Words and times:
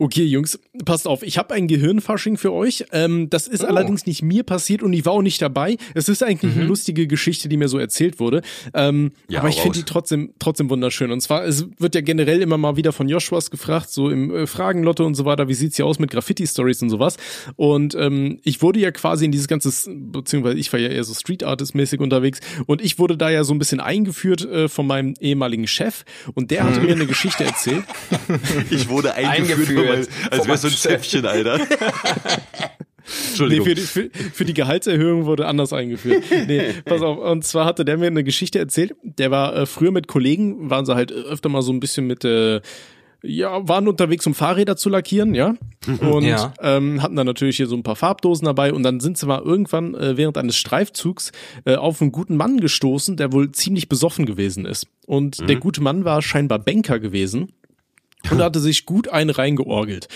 Okay, 0.00 0.24
Jungs, 0.24 0.58
passt 0.86 1.06
auf. 1.06 1.22
Ich 1.22 1.36
habe 1.36 1.52
ein 1.52 1.68
Gehirnfasching 1.68 2.38
für 2.38 2.54
euch. 2.54 2.86
Ähm, 2.90 3.28
das 3.28 3.46
ist 3.46 3.62
oh. 3.62 3.66
allerdings 3.66 4.06
nicht 4.06 4.22
mir 4.22 4.44
passiert 4.44 4.82
und 4.82 4.94
ich 4.94 5.04
war 5.04 5.12
auch 5.12 5.20
nicht 5.20 5.42
dabei. 5.42 5.76
Es 5.92 6.08
ist 6.08 6.22
eigentlich 6.22 6.54
mhm. 6.54 6.60
eine 6.60 6.68
lustige 6.68 7.06
Geschichte, 7.06 7.50
die 7.50 7.58
mir 7.58 7.68
so 7.68 7.76
erzählt 7.76 8.18
wurde. 8.18 8.40
Ähm, 8.72 9.12
ja, 9.28 9.40
aber 9.40 9.50
ich 9.50 9.60
finde 9.60 9.78
die 9.78 9.84
trotzdem, 9.84 10.32
trotzdem 10.38 10.70
wunderschön. 10.70 11.12
Und 11.12 11.20
zwar, 11.20 11.44
es 11.44 11.66
wird 11.78 11.94
ja 11.94 12.00
generell 12.00 12.40
immer 12.40 12.56
mal 12.56 12.76
wieder 12.76 12.92
von 12.92 13.10
Joshuas 13.10 13.50
gefragt, 13.50 13.90
so 13.90 14.08
im 14.08 14.34
äh, 14.34 14.46
Fragenlotto 14.46 15.04
und 15.04 15.16
so 15.16 15.26
weiter, 15.26 15.48
wie 15.48 15.54
sieht's 15.54 15.76
hier 15.76 15.84
aus 15.84 15.98
mit 15.98 16.10
Graffiti-Stories 16.10 16.80
und 16.80 16.88
sowas. 16.88 17.18
Und 17.56 17.94
ähm, 17.94 18.38
ich 18.42 18.62
wurde 18.62 18.80
ja 18.80 18.92
quasi 18.92 19.26
in 19.26 19.32
dieses 19.32 19.48
ganze, 19.48 19.70
beziehungsweise 19.90 20.56
ich 20.56 20.72
war 20.72 20.80
ja 20.80 20.88
eher 20.88 21.04
so 21.04 21.12
Street 21.12 21.44
Artist-mäßig 21.44 22.00
unterwegs 22.00 22.40
und 22.64 22.80
ich 22.80 22.98
wurde 22.98 23.18
da 23.18 23.28
ja 23.28 23.44
so 23.44 23.52
ein 23.52 23.58
bisschen 23.58 23.80
eingeführt 23.80 24.46
äh, 24.46 24.68
von 24.70 24.86
meinem 24.86 25.12
ehemaligen 25.20 25.66
Chef 25.66 26.04
und 26.32 26.50
der 26.50 26.64
hatte 26.64 26.80
mir 26.80 26.92
eine 26.92 27.06
Geschichte 27.06 27.44
erzählt. 27.44 27.84
Ich 28.70 28.88
wurde 28.88 29.14
eingeführt. 29.14 29.50
eingeführt 29.50 29.89
als, 29.90 30.08
als 30.30 30.46
wäre 30.46 30.58
so 30.58 30.68
ein 30.68 30.74
Zäpfchen, 30.74 31.26
Alter. 31.26 31.60
Entschuldigung. 33.28 33.66
Nee, 33.66 33.74
für 33.74 33.74
die, 33.74 34.10
für, 34.10 34.30
für 34.32 34.44
die 34.44 34.54
Gehaltserhöhung 34.54 35.26
wurde 35.26 35.46
anders 35.46 35.72
eingeführt. 35.72 36.24
Nee, 36.46 36.74
pass 36.84 37.02
auf. 37.02 37.18
Und 37.18 37.44
zwar 37.44 37.64
hatte 37.64 37.84
der 37.84 37.96
mir 37.96 38.06
eine 38.06 38.24
Geschichte 38.24 38.58
erzählt. 38.58 38.94
Der 39.02 39.30
war 39.30 39.56
äh, 39.56 39.66
früher 39.66 39.90
mit 39.90 40.06
Kollegen, 40.06 40.70
waren 40.70 40.86
sie 40.86 40.94
halt 40.94 41.12
öfter 41.12 41.48
mal 41.48 41.62
so 41.62 41.72
ein 41.72 41.80
bisschen 41.80 42.06
mit, 42.06 42.24
äh, 42.24 42.60
ja, 43.22 43.68
waren 43.68 43.86
unterwegs, 43.88 44.26
um 44.26 44.34
Fahrräder 44.34 44.76
zu 44.76 44.88
lackieren, 44.88 45.34
ja. 45.34 45.54
Und 46.00 46.24
ja. 46.24 46.54
Ähm, 46.60 47.02
hatten 47.02 47.16
dann 47.16 47.26
natürlich 47.26 47.56
hier 47.56 47.66
so 47.66 47.76
ein 47.76 47.82
paar 47.82 47.96
Farbdosen 47.96 48.46
dabei 48.46 48.72
und 48.72 48.82
dann 48.82 49.00
sind 49.00 49.18
sie 49.18 49.26
mal 49.26 49.42
irgendwann 49.42 49.94
äh, 49.94 50.16
während 50.16 50.38
eines 50.38 50.56
Streifzugs 50.56 51.32
äh, 51.64 51.76
auf 51.76 52.00
einen 52.00 52.12
guten 52.12 52.36
Mann 52.36 52.60
gestoßen, 52.60 53.16
der 53.16 53.32
wohl 53.32 53.52
ziemlich 53.52 53.88
besoffen 53.88 54.24
gewesen 54.24 54.64
ist. 54.64 54.86
Und 55.06 55.40
mhm. 55.40 55.46
der 55.48 55.56
gute 55.56 55.82
Mann 55.82 56.04
war 56.04 56.22
scheinbar 56.22 56.58
Banker 56.58 56.98
gewesen 56.98 57.52
und 58.30 58.42
hatte 58.42 58.60
sich 58.60 58.86
gut 58.86 59.08
einen 59.08 59.30
reingeorgelt. 59.30 60.08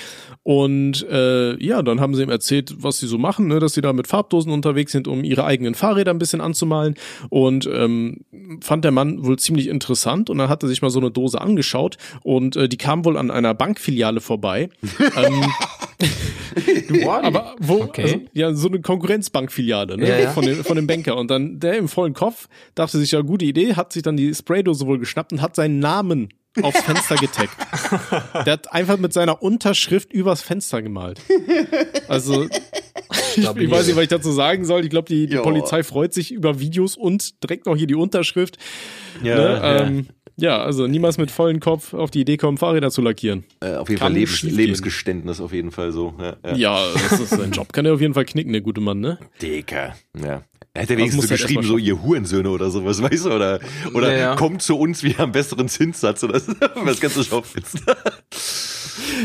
Und 0.43 1.07
äh, 1.09 1.57
ja, 1.65 1.83
dann 1.83 2.01
haben 2.01 2.15
sie 2.15 2.23
ihm 2.23 2.31
erzählt, 2.31 2.75
was 2.77 2.99
sie 2.99 3.07
so 3.07 3.17
machen, 3.17 3.47
ne, 3.47 3.61
dass 3.61 3.73
sie 3.73 3.81
da 3.81 3.95
mit 3.95 4.07
Farbdosen 4.07 4.53
unterwegs 4.53 4.93
sind, 4.93 5.09
um 5.09 5.25
ihre 5.25 5.45
eigenen 5.45 5.75
Fahrräder 5.75 6.13
ein 6.13 6.19
bisschen 6.19 6.43
anzumalen. 6.43 6.97
Und 7.31 7.67
ähm, 7.73 8.25
fand 8.61 8.85
der 8.85 8.93
Mann 8.93 9.25
wohl 9.25 9.39
ziemlich 9.39 9.69
interessant. 9.69 10.29
Und 10.29 10.39
dann 10.39 10.51
hat 10.51 10.63
er 10.63 10.69
sich 10.69 10.83
mal 10.83 10.91
so 10.91 11.01
eine 11.01 11.11
Dose 11.11 11.41
angeschaut 11.41 11.97
und 12.23 12.57
äh, 12.57 12.69
die 12.69 12.77
kam 12.77 13.05
wohl 13.07 13.17
an 13.17 13.31
einer 13.31 13.55
Bankfiliale 13.55 14.21
vorbei. 14.21 14.69
ähm, 15.17 15.45
aber 17.07 17.57
wo? 17.59 17.81
Okay. 17.81 18.03
Also, 18.03 18.21
ja, 18.35 18.55
so 18.55 18.69
eine 18.69 18.81
Konkurrenzbankfiliale 18.81 19.97
ne, 19.97 20.09
ja, 20.09 20.19
ja. 20.19 20.31
von, 20.31 20.45
dem, 20.45 20.63
von 20.63 20.77
dem 20.77 20.87
Banker. 20.87 21.17
Und 21.17 21.31
dann 21.31 21.59
der 21.59 21.79
im 21.79 21.89
vollen 21.89 22.13
Kopf 22.13 22.49
dachte 22.75 22.99
sich 22.99 23.13
ja, 23.13 23.23
gute 23.23 23.47
Idee, 23.47 23.75
hat 23.75 23.93
sich 23.95 24.03
dann 24.03 24.17
die 24.17 24.35
Spraydose 24.35 24.87
wohl 24.87 24.99
geschnappt 24.99 25.33
und 25.33 25.41
hat 25.41 25.57
seinen 25.57 25.79
Namen 25.79 26.29
aufs 26.63 26.81
Fenster 26.83 27.17
getaggt. 27.17 27.57
Der 28.47 28.53
hat 28.55 28.73
einfach 28.73 28.99
mit 28.99 29.13
seiner 29.13 29.43
Unterschrift 29.43 30.13
übers 30.13 30.43
Fenster 30.43 30.83
gemalt. 30.83 31.21
Also, 32.09 32.45
ich, 33.37 33.39
ich 33.39 33.71
weiß 33.71 33.87
nicht, 33.87 33.97
was 33.97 34.03
ich 34.03 34.09
dazu 34.09 34.33
sagen 34.33 34.65
soll. 34.65 34.85
Ich 34.85 34.91
glaube, 34.91 35.09
die, 35.09 35.27
die 35.27 35.37
Polizei 35.37 35.83
freut 35.83 36.15
sich 36.15 36.33
über 36.33 36.61
Videos 36.61 36.97
und 36.97 37.43
direkt 37.43 37.67
noch 37.67 37.77
hier 37.77 37.87
die 37.87 37.95
Unterschrift. 37.95 38.59
Ja, 39.23 39.37
ne? 39.37 39.43
ja. 39.43 39.81
Ähm, 39.83 40.07
ja, 40.37 40.63
also 40.63 40.89
niemals 40.89 41.17
mit 41.17 41.31
vollem 41.31 41.61
Kopf 41.61 41.95
auf 41.95 42.11
die 42.11 42.21
Idee 42.21 42.37
kommen, 42.37 42.59
Fahrräder 42.59 42.91
zu 42.91 43.03
lackieren. 43.03 43.45
Äh, 43.61 43.77
auf 43.77 43.89
jeden 43.89 44.01
Kann 44.01 44.13
Fall 44.13 44.19
Lebens 44.19 44.43
Lebensgeständnis, 44.43 45.41
auf 45.41 45.53
jeden 45.53 45.71
Fall 45.71 45.93
so. 45.93 46.15
Ja, 46.19 46.37
ja. 46.45 46.57
ja, 46.57 46.93
das 46.93 47.21
ist 47.21 47.31
sein 47.31 47.53
Job. 47.53 47.73
Kann 47.73 47.87
er 47.87 47.95
auf 47.95 48.01
jeden 48.01 48.15
Fall 48.15 48.25
knicken, 48.25 48.53
der 48.53 48.61
gute 48.61 48.81
Mann, 48.81 49.01
ne? 49.01 49.19
Dicker, 49.41 49.95
ja. 50.21 50.43
Er 50.77 50.83
hätte 50.83 50.97
wenigstens 50.97 51.29
so 51.29 51.35
geschrieben, 51.35 51.63
so 51.63 51.79
ihr 51.79 52.03
Hurensöhne 52.03 52.51
oder 52.51 52.69
sowas, 52.69 53.01
weißt 53.03 53.27
du, 53.27 53.33
oder, 53.33 53.61
oder 53.95 54.13
ja, 54.13 54.19
ja. 54.19 54.35
kommt 54.35 54.61
zu 54.61 54.77
uns, 54.77 55.05
wir 55.05 55.17
haben 55.19 55.31
besseren 55.31 55.69
Zinssatz 55.69 56.25
oder 56.25 56.41
so, 56.41 56.53
das 56.85 57.01
ganze 57.01 57.23
Schaufenster. 57.23 57.97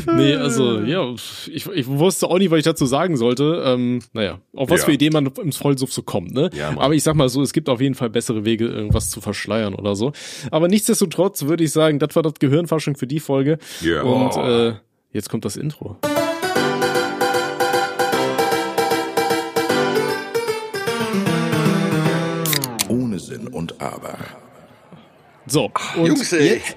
nee, 0.15 0.35
also, 0.35 0.79
ja, 0.81 1.11
ich, 1.47 1.65
ich 1.65 1.87
wusste 1.87 2.27
auch 2.27 2.37
nicht, 2.37 2.51
was 2.51 2.59
ich 2.59 2.65
dazu 2.65 2.85
sagen 2.85 3.17
sollte. 3.17 3.63
Ähm, 3.65 3.99
naja, 4.13 4.39
auf 4.55 4.69
was 4.69 4.81
ja. 4.81 4.85
für 4.85 4.91
Ideen 4.91 5.11
man 5.11 5.25
im 5.25 5.51
Vollsuff 5.51 5.91
so 5.91 6.03
kommt, 6.03 6.35
ne? 6.35 6.51
Ja, 6.53 6.69
Aber 6.77 6.93
ich 6.93 7.01
sag 7.01 7.15
mal 7.15 7.29
so, 7.29 7.41
es 7.41 7.51
gibt 7.51 7.67
auf 7.67 7.81
jeden 7.81 7.95
Fall 7.95 8.11
bessere 8.11 8.45
Wege, 8.45 8.67
irgendwas 8.67 9.09
zu 9.09 9.19
verschleiern 9.19 9.73
oder 9.73 9.95
so. 9.95 10.11
Aber 10.51 10.67
nichtsdestotrotz 10.67 11.45
würde 11.45 11.63
ich 11.63 11.71
sagen, 11.71 11.97
das 11.97 12.15
war 12.15 12.21
das 12.21 12.35
Gehirnforschung 12.35 12.95
für 12.95 13.07
die 13.07 13.19
Folge. 13.19 13.57
Ja. 13.81 14.03
Und 14.03 14.35
äh, 14.37 14.75
jetzt 15.13 15.29
kommt 15.29 15.45
das 15.45 15.55
Intro. 15.55 15.97
Und 23.51 23.81
Aber. 23.81 24.17
So, 25.45 25.71
und 25.95 26.05
Jungs, 26.05 26.31
jetzt, 26.31 26.75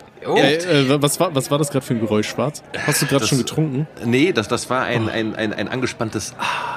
äh, 0.66 1.02
was, 1.02 1.20
war, 1.20 1.34
was 1.34 1.50
war 1.50 1.58
das 1.58 1.70
gerade 1.70 1.84
für 1.84 1.94
ein 1.94 2.00
Geräusch, 2.00 2.28
Schwarz? 2.28 2.62
Hast 2.86 3.02
du 3.02 3.06
gerade 3.06 3.26
schon 3.26 3.38
getrunken? 3.38 3.86
Nee, 4.04 4.32
das, 4.32 4.48
das 4.48 4.70
war 4.70 4.84
ein, 4.84 5.08
ein, 5.08 5.34
ein, 5.34 5.52
ein 5.52 5.68
angespanntes 5.68 6.34
Ah. 6.38 6.71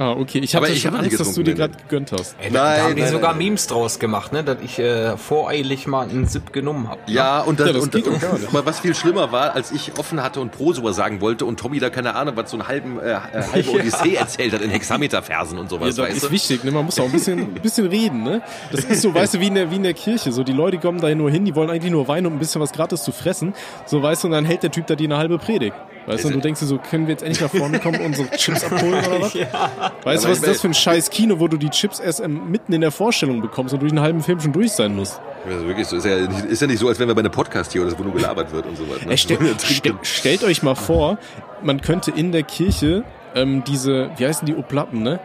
Ah, 0.00 0.12
okay. 0.12 0.38
Ich 0.38 0.54
hatte 0.54 0.72
ich 0.72 0.80
schon 0.80 0.96
Angst, 0.96 1.20
dass 1.20 1.34
du 1.34 1.42
dir 1.42 1.52
gerade 1.52 1.76
gegönnt 1.76 2.10
hast. 2.12 2.34
Ey, 2.40 2.50
nein, 2.50 2.78
da 2.78 2.84
haben 2.84 2.96
die 2.96 3.06
sogar 3.06 3.32
nein. 3.32 3.44
Memes 3.44 3.66
draus 3.66 3.98
gemacht, 3.98 4.32
ne, 4.32 4.42
dass 4.42 4.56
ich 4.64 4.78
äh, 4.78 5.18
voreilig 5.18 5.86
mal 5.86 6.08
einen 6.08 6.26
Sip 6.26 6.54
genommen 6.54 6.88
habe. 6.88 7.02
Ne? 7.06 7.12
Ja, 7.12 7.40
und, 7.40 7.60
das, 7.60 7.66
ja, 7.66 7.72
das 7.74 7.82
und, 7.82 7.94
und 7.94 8.48
aber 8.48 8.64
was 8.64 8.80
viel 8.80 8.94
schlimmer 8.94 9.30
war, 9.30 9.54
als 9.54 9.72
ich 9.72 9.98
offen 9.98 10.22
hatte 10.22 10.40
und 10.40 10.52
Prosua 10.52 10.94
sagen 10.94 11.20
wollte 11.20 11.44
und 11.44 11.60
Tommy 11.60 11.80
da 11.80 11.90
keine 11.90 12.14
Ahnung, 12.14 12.34
was 12.36 12.50
so 12.50 12.56
einen 12.56 12.66
halben 12.66 12.98
äh, 12.98 13.10
äh 13.10 13.18
halbe 13.52 13.70
Odyssee 13.72 14.14
erzählt 14.14 14.54
hat 14.54 14.62
in 14.62 14.70
Hexameterversen 14.70 15.58
und 15.58 15.68
sowas. 15.68 15.94
Ja, 15.94 16.06
das 16.06 16.14
ist 16.14 16.24
du? 16.24 16.30
wichtig, 16.30 16.64
ne? 16.64 16.70
Man 16.70 16.86
muss 16.86 16.98
auch 16.98 17.04
ein 17.04 17.12
bisschen, 17.12 17.38
ein 17.38 17.54
bisschen 17.62 17.86
reden, 17.86 18.22
ne? 18.22 18.40
Das 18.72 18.84
ist 18.84 19.02
so, 19.02 19.14
weißt 19.14 19.34
du, 19.34 19.40
wie 19.40 19.48
in 19.48 19.54
der 19.54 19.70
wie 19.70 19.76
in 19.76 19.82
der 19.82 19.92
Kirche. 19.92 20.32
So 20.32 20.44
die 20.44 20.54
Leute 20.54 20.78
kommen 20.78 21.02
da 21.02 21.14
nur 21.14 21.30
hin, 21.30 21.44
die 21.44 21.54
wollen 21.54 21.68
eigentlich 21.68 21.92
nur 21.92 22.08
Wein 22.08 22.24
und 22.24 22.32
ein 22.32 22.38
bisschen 22.38 22.62
was 22.62 22.72
gratis 22.72 23.02
zu 23.02 23.12
fressen. 23.12 23.52
So 23.84 24.02
weißt 24.02 24.24
du, 24.24 24.28
und 24.28 24.32
dann 24.32 24.46
hält 24.46 24.62
der 24.62 24.70
Typ 24.70 24.86
da 24.86 24.94
die 24.94 25.04
eine 25.04 25.18
halbe 25.18 25.36
Predigt. 25.36 25.76
Weißt 26.06 26.24
du, 26.24 26.28
und 26.28 26.34
du 26.34 26.40
denkst 26.40 26.60
dir 26.60 26.66
so, 26.66 26.78
können 26.78 27.06
wir 27.06 27.12
jetzt 27.12 27.22
endlich 27.22 27.40
nach 27.40 27.50
vorne 27.50 27.78
kommen 27.78 28.00
und 28.00 28.06
unsere 28.06 28.30
Chips 28.30 28.64
abholen 28.64 29.04
oder 29.04 29.20
was? 29.20 29.34
Ja. 29.40 29.70
Weißt 30.02 30.24
du, 30.24 30.28
was 30.28 30.38
ist 30.38 30.46
das 30.46 30.60
für 30.60 30.68
ein 30.68 30.74
scheiß 30.74 31.10
Kino, 31.10 31.38
wo 31.38 31.48
du 31.48 31.56
die 31.56 31.70
Chips 31.70 32.00
erst 32.00 32.26
mitten 32.26 32.72
in 32.72 32.80
der 32.80 32.90
Vorstellung 32.90 33.40
bekommst 33.40 33.74
und 33.74 33.80
durch 33.80 33.92
einen 33.92 34.00
halben 34.00 34.22
Film 34.22 34.40
schon 34.40 34.52
durch 34.52 34.72
sein 34.72 34.96
musst? 34.96 35.20
Also 35.48 35.66
wirklich 35.66 35.86
so. 35.86 35.96
Ist 35.96 36.06
ja, 36.06 36.16
ist 36.16 36.60
ja 36.60 36.66
nicht 36.66 36.78
so, 36.78 36.88
als 36.88 36.98
wenn 36.98 37.08
wir 37.08 37.14
bei 37.14 37.20
einem 37.20 37.30
Podcast 37.30 37.72
hier 37.72 37.82
oder 37.82 37.98
wo 37.98 38.02
nur 38.02 38.14
gelabert 38.14 38.52
wird 38.52 38.66
und 38.66 38.76
so 38.76 38.88
weiter. 38.88 39.06
Ne? 39.06 39.16
Stell, 39.16 39.38
stell, 39.62 39.94
stellt 40.02 40.44
euch 40.44 40.62
mal 40.62 40.74
vor, 40.74 41.18
man 41.62 41.80
könnte 41.80 42.10
in 42.10 42.32
der 42.32 42.42
Kirche 42.42 43.04
ähm, 43.34 43.62
diese, 43.64 44.10
wie 44.16 44.26
heißen 44.26 44.46
die 44.46 44.56
Oplatten, 44.56 45.02
ne? 45.02 45.20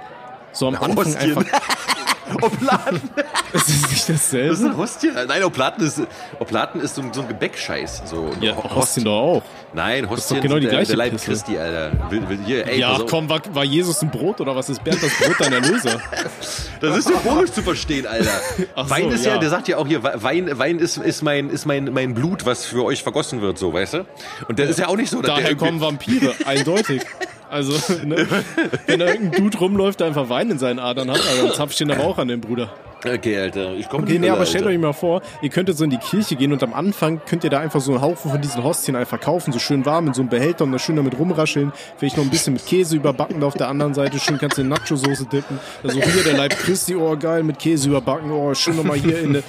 So 0.51 0.67
am 0.67 0.75
Anfang 0.75 0.97
Hostien. 0.97 1.37
einfach. 1.37 1.45
Oplaten. 2.41 3.01
ist 3.53 3.69
das 3.69 3.91
nicht 3.91 4.09
dasselbe? 4.09 4.49
Das 4.49 4.59
ist 4.59 4.77
Hostien? 4.77 5.15
Nein, 5.27 5.43
Oplaten 5.43 5.85
ist, 5.85 6.01
Oplaten 6.39 6.81
ist 6.81 6.95
so, 6.95 7.03
so 7.11 7.21
ein 7.21 7.27
Gebäckscheiß. 7.27 8.03
So 8.05 8.31
ja, 8.41 8.55
Hostien 8.55 9.05
doch 9.05 9.19
auch. 9.19 9.43
Nein, 9.75 10.09
Hostien 10.09 10.39
genau 10.39 10.57
die 10.57 10.67
gleiche 10.67 10.87
der 10.87 10.97
Leib 10.97 11.11
Pisse. 11.11 11.25
Christi, 11.25 11.57
Alter. 11.57 12.09
Will, 12.09 12.29
will, 12.29 12.39
hier, 12.45 12.65
ey, 12.65 12.79
ja, 12.79 12.97
komm, 13.09 13.27
war, 13.27 13.41
war, 13.53 13.65
Jesus 13.65 14.01
ein 14.01 14.09
Brot 14.09 14.39
oder 14.39 14.55
was 14.55 14.69
ist 14.69 14.81
Bernd 14.81 15.03
das 15.03 15.13
Brot 15.17 15.35
dein 15.37 15.51
Erlöser? 15.51 15.99
das 16.79 16.97
ist 16.97 17.07
symbolisch 17.09 17.51
zu 17.51 17.61
verstehen, 17.61 18.07
Alter. 18.07 18.31
Ach 18.75 18.89
Wein 18.89 19.03
so, 19.03 19.09
ist 19.09 19.25
ja, 19.25 19.33
ja, 19.33 19.37
der 19.37 19.49
sagt 19.49 19.67
ja 19.67 19.77
auch 19.77 19.85
hier, 19.85 20.01
Wein, 20.01 20.49
Wein 20.57 20.79
ist, 20.79 20.95
ist, 20.95 21.23
mein, 21.23 21.49
ist 21.49 21.65
mein, 21.65 21.91
mein 21.91 22.13
Blut, 22.13 22.45
was 22.45 22.65
für 22.65 22.85
euch 22.85 23.03
vergossen 23.03 23.41
wird, 23.41 23.57
so, 23.57 23.73
weißt 23.73 23.95
du? 23.95 24.05
Und 24.47 24.59
der 24.59 24.65
ja. 24.65 24.71
ist 24.71 24.79
ja 24.79 24.87
auch 24.87 24.95
nicht 24.95 25.09
so, 25.09 25.21
dass 25.21 25.35
Daher 25.35 25.55
kommen 25.55 25.81
Vampire, 25.81 26.33
eindeutig. 26.45 27.01
Also, 27.49 27.73
ne, 28.05 28.25
wenn 28.87 28.99
da 28.99 29.07
irgendein 29.07 29.43
Dude 29.43 29.57
rumläuft, 29.57 29.99
der 29.99 30.07
einfach 30.07 30.29
Wein 30.29 30.51
in 30.51 30.57
seinen 30.57 30.79
Adern 30.79 31.11
hat, 31.11 31.19
also 31.29 31.47
dann 31.47 31.55
zapf 31.55 31.71
ich 31.71 31.77
den 31.77 31.91
aber 31.91 32.05
auch 32.05 32.17
an 32.17 32.29
den 32.29 32.39
Bruder. 32.39 32.71
Okay, 33.07 33.39
Alter, 33.39 33.73
ich 33.73 33.87
komme 33.87 34.03
Okay, 34.03 34.17
nee, 34.17 34.29
aber 34.29 34.45
stellt 34.45 34.65
euch 34.65 34.77
mal 34.77 34.93
vor, 34.93 35.21
ihr 35.41 35.49
könntet 35.49 35.77
so 35.77 35.83
in 35.83 35.91
die 35.91 35.97
Kirche 35.97 36.35
gehen 36.35 36.51
und 36.51 36.63
am 36.63 36.73
Anfang 36.73 37.21
könnt 37.25 37.43
ihr 37.43 37.49
da 37.49 37.59
einfach 37.59 37.79
so 37.81 37.91
einen 37.91 38.01
Haufen 38.01 38.31
von 38.31 38.41
diesen 38.41 38.63
Hostien 38.63 38.95
einfach 38.95 39.19
kaufen, 39.19 39.53
so 39.53 39.59
schön 39.59 39.85
warm 39.85 40.07
in 40.07 40.13
so 40.13 40.21
einem 40.21 40.29
Behälter 40.29 40.63
und 40.63 40.71
da 40.71 40.79
schön 40.79 40.95
damit 40.95 41.17
rumrascheln. 41.19 41.71
Vielleicht 41.97 42.17
noch 42.17 42.23
ein 42.23 42.29
bisschen 42.29 42.53
mit 42.53 42.65
Käse 42.65 42.95
überbacken 42.95 43.39
da 43.39 43.47
auf 43.47 43.53
der 43.53 43.67
anderen 43.67 43.93
Seite, 43.93 44.19
schön 44.19 44.37
kannst 44.37 44.57
du 44.57 44.61
in 44.61 44.69
Nacho-Soße 44.69 45.25
dippen. 45.25 45.59
Also 45.83 46.01
hier 46.01 46.23
der 46.23 46.33
Leib 46.33 46.57
Christi, 46.57 46.95
oh 46.95 47.15
geil, 47.17 47.43
mit 47.43 47.59
Käse 47.59 47.89
überbacken, 47.89 48.31
oh 48.31 48.53
schön 48.53 48.75
nochmal 48.75 48.97
hier 48.97 49.19
in 49.19 49.33
der, 49.33 49.43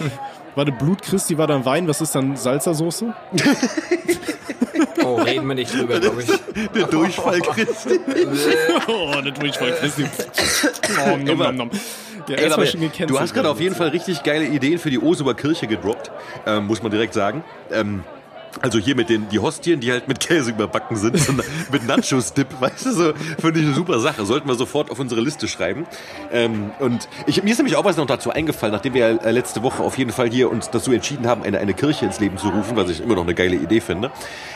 warte, 0.54 0.72
Blut 0.72 1.02
Christi 1.02 1.38
war 1.38 1.46
dann 1.46 1.64
Wein, 1.64 1.88
was 1.88 2.00
ist 2.00 2.14
dann 2.14 2.36
Salsa-Soße? 2.36 3.14
Oh, 5.04 5.16
reden 5.16 5.46
wir 5.46 5.54
nicht 5.54 5.72
drüber, 5.72 6.00
glaube 6.00 6.22
ich. 6.22 6.28
Der 6.74 6.86
Durchfall 6.86 7.40
Christi. 7.40 8.00
oh, 8.88 9.12
der 9.22 9.32
Durchfall 9.32 9.72
Christi. 9.72 10.06
Oh, 11.06 11.16
nom, 11.16 11.38
nom, 11.38 11.56
nom. 11.56 11.70
Ja, 12.28 12.36
Ey, 12.36 12.50
aber, 12.50 12.64
du 12.64 13.20
hast 13.20 13.34
gerade 13.34 13.48
auf 13.48 13.60
jeden 13.60 13.76
Fall 13.76 13.88
richtig 13.88 14.22
geile 14.24 14.46
Ideen 14.46 14.78
für 14.78 14.90
die 14.90 14.98
Osuber 14.98 15.34
Kirche 15.34 15.68
gedroppt, 15.68 16.10
ähm, 16.44 16.66
muss 16.66 16.82
man 16.82 16.90
direkt 16.90 17.14
sagen. 17.14 17.44
Ähm, 17.70 18.02
also 18.62 18.78
hier 18.78 18.96
mit 18.96 19.08
den 19.08 19.28
die 19.28 19.38
Hostien, 19.38 19.80
die 19.80 19.90
halt 19.90 20.08
mit 20.08 20.20
Käse 20.20 20.50
überbacken 20.50 20.96
sind, 20.96 21.16
mit 21.72 21.86
Nachos-Dip, 21.86 22.60
weißt 22.60 22.86
du, 22.86 22.92
so 22.92 23.12
finde 23.40 23.60
ich 23.60 23.66
eine 23.66 23.74
super 23.74 24.00
Sache. 24.00 24.24
Sollten 24.24 24.48
wir 24.48 24.54
sofort 24.54 24.90
auf 24.90 24.98
unsere 24.98 25.20
Liste 25.20 25.48
schreiben. 25.48 25.86
Ähm, 26.32 26.70
und 26.78 27.08
ich, 27.26 27.42
mir 27.42 27.50
ist 27.50 27.58
nämlich 27.58 27.76
auch 27.76 27.84
was 27.84 27.96
noch 27.96 28.06
dazu 28.06 28.30
eingefallen, 28.30 28.72
nachdem 28.72 28.94
wir 28.94 29.22
äh, 29.22 29.30
letzte 29.30 29.62
Woche 29.62 29.82
auf 29.82 29.98
jeden 29.98 30.12
Fall 30.12 30.30
hier 30.30 30.50
uns 30.50 30.70
dazu 30.70 30.92
entschieden 30.92 31.26
haben, 31.26 31.42
eine, 31.42 31.58
eine 31.58 31.74
Kirche 31.74 32.04
ins 32.04 32.20
Leben 32.20 32.38
zu 32.38 32.48
rufen, 32.48 32.76
was 32.76 32.90
ich 32.90 33.00
immer 33.00 33.14
noch 33.14 33.24
eine 33.24 33.34
geile 33.34 33.56
Idee 33.56 33.80
finde. 33.80 34.10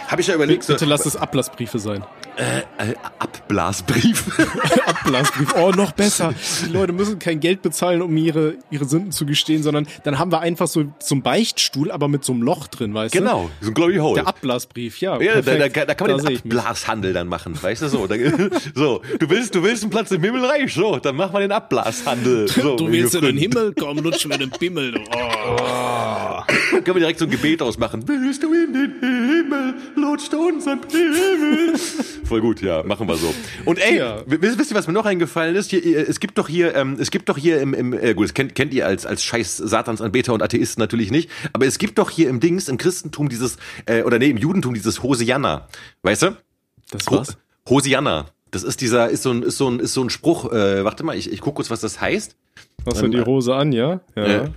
Habe 0.09 0.23
ich 0.23 0.27
ja 0.27 0.35
überlegt. 0.35 0.67
Bitte 0.67 0.79
so, 0.81 0.87
lass 0.87 1.07
es 1.07 1.17
Ablassbriefe 1.17 1.79
sein. 1.79 2.05
Äh, 2.37 2.91
äh, 2.91 2.95
Abblasbrief. 3.19 4.39
Abblasbrief. 4.87 5.55
Oh, 5.57 5.71
noch 5.71 5.93
besser. 5.93 6.35
Die 6.67 6.73
Leute 6.73 6.93
müssen 6.93 7.19
kein 7.19 7.39
Geld 7.39 7.63
bezahlen, 7.63 8.03
um 8.03 8.17
ihre, 8.17 8.55
ihre 8.71 8.87
Sünden 8.87 9.13
zu 9.13 9.25
gestehen, 9.25 9.63
sondern 9.63 9.87
dann 10.03 10.19
haben 10.19 10.33
wir 10.33 10.41
einfach 10.41 10.67
so 10.67 10.85
zum 10.99 11.23
Beichtstuhl, 11.23 11.93
aber 11.93 12.09
mit 12.09 12.25
so 12.25 12.33
einem 12.33 12.43
Loch 12.43 12.67
drin, 12.67 12.93
weißt 12.93 13.13
genau, 13.13 13.31
du? 13.31 13.39
Genau, 13.39 13.51
so 13.61 13.69
ein 13.69 13.75
Glory 13.91 13.97
Hole. 13.99 14.15
Der 14.15 14.29
Abblasbrief, 14.29 15.01
ja. 15.01 15.21
Ja, 15.21 15.41
da, 15.41 15.57
da, 15.57 15.69
da, 15.69 15.95
kann 15.95 16.09
man 16.09 16.19
da 16.19 16.29
den 16.29 16.39
Abblashandel 16.39 17.13
dann 17.13 17.29
machen, 17.29 17.61
weißt 17.61 17.83
du 17.83 17.89
so. 17.89 18.07
Da, 18.07 18.15
so, 18.75 19.03
du 19.19 19.31
willst, 19.31 19.55
du 19.55 19.63
willst 19.63 19.83
einen 19.83 19.91
Platz 19.91 20.11
im 20.11 20.23
Himmelreich, 20.23 20.73
so, 20.73 20.99
dann 20.99 21.17
mach 21.17 21.33
mal 21.33 21.41
den 21.41 21.53
Abblashandel. 21.53 22.49
So, 22.61 22.77
du 22.77 22.93
willst 22.93 23.15
in 23.15 23.25
den 23.25 23.39
Himmel, 23.39 23.73
komm, 23.79 23.99
lutsch 23.99 24.27
mir 24.27 24.37
den 24.37 24.51
Bimmel. 24.51 25.01
Oh. 25.15 26.43
Können 26.71 26.87
wir 26.87 26.95
direkt 26.95 27.19
so 27.19 27.25
ein 27.25 27.31
Gebet 27.31 27.63
ausmachen. 27.63 28.07
Willst 28.07 28.43
du 28.43 28.53
in 28.53 28.73
den 28.73 29.01
Himmel, 29.01 29.10
lutscht 30.11 30.35
unseren 30.35 30.81
Himmel. 30.91 31.77
Voll 32.25 32.41
gut, 32.41 32.61
ja, 32.61 32.83
machen 32.83 33.09
wir 33.09 33.17
so. 33.17 33.33
Und 33.65 33.79
ey, 33.79 33.99
ja. 33.99 34.23
wisst 34.27 34.71
ihr, 34.71 34.77
was 34.77 34.87
mir 34.87 34.93
noch 34.93 35.07
eingefallen 35.07 35.57
ist? 35.57 35.71
Hier, 35.71 36.09
es 36.09 36.21
gibt 36.21 36.39
doch 36.39 36.49
hier, 36.49 36.75
ähm, 36.75 36.97
es 36.99 37.11
gibt 37.11 37.29
doch 37.29 37.39
hier 37.39 37.61
im, 37.61 37.75
im 37.75 37.93
äh, 37.93 38.15
gut, 38.15 38.27
das 38.27 38.35
kennt, 38.35 38.55
kennt 38.55 38.75
ihr 38.75 38.87
als, 38.87 39.07
als 39.07 39.25
scheiß 39.25 39.57
Satansanbeter 39.57 40.33
und 40.33 40.43
Atheisten 40.43 40.81
natürlich 40.81 41.11
nicht, 41.11 41.31
aber 41.53 41.67
es 41.67 41.79
gibt 41.79 41.99
doch 41.99 42.11
hier 42.11 42.29
im 42.29 42.41
Dings, 42.41 42.69
im 42.69 42.79
Christentum 42.79 43.29
dieses, 43.29 43.57
äh, 43.87 44.03
oder 44.03 44.19
nee, 44.19 44.31
im 44.31 44.37
Judentum 44.37 44.75
dieses 44.75 45.03
Hosianna. 45.03 45.69
Weißt 46.03 46.23
du? 46.23 46.37
Das 46.91 47.07
was? 47.11 47.37
Hosianna. 47.69 48.27
Das 48.51 48.65
ist 48.65 48.81
dieser, 48.81 49.11
ist 49.11 49.23
so 49.23 49.31
ein, 49.31 49.43
ist 49.43 49.59
so 49.59 49.69
ein, 49.69 49.79
ist 49.79 49.95
so 49.95 50.03
ein 50.03 50.11
Spruch, 50.11 50.51
äh, 50.53 50.85
warte 50.85 51.05
mal, 51.05 51.17
ich, 51.17 51.33
ich 51.33 51.41
guck 51.41 51.55
kurz, 51.55 51.71
was 51.71 51.81
das 51.81 52.01
heißt. 52.01 52.37
Hast 52.87 53.01
du 53.01 53.05
ähm, 53.05 53.13
die 53.13 53.21
Hose 53.21 53.55
an, 53.55 53.73
ja? 53.73 54.01
Ja. 54.17 54.25
Äh, 54.25 54.51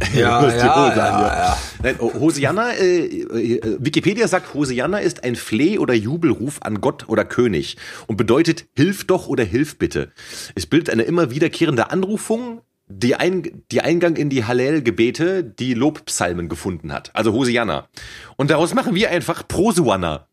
ja, 0.14 0.46
ja, 0.48 0.56
ja, 0.56 0.96
ja, 0.96 1.58
Nein, 1.82 1.98
Hosianna, 1.98 2.72
äh, 2.72 3.04
äh, 3.04 3.76
Wikipedia 3.80 4.28
sagt, 4.28 4.54
Hosianna 4.54 4.98
ist 4.98 5.24
ein 5.24 5.34
Fleh- 5.34 5.78
oder 5.78 5.94
Jubelruf 5.94 6.58
an 6.62 6.80
Gott 6.80 7.08
oder 7.08 7.24
König 7.24 7.76
und 8.06 8.16
bedeutet 8.16 8.66
Hilf 8.76 9.06
doch 9.06 9.26
oder 9.28 9.44
Hilf 9.44 9.78
bitte. 9.78 10.12
Es 10.54 10.66
bildet 10.66 10.90
eine 10.90 11.02
immer 11.02 11.30
wiederkehrende 11.30 11.90
Anrufung, 11.90 12.60
die, 12.86 13.16
ein, 13.16 13.64
die 13.70 13.80
Eingang 13.80 14.16
in 14.16 14.30
die 14.30 14.44
Hallel-Gebete, 14.44 15.44
die 15.44 15.74
Lobpsalmen 15.74 16.48
gefunden 16.48 16.92
hat. 16.92 17.10
Also 17.14 17.32
Hosianna. 17.32 17.88
Und 18.36 18.50
daraus 18.50 18.74
machen 18.74 18.94
wir 18.94 19.10
einfach 19.10 19.46
Prosuanna. 19.46 20.28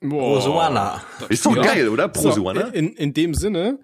Prosuanna. 0.00 1.02
Ist 1.28 1.46
doch 1.46 1.54
ja. 1.54 1.62
geil, 1.62 1.88
oder? 1.88 2.08
Prosuanna. 2.08 2.66
So, 2.66 2.72
in, 2.72 2.94
in 2.94 3.14
dem 3.14 3.34
Sinne, 3.34 3.78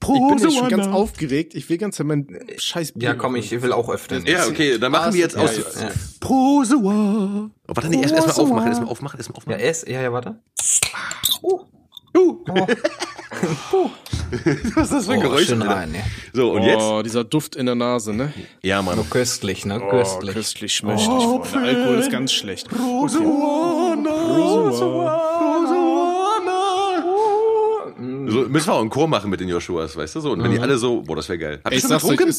Pro 0.00 0.14
ich 0.36 0.42
bin 0.42 0.52
schon 0.52 0.68
ganz 0.68 0.86
aufgeregt. 0.86 1.54
Ich 1.54 1.68
will 1.68 1.78
ganz 1.78 1.98
mein 1.98 2.26
scheiß 2.56 2.92
Bier 2.92 3.10
Ja, 3.10 3.14
komm, 3.14 3.36
ich 3.36 3.50
will 3.50 3.72
auch 3.72 3.88
öffnen. 3.88 4.24
Ja, 4.26 4.46
okay, 4.46 4.78
dann 4.78 4.92
machen 4.92 5.12
wir 5.12 5.20
jetzt 5.20 5.36
aus. 5.36 5.56
Ja, 5.56 5.88
ja. 5.88 5.92
Prosua. 6.20 7.50
Oh, 7.66 7.74
warte, 7.74 7.88
nee, 7.88 8.00
erstmal 8.00 8.24
erst 8.24 8.38
aufmachen, 8.38 8.68
erstmal 8.68 8.90
aufmachen, 8.90 9.18
erstmal 9.18 9.36
aufmachen. 9.36 9.60
Ja, 9.60 9.66
erst, 9.66 9.88
ja, 9.88 10.00
ja, 10.00 10.12
warte. 10.12 10.38
Uh. 11.42 11.60
Uh. 12.16 12.44
Oh. 13.72 13.90
Was 14.74 14.84
ist 14.84 14.92
das 14.92 15.06
für 15.06 15.12
ein 15.12 15.18
oh, 15.18 15.22
Geräusch? 15.22 15.46
Schön 15.46 15.62
rein, 15.62 15.94
ja. 15.94 16.00
So, 16.32 16.52
und 16.52 16.62
jetzt? 16.62 16.82
Oh, 16.82 17.02
dieser 17.02 17.24
Duft 17.24 17.56
in 17.56 17.66
der 17.66 17.74
Nase, 17.74 18.12
ne? 18.12 18.32
Ja, 18.62 18.82
Mann. 18.82 18.96
So 18.96 19.04
köstlich, 19.04 19.64
ne? 19.64 19.80
Oh, 19.82 19.88
köstlich. 19.88 20.34
köstlich 20.34 20.74
schmeckt. 20.74 21.00
Oh, 21.08 21.42
Alkohol 21.54 21.98
ist 21.98 22.10
ganz 22.10 22.32
schlecht. 22.32 22.68
Rosuana. 22.72 24.10
Rosuana. 24.10 25.77
So, 28.30 28.48
müssen 28.48 28.68
wir 28.68 28.74
auch 28.74 28.80
einen 28.80 28.90
Chor 28.90 29.08
machen 29.08 29.30
mit 29.30 29.40
den 29.40 29.48
Joshuas, 29.48 29.96
weißt 29.96 30.16
du 30.16 30.20
so? 30.20 30.32
Und 30.32 30.42
wenn 30.42 30.50
mhm. 30.50 30.56
die 30.56 30.60
alle 30.60 30.78
so, 30.78 31.02
boah, 31.02 31.16
das 31.16 31.28
wäre 31.28 31.38
geil. 31.38 31.60
Habt 31.64 31.74
ihr 31.74 31.80
schon 31.80 32.16
getrunken? 32.16 32.34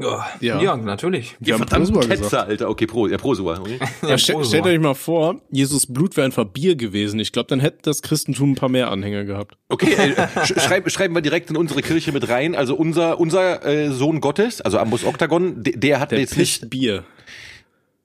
Oh, 0.00 0.18
ja. 0.40 0.60
ja, 0.60 0.76
natürlich. 0.76 1.36
Wir 1.40 1.52
ja, 1.52 1.56
verdammt 1.56 2.08
Ketzer. 2.08 2.46
Alter. 2.46 2.68
Okay, 2.68 2.86
Pro, 2.86 3.06
ja, 3.06 3.16
Prosua. 3.16 3.58
Okay. 3.58 3.78
ja, 4.08 4.18
stellt, 4.18 4.46
stellt 4.46 4.66
euch 4.66 4.78
mal 4.78 4.94
vor, 4.94 5.40
Jesus 5.50 5.86
Blut 5.86 6.16
wäre 6.16 6.24
einfach 6.24 6.44
Bier 6.44 6.76
gewesen. 6.76 7.20
Ich 7.20 7.32
glaube, 7.32 7.48
dann 7.48 7.60
hätte 7.60 7.78
das 7.82 8.02
Christentum 8.02 8.52
ein 8.52 8.54
paar 8.54 8.68
mehr 8.68 8.90
Anhänger 8.90 9.24
gehabt. 9.24 9.56
Okay, 9.68 9.92
äh, 9.92 10.26
schreib, 10.44 10.90
schreiben 10.90 11.14
wir 11.14 11.22
direkt 11.22 11.50
in 11.50 11.56
unsere 11.56 11.82
Kirche 11.82 12.12
mit 12.12 12.28
rein. 12.28 12.54
Also 12.54 12.74
unser, 12.74 13.18
unser 13.20 13.64
äh, 13.64 13.90
Sohn 13.90 14.20
Gottes, 14.20 14.60
also 14.60 14.78
Ambus 14.78 15.04
Octagon, 15.04 15.62
der, 15.62 15.76
der 15.76 16.00
hat 16.00 16.12
der 16.12 16.20
jetzt 16.20 16.36
nicht 16.36 16.68
Bier. 16.68 17.04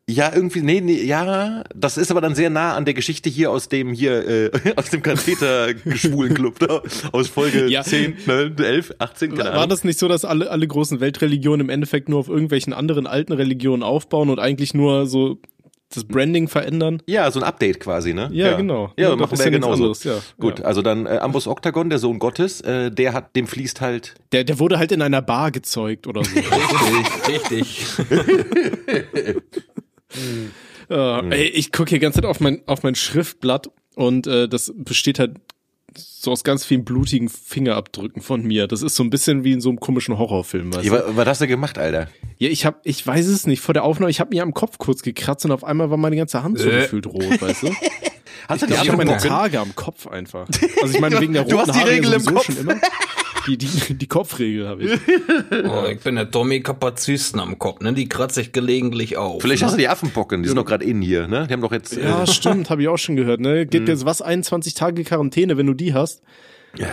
Ja, 0.09 0.31
irgendwie, 0.33 0.61
nee, 0.61 0.79
nee, 0.79 1.03
ja, 1.03 1.63
das 1.75 1.97
ist 1.97 2.11
aber 2.11 2.21
dann 2.21 2.33
sehr 2.33 2.49
nah 2.49 2.75
an 2.75 2.85
der 2.85 2.93
Geschichte 2.93 3.29
hier 3.29 3.51
aus 3.51 3.67
dem 3.67 3.91
hier, 3.91 4.25
äh, 4.25 4.51
aus 4.77 4.89
dem 4.89 5.01
Katheter-Schwulenclub 5.01 6.59
da, 6.59 6.81
aus 7.11 7.27
Folge 7.27 7.67
ja. 7.67 7.83
10, 7.83 8.15
9, 8.25 8.57
11, 8.57 8.95
18, 8.99 9.35
keine 9.35 9.51
War 9.51 9.67
das 9.67 9.83
nicht 9.83 9.99
so, 9.99 10.07
dass 10.07 10.23
alle, 10.23 10.49
alle 10.49 10.65
großen 10.65 11.01
Weltreligionen 11.01 11.59
im 11.59 11.69
Endeffekt 11.69 12.07
nur 12.07 12.19
auf 12.19 12.29
irgendwelchen 12.29 12.71
anderen 12.71 13.05
alten 13.05 13.33
Religionen 13.33 13.83
aufbauen 13.83 14.29
und 14.29 14.39
eigentlich 14.39 14.73
nur 14.73 15.07
so 15.07 15.39
das 15.93 16.05
Branding 16.05 16.47
verändern? 16.47 17.03
Ja, 17.05 17.29
so 17.29 17.41
ein 17.41 17.43
Update 17.43 17.81
quasi, 17.81 18.13
ne? 18.13 18.29
Ja, 18.31 18.51
ja. 18.51 18.57
genau. 18.57 18.93
Ja, 18.97 19.09
ja 19.09 19.15
machen 19.17 19.37
wir 19.37 19.43
ja 19.43 19.51
genauso. 19.51 19.73
Anderes, 19.73 20.05
ja. 20.05 20.19
Gut, 20.39 20.59
ja. 20.59 20.65
also 20.65 20.81
dann 20.81 21.05
äh, 21.05 21.17
Ambus 21.17 21.47
Octagon, 21.47 21.89
der 21.89 21.99
Sohn 21.99 22.19
Gottes, 22.19 22.61
äh, 22.61 22.91
der 22.91 23.11
hat, 23.11 23.35
dem 23.35 23.45
fließt 23.45 23.81
halt. 23.81 24.15
Der, 24.31 24.45
der 24.45 24.57
wurde 24.59 24.79
halt 24.79 24.93
in 24.93 25.01
einer 25.01 25.21
Bar 25.21 25.51
gezeugt 25.51 26.07
oder 26.07 26.23
so. 26.23 26.31
richtig, 27.27 27.97
richtig. 28.07 29.35
Mhm. 30.15 30.51
Uh, 30.89 31.21
mhm. 31.21 31.31
ey, 31.33 31.47
ich 31.47 31.71
gucke 31.71 31.89
hier 31.89 31.99
ganze 31.99 32.21
Zeit 32.21 32.29
auf 32.29 32.39
mein, 32.39 32.61
auf 32.65 32.83
mein 32.83 32.95
Schriftblatt 32.95 33.69
und 33.95 34.25
äh, 34.25 34.47
das 34.47 34.73
besteht 34.75 35.19
halt 35.19 35.35
so 35.97 36.31
aus 36.31 36.43
ganz 36.43 36.65
vielen 36.65 36.85
blutigen 36.85 37.29
Fingerabdrücken 37.29 38.21
von 38.21 38.43
mir. 38.43 38.67
Das 38.67 38.81
ist 38.81 38.95
so 38.95 39.03
ein 39.03 39.09
bisschen 39.09 39.43
wie 39.43 39.53
in 39.53 39.61
so 39.61 39.69
einem 39.69 39.79
komischen 39.79 40.17
Horrorfilm. 40.17 40.73
Weißt 40.73 40.85
ja, 40.85 41.03
was 41.15 41.27
hast 41.27 41.41
du 41.41 41.47
gemacht, 41.47 41.77
Alter? 41.77 42.07
Ja, 42.37 42.49
ich 42.49 42.65
hab, 42.65 42.85
ich 42.85 43.05
weiß 43.05 43.27
es 43.27 43.47
nicht. 43.47 43.61
Vor 43.61 43.73
der 43.73 43.83
Aufnahme, 43.83 44.11
ich 44.11 44.19
habe 44.19 44.35
mir 44.35 44.43
am 44.43 44.53
Kopf 44.53 44.77
kurz 44.77 45.01
gekratzt 45.01 45.45
und 45.45 45.51
auf 45.51 45.63
einmal 45.63 45.89
war 45.89 45.97
meine 45.97 46.15
ganze 46.15 46.43
Hand 46.43 46.59
so 46.59 46.69
äh. 46.69 46.81
gefühlt 46.81 47.07
rot, 47.07 47.41
weißt 47.41 47.63
du? 47.63 47.67
Hast 48.47 48.61
ich 48.61 48.69
du 48.69 48.75
die 48.75 48.81
glaub, 48.81 48.85
ich 48.85 49.05
meine 49.05 49.17
Tage 49.17 49.59
am 49.59 49.75
Kopf 49.75 50.07
einfach. 50.07 50.47
Also 50.81 50.93
ich 50.93 51.01
meine 51.01 51.19
wegen 51.21 51.33
der 51.33 51.41
roten 51.41 51.55
du 51.55 51.59
hast 51.59 51.75
die 51.75 51.79
Haare 51.79 51.91
Regel 51.91 52.13
im 52.13 52.25
Kopf. 52.25 52.45
schon 52.45 52.57
immer. 52.57 52.75
Die, 53.47 53.57
die, 53.57 53.93
die 53.93 54.07
Kopfregel 54.07 54.67
habe 54.67 54.83
ich. 54.83 54.91
Oh, 55.67 55.85
ich 55.89 55.99
bin 56.01 56.15
der 56.15 56.29
Tommy 56.29 56.61
Kapazisten 56.61 57.39
am 57.39 57.57
Kopf, 57.57 57.81
ne? 57.81 57.93
Die 57.93 58.07
kratze 58.09 58.41
ich 58.41 58.51
gelegentlich 58.51 59.17
auf. 59.17 59.41
Vielleicht 59.41 59.61
ne? 59.61 59.67
hast 59.67 59.73
du 59.73 59.77
die 59.77 59.87
Affenpocken, 59.87 60.43
die 60.43 60.49
sind 60.49 60.57
doch 60.57 60.65
gerade 60.65 60.85
in 60.85 61.01
hier, 61.01 61.27
ne? 61.27 61.47
Die 61.47 61.53
haben 61.53 61.61
doch 61.61 61.71
jetzt. 61.71 61.95
Ja, 61.95 62.23
äh, 62.23 62.27
stimmt, 62.27 62.69
habe 62.69 62.81
ich 62.81 62.87
auch 62.87 62.97
schon 62.97 63.15
gehört, 63.15 63.39
ne? 63.39 63.65
Geht 63.65 63.83
mhm. 63.83 63.87
jetzt 63.87 64.05
was 64.05 64.21
21 64.21 64.73
Tage 64.73 65.03
Quarantäne, 65.03 65.57
wenn 65.57 65.65
du 65.65 65.73
die 65.73 65.93
hast? 65.93 66.21
Ja. 66.77 66.87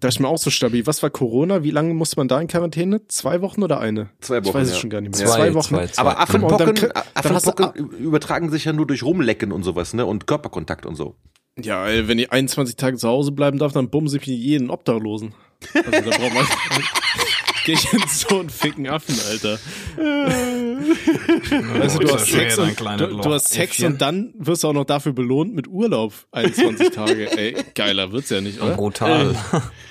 Da 0.00 0.08
ist 0.08 0.20
mir 0.20 0.28
auch 0.28 0.38
so 0.38 0.50
stabil. 0.50 0.86
Was 0.86 1.02
war 1.02 1.10
Corona? 1.10 1.64
Wie 1.64 1.70
lange 1.70 1.92
musste 1.94 2.16
man 2.16 2.28
da 2.28 2.40
in 2.40 2.46
Quarantäne? 2.46 3.06
Zwei 3.08 3.40
Wochen 3.40 3.62
oder 3.62 3.80
eine? 3.80 4.10
Zwei 4.20 4.38
Wochen. 4.38 4.48
Ich 4.48 4.54
weiß 4.54 4.68
es 4.68 4.74
ja. 4.74 4.80
schon 4.80 4.90
gar 4.90 5.00
nicht 5.00 5.16
mehr. 5.16 5.26
Zwei, 5.26 5.36
zwei 5.36 5.54
Wochen. 5.54 5.74
Zwei, 5.74 5.86
zwei. 5.88 6.00
Aber 6.00 6.20
Affenpocken, 6.20 6.74
dann, 6.74 6.92
Affenpocken 7.14 7.70
dann 7.74 7.98
übertragen 7.98 8.50
sich 8.50 8.64
ja 8.64 8.72
nur 8.72 8.86
durch 8.86 9.02
Rumlecken 9.02 9.50
und 9.50 9.64
sowas, 9.64 9.94
ne? 9.94 10.06
Und 10.06 10.26
Körperkontakt 10.26 10.86
und 10.86 10.94
so. 10.94 11.16
Ja, 11.60 11.86
wenn 11.86 12.18
ich 12.18 12.30
21 12.30 12.76
Tage 12.76 12.96
zu 12.96 13.08
Hause 13.08 13.32
bleiben 13.32 13.58
darf, 13.58 13.72
dann 13.72 13.90
bumse 13.90 14.18
ich 14.18 14.26
jeden 14.26 14.70
Obdachlosen. 14.70 15.34
Also 15.74 15.90
da 15.90 16.16
braucht 16.16 16.34
man. 16.34 16.46
Geh 17.68 17.74
ich 17.74 17.92
in 17.92 18.00
so 18.08 18.40
einen 18.40 18.48
ficken 18.48 18.88
Affen, 18.88 19.14
Alter. 19.28 19.58
also, 21.82 21.98
du 21.98 22.14
hast 22.14 22.28
Sex, 22.28 22.58
und, 22.58 22.80
du, 22.80 23.06
du 23.18 23.30
hast 23.30 23.50
Sex 23.50 23.82
und 23.82 24.00
dann 24.00 24.32
wirst 24.38 24.64
du 24.64 24.68
auch 24.68 24.72
noch 24.72 24.86
dafür 24.86 25.12
belohnt 25.12 25.54
mit 25.54 25.68
Urlaub 25.68 26.14
21 26.32 26.88
Tage. 26.92 27.30
Ey, 27.36 27.56
geiler 27.74 28.10
wird's 28.10 28.30
ja 28.30 28.40
nicht, 28.40 28.62
oder? 28.62 28.74
Brutal. 28.74 29.36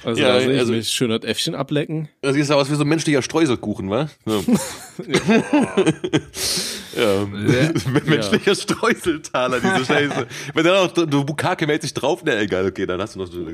Also, 0.03 0.19
ja, 0.19 0.29
also, 0.29 0.49
also 0.49 0.73
mich 0.73 0.89
schön 0.89 1.11
das 1.11 1.23
Äffchen 1.23 1.53
ablecken. 1.53 2.09
Das 2.21 2.33
sieht 2.33 2.49
aus 2.49 2.71
wie 2.71 2.75
so 2.75 2.81
ein 2.81 2.87
menschlicher 2.87 3.21
Streuselkuchen, 3.21 3.91
wa? 3.91 4.09
Ja. 6.97 7.21
ja. 7.21 7.25
Menschlicher 8.05 8.51
ja. 8.51 8.55
Streuseltaler, 8.55 9.59
diese 9.59 9.85
Scheiße. 9.85 10.27
Wenn 10.53 10.65
dann 10.65 10.75
auch 10.77 10.91
du 10.91 11.23
Bukake 11.23 11.67
mäßig 11.67 11.93
drauf, 11.93 12.21
na 12.25 12.39
egal, 12.39 12.65
okay, 12.65 12.85
dann 12.85 12.99
hast 13.01 13.15
du 13.15 13.19
noch 13.19 13.27
so. 13.27 13.45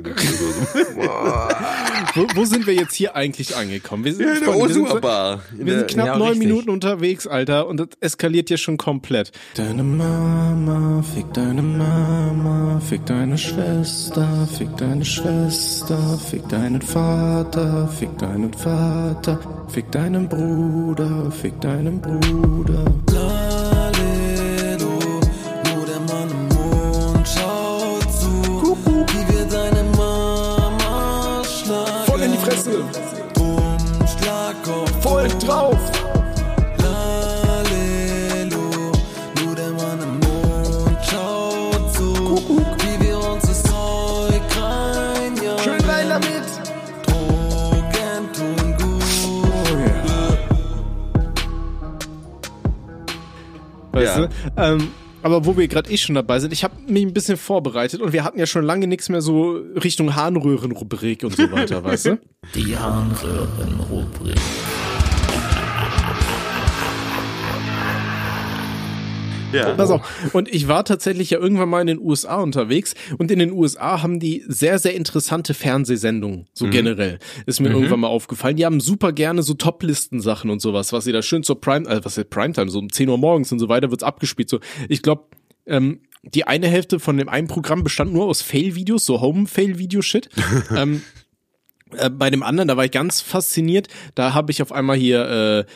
wo, 2.15 2.27
wo 2.35 2.45
sind 2.45 2.65
wir 2.65 2.73
jetzt 2.73 2.93
hier 2.93 3.15
eigentlich 3.15 3.55
angekommen? 3.55 4.05
Wir 4.05 4.12
sind, 4.13 4.25
ja, 4.27 4.33
in 4.33 4.43
der 4.43 4.55
wir 4.55 4.69
sind, 4.69 5.01
Bar. 5.01 5.41
wir 5.53 5.79
sind 5.79 5.87
knapp 5.89 6.05
ja, 6.05 6.17
neun 6.17 6.29
richtig. 6.29 6.47
Minuten 6.47 6.69
unterwegs, 6.69 7.27
Alter, 7.27 7.67
und 7.67 7.77
das 7.77 7.87
eskaliert 7.99 8.49
hier 8.49 8.57
schon 8.57 8.77
komplett. 8.77 9.31
Deine 9.55 9.83
Mama, 9.83 11.03
fick 11.13 11.33
deine 11.33 11.61
Mama, 11.61 12.81
fick 12.87 13.05
deine 13.05 13.37
Schwester, 13.37 14.47
fick 14.57 14.75
deine 14.77 15.05
Schwester, 15.05 16.19
fick 16.29 16.47
deinen 16.49 16.81
Vater, 16.81 17.87
fick 17.87 18.17
deinen 18.17 18.53
Vater, 18.53 19.39
fick 19.67 19.91
deinen 19.91 20.27
Bruder, 20.27 21.31
fick 21.31 21.59
deinen 21.61 22.01
Bruder. 22.01 22.85
Voll 35.23 35.39
drauf! 35.39 35.79
Weißt 53.93 54.17
ja. 54.17 54.27
du? 54.27 54.29
Ähm, 54.57 54.89
Aber 55.21 55.45
wo 55.45 55.55
wir 55.55 55.69
gerade 55.69 55.89
eh 55.89 55.95
schon 55.95 56.15
dabei 56.15 56.39
sind, 56.39 56.51
ich 56.51 56.65
habe 56.65 56.73
mich 56.85 57.05
ein 57.05 57.13
bisschen 57.13 57.37
vorbereitet 57.37 58.01
und 58.01 58.11
wir 58.11 58.25
hatten 58.25 58.39
ja 58.39 58.45
schon 58.45 58.65
lange 58.65 58.87
nichts 58.87 59.07
mehr 59.07 59.21
so 59.21 59.51
Richtung 59.81 60.15
Harnröhrenrubrik 60.15 61.23
und 61.23 61.37
so 61.37 61.49
weiter, 61.49 61.81
weißt 61.81 62.07
du? 62.07 62.19
Die 62.55 62.77
Harnröhrenrubrik. 62.77 64.35
Ja. 69.53 69.73
Pass 69.73 69.91
auf. 69.91 70.33
Und 70.33 70.53
ich 70.53 70.67
war 70.67 70.85
tatsächlich 70.85 71.29
ja 71.29 71.39
irgendwann 71.39 71.69
mal 71.69 71.81
in 71.81 71.87
den 71.87 71.99
USA 71.99 72.41
unterwegs 72.41 72.95
und 73.17 73.31
in 73.31 73.39
den 73.39 73.51
USA 73.51 74.01
haben 74.01 74.19
die 74.19 74.43
sehr, 74.47 74.79
sehr 74.79 74.95
interessante 74.95 75.53
Fernsehsendungen, 75.53 76.47
so 76.53 76.65
mhm. 76.65 76.71
generell. 76.71 77.19
Ist 77.45 77.59
mir 77.59 77.69
mhm. 77.69 77.75
irgendwann 77.75 78.01
mal 78.01 78.07
aufgefallen. 78.07 78.55
Die 78.55 78.65
haben 78.65 78.79
super 78.79 79.11
gerne 79.11 79.43
so 79.43 79.53
Top-Listen-Sachen 79.53 80.49
und 80.49 80.61
sowas, 80.61 80.93
was 80.93 81.03
sie 81.05 81.11
da 81.11 81.21
schön 81.21 81.43
zur 81.43 81.59
Prime, 81.61 81.87
äh, 81.87 82.03
was 82.03 82.17
ist 82.17 82.29
Primetime, 82.29 82.69
so 82.69 82.79
um 82.79 82.91
10 82.91 83.09
Uhr 83.09 83.17
morgens 83.17 83.51
und 83.51 83.59
so 83.59 83.69
weiter 83.69 83.91
wird's 83.91 84.03
abgespielt. 84.03 84.49
So, 84.49 84.59
ich 84.89 85.01
glaube, 85.01 85.25
ähm, 85.65 86.01
die 86.23 86.45
eine 86.45 86.67
Hälfte 86.67 86.99
von 86.99 87.17
dem 87.17 87.29
einen 87.29 87.47
Programm 87.47 87.83
bestand 87.83 88.13
nur 88.13 88.25
aus 88.25 88.41
Fail-Videos, 88.41 89.05
so 89.05 89.21
Home-Fail-Video-Shit. 89.21 90.29
ähm, 90.75 91.01
äh, 91.97 92.09
bei 92.09 92.29
dem 92.29 92.43
anderen, 92.43 92.67
da 92.67 92.77
war 92.77 92.85
ich 92.85 92.91
ganz 92.91 93.21
fasziniert. 93.21 93.87
Da 94.15 94.33
habe 94.33 94.51
ich 94.51 94.61
auf 94.61 94.71
einmal 94.71 94.97
hier 94.97 95.65
äh, 95.67 95.71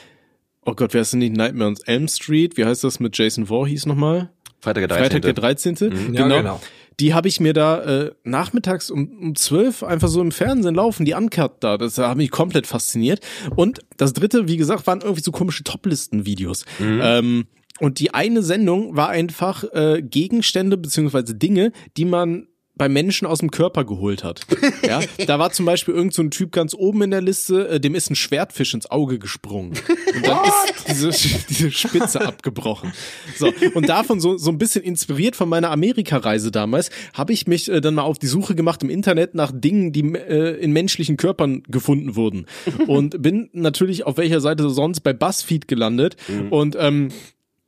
oh 0.68 0.74
Gott, 0.76 0.94
wer 0.94 1.02
ist 1.02 1.14
denn 1.14 1.20
nicht 1.20 1.36
Nightmare 1.36 1.70
on 1.72 1.78
Elm 1.86 2.08
Street? 2.08 2.58
Wie 2.58 2.66
heißt 2.66 2.84
das 2.84 3.00
mit 3.00 3.18
Jason 3.18 3.48
Voorhees 3.48 3.86
nochmal? 3.86 4.30
Freitag 4.60 4.82
der 4.82 4.98
13. 4.98 5.04
Freitag 5.04 5.22
der 5.22 5.34
13. 5.34 5.74
Mhm. 5.74 6.14
Genau. 6.14 6.36
Ja, 6.36 6.42
genau. 6.42 6.62
Die 7.00 7.14
habe 7.14 7.28
ich 7.28 7.40
mir 7.40 7.54
da 7.54 7.84
äh, 7.84 8.12
nachmittags 8.24 8.90
um, 8.90 9.08
um 9.20 9.36
12 9.36 9.84
einfach 9.84 10.08
so 10.08 10.20
im 10.20 10.32
Fernsehen 10.32 10.76
laufen, 10.76 11.06
die 11.06 11.14
Uncut 11.14 11.64
da. 11.64 11.78
Das 11.78 11.98
hat 11.98 12.18
mich 12.18 12.32
komplett 12.32 12.66
fasziniert. 12.66 13.20
Und 13.56 13.82
das 13.98 14.14
dritte, 14.14 14.48
wie 14.48 14.58
gesagt, 14.58 14.88
waren 14.88 15.02
irgendwie 15.02 15.22
so 15.22 15.32
komische 15.32 15.64
Toplisten-Videos. 15.64 16.66
Mhm. 16.80 17.00
Ähm, 17.04 17.48
und 17.80 18.00
die 18.00 18.14
eine 18.14 18.42
Sendung 18.42 18.96
war 18.96 19.10
einfach 19.10 19.64
äh, 19.74 20.02
Gegenstände 20.02 20.76
beziehungsweise 20.76 21.36
Dinge, 21.36 21.72
die 21.96 22.06
man 22.06 22.48
bei 22.78 22.90
Menschen 22.90 23.28
aus 23.28 23.40
dem 23.40 23.52
Körper 23.52 23.86
geholt 23.86 24.24
hat. 24.24 24.42
Ja, 24.88 25.02
da 25.26 25.40
war 25.40 25.52
zum 25.52 25.66
Beispiel 25.66 25.94
irgend 25.94 26.14
so 26.14 26.22
ein 26.22 26.32
Typ 26.32 26.52
ganz 26.52 26.74
oben 26.74 27.02
in 27.04 27.12
der 27.12 27.22
Liste, 27.22 27.68
äh, 27.68 27.80
dem 27.80 27.96
ist 27.96 28.10
ein 28.10 28.16
Schwertfisch 28.16 28.74
ins 28.74 28.90
Auge 28.90 29.20
gesprungen. 29.20 29.74
Und 30.16 30.28
dann 30.28 30.46
ist 30.46 30.88
diese, 30.88 31.38
diese 31.50 31.72
Spitze 31.72 32.22
abgebrochen. 32.22 32.94
So, 33.38 33.52
und 33.74 33.90
davon 33.90 34.20
so, 34.20 34.38
so 34.38 34.52
ein 34.52 34.58
bisschen 34.58 34.84
inspiriert 34.84 35.36
von 35.36 35.50
meiner 35.50 35.72
Amerika-Reise 35.72 36.52
damals, 36.52 36.90
habe 37.14 37.34
ich 37.34 37.48
mich 37.48 37.70
äh, 37.70 37.82
dann 37.82 37.96
mal 37.96 38.04
auf 38.04 38.20
die 38.20 38.28
Suche 38.28 38.56
gemacht 38.56 38.84
im 38.84 38.90
Internet 38.90 39.36
nach 39.36 39.52
Dingen, 39.54 39.92
die 39.92 40.02
äh, 40.14 40.56
in 40.60 40.72
menschlichen 40.72 41.18
Körpern 41.18 41.64
gefunden 41.68 42.16
wurden. 42.16 42.46
Und 42.88 43.22
bin 43.22 43.50
natürlich 43.54 44.06
auf 44.06 44.18
welcher 44.18 44.42
Seite 44.42 44.70
sonst 44.70 45.02
bei 45.02 45.14
BuzzFeed 45.14 45.68
gelandet. 45.68 46.16
Mhm. 46.28 46.50
Und 46.50 46.78
ähm, 46.80 47.10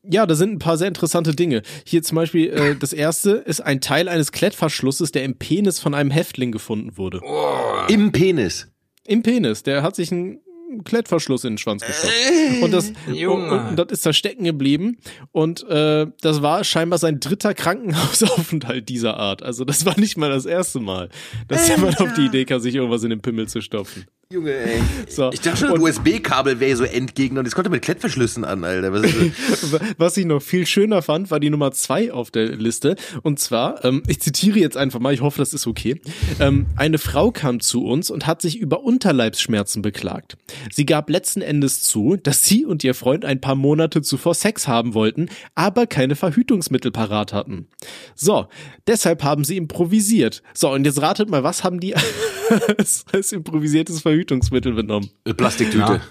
ja, 0.03 0.25
da 0.25 0.35
sind 0.35 0.53
ein 0.53 0.59
paar 0.59 0.77
sehr 0.77 0.87
interessante 0.87 1.35
Dinge. 1.35 1.61
Hier 1.85 2.03
zum 2.03 2.15
Beispiel, 2.15 2.49
äh, 2.49 2.75
das 2.79 2.93
erste 2.93 3.31
ist 3.31 3.61
ein 3.61 3.81
Teil 3.81 4.07
eines 4.07 4.31
Klettverschlusses, 4.31 5.11
der 5.11 5.23
im 5.23 5.35
Penis 5.35 5.79
von 5.79 5.93
einem 5.93 6.11
Häftling 6.11 6.51
gefunden 6.51 6.97
wurde. 6.97 7.21
Oh. 7.23 7.87
Im 7.89 8.11
Penis? 8.11 8.67
Im 9.05 9.23
Penis. 9.23 9.63
Der 9.63 9.83
hat 9.83 9.95
sich 9.95 10.11
ein 10.11 10.39
Klettverschluss 10.83 11.43
in 11.43 11.53
den 11.53 11.57
Schwanz 11.57 11.83
gestopft. 11.85 12.13
Äh, 12.13 12.63
und 12.63 12.71
das, 12.71 12.93
und, 13.07 13.49
und, 13.49 13.75
das 13.75 13.87
ist 13.89 14.05
da 14.05 14.13
stecken 14.13 14.43
geblieben. 14.43 14.97
Und 15.31 15.67
äh, 15.67 16.07
das 16.21 16.41
war 16.41 16.63
scheinbar 16.63 16.99
sein 16.99 17.19
dritter 17.19 17.53
Krankenhausaufenthalt 17.53 18.87
dieser 18.87 19.17
Art. 19.17 19.41
Also 19.41 19.65
das 19.65 19.85
war 19.85 19.99
nicht 19.99 20.17
mal 20.17 20.29
das 20.29 20.45
erste 20.45 20.79
Mal, 20.79 21.09
dass 21.47 21.67
jemand 21.67 21.99
auf 21.99 22.13
die 22.13 22.25
Idee 22.25 22.45
kam, 22.45 22.59
sich 22.59 22.75
irgendwas 22.75 23.03
in 23.03 23.09
den 23.09 23.21
Pimmel 23.21 23.47
zu 23.47 23.61
stopfen. 23.61 24.05
Junge, 24.31 24.53
ey. 24.53 24.79
So. 25.07 25.31
Ich 25.33 25.41
dachte 25.41 25.57
schon, 25.57 25.73
ein 25.73 25.81
USB-Kabel 25.81 26.59
wäre 26.59 26.77
so 26.77 26.83
Endgegner 26.83 27.39
und 27.39 27.45
das 27.45 27.55
konnte 27.55 27.71
mit 27.71 27.81
Klettverschlüssen 27.81 28.45
an, 28.45 28.63
Alter. 28.63 28.93
Was, 28.93 29.81
Was, 29.97 30.17
ich 30.17 30.25
noch 30.27 30.39
viel 30.39 30.67
schöner 30.67 31.01
fand, 31.01 31.31
war 31.31 31.39
die 31.39 31.49
Nummer 31.49 31.71
zwei 31.71 32.13
auf 32.13 32.29
der 32.29 32.55
Liste. 32.55 32.95
Und 33.23 33.39
zwar, 33.39 33.83
ähm, 33.83 34.03
ich 34.05 34.21
zitiere 34.21 34.59
jetzt 34.59 34.77
einfach 34.77 34.99
mal, 34.99 35.15
ich 35.15 35.21
hoffe, 35.21 35.39
das 35.39 35.55
ist 35.55 35.65
okay. 35.65 35.99
Ähm, 36.39 36.67
eine 36.75 36.99
Frau 36.99 37.31
kam 37.31 37.59
zu 37.59 37.83
uns 37.85 38.11
und 38.11 38.27
hat 38.27 38.43
sich 38.43 38.59
über 38.59 38.83
Unterleibsschmerzen 38.83 39.81
beklagt. 39.81 40.37
Sie 40.71 40.85
gab 40.85 41.09
letzten 41.09 41.41
Endes 41.41 41.81
zu, 41.81 42.15
dass 42.15 42.45
sie 42.45 42.67
und 42.67 42.83
ihr 42.83 42.93
Freund 42.93 43.25
ein 43.25 43.41
paar 43.41 43.55
Monate 43.55 44.03
zuvor 44.03 44.35
Sex 44.35 44.67
haben 44.67 44.93
wollten, 44.93 45.29
aber 45.55 45.87
keine 45.87 46.15
Verhütungsmittel 46.15 46.91
parat 46.91 47.33
hatten. 47.33 47.67
So, 48.13 48.45
deshalb 48.85 49.23
haben 49.23 49.43
sie 49.43 49.57
improvisiert. 49.57 50.43
So, 50.53 50.69
und 50.69 50.85
jetzt 50.85 51.01
ratet 51.01 51.31
mal, 51.31 51.41
was 51.41 51.63
haben 51.63 51.79
die 51.79 51.95
als 53.11 53.31
improvisiertes 53.31 54.01
Verhütungsmittel 54.01 54.18
Verhütungsmittel 54.19 54.73
benommen? 54.73 55.09
Plastiktüte. 55.23 55.93
Ja. 55.93 56.01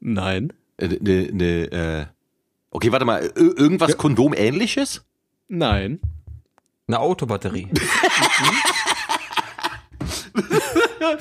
Nein. 0.00 0.52
Äh, 0.78 0.88
ne, 1.00 1.28
ne, 1.30 1.64
äh. 1.72 2.06
Okay, 2.70 2.90
warte 2.90 3.04
mal. 3.04 3.30
Irgendwas 3.36 3.90
ja. 3.90 3.96
Kondom-ähnliches? 3.96 5.04
Nein. 5.48 6.00
Eine 6.86 7.00
Autobatterie. 7.00 7.68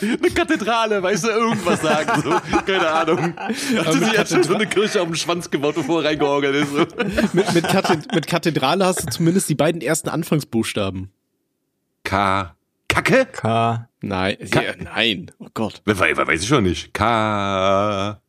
eine 0.01 0.31
Kathedrale, 0.33 1.03
weißt 1.03 1.25
du, 1.25 1.29
irgendwas 1.29 1.81
sagen, 1.81 2.21
so. 2.21 2.31
Keine 2.65 2.89
Ahnung. 2.89 3.35
Hat 3.37 3.55
sie 3.93 4.11
jetzt 4.15 4.31
schon 4.31 4.43
so 4.43 4.55
eine 4.55 4.65
Kirche 4.65 5.01
auf 5.01 5.07
den 5.07 5.15
Schwanz 5.15 5.51
gebaut, 5.51 5.75
bevor 5.75 6.03
er 6.03 6.09
reingeorgelt 6.09 6.55
ist. 6.55 6.71
So. 6.71 6.79
mit, 7.33 7.53
mit, 7.53 7.67
Kathed 7.67 8.15
mit 8.15 8.27
Kathedrale 8.27 8.85
hast 8.85 9.03
du 9.03 9.09
zumindest 9.09 9.49
die 9.49 9.55
beiden 9.55 9.81
ersten 9.81 10.09
Anfangsbuchstaben. 10.09 11.11
K. 12.03 12.55
Kacke? 12.87 13.25
K. 13.25 13.89
Nein, 14.05 14.35
ja, 14.53 14.61
nein. 14.77 15.31
Oh 15.39 15.47
Gott. 15.53 15.81
Weiß 15.85 16.41
ich 16.41 16.47
schon 16.47 16.65
nicht. 16.65 16.93
K. 16.93 18.19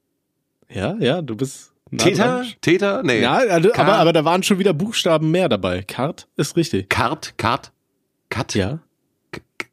Ja, 0.71 0.97
ja, 1.01 1.21
du 1.21 1.35
bist. 1.35 1.73
Täter? 1.99 2.45
Täter? 2.61 3.03
Nee. 3.03 3.23
Ja, 3.23 3.35
also, 3.35 3.75
aber, 3.75 3.97
aber 3.97 4.13
da 4.13 4.25
waren 4.25 4.45
schon 4.45 4.61
wieder 4.61 4.73
Buchstaben 4.73 5.33
mehr 5.33 5.49
dabei. 5.49 5.83
Kart 5.83 6.29
ist 6.37 6.57
richtig. 6.57 6.89
Kart? 6.91 7.35
Kart? 7.39 7.73
Kat? 8.31 8.55
Ja. 8.55 8.79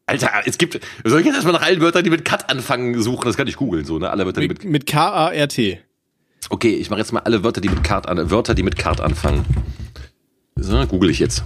Alter, 0.08 0.30
es 0.46 0.58
gibt, 0.58 0.80
soll 1.04 1.20
ich 1.20 1.26
jetzt 1.28 1.36
erstmal 1.36 1.54
nach 1.54 1.62
allen 1.62 1.82
Wörtern, 1.82 2.04
die 2.04 2.10
mit 2.10 2.26
Kat 2.26 2.50
anfangen, 2.50 3.00
suchen? 3.00 3.26
Das 3.26 3.38
kann 3.38 3.48
ich 3.48 3.56
googeln, 3.56 3.86
so, 3.86 4.00
ne? 4.00 4.10
Alle 4.10 4.26
Wörter, 4.26 4.42
die 4.42 4.48
mit. 4.48 4.66
Mit 4.66 4.88
K-A-R-T. 4.88 5.82
Okay, 6.50 6.74
ich 6.74 6.90
mache 6.90 7.00
jetzt 7.00 7.12
mal 7.14 7.20
alle 7.20 7.44
Wörter, 7.44 7.62
die 7.62 7.70
mit 7.70 7.84
Kart 7.84 8.10
an, 8.10 8.32
Wörter, 8.32 8.56
die 8.56 8.64
mit 8.64 8.76
Kart 8.76 9.02
anfangen. 9.02 9.46
So, 10.56 10.84
google 10.88 11.12
ich 11.12 11.20
jetzt. 11.20 11.44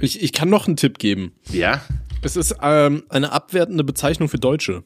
Ich, 0.00 0.22
ich 0.22 0.32
kann 0.34 0.50
noch 0.50 0.66
einen 0.66 0.76
Tipp 0.76 0.98
geben. 0.98 1.32
Ja? 1.50 1.80
Es 2.22 2.36
ist 2.36 2.54
ähm, 2.62 3.04
eine 3.08 3.32
abwertende 3.32 3.84
Bezeichnung 3.84 4.28
für 4.28 4.38
Deutsche. 4.38 4.84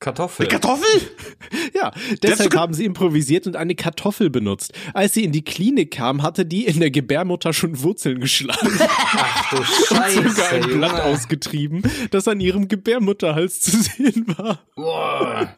Kartoffel. 0.00 0.46
Eine 0.46 0.58
Kartoffel? 0.58 1.00
ja, 1.74 1.92
deshalb 2.22 2.56
haben 2.56 2.74
sie 2.74 2.84
improvisiert 2.84 3.46
und 3.46 3.54
eine 3.54 3.76
Kartoffel 3.76 4.30
benutzt. 4.30 4.72
Als 4.94 5.14
sie 5.14 5.22
in 5.22 5.30
die 5.30 5.44
Klinik 5.44 5.92
kam, 5.92 6.24
hatte 6.24 6.44
die 6.44 6.66
in 6.66 6.80
der 6.80 6.90
Gebärmutter 6.90 7.52
schon 7.52 7.80
Wurzeln 7.82 8.20
geschlagen. 8.20 8.68
Ach 8.80 9.50
du 9.50 9.62
Scheiße. 9.62 10.18
Und 10.22 10.30
sogar 10.30 10.52
ein 10.52 10.78
Blatt 10.78 11.00
ausgetrieben, 11.00 11.82
das 12.10 12.26
an 12.26 12.40
ihrem 12.40 12.66
Gebärmutterhals 12.66 13.60
zu 13.60 13.80
sehen 13.80 14.26
war. 14.36 14.58
Boah. 14.74 15.56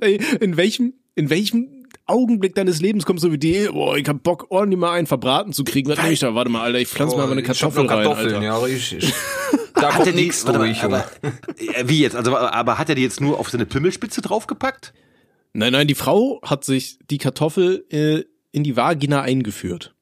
Ey, 0.00 0.20
in 0.40 0.58
welchem, 0.58 0.92
in 1.14 1.30
welchem 1.30 1.79
Augenblick 2.10 2.54
deines 2.54 2.80
Lebens 2.80 3.06
kommst 3.06 3.24
du 3.24 3.32
wie 3.32 3.38
die, 3.38 3.68
boah, 3.72 3.96
ich 3.96 4.08
hab 4.08 4.22
Bock, 4.22 4.46
ordentlich 4.50 4.78
mal 4.78 4.92
einen 4.92 5.06
verbraten 5.06 5.52
zu 5.52 5.64
kriegen. 5.64 5.88
Was 5.88 5.98
nehme 5.98 6.12
ich 6.12 6.20
da? 6.20 6.34
Warte 6.34 6.50
mal, 6.50 6.62
Alter, 6.62 6.78
ich 6.78 6.88
pflanze 6.88 7.16
mal 7.16 7.30
eine 7.30 7.42
Kartoffel 7.42 7.86
rein, 7.86 8.06
Alter. 8.06 8.42
Ja, 8.42 8.58
richtig. 8.58 9.12
Da 9.74 9.92
kommt 9.92 10.14
nichts 10.14 10.44
durch, 10.44 10.82
aber, 10.82 11.06
äh, 11.22 11.84
Wie 11.86 12.00
jetzt? 12.00 12.14
Also, 12.14 12.36
aber 12.36 12.76
hat 12.76 12.90
er 12.90 12.96
die 12.96 13.02
jetzt 13.02 13.22
nur 13.22 13.38
auf 13.38 13.48
seine 13.48 13.64
Pimmelspitze 13.64 14.20
draufgepackt? 14.20 14.92
Nein, 15.54 15.72
nein, 15.72 15.86
die 15.86 15.94
Frau 15.94 16.38
hat 16.42 16.64
sich 16.64 16.98
die 17.10 17.16
Kartoffel 17.16 17.86
äh, 17.90 18.24
in 18.52 18.62
die 18.62 18.76
Vagina 18.76 19.22
eingeführt. 19.22 19.94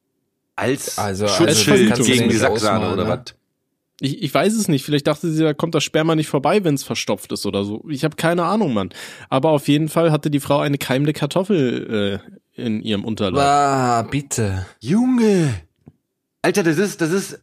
Als 0.56 0.98
also, 0.98 1.28
Schutzschild 1.28 1.92
also 1.92 2.02
gegen 2.02 2.28
die 2.28 2.36
Sacksahne 2.36 2.92
oder 2.92 3.04
ne? 3.04 3.10
was? 3.10 3.34
Ich, 4.00 4.22
ich 4.22 4.32
weiß 4.32 4.54
es 4.54 4.68
nicht. 4.68 4.84
Vielleicht 4.84 5.06
dachte 5.06 5.30
sie, 5.30 5.42
da 5.42 5.54
kommt 5.54 5.74
das 5.74 5.84
Sperma 5.84 6.14
nicht 6.14 6.28
vorbei, 6.28 6.62
wenn 6.64 6.74
es 6.74 6.84
verstopft 6.84 7.32
ist 7.32 7.46
oder 7.46 7.64
so. 7.64 7.84
Ich 7.88 8.04
habe 8.04 8.16
keine 8.16 8.44
Ahnung, 8.44 8.72
Mann. 8.72 8.90
Aber 9.28 9.50
auf 9.50 9.68
jeden 9.68 9.88
Fall 9.88 10.12
hatte 10.12 10.30
die 10.30 10.40
Frau 10.40 10.60
eine 10.60 10.78
keimende 10.78 11.12
Kartoffel 11.12 12.20
äh, 12.56 12.62
in 12.62 12.82
ihrem 12.82 13.04
Unterleib. 13.04 13.42
Ah, 13.42 14.02
bitte. 14.02 14.66
Junge. 14.80 15.54
Alter, 16.42 16.62
das 16.62 16.78
ist, 16.78 17.00
das 17.00 17.10
ist, 17.10 17.42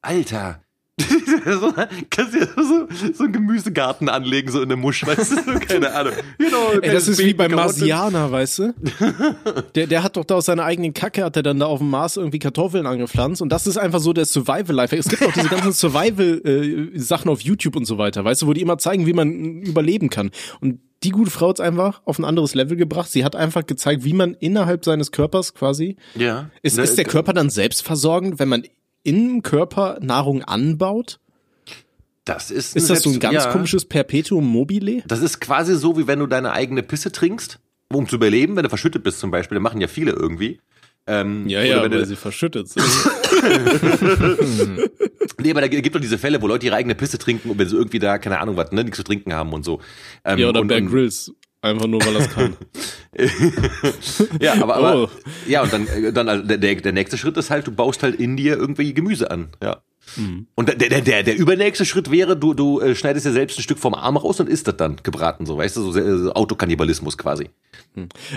Alter. 0.00 0.62
So, 1.00 1.72
kannst 2.10 2.34
du 2.34 2.46
so, 2.62 2.88
so 3.14 3.24
einen 3.24 3.32
Gemüsegarten 3.32 4.08
anlegen, 4.08 4.50
so 4.50 4.62
in 4.62 4.68
der 4.68 4.78
Musch, 4.78 5.06
weißt 5.06 5.32
du? 5.46 5.60
Keine 5.60 5.92
Ahnung. 5.92 6.12
Genau, 6.38 6.72
Ey, 6.80 6.92
das 6.92 7.08
ist 7.08 7.18
wie 7.18 7.34
beim 7.34 7.52
Marsianer, 7.52 8.30
weißt 8.30 8.58
du? 8.58 8.74
Der, 9.74 9.86
der 9.86 10.02
hat 10.02 10.16
doch 10.16 10.24
da 10.24 10.36
aus 10.36 10.46
seiner 10.46 10.64
eigenen 10.64 10.94
Kacke, 10.94 11.24
hat 11.24 11.36
er 11.36 11.42
dann 11.42 11.60
da 11.60 11.66
auf 11.66 11.78
dem 11.78 11.90
Mars 11.90 12.16
irgendwie 12.16 12.38
Kartoffeln 12.38 12.86
angepflanzt 12.86 13.40
und 13.42 13.50
das 13.50 13.66
ist 13.66 13.76
einfach 13.76 14.00
so 14.00 14.12
der 14.12 14.24
Survival-Life. 14.24 14.96
Es 14.96 15.08
gibt 15.08 15.22
auch 15.22 15.32
diese 15.32 15.48
ganzen 15.48 15.72
Survival-Sachen 15.72 17.28
äh, 17.28 17.32
auf 17.32 17.40
YouTube 17.40 17.76
und 17.76 17.84
so 17.84 17.98
weiter, 17.98 18.24
weißt 18.24 18.42
du, 18.42 18.46
wo 18.46 18.52
die 18.52 18.60
immer 18.60 18.78
zeigen, 18.78 19.06
wie 19.06 19.12
man 19.12 19.62
überleben 19.62 20.10
kann. 20.10 20.30
Und 20.60 20.80
die 21.02 21.10
gute 21.10 21.30
Frau 21.30 21.48
hat 21.48 21.60
einfach 21.60 22.02
auf 22.04 22.18
ein 22.18 22.24
anderes 22.24 22.54
Level 22.54 22.76
gebracht. 22.76 23.10
Sie 23.10 23.24
hat 23.24 23.34
einfach 23.34 23.64
gezeigt, 23.64 24.04
wie 24.04 24.12
man 24.12 24.34
innerhalb 24.34 24.84
seines 24.84 25.12
Körpers 25.12 25.54
quasi. 25.54 25.96
Ja. 26.14 26.50
Ist, 26.62 26.78
ist 26.78 26.98
der 26.98 27.06
Körper 27.06 27.32
dann 27.32 27.48
selbstversorgend, 27.48 28.38
wenn 28.38 28.48
man 28.48 28.64
im 29.02 29.42
Körper 29.42 29.98
Nahrung 30.00 30.42
anbaut? 30.42 31.18
Das 32.24 32.50
ist, 32.50 32.76
ist 32.76 32.90
das 32.90 33.02
so 33.02 33.10
ein 33.10 33.18
ganz 33.18 33.44
ja. 33.44 33.52
komisches 33.52 33.86
Perpetuum 33.86 34.46
mobile? 34.46 35.02
Das 35.06 35.20
ist 35.20 35.40
quasi 35.40 35.74
so, 35.74 35.98
wie 35.98 36.06
wenn 36.06 36.18
du 36.18 36.26
deine 36.26 36.52
eigene 36.52 36.82
Pisse 36.82 37.10
trinkst, 37.10 37.58
um 37.92 38.08
zu 38.08 38.16
überleben, 38.16 38.56
wenn 38.56 38.62
du 38.62 38.68
verschüttet 38.68 39.02
bist 39.02 39.20
zum 39.20 39.30
Beispiel. 39.30 39.56
Das 39.56 39.62
machen 39.62 39.80
ja 39.80 39.88
viele 39.88 40.12
irgendwie. 40.12 40.60
Ähm, 41.06 41.48
Ja, 41.48 41.62
ja, 41.62 41.82
wenn 41.82 41.90
weil 41.90 42.00
du- 42.00 42.06
sie 42.06 42.16
verschüttet 42.16 42.68
sind. 42.68 42.84
Nee, 45.42 45.50
aber 45.52 45.60
da 45.62 45.68
gibt 45.68 45.94
doch 45.94 46.00
diese 46.00 46.18
Fälle, 46.18 46.40
wo 46.42 46.46
Leute 46.46 46.66
ihre 46.66 46.76
eigene 46.76 46.94
Pisse 46.94 47.18
trinken 47.18 47.50
und 47.50 47.58
wenn 47.58 47.68
sie 47.68 47.76
irgendwie 47.76 47.98
da, 47.98 48.18
keine 48.18 48.40
Ahnung 48.40 48.56
was, 48.56 48.72
ne, 48.72 48.84
nichts 48.84 48.98
zu 48.98 49.04
trinken 49.04 49.32
haben 49.32 49.52
und 49.52 49.64
so. 49.64 49.80
Ähm, 50.24 50.38
ja, 50.38 50.48
oder 50.48 50.60
und, 50.60 50.68
Bear 50.68 50.80
Grylls. 50.82 51.32
Einfach 51.62 51.86
nur, 51.86 52.00
weil 52.04 52.16
er 52.16 52.20
es 52.22 52.30
kann. 52.30 52.56
Ja, 54.40 54.54
aber, 54.62 54.76
aber 54.76 54.96
Oh. 54.96 55.08
ja, 55.46 55.62
und 55.62 55.72
dann, 55.72 55.86
äh, 55.88 56.12
dann 56.12 56.28
also 56.28 56.46
der, 56.46 56.58
der, 56.58 56.92
nächste 56.92 57.18
Schritt 57.18 57.36
ist 57.36 57.50
halt, 57.50 57.66
du 57.66 57.72
baust 57.72 58.02
halt 58.02 58.14
in 58.18 58.36
dir 58.36 58.56
irgendwie 58.56 58.94
Gemüse 58.94 59.30
an. 59.30 59.48
Ja. 59.62 59.82
Mhm. 60.16 60.46
Und 60.54 60.68
der, 60.68 60.76
der, 60.76 61.00
der, 61.00 61.22
der 61.22 61.36
übernächste 61.36 61.84
Schritt 61.84 62.10
wäre, 62.10 62.36
du, 62.36 62.54
du 62.54 62.80
äh, 62.80 62.94
schneidest 62.94 63.26
dir 63.26 63.32
selbst 63.32 63.58
ein 63.58 63.62
Stück 63.62 63.78
vom 63.78 63.94
Arm 63.94 64.16
raus 64.16 64.40
und 64.40 64.48
isst 64.48 64.68
das 64.68 64.76
dann 64.76 64.96
gebraten, 65.02 65.44
so, 65.44 65.58
weißt 65.58 65.76
du, 65.76 65.82
so, 65.82 66.18
so 66.18 66.32
Autokannibalismus 66.32 67.18
quasi. 67.18 67.50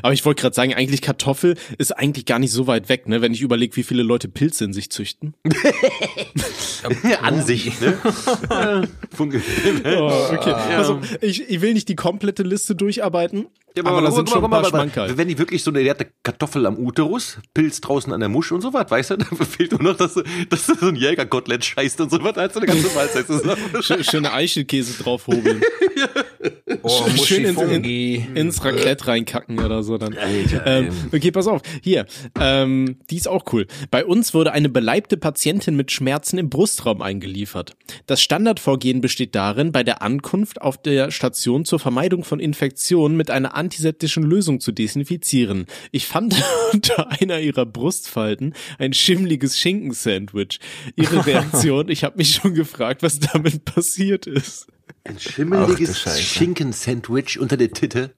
Aber 0.02 0.14
ich 0.14 0.26
wollte 0.26 0.42
gerade 0.42 0.56
sagen, 0.56 0.74
eigentlich 0.74 1.02
Kartoffel 1.02 1.56
ist 1.78 1.92
eigentlich 1.92 2.26
gar 2.26 2.40
nicht 2.40 2.52
so 2.52 2.68
weit 2.68 2.90
weg, 2.90 3.08
ne? 3.08 3.22
Wenn 3.22 3.34
ich 3.34 3.42
überlege, 3.42 3.76
wie 3.76 3.84
viele 3.84 4.04
Leute 4.04 4.28
Pilze 4.28 4.66
in 4.66 4.74
sich 4.74 4.90
züchten. 4.90 5.34
An 7.22 7.42
sich, 7.46 7.80
ne? 7.80 7.98
Oh, 9.20 10.28
okay. 10.34 10.54
Also, 10.76 11.00
ich, 11.22 11.50
ich 11.50 11.62
will 11.62 11.74
nicht 11.74 11.88
die 11.88 11.96
komplette 11.96 12.44
Liste 12.44 12.76
durcharbeiten, 12.76 13.46
aber 13.84 14.02
da 14.02 14.12
sind 14.12 14.30
schon 14.30 14.44
ein 14.44 14.50
paar 14.52 14.66
Schmankerl. 14.66 15.18
Wenn 15.18 15.28
die 15.28 15.38
wirklich 15.38 15.64
so 15.64 15.72
eine 15.72 15.82
leerte 15.82 16.08
Kartoffel 16.24 16.66
am 16.66 16.78
Uterus, 16.78 17.38
Pilz 17.54 17.80
draußen 17.82 18.12
an 18.12 18.20
der 18.20 18.30
Musch 18.30 18.52
und 18.52 18.62
so 18.62 18.74
was, 18.74 18.90
weißt 18.92 19.12
du, 19.12 19.18
dann 19.18 19.38
fehlt 19.38 19.72
nur 19.72 19.84
noch, 19.84 19.98
dass 19.98 20.16
du, 20.16 20.24
dass 20.50 20.66
du 20.68 20.76
so 20.76 20.88
ein 20.88 20.96
Jägerkotelett 20.96 21.64
scheißt 21.66 22.02
und 22.02 22.12
so 22.12 22.24
was, 22.24 22.38
als 22.38 22.54
du 22.54 22.60
eine 22.60 22.68
ganze 22.68 22.88
Mahlzeit 22.94 23.28
zusammen. 23.28 23.62
Schö- 23.76 24.10
Schöne 24.10 24.34
Eichelkäse 24.34 25.02
draufhobeln. 25.04 25.62
Oh, 26.82 26.90
Schön 26.90 27.46
ins, 27.46 27.60
in, 27.62 27.68
Muschifungi. 27.68 28.28
ins 28.36 28.64
Raclette 28.66 29.08
reinkacken 29.24 29.60
oder 29.60 29.84
so 29.84 29.98
dann. 29.98 30.18
Alter, 30.18 30.66
Ähm, 30.66 30.90
okay, 31.12 31.32
pass 31.32 31.48
auf. 31.48 31.62
Hier, 31.82 32.06
ähm, 32.40 32.98
die 33.10 33.18
ist 33.18 33.28
auch 33.28 33.46
cool. 33.54 33.68
Bei 33.92 34.06
uns 34.06 34.34
wurde 34.34 34.52
eine 34.52 34.70
beleibte 34.70 35.18
Patientin 35.18 35.76
mit 35.76 35.92
Schmerzen 35.92 36.38
im 36.38 36.50
Brustraum 36.50 37.02
eingeliefert. 37.02 37.76
Das 38.06 38.22
Standardvorgehen 38.22 39.02
besteht 39.02 39.36
darin, 39.36 39.72
bei 39.72 39.84
der 39.84 40.02
Ankunft 40.02 40.62
auf 40.62 40.82
der 40.82 41.12
Station 41.12 41.66
zur 41.66 41.80
Vermeidung 41.80 42.24
von 42.24 42.40
Infektionen 42.40 43.18
mit 43.18 43.32
einer 43.32 43.56
antiseptischen 43.56 44.24
Lösung 44.24 44.60
zu 44.60 44.72
desinfizieren. 44.72 45.66
Ich 45.92 46.08
fand 46.08 46.36
unter 46.74 47.12
einer 47.12 47.40
ihrer 47.40 47.66
Brustfalten 47.66 48.54
ein 48.78 48.94
schimmliges 48.94 49.58
Schinkensandwich. 49.58 50.60
Ihre 50.96 51.26
Reaktion, 51.26 51.90
ich 51.90 52.04
habe 52.04 52.18
mich 52.18 52.36
schon 52.36 52.54
gefragt, 52.54 53.04
was 53.04 53.20
damit 53.20 53.66
passiert 53.66 54.28
ist. 54.28 54.68
Ein 55.06 55.20
schimmeliges. 55.20 56.20
Schinken-Sandwich 56.20 57.40
unter 57.40 57.58
der 57.58 57.72
Titte. 57.72 58.14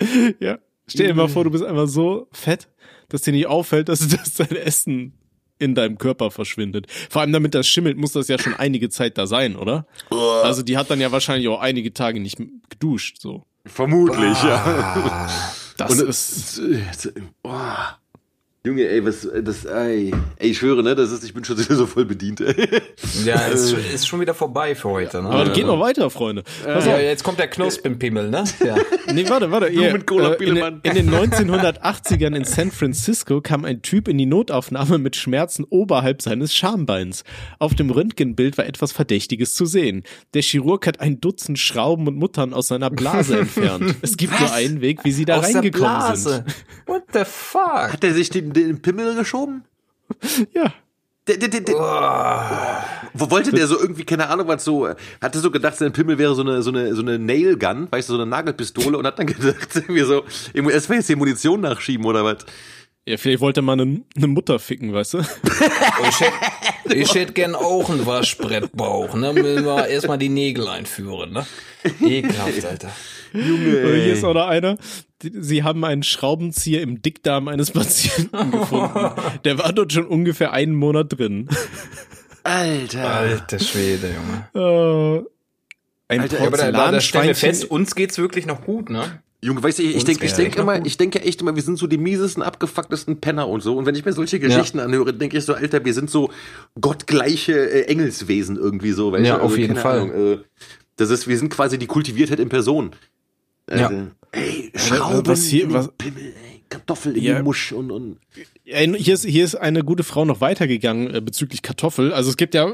Ja. 0.40 0.58
Stell 0.88 1.08
dir 1.08 1.14
mal 1.14 1.28
vor, 1.28 1.42
du 1.44 1.50
bist 1.50 1.64
einfach 1.64 1.88
so 1.88 2.28
fett, 2.30 2.68
dass 3.08 3.22
dir 3.22 3.32
nicht 3.32 3.46
auffällt, 3.48 3.88
dass, 3.88 4.06
dass 4.08 4.34
dein 4.34 4.54
Essen 4.56 5.14
in 5.58 5.74
deinem 5.74 5.98
Körper 5.98 6.30
verschwindet. 6.30 6.86
Vor 7.10 7.22
allem 7.22 7.32
damit 7.32 7.54
das 7.54 7.66
schimmelt, 7.66 7.96
muss 7.96 8.12
das 8.12 8.28
ja 8.28 8.38
schon 8.38 8.54
einige 8.54 8.88
Zeit 8.90 9.16
da 9.18 9.26
sein, 9.26 9.56
oder? 9.56 9.86
Also 10.10 10.62
die 10.62 10.76
hat 10.76 10.90
dann 10.90 11.00
ja 11.00 11.10
wahrscheinlich 11.12 11.48
auch 11.48 11.60
einige 11.60 11.92
Tage 11.94 12.20
nicht 12.20 12.38
geduscht, 12.68 13.16
so. 13.20 13.44
Vermutlich, 13.64 14.42
ja. 14.44 14.56
Ah, 14.64 15.30
Das 15.76 16.00
Und, 16.00 16.08
ist, 16.08 16.58
äh, 16.58 17.12
oh. 17.42 17.50
Junge, 18.66 18.88
ey, 18.88 19.04
was, 19.04 19.28
das, 19.44 19.64
ey, 19.64 20.12
ey, 20.38 20.50
ich 20.50 20.58
schwöre, 20.58 20.82
ne, 20.82 20.96
das 20.96 21.12
ist, 21.12 21.22
ich 21.22 21.32
bin 21.32 21.44
schon 21.44 21.56
so 21.68 21.86
voll 21.86 22.04
bedient, 22.04 22.40
ey. 22.40 22.82
ja, 23.24 23.38
ist, 23.46 23.72
ist 23.72 24.08
schon 24.08 24.20
wieder 24.20 24.34
vorbei 24.34 24.74
für 24.74 24.88
heute. 24.88 25.22
Ne? 25.22 25.28
aber 25.28 25.44
das 25.44 25.54
geht 25.54 25.66
noch 25.66 25.78
weiter, 25.78 26.10
Freunde. 26.10 26.42
Pass 26.64 26.84
ja, 26.84 26.94
auf. 26.94 27.00
jetzt 27.00 27.22
kommt 27.22 27.38
der 27.38 27.46
Knospenpimmel, 27.46 28.28
ne? 28.28 28.42
Ja. 28.64 28.74
Nee, 29.14 29.28
warte, 29.28 29.52
warte. 29.52 29.68
Ihr, 29.68 29.92
mit 29.92 30.04
Cola, 30.04 30.32
äh, 30.32 30.44
in, 30.44 30.56
in 30.82 30.94
den 30.94 31.10
1980ern 31.10 32.34
in 32.34 32.44
San 32.44 32.72
Francisco 32.72 33.40
kam 33.40 33.64
ein 33.64 33.80
Typ 33.80 34.08
in 34.08 34.18
die 34.18 34.26
Notaufnahme 34.26 34.98
mit 34.98 35.14
Schmerzen 35.14 35.64
oberhalb 35.70 36.22
seines 36.22 36.52
Schambeins. 36.52 37.22
Auf 37.60 37.74
dem 37.74 37.90
Röntgenbild 37.90 38.58
war 38.58 38.66
etwas 38.66 38.90
Verdächtiges 38.90 39.54
zu 39.54 39.64
sehen. 39.64 40.02
Der 40.34 40.42
Chirurg 40.42 40.88
hat 40.88 40.98
ein 41.00 41.20
Dutzend 41.20 41.60
Schrauben 41.60 42.08
und 42.08 42.16
Muttern 42.16 42.52
aus 42.52 42.66
seiner 42.66 42.90
Blase 42.90 43.38
entfernt. 43.38 43.94
Es 44.02 44.16
gibt 44.16 44.38
nur 44.40 44.52
einen 44.52 44.80
Weg, 44.80 45.04
wie 45.04 45.12
sie 45.12 45.24
da 45.24 45.36
Aus 45.38 45.46
der 45.46 45.54
reingekommen 45.56 45.86
Blase. 45.86 46.44
sind. 46.44 46.56
What 46.86 47.04
the 47.12 47.24
fuck? 47.24 47.92
Hat 47.92 48.02
er 48.02 48.12
sich 48.12 48.30
den, 48.30 48.52
den 48.64 48.82
Pimmel 48.82 49.14
geschoben? 49.14 49.64
Ja. 50.52 50.72
Der, 51.28 51.38
der, 51.38 51.48
der, 51.48 51.60
der, 51.60 51.74
Wo 53.14 53.30
wollte 53.30 53.50
der 53.50 53.66
so 53.66 53.80
irgendwie, 53.80 54.04
keine 54.04 54.28
Ahnung, 54.28 54.46
was 54.46 54.62
so, 54.62 54.88
hatte 55.20 55.40
so 55.40 55.50
gedacht, 55.50 55.76
sein 55.76 55.92
Pimmel 55.92 56.18
wäre 56.18 56.36
so 56.36 56.42
eine, 56.42 56.62
so 56.62 56.70
eine, 56.70 56.94
so 56.94 57.02
eine 57.02 57.18
Nailgun, 57.18 57.88
weißt 57.90 58.08
du, 58.08 58.12
so 58.12 58.20
eine 58.20 58.30
Nagelpistole 58.30 58.96
und 58.96 59.04
hat 59.04 59.18
dann 59.18 59.26
gedacht, 59.26 59.68
irgendwie 59.74 60.02
so, 60.02 60.24
erst 60.54 60.88
will 60.88 60.98
jetzt 60.98 61.08
hier 61.08 61.16
Munition 61.16 61.62
nachschieben 61.62 62.06
oder 62.06 62.24
was? 62.24 62.46
Ja, 63.08 63.16
vielleicht 63.16 63.40
wollte 63.40 63.62
man 63.62 63.80
eine, 63.80 64.02
eine 64.16 64.26
Mutter 64.28 64.58
ficken, 64.60 64.92
weißt 64.92 65.14
du? 65.14 65.18
Oh, 65.18 66.06
ich 66.08 66.20
hätte 66.20 66.94
ich 66.94 67.14
hätt 67.14 67.34
gern 67.34 67.54
auch 67.54 67.88
ein 67.88 68.04
Waschbrettbauch, 68.04 69.14
ne? 69.14 69.32
Müssen 69.32 69.64
wir 69.64 69.86
erstmal 69.86 70.18
die 70.18 70.28
Nägel 70.28 70.68
einführen, 70.68 71.32
ne? 71.32 71.46
Ekelhaft, 72.04 72.64
Alter. 72.64 72.90
Oder 73.36 73.94
hier 73.96 74.12
ist 74.12 74.24
auch 74.24 74.34
noch 74.34 74.46
einer. 74.46 74.76
Sie 75.22 75.62
haben 75.62 75.84
einen 75.84 76.02
Schraubenzieher 76.02 76.82
im 76.82 77.02
Dickdarm 77.02 77.48
eines 77.48 77.70
Patienten 77.70 78.50
gefunden. 78.50 79.10
Der 79.44 79.58
war 79.58 79.72
dort 79.72 79.92
schon 79.92 80.06
ungefähr 80.06 80.52
einen 80.52 80.74
Monat 80.74 81.18
drin. 81.18 81.48
Alter. 82.44 83.10
Alter 83.10 83.58
Schwede, 83.58 84.08
Junge. 84.54 85.24
Äh, 86.08 86.14
ein 86.14 86.20
Alter, 86.20 86.40
Ja, 86.40 86.46
aber 86.46 86.56
da, 86.56 86.70
da, 86.72 86.92
da 86.92 87.00
stellen 87.00 87.24
wir 87.24 87.30
Porzellanschweinchen- 87.32 87.34
fest, 87.34 87.70
uns 87.70 87.94
geht's 87.94 88.18
wirklich 88.18 88.46
noch 88.46 88.62
gut, 88.64 88.90
ne? 88.90 89.20
Junge, 89.42 89.62
weißt 89.62 89.78
du, 89.78 89.82
ich, 89.82 89.96
ich 89.96 90.04
denke 90.04 90.24
ich 90.24 90.32
denk 90.32 90.56
immer, 90.56 90.84
ich 90.86 90.96
denke 90.96 91.20
echt 91.22 91.40
immer, 91.42 91.54
wir 91.54 91.62
sind 91.62 91.78
so 91.78 91.86
die 91.86 91.98
miesesten, 91.98 92.42
abgefucktesten 92.42 93.20
Penner 93.20 93.48
und 93.48 93.60
so. 93.62 93.76
Und 93.76 93.84
wenn 93.86 93.94
ich 93.94 94.04
mir 94.04 94.12
solche 94.12 94.40
Geschichten 94.40 94.80
anhöre, 94.80 95.12
denke 95.12 95.36
ich 95.36 95.44
so, 95.44 95.54
Alter, 95.54 95.84
wir 95.84 95.92
sind 95.92 96.08
so 96.10 96.30
gottgleiche 96.80 97.52
äh, 97.52 97.82
Engelswesen 97.82 98.56
irgendwie 98.56 98.92
so. 98.92 99.12
Weißt 99.12 99.26
Ja, 99.26 99.36
du? 99.36 99.42
auf 99.42 99.58
jeden 99.58 99.76
Fall. 99.76 100.00
Ahnung, 100.00 100.32
äh, 100.34 100.38
das 100.96 101.10
ist, 101.10 101.28
wir 101.28 101.36
sind 101.38 101.50
quasi 101.50 101.78
die 101.78 101.86
Kultiviertheit 101.86 102.40
in 102.40 102.48
Person. 102.48 102.92
Ja. 103.70 103.88
Also, 103.88 104.06
ey, 104.32 104.72
Schrauben 104.74 105.26
was 105.26 105.44
hier- 105.46 105.72
was- 105.72 105.90
Pimmel, 105.98 106.22
ey, 106.22 106.62
Kartoffel 106.68 107.16
in 107.16 107.22
Ja. 107.22 107.36
die 107.38 107.42
Musch 107.42 107.72
und, 107.72 107.90
und 107.90 108.18
Hier 108.64 109.14
ist, 109.14 109.24
hier 109.24 109.44
ist 109.44 109.54
eine 109.54 109.84
gute 109.84 110.02
Frau 110.02 110.24
noch 110.24 110.40
weitergegangen 110.40 111.14
äh, 111.14 111.20
bezüglich 111.20 111.62
Kartoffel. 111.62 112.12
Also 112.12 112.30
es 112.30 112.36
gibt 112.36 112.54
ja 112.54 112.68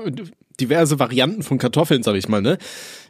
diverse 0.61 0.98
Varianten 0.98 1.42
von 1.42 1.59
Kartoffeln, 1.59 2.02
sag 2.02 2.14
ich 2.16 2.28
mal, 2.28 2.40
ne? 2.42 2.59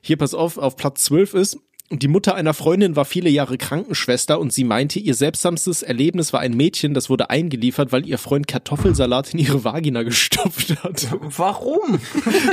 Hier, 0.01 0.17
pass 0.17 0.35
auf, 0.35 0.59
auf 0.59 0.77
Platz 0.77 1.05
12 1.05 1.35
ist, 1.35 1.59
die 1.99 2.09
Mutter 2.09 2.35
einer 2.35 2.55
Freundin 2.55 2.97
war 2.97 3.05
viele 3.05 3.29
Jahre 3.29 3.59
Krankenschwester 3.59 4.39
und 4.41 4.53
sie 4.53 4.65
meinte, 4.65 4.99
ihr 4.99 5.15
seltsamstes 5.15 5.83
Erlebnis 5.83 6.33
war 6.33 6.41
ein 6.41 6.55
Mädchen, 6.57 6.95
das 6.95 7.11
wurde 7.11 7.29
eingeliefert, 7.31 7.93
weil 7.93 8.07
ihr 8.07 8.19
Freund 8.19 8.47
Kartoffelsalat 8.47 9.35
in 9.35 9.41
ihre 9.41 9.65
Vagina 9.65 10.03
gestopft 10.05 10.83
hat. 10.83 11.09
Warum? 11.37 11.99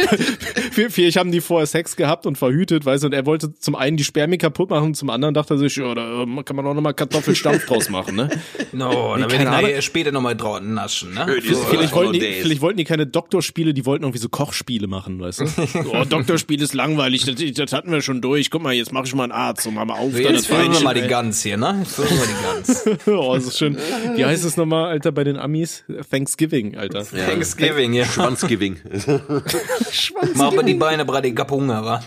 Wir- 0.76 0.90
Vielleicht 0.92 1.18
haben 1.18 1.32
die 1.32 1.42
vorher 1.42 1.68
Sex 1.68 1.96
gehabt 1.96 2.26
und 2.26 2.38
verhütet, 2.38 2.86
weißt 2.86 3.04
du, 3.04 3.08
und 3.08 3.14
er 3.14 3.26
wollte 3.26 3.54
zum 3.56 3.76
einen 3.76 3.96
die 3.98 4.04
Spermien 4.04 4.40
kaputt 4.40 4.70
machen, 4.70 4.94
zum 4.94 5.10
anderen 5.10 5.34
dachte 5.34 5.54
er 5.54 5.58
sich, 5.58 5.76
ja, 5.76 5.94
da 5.94 6.26
kann 6.44 6.56
man 6.56 6.66
auch 6.66 6.74
nochmal 6.74 6.94
Kartoffelstampf 6.94 7.66
draus 7.66 7.90
machen, 7.90 8.16
ne? 8.16 8.30
No, 8.72 9.12
dann 9.16 9.22
werde 9.22 9.34
ich 9.34 9.38
keine 9.38 9.50
Ahnung. 9.52 9.62
nachher 9.70 9.82
später 9.82 10.12
nochmal 10.12 10.36
draußen 10.36 10.74
naschen, 10.74 11.14
ne? 11.14 11.32
ist 11.34 11.64
Vielleicht 11.66 11.94
wollten, 11.94 12.14
die, 12.14 12.20
vielleicht 12.42 12.62
wollten 12.62 12.78
die 12.78 12.84
keine 12.86 13.06
Doktorspiele, 13.08 13.74
die 13.74 13.86
wollten 13.86 14.04
irgendwie 14.04 14.20
so 14.20 14.30
Kochspiele 14.30 14.88
machen, 14.88 15.20
weißt 15.20 15.42
du? 15.42 15.46
oh, 15.94 16.06
Doktorspiel 16.06 16.62
ist 16.62 16.74
langweilig, 16.74 17.26
das, 17.26 17.36
das 17.54 17.74
hatten 17.74 17.92
wir 17.92 18.02
schon 18.02 18.22
durch. 18.22 18.50
Guck 18.50 18.64
mal, 18.64 18.74
jetzt 18.74 18.92
mach 18.92 19.06
ich 19.06 19.14
mal 19.14 19.29
einen 19.32 19.40
Arzt 19.40 19.66
und 19.68 19.76
mach 19.76 19.86
mal 19.86 19.96
auf. 19.98 20.12
da 20.14 20.20
Jetzt 20.20 20.34
das 20.34 20.46
füllen 20.48 20.72
wir 20.74 20.80
mal 20.82 20.94
die. 20.94 21.08
Gans 21.08 21.42
hier, 21.42 21.58
ne? 21.58 21.78
Jetzt 21.80 21.96
füllen 21.96 22.10
wir 22.10 22.28
die 22.28 22.94
Gans. 22.96 23.08
oh, 23.08 23.36
das 23.36 23.46
ist 23.46 23.58
schön. 23.58 23.78
Wie 24.16 24.26
heißt 24.26 24.44
es 24.46 24.58
nochmal, 24.58 24.86
Alter, 24.90 25.12
bei 25.12 25.24
den 25.24 25.38
Amis? 25.38 25.84
Thanksgiving, 26.12 26.78
Alter. 26.78 27.06
Thanksgiving, 27.06 27.94
ja. 27.94 28.06
Schwanzgiving. 28.06 28.78
Mach 30.36 30.54
mal 30.54 30.64
die 30.64 30.74
Beine, 30.76 31.06
brat, 31.06 31.26
ich 31.26 31.38
hab 31.38 31.52
Hunger, 31.52 31.84
wa? 31.84 32.02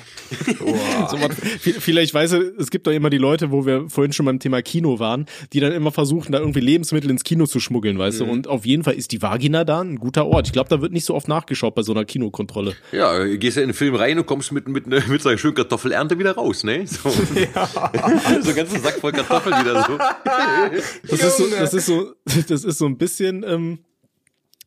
So, 1.10 1.16
vielleicht 1.80 2.14
weiß 2.14 2.32
er, 2.32 2.40
es 2.58 2.70
gibt 2.70 2.86
doch 2.86 2.92
immer 2.92 3.10
die 3.10 3.18
Leute, 3.18 3.50
wo 3.50 3.66
wir 3.66 3.88
vorhin 3.88 4.12
schon 4.12 4.26
beim 4.26 4.38
Thema 4.38 4.62
Kino 4.62 4.98
waren, 4.98 5.26
die 5.52 5.60
dann 5.60 5.72
immer 5.72 5.90
versuchen, 5.92 6.32
da 6.32 6.38
irgendwie 6.38 6.60
Lebensmittel 6.60 7.10
ins 7.10 7.24
Kino 7.24 7.46
zu 7.46 7.60
schmuggeln, 7.60 7.98
weißt 7.98 8.20
du? 8.20 8.24
Und 8.24 8.46
auf 8.48 8.64
jeden 8.66 8.84
Fall 8.84 8.94
ist 8.94 9.12
die 9.12 9.20
Vagina 9.22 9.64
da 9.64 9.80
ein 9.80 9.96
guter 9.96 10.26
Ort. 10.26 10.46
Ich 10.46 10.52
glaube, 10.52 10.68
da 10.68 10.80
wird 10.80 10.92
nicht 10.92 11.04
so 11.04 11.14
oft 11.14 11.28
nachgeschaut 11.28 11.74
bei 11.74 11.82
so 11.82 11.92
einer 11.92 12.04
Kinokontrolle. 12.04 12.74
Ja, 12.92 13.24
gehst 13.24 13.56
ja 13.56 13.62
in 13.62 13.68
den 13.70 13.74
Film 13.74 13.94
rein 13.94 14.18
und 14.18 14.26
kommst 14.26 14.52
mit, 14.52 14.68
mit, 14.68 14.86
ne- 14.86 15.02
mit 15.08 15.22
so 15.22 15.28
einer 15.28 15.38
schönen 15.38 15.54
Kartoffelernte 15.54 16.18
wieder 16.18 16.32
raus, 16.32 16.64
ne? 16.64 16.86
So, 16.86 17.11
so 17.12 18.50
ein 18.50 18.56
ganzer 18.56 18.78
Sack 18.78 18.94
voll 19.00 19.12
Kartoffeln 19.12 19.60
wieder 19.60 19.84
so. 19.84 19.98
Das 21.08 21.22
ist 21.22 21.36
so, 21.36 21.46
das 21.48 21.74
ist 21.74 21.86
so, 21.86 22.12
das 22.48 22.64
ist 22.64 22.78
so 22.78 22.86
ein 22.86 22.98
bisschen 22.98 23.44
ähm, 23.46 23.78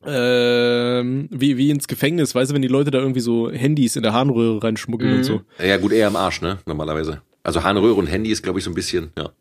ähm, 0.06 1.28
wie, 1.32 1.58
wie 1.58 1.70
ins 1.72 1.88
Gefängnis, 1.88 2.36
weißt 2.36 2.52
du, 2.52 2.56
wenn 2.56 2.62
die 2.62 2.68
Leute 2.68 2.92
da 2.92 3.00
irgendwie 3.00 3.22
so 3.22 3.50
Handys 3.52 3.96
in 3.96 4.04
der 4.04 4.14
Harnröhre 4.14 4.64
reinschmuggeln 4.64 5.18
und 5.18 5.24
so. 5.24 5.42
Ja 5.64 5.78
gut, 5.78 5.92
eher 5.92 6.08
am 6.08 6.16
Arsch, 6.16 6.42
ne? 6.42 6.60
Normalerweise. 6.66 7.22
Also 7.44 7.64
Harnröhre 7.64 7.96
und 7.96 8.08
Handy 8.08 8.32
ist, 8.32 8.44
glaube 8.44 8.60
ich, 8.60 8.66
so 8.66 8.72
ein 8.72 8.76
bisschen, 8.76 9.12
ja. 9.18 9.32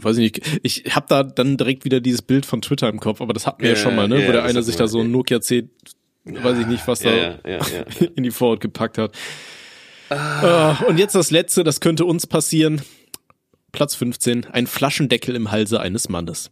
Weiß 0.00 0.16
ich 0.16 0.22
nicht. 0.22 0.60
Ich 0.62 0.94
hab 0.94 1.08
da 1.08 1.22
dann 1.22 1.56
direkt 1.56 1.84
wieder 1.84 2.00
dieses 2.00 2.22
Bild 2.22 2.46
von 2.46 2.62
Twitter 2.62 2.88
im 2.88 3.00
Kopf, 3.00 3.20
aber 3.20 3.32
das 3.32 3.46
hatten 3.46 3.62
wir 3.62 3.70
ja, 3.70 3.76
Ja, 3.76 3.82
schon 3.82 3.96
mal, 3.96 4.08
ne? 4.08 4.22
ja, 4.22 4.28
Wo 4.28 4.32
der 4.32 4.44
eine 4.44 4.62
sich 4.62 4.76
da 4.76 4.88
so 4.88 4.98
ein 5.00 5.06
ja. 5.06 5.12
Nokia 5.12 5.40
C, 5.40 5.68
weiß 6.24 6.58
ich 6.58 6.66
nicht, 6.66 6.86
was 6.86 7.00
da 7.00 7.10
Ja, 7.10 7.16
ja, 7.16 7.38
ja, 7.46 7.58
ja. 7.58 8.06
in 8.16 8.22
die 8.22 8.30
Vorhaut 8.30 8.60
gepackt 8.60 8.98
hat. 8.98 9.16
Ah, 10.10 10.78
und 10.88 10.98
jetzt 10.98 11.14
das 11.14 11.30
letzte, 11.30 11.64
das 11.64 11.80
könnte 11.80 12.04
uns 12.04 12.26
passieren. 12.26 12.82
Platz 13.72 13.94
15, 13.94 14.46
ein 14.46 14.66
Flaschendeckel 14.66 15.36
im 15.36 15.50
Halse 15.50 15.80
eines 15.80 16.08
Mannes. 16.08 16.50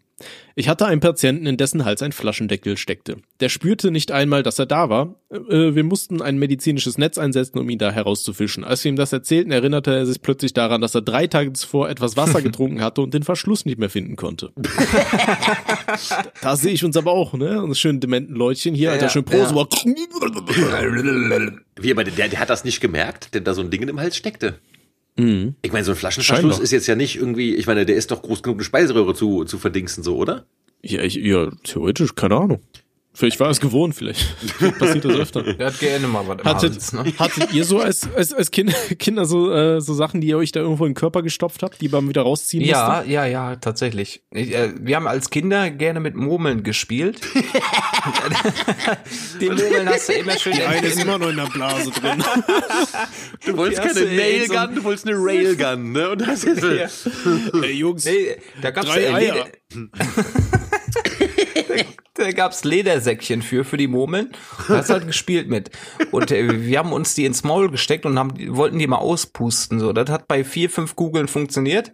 Ich 0.56 0.68
hatte 0.68 0.86
einen 0.86 1.00
Patienten, 1.00 1.46
in 1.46 1.56
dessen 1.56 1.84
Hals 1.84 2.02
ein 2.02 2.10
Flaschendeckel 2.10 2.76
steckte. 2.76 3.18
Der 3.38 3.48
spürte 3.48 3.92
nicht 3.92 4.10
einmal, 4.10 4.42
dass 4.42 4.58
er 4.58 4.66
da 4.66 4.90
war. 4.90 5.14
Äh, 5.30 5.74
wir 5.76 5.84
mussten 5.84 6.20
ein 6.20 6.38
medizinisches 6.38 6.98
Netz 6.98 7.18
einsetzen, 7.18 7.58
um 7.58 7.70
ihn 7.70 7.78
da 7.78 7.92
herauszufischen. 7.92 8.64
Als 8.64 8.82
wir 8.82 8.90
ihm 8.90 8.96
das 8.96 9.12
erzählten, 9.12 9.52
erinnerte 9.52 9.94
er 9.94 10.06
sich 10.06 10.20
plötzlich 10.20 10.54
daran, 10.54 10.80
dass 10.80 10.96
er 10.96 11.02
drei 11.02 11.28
Tage 11.28 11.52
zuvor 11.52 11.88
etwas 11.88 12.16
Wasser 12.16 12.42
getrunken 12.48 12.82
hatte 12.82 13.02
und 13.02 13.14
den 13.14 13.22
Verschluss 13.22 13.64
nicht 13.64 13.78
mehr 13.78 13.90
finden 13.90 14.16
konnte. 14.16 14.50
da 16.42 16.56
sehe 16.56 16.72
ich 16.72 16.84
uns 16.84 16.96
aber 16.96 17.12
auch, 17.12 17.34
ne? 17.34 17.62
Und 17.62 17.76
schönen 17.76 18.00
dementen 18.00 18.34
Leutchen 18.34 18.74
hier, 18.74 18.90
alter, 18.90 19.08
schön 19.10 19.24
Prose. 19.24 19.54
Ja. 19.54 19.54
Wie, 21.80 21.92
aber 21.92 22.02
der, 22.02 22.28
der 22.28 22.40
hat 22.40 22.50
das 22.50 22.64
nicht 22.64 22.80
gemerkt, 22.80 23.34
denn 23.34 23.44
da 23.44 23.54
so 23.54 23.60
ein 23.60 23.70
Ding 23.70 23.86
im 23.88 24.00
Hals 24.00 24.16
steckte. 24.16 24.58
Mhm. 25.18 25.56
Ich 25.62 25.72
meine, 25.72 25.84
so 25.84 25.92
ein 25.92 25.96
Flaschenverschluss 25.96 26.40
Scheinbar. 26.40 26.62
ist 26.62 26.70
jetzt 26.70 26.86
ja 26.86 26.94
nicht 26.94 27.16
irgendwie, 27.16 27.54
ich 27.56 27.66
meine, 27.66 27.84
der 27.84 27.96
ist 27.96 28.10
doch 28.10 28.22
groß 28.22 28.42
genug, 28.42 28.58
eine 28.58 28.64
Speiseröhre 28.64 29.14
zu, 29.14 29.44
zu 29.44 29.58
verdingsten, 29.58 30.04
so, 30.04 30.16
oder? 30.16 30.46
Ja, 30.82 31.02
ich, 31.02 31.16
ja, 31.16 31.50
theoretisch, 31.64 32.14
keine 32.14 32.36
Ahnung. 32.36 32.60
Vielleicht 33.18 33.40
war 33.40 33.50
es 33.50 33.58
gewohnt, 33.58 33.96
vielleicht 33.96 34.24
passiert 34.78 35.04
das 35.04 35.16
öfter. 35.16 35.42
Der 35.42 35.66
hat 35.66 35.80
gerne 35.80 36.06
mal 36.06 36.22
was 36.28 36.36
hattet, 36.44 36.74
Hals, 36.74 36.92
ne? 36.92 37.12
hattet 37.18 37.52
ihr 37.52 37.64
so 37.64 37.80
als, 37.80 38.08
als, 38.14 38.32
als 38.32 38.52
kind, 38.52 38.72
Kinder 39.00 39.24
so, 39.24 39.52
äh, 39.52 39.80
so 39.80 39.92
Sachen, 39.92 40.20
die 40.20 40.28
ihr 40.28 40.38
euch 40.38 40.52
da 40.52 40.60
irgendwo 40.60 40.84
in 40.86 40.90
den 40.92 40.94
Körper 40.94 41.22
gestopft 41.22 41.64
habt, 41.64 41.80
die 41.80 41.88
man 41.88 42.08
wieder 42.08 42.22
rausziehen 42.22 42.64
Ja, 42.64 42.98
musste? 42.98 43.10
ja, 43.10 43.26
ja, 43.26 43.56
tatsächlich. 43.56 44.22
Ich, 44.30 44.54
äh, 44.54 44.72
wir 44.78 44.94
haben 44.94 45.08
als 45.08 45.30
Kinder 45.30 45.68
gerne 45.70 45.98
mit 45.98 46.14
Murmeln 46.14 46.62
gespielt. 46.62 47.20
die 49.40 49.50
Murmeln 49.50 49.88
hast 49.88 50.10
du 50.10 50.12
immer 50.12 50.38
schön... 50.38 50.52
Die 50.52 50.62
eine 50.62 50.86
ist 50.86 51.02
immer 51.02 51.18
noch 51.18 51.30
in 51.30 51.36
der 51.38 51.46
Blase 51.46 51.90
drin. 51.90 52.22
du 53.46 53.56
wolltest 53.56 53.82
keine 53.82 54.14
Nailgun, 54.14 54.76
du 54.76 54.84
wolltest 54.84 55.08
eine 55.08 55.16
Railgun, 55.18 55.90
ne? 55.90 56.10
Und 56.10 56.20
das 56.20 56.44
ist... 56.44 56.62
Ja. 56.62 56.86
Ey, 57.62 57.72
Jungs, 57.72 58.04
nee, 58.04 58.36
da 58.62 58.70
gab's 58.70 58.86
drei 58.86 59.12
Eier 59.12 59.46
da 62.14 62.32
gab's 62.32 62.64
Ledersäckchen 62.64 63.42
für, 63.42 63.64
für 63.64 63.76
die 63.76 63.88
Murmeln. 63.88 64.32
Und 64.68 64.76
hast 64.76 64.90
halt 64.90 65.06
gespielt 65.06 65.48
mit. 65.48 65.70
Und 66.10 66.30
äh, 66.30 66.62
wir 66.66 66.78
haben 66.78 66.92
uns 66.92 67.14
die 67.14 67.24
ins 67.24 67.44
Maul 67.44 67.70
gesteckt 67.70 68.06
und 68.06 68.18
haben, 68.18 68.34
wollten 68.56 68.78
die 68.78 68.86
mal 68.86 68.96
auspusten. 68.96 69.80
So, 69.80 69.92
das 69.92 70.10
hat 70.10 70.28
bei 70.28 70.44
vier, 70.44 70.70
fünf 70.70 70.96
Kugeln 70.96 71.28
funktioniert. 71.28 71.92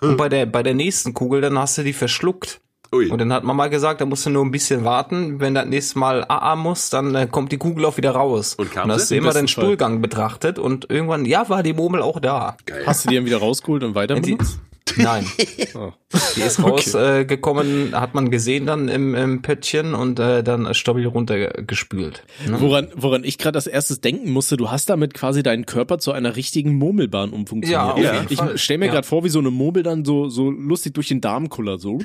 Und 0.00 0.16
bei 0.16 0.28
der, 0.28 0.46
bei 0.46 0.62
der 0.62 0.74
nächsten 0.74 1.14
Kugel, 1.14 1.40
dann 1.40 1.58
hast 1.58 1.78
du 1.78 1.82
die 1.82 1.92
verschluckt. 1.92 2.60
Ui. 2.94 3.08
Und 3.08 3.18
dann 3.18 3.32
hat 3.32 3.42
Mama 3.42 3.68
gesagt, 3.68 4.02
da 4.02 4.04
musst 4.04 4.26
du 4.26 4.30
nur 4.30 4.44
ein 4.44 4.50
bisschen 4.50 4.84
warten. 4.84 5.40
Wenn 5.40 5.54
das 5.54 5.66
nächste 5.66 5.98
Mal 5.98 6.26
AA 6.28 6.56
muss, 6.56 6.90
dann 6.90 7.14
äh, 7.14 7.26
kommt 7.26 7.50
die 7.50 7.56
Kugel 7.56 7.86
auch 7.86 7.96
wieder 7.96 8.10
raus. 8.10 8.54
Und 8.56 8.70
kam 8.70 8.84
und 8.84 8.92
hast 8.92 9.10
du 9.10 9.16
immer 9.16 9.32
den 9.32 9.48
Stuhlgang 9.48 9.94
Fall. 9.94 10.00
betrachtet 10.00 10.58
und 10.58 10.90
irgendwann, 10.90 11.24
ja, 11.24 11.48
war 11.48 11.62
die 11.62 11.72
Murmel 11.72 12.02
auch 12.02 12.20
da. 12.20 12.56
Geil. 12.66 12.82
Hast 12.84 13.04
du 13.04 13.08
die 13.08 13.16
dann 13.16 13.24
wieder 13.24 13.38
rausgeholt 13.38 13.82
und 13.82 13.94
weiter 13.94 14.20
benutzt? 14.20 14.58
Nein. 14.96 15.26
Oh. 15.74 15.92
Die 16.36 16.42
ist 16.42 16.62
rausgekommen, 16.62 17.86
okay. 17.86 17.92
äh, 17.92 17.98
hat 17.98 18.14
man 18.14 18.30
gesehen 18.30 18.66
dann 18.66 18.88
im, 18.88 19.14
im 19.14 19.40
Pöttchen 19.40 19.94
und 19.94 20.18
äh, 20.18 20.42
dann 20.42 20.74
stabil 20.74 21.06
runtergespült. 21.06 22.24
Ne? 22.46 22.60
Woran, 22.60 22.88
woran 22.94 23.24
ich 23.24 23.38
gerade 23.38 23.56
als 23.56 23.66
erstes 23.66 24.02
denken 24.02 24.30
musste, 24.30 24.58
du 24.58 24.70
hast 24.70 24.90
damit 24.90 25.14
quasi 25.14 25.42
deinen 25.42 25.64
Körper 25.64 25.98
zu 25.98 26.12
einer 26.12 26.36
richtigen 26.36 26.74
Murmelbahn 26.74 27.30
umfunktioniert. 27.30 27.98
Ja, 27.98 28.14
ja. 28.14 28.26
Ich 28.28 28.38
stell 28.56 28.76
mir 28.76 28.86
ja. 28.86 28.92
gerade 28.92 29.06
vor, 29.06 29.24
wie 29.24 29.30
so 29.30 29.38
eine 29.38 29.50
Murmel 29.50 29.82
dann 29.82 30.04
so, 30.04 30.28
so 30.28 30.50
lustig 30.50 30.92
durch 30.92 31.08
den 31.08 31.22
Darm 31.22 31.48
kullert, 31.48 31.80
so. 31.80 31.98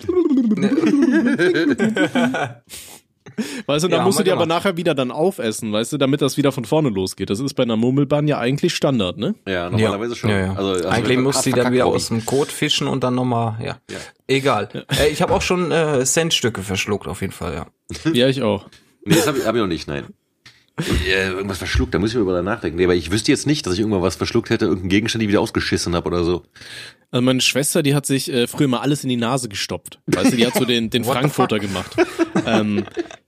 Weißt 3.66 3.86
du, 3.86 3.88
da 3.88 3.98
ja, 3.98 4.04
musst 4.04 4.20
du 4.20 4.24
dir 4.24 4.34
aber 4.34 4.46
nachher 4.46 4.78
wieder 4.78 4.96
dann 4.96 5.12
aufessen, 5.12 5.72
weißt 5.72 5.94
du, 5.94 5.98
damit 5.98 6.22
das 6.22 6.38
wieder 6.38 6.52
von 6.52 6.66
vorne 6.66 6.90
losgeht. 6.90 7.30
Das 7.30 7.40
ist 7.40 7.54
bei 7.54 7.64
einer 7.64 7.78
Murmelbahn 7.78 8.28
ja 8.28 8.40
eigentlich 8.40 8.74
Standard, 8.74 9.18
ne? 9.18 9.36
Ja, 9.48 9.70
normalerweise 9.70 10.16
schon. 10.16 10.30
Ja, 10.30 10.40
ja. 10.40 10.54
Also, 10.54 10.72
also 10.72 10.90
eigentlich 10.90 11.20
musst 11.20 11.46
du 11.46 11.52
die 11.52 11.56
dann 11.56 11.72
wieder 11.72 11.86
aus 11.86 12.08
dem 12.08 12.26
Kot 12.26 12.52
fischen 12.52 12.88
und 12.88 13.04
dann 13.04 13.16
nochmal, 13.16 13.58
ja. 13.60 13.78
ja. 13.90 13.98
Egal. 14.28 14.70
Äh, 15.00 15.10
ich 15.10 15.22
habe 15.22 15.34
auch 15.34 15.42
schon 15.42 15.72
äh, 15.72 16.04
Centstücke 16.06 16.64
verschluckt, 16.64 17.08
auf 17.08 17.22
jeden 17.22 17.34
Fall, 17.34 17.54
ja. 17.54 17.68
ja, 18.14 18.28
ich 18.28 18.42
auch. 18.42 18.66
Nee, 19.06 19.16
das 19.16 19.28
habe 19.28 19.38
ich, 19.38 19.46
hab 19.46 19.56
ich 19.56 19.62
noch 19.62 19.68
nicht, 19.68 19.88
nein. 19.88 20.06
Äh, 20.80 21.30
irgendwas 21.30 21.58
verschluckt, 21.58 21.94
da 21.94 22.00
muss 22.00 22.12
ich 22.12 22.18
über 22.18 22.40
nachdenken. 22.44 22.78
Nee, 22.78 22.84
aber 22.84 22.94
ich 22.94 23.12
wüsste 23.12 23.32
jetzt 23.32 23.48
nicht, 23.48 23.66
dass 23.66 23.74
ich 23.74 23.80
irgendwann 23.80 24.04
was 24.04 24.16
verschluckt 24.16 24.52
hätte, 24.52 24.66
irgendeinen 24.66 24.90
Gegenstand, 24.90 25.24
die 25.24 25.28
wieder 25.28 25.42
ausgeschissen 25.42 25.96
habe 25.96 26.08
oder 26.08 26.24
so. 26.24 26.44
Also 27.10 27.22
meine 27.24 27.42
Schwester, 27.42 27.82
die 27.82 27.96
hat 27.96 28.06
sich 28.06 28.32
äh, 28.32 28.46
früher 28.46 28.68
mal 28.68 28.82
alles 28.82 29.04
in 29.04 29.10
die 29.10 29.18
Nase 29.18 29.50
gestopft. 29.50 30.00
Weißt 30.06 30.34
du, 30.34 30.38
die 30.38 30.46
hat 30.46 30.54
so 30.54 30.66
den, 30.66 30.92
den 30.92 31.04
Frankfurter 31.06 31.58
gemacht. 31.60 31.96
ähm, 32.46 32.86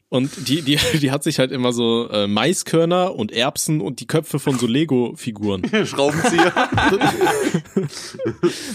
und 0.10 0.48
die, 0.48 0.63
die, 0.63 0.78
die 1.00 1.12
hat 1.12 1.24
sich 1.24 1.38
halt 1.38 1.52
immer 1.52 1.72
so 1.72 2.10
äh, 2.10 2.28
Maiskörner 2.28 3.15
und 3.15 3.32
Erbsen 3.32 3.80
und 3.80 4.00
die 4.00 4.08
Köpfe 4.08 4.39
von 4.39 4.58
so 4.58 4.65
Lego-Figuren. 4.65 5.63
Schraubenzieher. 5.86 6.52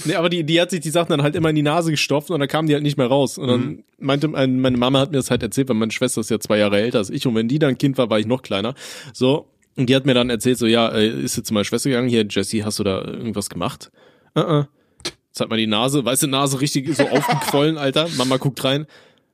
nee, 0.04 0.14
aber 0.14 0.28
die, 0.28 0.44
die 0.44 0.60
hat 0.60 0.70
sich 0.70 0.80
die 0.80 0.90
Sachen 0.90 1.10
dann 1.10 1.22
halt 1.22 1.34
immer 1.34 1.50
in 1.50 1.56
die 1.56 1.62
Nase 1.62 1.90
gestopft 1.90 2.30
und 2.30 2.38
dann 2.38 2.48
kamen 2.48 2.68
die 2.68 2.74
halt 2.74 2.84
nicht 2.84 2.96
mehr 2.96 3.08
raus. 3.08 3.36
Und 3.36 3.48
dann 3.48 3.60
mhm. 3.60 3.84
meinte 3.98 4.28
meine 4.28 4.76
Mama 4.76 5.00
hat 5.00 5.10
mir 5.10 5.16
das 5.16 5.30
halt 5.30 5.42
erzählt, 5.42 5.68
weil 5.68 5.76
meine 5.76 5.92
Schwester 5.92 6.20
ist 6.20 6.30
ja 6.30 6.38
zwei 6.38 6.58
Jahre 6.58 6.80
älter 6.80 6.98
als 6.98 7.10
ich 7.10 7.26
und 7.26 7.34
wenn 7.34 7.48
die 7.48 7.58
dann 7.58 7.78
Kind 7.78 7.98
war, 7.98 8.10
war 8.10 8.20
ich 8.20 8.26
noch 8.26 8.42
kleiner. 8.42 8.74
So, 9.12 9.48
und 9.76 9.90
die 9.90 9.96
hat 9.96 10.06
mir 10.06 10.14
dann 10.14 10.30
erzählt, 10.30 10.58
so, 10.58 10.66
ja, 10.66 10.88
äh, 10.90 11.08
ist 11.08 11.36
jetzt 11.36 11.48
zu 11.48 11.54
meiner 11.54 11.64
Schwester 11.64 11.90
gegangen, 11.90 12.08
hier, 12.08 12.24
Jessie, 12.30 12.62
hast 12.62 12.78
du 12.78 12.84
da 12.84 13.04
irgendwas 13.04 13.50
gemacht? 13.50 13.90
Uh 14.36 14.40
-uh. 14.40 14.66
Jetzt 15.02 15.40
hat 15.40 15.48
man 15.48 15.58
die 15.58 15.66
Nase, 15.66 16.04
weiße 16.04 16.28
Nase 16.28 16.60
richtig 16.60 16.94
so 16.94 17.08
aufgequollen, 17.08 17.76
Alter. 17.76 18.08
Mama 18.16 18.36
guckt 18.36 18.62
rein. 18.62 18.86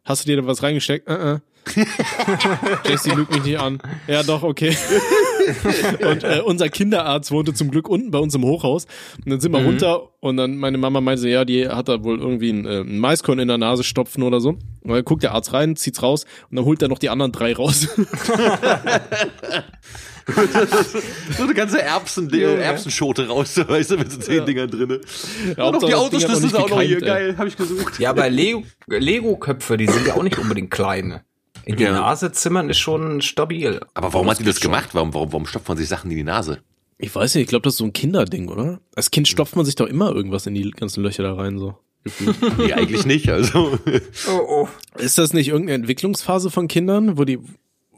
Hast 0.02 0.24
du 0.24 0.30
dir 0.30 0.40
da 0.40 0.46
was 0.46 0.62
reingesteckt? 0.62 1.06
Uh 1.06 1.12
-uh. 1.12 1.40
Jesse 2.88 3.10
lügt 3.14 3.32
mich 3.32 3.44
nicht 3.44 3.58
an. 3.58 3.78
Ja, 4.06 4.22
doch, 4.22 4.42
okay. 4.42 4.76
und 6.10 6.24
äh, 6.24 6.40
unser 6.44 6.68
Kinderarzt 6.68 7.30
wohnte 7.30 7.54
zum 7.54 7.70
Glück 7.70 7.88
unten 7.88 8.10
bei 8.10 8.18
uns 8.18 8.34
im 8.34 8.44
Hochhaus. 8.44 8.86
Und 9.24 9.30
dann 9.30 9.40
sind 9.40 9.52
wir 9.52 9.60
mhm. 9.60 9.66
runter 9.66 10.08
und 10.20 10.36
dann 10.36 10.56
meine 10.56 10.78
Mama 10.78 11.00
meinte, 11.00 11.28
ja, 11.28 11.44
die 11.44 11.68
hat 11.68 11.88
da 11.88 12.02
wohl 12.04 12.18
irgendwie 12.18 12.50
ein, 12.50 12.66
äh, 12.66 12.80
ein 12.80 12.98
Maiskorn 12.98 13.38
in 13.38 13.48
der 13.48 13.58
Nase 13.58 13.84
stopfen 13.84 14.22
oder 14.22 14.40
so. 14.40 14.50
Und 14.50 14.90
dann 14.90 15.04
guckt 15.04 15.22
der 15.22 15.32
Arzt 15.32 15.52
rein, 15.52 15.76
zieht's 15.76 16.02
raus 16.02 16.24
und 16.50 16.56
dann 16.56 16.64
holt 16.64 16.82
er 16.82 16.88
noch 16.88 16.98
die 16.98 17.10
anderen 17.10 17.32
drei 17.32 17.54
raus. 17.54 17.88
so 21.36 21.42
eine 21.42 21.54
ganze 21.54 21.82
Erbsen, 21.82 22.30
ja, 22.32 22.50
Erbsenschote 22.50 23.28
raus, 23.28 23.56
weißt 23.56 23.92
du, 23.92 23.96
mit 23.98 24.12
so 24.12 24.18
zehn 24.18 24.38
ja. 24.38 24.44
Dingern 24.44 24.70
drinne. 24.70 25.00
Ja, 25.56 25.70
noch 25.70 25.82
die 25.82 25.94
Autoschlüssel 25.94 26.50
sind 26.50 26.56
auch 26.56 26.68
noch 26.68 26.82
hier, 26.82 26.96
ey. 26.96 27.02
geil, 27.02 27.38
habe 27.38 27.48
ich 27.48 27.56
gesucht. 27.56 27.98
Ja, 27.98 28.10
aber 28.10 28.28
Lego-Köpfe, 28.28 29.76
die 29.76 29.86
sind 29.86 30.06
ja 30.06 30.14
auch 30.14 30.22
nicht 30.22 30.38
unbedingt 30.38 30.70
klein. 30.70 31.20
In 31.64 31.76
die 31.76 31.84
ja. 31.84 31.92
Nase 31.92 32.32
zimmern 32.32 32.70
ist 32.70 32.78
schon 32.78 33.20
stabil. 33.20 33.80
Aber 33.94 34.12
warum 34.12 34.30
hat 34.30 34.38
die 34.38 34.44
das 34.44 34.60
gemacht? 34.60 34.90
Warum, 34.92 35.14
warum, 35.14 35.32
warum 35.32 35.46
stopft 35.46 35.68
man 35.68 35.76
sich 35.76 35.88
Sachen 35.88 36.10
in 36.10 36.16
die 36.16 36.24
Nase? 36.24 36.58
Ich 36.98 37.14
weiß 37.14 37.34
nicht, 37.34 37.44
ich 37.44 37.48
glaube, 37.48 37.62
das 37.62 37.74
ist 37.74 37.78
so 37.78 37.84
ein 37.84 37.92
Kinderding, 37.92 38.48
oder? 38.48 38.80
Als 38.94 39.10
Kind 39.10 39.26
stopft 39.26 39.56
man 39.56 39.64
sich 39.64 39.74
doch 39.74 39.86
immer 39.86 40.14
irgendwas 40.14 40.46
in 40.46 40.54
die 40.54 40.70
ganzen 40.70 41.02
Löcher 41.02 41.22
da 41.22 41.34
rein, 41.34 41.58
so. 41.58 41.76
nee, 42.58 42.72
eigentlich 42.72 43.04
nicht, 43.06 43.28
also. 43.28 43.78
Oh, 44.28 44.40
oh. 44.48 44.68
Ist 44.98 45.18
das 45.18 45.32
nicht 45.32 45.48
irgendeine 45.48 45.76
Entwicklungsphase 45.76 46.50
von 46.50 46.68
Kindern, 46.68 47.18
wo 47.18 47.24
die, 47.24 47.38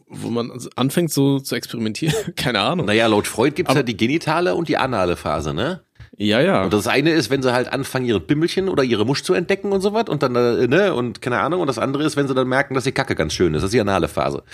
wo 0.09 0.31
man 0.31 0.53
anfängt 0.77 1.13
so 1.13 1.41
zu 1.41 1.55
experimentieren? 1.55 2.15
Keine 2.37 2.61
Ahnung. 2.61 2.87
Naja, 2.87 3.07
laut 3.07 3.27
Freud 3.27 3.55
gibt's 3.55 3.75
ja 3.75 3.83
die 3.83 3.97
genitale 3.97 4.55
und 4.55 4.69
die 4.69 4.77
anale 4.77 5.17
Phase, 5.17 5.55
ne? 5.55 5.83
Ja, 6.23 6.41
ja. 6.41 6.63
Und 6.63 6.73
das 6.73 6.87
eine 6.87 7.11
ist, 7.11 7.31
wenn 7.31 7.43
sie 7.43 7.53
halt 7.53 7.73
anfangen, 7.73 8.07
ihre 8.07 8.21
Bimmelchen 8.21 8.69
oder 8.69 8.85
ihre 8.85 9.05
Musch 9.05 9.23
zu 9.23 9.35
entdecken 9.35 9.73
und 9.73 9.81
so 9.81 9.93
was 9.93 10.09
und 10.09 10.23
dann, 10.23 10.37
äh, 10.37 10.69
ne, 10.69 10.95
und 10.95 11.21
keine 11.21 11.41
Ahnung. 11.41 11.61
Und 11.61 11.67
das 11.67 11.79
andere 11.79 12.05
ist, 12.05 12.17
wenn 12.17 12.29
sie 12.29 12.35
dann 12.35 12.49
merken, 12.49 12.75
dass 12.75 12.85
die 12.85 12.93
Kacke 12.93 13.17
ganz 13.17 13.33
schön 13.33 13.55
ist. 13.55 13.63
Das 13.63 13.69
ist 13.69 13.75
die 13.75 13.81
anale 13.81 14.07
Phase. 14.09 14.45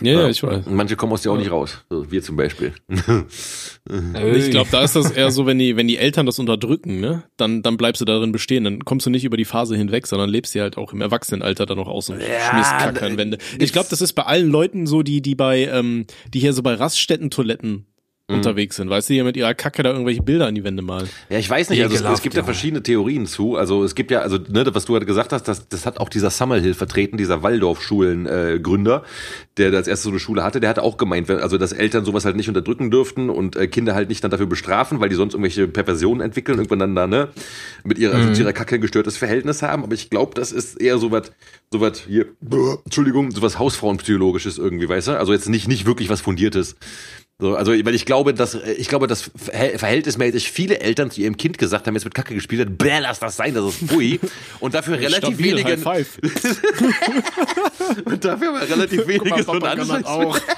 Ja, 0.00 0.22
ja, 0.22 0.28
ich 0.28 0.42
weiß. 0.42 0.64
Manche 0.70 0.96
kommen 0.96 1.12
aus 1.12 1.20
der 1.20 1.32
auch 1.32 1.36
nicht 1.36 1.50
raus. 1.50 1.84
So, 1.90 2.10
wir 2.10 2.22
zum 2.22 2.36
Beispiel. 2.36 2.72
ich 2.88 4.50
glaube, 4.50 4.70
da 4.70 4.82
ist 4.82 4.96
das 4.96 5.10
eher 5.10 5.30
so, 5.30 5.44
wenn 5.44 5.58
die, 5.58 5.76
wenn 5.76 5.86
die 5.86 5.98
Eltern 5.98 6.24
das 6.24 6.38
unterdrücken, 6.38 7.00
ne, 7.00 7.24
dann, 7.36 7.62
dann 7.62 7.76
bleibst 7.76 8.00
du 8.00 8.06
darin 8.06 8.32
bestehen. 8.32 8.64
Dann 8.64 8.86
kommst 8.86 9.04
du 9.04 9.10
nicht 9.10 9.24
über 9.24 9.36
die 9.36 9.44
Phase 9.44 9.76
hinweg, 9.76 10.06
sondern 10.06 10.30
lebst 10.30 10.52
sie 10.52 10.62
halt 10.62 10.78
auch 10.78 10.94
im 10.94 11.02
Erwachsenenalter 11.02 11.66
dann 11.66 11.76
noch 11.76 11.88
aus 11.88 12.08
und 12.08 12.20
ja, 12.20 12.50
schmierst 12.50 12.70
Kacke 12.78 13.04
an 13.04 13.18
Wände. 13.18 13.36
Ich 13.58 13.74
glaube, 13.74 13.88
das 13.90 14.00
ist 14.00 14.14
bei 14.14 14.22
allen 14.22 14.48
Leuten 14.48 14.86
so, 14.86 15.02
die, 15.02 15.20
die 15.20 15.34
bei, 15.34 15.66
ähm, 15.66 16.06
die 16.32 16.40
hier 16.40 16.54
so 16.54 16.62
bei 16.62 16.72
Raststätten-Toiletten 16.72 17.84
mhm. 18.32 18.38
unterwegs 18.38 18.76
sind, 18.76 18.90
weißt 18.90 19.08
du, 19.08 19.14
die 19.14 19.22
mit 19.22 19.36
ihrer 19.36 19.54
Kacke 19.54 19.82
da 19.82 19.90
irgendwelche 19.90 20.22
Bilder 20.22 20.46
an 20.46 20.54
die 20.54 20.64
Wände 20.64 20.82
malen. 20.82 21.08
Ja, 21.28 21.38
ich 21.38 21.48
weiß 21.48 21.70
nicht, 21.70 21.82
also 21.82 21.94
es, 21.94 22.02
es, 22.02 22.22
gibt 22.22 22.34
ja 22.34 22.42
verschiedene 22.42 22.82
Theorien 22.82 23.26
zu. 23.26 23.56
Also 23.56 23.84
es 23.84 23.94
gibt 23.94 24.10
ja, 24.10 24.20
also 24.20 24.38
ne, 24.48 24.64
was 24.72 24.84
du 24.84 24.94
halt 24.94 25.06
gesagt 25.06 25.32
hast, 25.32 25.44
das, 25.44 25.68
das 25.68 25.86
hat 25.86 25.98
auch 25.98 26.08
dieser 26.08 26.30
Summerhill 26.30 26.74
vertreten, 26.74 27.16
dieser 27.16 27.42
Waldorfschulen-Gründer, 27.42 29.02
äh, 29.04 29.58
der 29.58 29.72
als 29.72 29.88
erstes 29.88 30.04
so 30.04 30.10
eine 30.10 30.18
Schule 30.18 30.42
hatte, 30.42 30.60
der 30.60 30.70
hat 30.70 30.78
auch 30.78 30.96
gemeint, 30.96 31.30
also 31.30 31.58
dass 31.58 31.72
Eltern 31.72 32.04
sowas 32.04 32.24
halt 32.24 32.36
nicht 32.36 32.48
unterdrücken 32.48 32.90
dürften 32.90 33.30
und 33.30 33.56
äh, 33.56 33.66
Kinder 33.66 33.94
halt 33.94 34.08
nicht 34.08 34.24
dann 34.24 34.30
dafür 34.30 34.46
bestrafen, 34.46 35.00
weil 35.00 35.08
die 35.08 35.14
sonst 35.14 35.34
irgendwelche 35.34 35.68
Perversionen 35.68 36.24
entwickeln, 36.24 36.58
irgendwann 36.58 36.78
dann 36.78 36.94
da, 36.94 37.06
ne, 37.06 37.28
mit 37.84 37.98
ihrer, 37.98 38.14
also 38.14 38.24
mhm. 38.24 38.30
also 38.30 38.42
ihrer 38.42 38.52
Kacke 38.52 38.76
ein 38.76 38.80
gestörtes 38.80 39.16
Verhältnis 39.16 39.62
haben. 39.62 39.84
Aber 39.84 39.94
ich 39.94 40.10
glaube, 40.10 40.34
das 40.34 40.52
ist 40.52 40.80
eher 40.80 40.98
so 40.98 41.10
was, 41.10 41.32
so 41.70 41.80
was 41.80 42.00
hier, 42.00 42.26
Entschuldigung, 42.84 43.30
so 43.30 43.42
was 43.42 43.58
Hausfrauenpsychologisches 43.58 44.58
irgendwie, 44.58 44.88
weißt 44.88 45.08
du? 45.08 45.18
Also 45.18 45.32
jetzt 45.32 45.48
nicht, 45.48 45.68
nicht 45.68 45.86
wirklich 45.86 46.08
was 46.08 46.20
Fundiertes. 46.20 46.76
So, 47.38 47.56
also, 47.56 47.72
weil 47.72 47.94
ich 47.94 48.06
glaube, 48.06 48.34
dass 48.34 48.54
ich 48.54 48.88
glaube, 48.88 49.08
dass 49.08 49.30
verhältnismäßig 49.34 50.50
viele 50.50 50.80
Eltern 50.80 51.10
zu 51.10 51.20
ihrem 51.20 51.36
Kind 51.36 51.58
gesagt 51.58 51.86
haben, 51.86 51.94
jetzt 51.94 52.04
mit 52.04 52.14
Kacke 52.14 52.34
gespielt 52.34 52.68
hat, 52.68 52.78
bäh, 52.78 53.00
lass 53.00 53.18
das 53.18 53.36
sein, 53.36 53.54
das 53.54 53.64
ist 53.64 53.88
pui. 53.88 54.20
Und 54.60 54.74
dafür 54.74 54.98
relativ 54.98 55.34
Stabil, 55.34 55.56
wenige. 55.56 55.72
und 58.04 58.24
dafür 58.24 58.50
aber 58.50 58.68
relativ 58.68 59.08
wenige 59.08 59.42
so 59.42 59.52
ein 59.52 60.04
auch. 60.04 60.38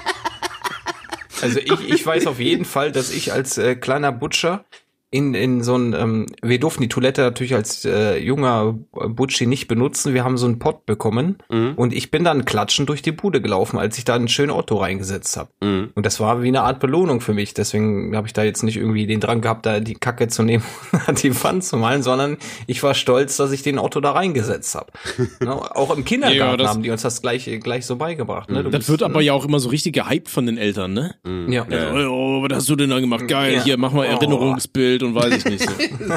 Also 1.42 1.58
ich, 1.58 1.90
ich 1.90 2.06
weiß 2.06 2.26
auf 2.26 2.40
jeden 2.40 2.64
Fall, 2.64 2.90
dass 2.90 3.10
ich 3.10 3.32
als 3.32 3.58
äh, 3.58 3.74
kleiner 3.74 4.12
Butcher 4.12 4.64
in, 5.14 5.32
in 5.32 5.62
so 5.62 5.76
ein, 5.76 5.94
ähm, 5.94 6.26
wir 6.42 6.58
durften 6.58 6.82
die 6.82 6.88
Toilette 6.88 7.22
natürlich 7.22 7.54
als 7.54 7.84
äh, 7.84 8.18
junger 8.18 8.74
Butschi 8.90 9.46
nicht 9.46 9.68
benutzen. 9.68 10.12
Wir 10.12 10.24
haben 10.24 10.36
so 10.36 10.46
einen 10.46 10.58
Pott 10.58 10.86
bekommen 10.86 11.38
mhm. 11.48 11.74
und 11.76 11.94
ich 11.94 12.10
bin 12.10 12.24
dann 12.24 12.44
klatschend 12.44 12.88
durch 12.88 13.00
die 13.00 13.12
Bude 13.12 13.40
gelaufen, 13.40 13.78
als 13.78 13.96
ich 13.96 14.04
da 14.04 14.16
einen 14.16 14.26
schönen 14.26 14.50
Otto 14.50 14.76
reingesetzt 14.76 15.36
habe. 15.36 15.50
Mhm. 15.62 15.90
Und 15.94 16.04
das 16.04 16.18
war 16.18 16.42
wie 16.42 16.48
eine 16.48 16.62
Art 16.62 16.80
Belohnung 16.80 17.20
für 17.20 17.32
mich. 17.32 17.54
Deswegen 17.54 18.16
habe 18.16 18.26
ich 18.26 18.32
da 18.32 18.42
jetzt 18.42 18.64
nicht 18.64 18.76
irgendwie 18.76 19.06
den 19.06 19.20
Drang 19.20 19.40
gehabt, 19.40 19.66
da 19.66 19.78
die 19.78 19.94
Kacke 19.94 20.26
zu 20.26 20.42
nehmen 20.42 20.64
und 21.06 21.22
die 21.22 21.30
Pfanne 21.30 21.60
zu 21.60 21.76
malen, 21.76 22.02
sondern 22.02 22.36
ich 22.66 22.82
war 22.82 22.94
stolz, 22.94 23.36
dass 23.36 23.52
ich 23.52 23.62
den 23.62 23.78
Otto 23.78 24.00
da 24.00 24.10
reingesetzt 24.10 24.74
habe. 24.74 24.90
ne? 25.40 25.76
Auch 25.76 25.96
im 25.96 26.04
Kindergarten 26.04 26.60
ja, 26.60 26.68
haben 26.68 26.82
die 26.82 26.90
uns 26.90 27.02
das 27.02 27.22
gleich, 27.22 27.48
gleich 27.62 27.86
so 27.86 27.94
beigebracht. 27.94 28.50
Ne? 28.50 28.64
Du 28.64 28.70
das 28.70 28.80
bist, 28.80 28.88
wird 28.88 29.04
aber 29.04 29.20
ne? 29.20 29.26
ja 29.26 29.32
auch 29.32 29.44
immer 29.44 29.60
so 29.60 29.68
richtig 29.68 29.92
gehypt 29.92 30.28
von 30.28 30.46
den 30.46 30.58
Eltern, 30.58 30.92
ne? 30.92 31.14
Mhm. 31.22 31.52
Ja. 31.52 31.64
ja. 31.70 32.08
Oh, 32.08 32.42
was 32.42 32.56
hast 32.56 32.68
du 32.68 32.74
denn 32.74 32.90
da 32.90 32.98
gemacht? 32.98 33.28
Geil, 33.28 33.54
ja. 33.54 33.62
hier, 33.62 33.78
mach 33.78 33.92
mal 33.92 34.08
oh. 34.08 34.10
Erinnerungsbild 34.10 35.03
und 35.04 35.14
weiß 35.14 35.36
ich 35.36 35.44
nicht. 35.44 35.68
So. 35.68 35.74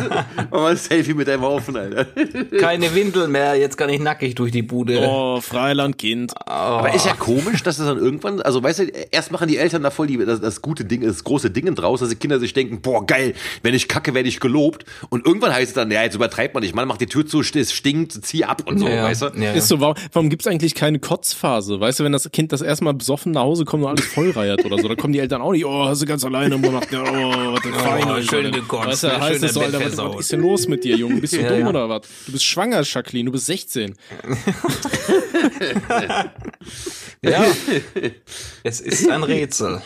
Mach 0.52 0.70
ein 0.70 0.78
Selfie 0.78 1.14
mit 1.14 1.28
deinem 1.28 1.42
Haufen, 1.42 1.76
Alter. 1.78 2.06
Keine 2.60 2.94
Windel 2.94 3.28
mehr, 3.28 3.56
jetzt 3.56 3.78
kann 3.78 3.90
ich 3.90 4.00
nackig 4.00 4.36
durch 4.36 4.52
die 4.52 4.62
Bude. 4.62 5.00
Oh, 5.08 5.42
Freilandkind. 5.42 6.34
Oh. 6.36 6.52
Aber 6.52 6.94
ist 6.94 7.06
ja 7.06 7.14
komisch, 7.14 7.64
dass 7.64 7.78
das 7.78 7.88
dann 7.88 7.98
irgendwann, 7.98 8.42
also 8.42 8.62
weißt 8.64 8.80
du, 8.80 8.84
erst 9.12 9.32
machen 9.32 9.48
die 9.48 9.58
Eltern 9.58 9.84
da 9.84 9.92
voll 9.92 10.08
die, 10.08 10.18
das, 10.18 10.42
das 10.42 10.62
gute 10.62 10.86
Ding, 10.86 11.02
das 11.02 11.24
große 11.24 11.50
Ding 11.52 11.74
draus, 11.76 12.00
dass 12.00 12.10
die 12.10 12.16
Kinder 12.16 12.40
sich 12.40 12.54
denken, 12.54 12.82
boah, 12.82 13.06
geil, 13.06 13.34
wenn 13.64 13.74
ich 13.74 13.88
kacke, 13.88 14.14
werde 14.14 14.30
ich 14.30 14.40
gelobt. 14.40 14.86
Und 15.10 15.26
irgendwann 15.26 15.54
heißt 15.54 15.70
es 15.70 15.74
dann, 15.74 15.92
ja, 15.92 16.04
jetzt 16.04 16.16
übertreibt 16.16 16.54
man 16.54 16.64
nicht, 16.64 16.76
man 16.76 16.88
macht 16.88 17.02
die 17.02 17.08
Tür 17.08 17.26
zu, 17.26 17.42
es 17.42 17.74
stinkt, 17.74 18.14
zieh 18.26 18.46
ab 18.46 18.64
und 18.66 18.80
so, 18.80 18.88
ja, 18.88 19.04
weißt 19.04 19.22
du? 19.24 19.28
Ja, 19.38 19.52
ist 19.52 19.68
so, 19.68 19.80
warum, 19.80 19.96
warum 20.14 20.30
gibt 20.30 20.44
es 20.44 20.48
eigentlich 20.48 20.76
keine 20.76 21.00
Kotzphase? 21.00 21.80
Weißt 21.80 22.00
du, 22.00 22.04
wenn 22.04 22.12
das 22.12 22.30
Kind 22.32 22.52
das 22.52 22.62
erstmal 22.62 22.94
besoffen 22.94 23.32
nach 23.32 23.42
Hause 23.42 23.66
kommt 23.66 23.84
und 23.84 23.90
alles 23.90 24.06
vollreiert 24.06 24.66
oder 24.66 24.78
so, 24.78 24.88
dann 24.88 24.98
kommen 24.98 25.14
die 25.14 25.20
Eltern 25.20 25.42
auch 25.42 25.52
nicht, 25.52 25.66
oh, 25.66 25.86
hast 25.86 26.02
du 26.02 26.06
ganz 26.06 26.24
alleine 26.24 26.60
gemacht, 26.60 26.88
oh, 26.94 26.98
was 26.98 27.62
oh, 27.66 27.80
fein, 27.80 28.24
schön 28.24 28.52
gekotzt, 28.80 29.04
weißt 29.04 29.16
du, 29.16 29.22
heißt 29.22 29.44
es 29.44 29.54
so, 29.54 29.62
Alter, 29.62 29.80
was, 29.86 29.98
was 29.98 30.20
ist 30.22 30.32
denn 30.32 30.42
los 30.42 30.68
mit 30.68 30.84
dir, 30.84 30.96
Junge? 30.96 31.22
Bist 31.22 31.34
du 31.34 31.42
ja, 31.42 31.50
dumm 31.50 31.60
ja. 31.60 31.70
oder 31.70 31.90
was? 31.90 32.02
Du 32.26 32.32
bist 32.32 32.46
schwanger, 32.46 32.82
Jacqueline, 32.84 33.26
du 33.26 33.32
bist 33.32 33.46
16. 33.48 33.94
ja, 37.22 37.46
es 38.64 38.82
ist 38.82 39.10
ein 39.10 39.24
Rätsel. 39.24 39.82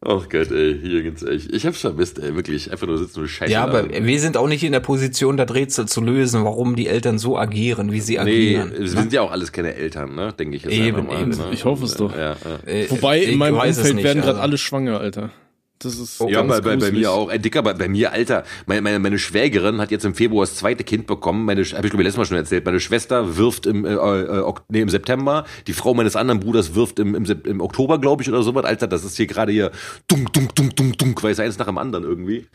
Oh 0.00 0.22
Gott, 0.30 0.52
ey, 0.52 0.74
Jürgens, 0.74 1.24
ey, 1.24 1.40
ich 1.50 1.66
hab's 1.66 1.80
vermisst, 1.80 2.20
ey, 2.20 2.36
wirklich, 2.36 2.70
einfach 2.70 2.86
nur 2.86 2.98
sitzen 2.98 3.20
und 3.20 3.28
scheiße. 3.28 3.50
Ja, 3.50 3.64
aber 3.64 3.88
wir 3.90 4.20
sind 4.20 4.36
auch 4.36 4.46
nicht 4.46 4.62
in 4.62 4.70
der 4.70 4.78
Position, 4.78 5.36
das 5.36 5.52
Rätsel 5.52 5.86
zu 5.88 6.00
lösen, 6.00 6.44
warum 6.44 6.76
die 6.76 6.86
Eltern 6.86 7.18
so 7.18 7.36
agieren, 7.36 7.90
wie 7.90 8.00
sie 8.00 8.20
agieren. 8.20 8.70
Nee, 8.70 8.78
wir 8.78 8.88
sind 8.88 9.12
ja 9.12 9.22
auch 9.22 9.32
alles 9.32 9.50
keine 9.50 9.74
Eltern, 9.74 10.14
ne, 10.14 10.32
denke 10.38 10.56
ich 10.56 10.62
jetzt 10.62 10.72
eben, 10.72 11.06
mal. 11.06 11.20
Eben. 11.20 11.30
Ne? 11.30 11.48
Ich 11.50 11.64
hoffe 11.64 11.84
es 11.84 11.94
doch. 11.94 12.16
Ja, 12.16 12.36
ja. 12.66 12.90
Wobei, 12.90 13.22
in 13.22 13.38
meinem 13.38 13.56
Umfeld 13.56 13.96
nicht, 13.96 14.04
werden 14.04 14.22
gerade 14.22 14.38
alle 14.38 14.56
schwanger, 14.56 15.00
Alter. 15.00 15.32
Das 15.80 15.98
ist 15.98 16.20
oh, 16.20 16.28
ja, 16.28 16.42
bei, 16.42 16.60
bei, 16.60 16.76
bei 16.76 16.90
mir 16.90 17.12
auch. 17.12 17.30
Ey, 17.30 17.38
Dicker, 17.38 17.62
bei, 17.62 17.72
bei 17.72 17.88
mir, 17.88 18.12
Alter, 18.12 18.44
meine, 18.66 18.82
meine, 18.82 18.98
meine 18.98 19.18
Schwägerin 19.18 19.80
hat 19.80 19.90
jetzt 19.90 20.04
im 20.04 20.14
Februar 20.14 20.44
das 20.44 20.56
zweite 20.56 20.82
Kind 20.82 21.06
bekommen. 21.06 21.44
Meine, 21.44 21.62
habe 21.62 21.86
ich 21.86 21.90
glaube 21.90 22.02
ich 22.02 22.06
letztes 22.06 22.16
Mal 22.16 22.24
schon 22.26 22.36
erzählt. 22.36 22.64
Meine 22.64 22.80
Schwester 22.80 23.36
wirft 23.36 23.66
im, 23.66 23.84
äh, 23.84 23.94
äh, 23.94 24.52
nee, 24.68 24.80
im 24.80 24.88
September. 24.88 25.44
Die 25.66 25.72
Frau 25.72 25.94
meines 25.94 26.16
anderen 26.16 26.40
Bruders 26.40 26.74
wirft 26.74 26.98
im, 26.98 27.14
im, 27.14 27.24
im 27.24 27.60
Oktober, 27.60 28.00
glaube 28.00 28.22
ich, 28.22 28.28
oder 28.28 28.42
sowas. 28.42 28.64
Alter, 28.64 28.88
das 28.88 29.04
ist 29.04 29.16
hier 29.16 29.26
gerade 29.26 29.52
hier 29.52 29.70
dunk, 30.08 30.32
dunk, 30.32 30.54
dunk, 30.56 30.74
dunk, 30.74 30.98
dunk, 30.98 31.22
weil 31.22 31.32
es 31.32 31.40
eins 31.40 31.58
nach 31.58 31.66
dem 31.66 31.78
anderen 31.78 32.04
irgendwie. 32.04 32.46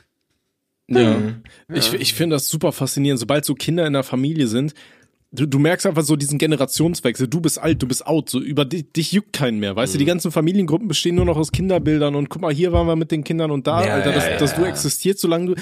Ja. 0.90 1.18
Mhm. 1.18 1.44
Ich, 1.74 1.94
ich 1.94 2.14
finde 2.14 2.36
das 2.36 2.50
super 2.50 2.72
faszinierend. 2.72 3.20
Sobald 3.20 3.46
so 3.46 3.56
Kinder 3.56 3.88
in 3.88 3.94
der 3.94 4.04
Familie 4.04 4.48
sind, 4.48 4.74
du, 5.34 5.48
du 5.48 5.60
merkst 5.60 5.86
einfach 5.86 6.04
so 6.04 6.16
diesen 6.16 6.38
Generationswechsel. 6.38 7.28
Du 7.28 7.42
bist 7.42 7.60
alt, 7.60 7.82
du 7.82 7.88
bist 7.88 8.06
out. 8.08 8.30
So 8.30 8.40
über 8.40 8.66
dich, 8.66 8.92
dich 8.94 9.12
juckt 9.12 9.34
keinen 9.34 9.60
mehr. 9.60 9.76
Weißt 9.76 9.94
mhm. 9.94 9.96
du, 9.96 9.98
die 10.00 10.06
mhm. 10.06 10.10
ganzen 10.10 10.32
Familiengruppen 10.32 10.88
bestehen 10.88 11.16
nur 11.16 11.26
noch 11.26 11.38
aus 11.38 11.52
Kinderbildern 11.52 12.16
und 12.16 12.30
guck 12.30 12.42
mal, 12.42 12.54
hier 12.54 12.72
waren 12.72 12.88
wir 12.88 12.96
mit 12.96 13.12
den 13.12 13.24
Kindern 13.24 13.52
und 13.52 13.68
da, 13.68 13.86
ja, 13.86 13.96
Alter, 13.96 14.12
dass, 14.12 14.26
ja, 14.26 14.38
dass 14.38 14.56
du 14.56 14.64
existierst, 14.64 15.20
solange 15.20 15.48
du, 15.48 15.56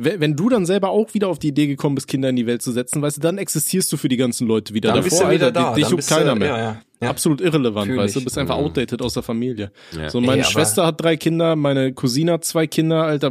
wenn 0.00 0.36
du 0.36 0.48
dann 0.48 0.64
selber 0.64 0.90
auch 0.90 1.12
wieder 1.12 1.28
auf 1.28 1.38
die 1.40 1.48
Idee 1.48 1.66
gekommen 1.66 1.96
bist, 1.96 2.06
Kinder 2.06 2.28
in 2.28 2.36
die 2.36 2.46
Welt 2.46 2.62
zu 2.62 2.70
setzen, 2.72 3.02
weißt 3.02 3.16
du, 3.16 3.20
dann 3.20 3.36
existierst 3.36 3.92
du 3.92 3.96
für 3.96 4.08
die 4.08 4.16
ganzen 4.16 4.46
Leute 4.46 4.72
wieder. 4.72 4.88
Dann 4.92 4.98
Davor, 5.02 5.10
bist 5.10 5.20
du 5.22 5.30
wieder 5.30 5.46
Alter, 5.46 5.60
da. 5.60 5.74
dich 5.74 5.88
juckt 5.88 6.06
keiner 6.06 6.34
mehr. 6.36 6.48
Ja, 6.48 6.58
ja. 6.58 6.82
Ja. 7.00 7.10
Absolut 7.10 7.40
irrelevant, 7.40 7.86
Fühl 7.86 7.96
weißt 7.96 8.16
du, 8.16 8.24
bist 8.24 8.36
einfach 8.38 8.58
Mhm. 8.58 8.64
outdated 8.64 9.00
aus 9.02 9.14
der 9.14 9.22
Familie. 9.22 9.70
So, 10.08 10.20
meine 10.20 10.42
Ey, 10.42 10.48
Schwester 10.50 10.84
hat 10.84 11.00
drei 11.00 11.16
Kinder, 11.16 11.54
meine 11.54 11.92
Cousine 11.92 12.32
hat 12.32 12.44
zwei 12.44 12.66
Kinder, 12.66 13.04
Alter, 13.04 13.30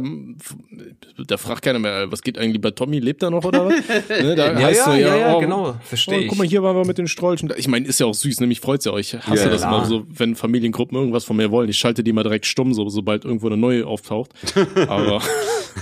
da 1.26 1.36
fragt 1.36 1.60
keiner 1.60 1.78
mehr, 1.78 2.10
was 2.10 2.22
geht 2.22 2.38
eigentlich 2.38 2.62
bei 2.62 2.70
Tommy, 2.70 2.98
lebt 2.98 3.22
er 3.22 3.28
noch 3.30 3.44
oder 3.44 3.66
was? 3.66 3.74
ne, 4.22 4.34
da 4.34 4.52
Ja, 4.52 4.58
heißt 4.58 4.78
ja, 4.78 4.84
so, 4.86 4.92
ja, 4.98 5.16
ja, 5.18 5.36
oh, 5.36 5.40
genau, 5.40 5.76
verstehe 5.82 6.20
oh, 6.20 6.28
guck 6.30 6.38
mal, 6.38 6.46
hier 6.46 6.62
waren 6.62 6.76
wir 6.76 6.86
mit 6.86 6.96
den 6.96 7.08
Strolchen. 7.08 7.52
Ich 7.58 7.68
meine, 7.68 7.86
ist 7.86 8.00
ja 8.00 8.06
auch 8.06 8.14
süß, 8.14 8.40
nämlich 8.40 8.60
freut's 8.60 8.86
ja 8.86 8.92
euch. 8.92 9.12
Ich 9.12 9.26
hasse 9.26 9.50
das 9.50 9.60
mal 9.60 9.84
so, 9.84 10.04
wenn 10.14 10.34
Familiengruppen 10.34 10.96
irgendwas 10.96 11.24
von 11.24 11.36
mir 11.36 11.50
wollen. 11.50 11.68
Ich 11.68 11.76
schalte 11.76 12.02
die 12.02 12.14
mal 12.14 12.22
direkt 12.22 12.46
stumm, 12.46 12.72
so, 12.72 12.88
sobald 12.88 13.26
irgendwo 13.26 13.48
eine 13.48 13.58
neue 13.58 13.86
auftaucht. 13.86 14.30
Aber 14.88 15.20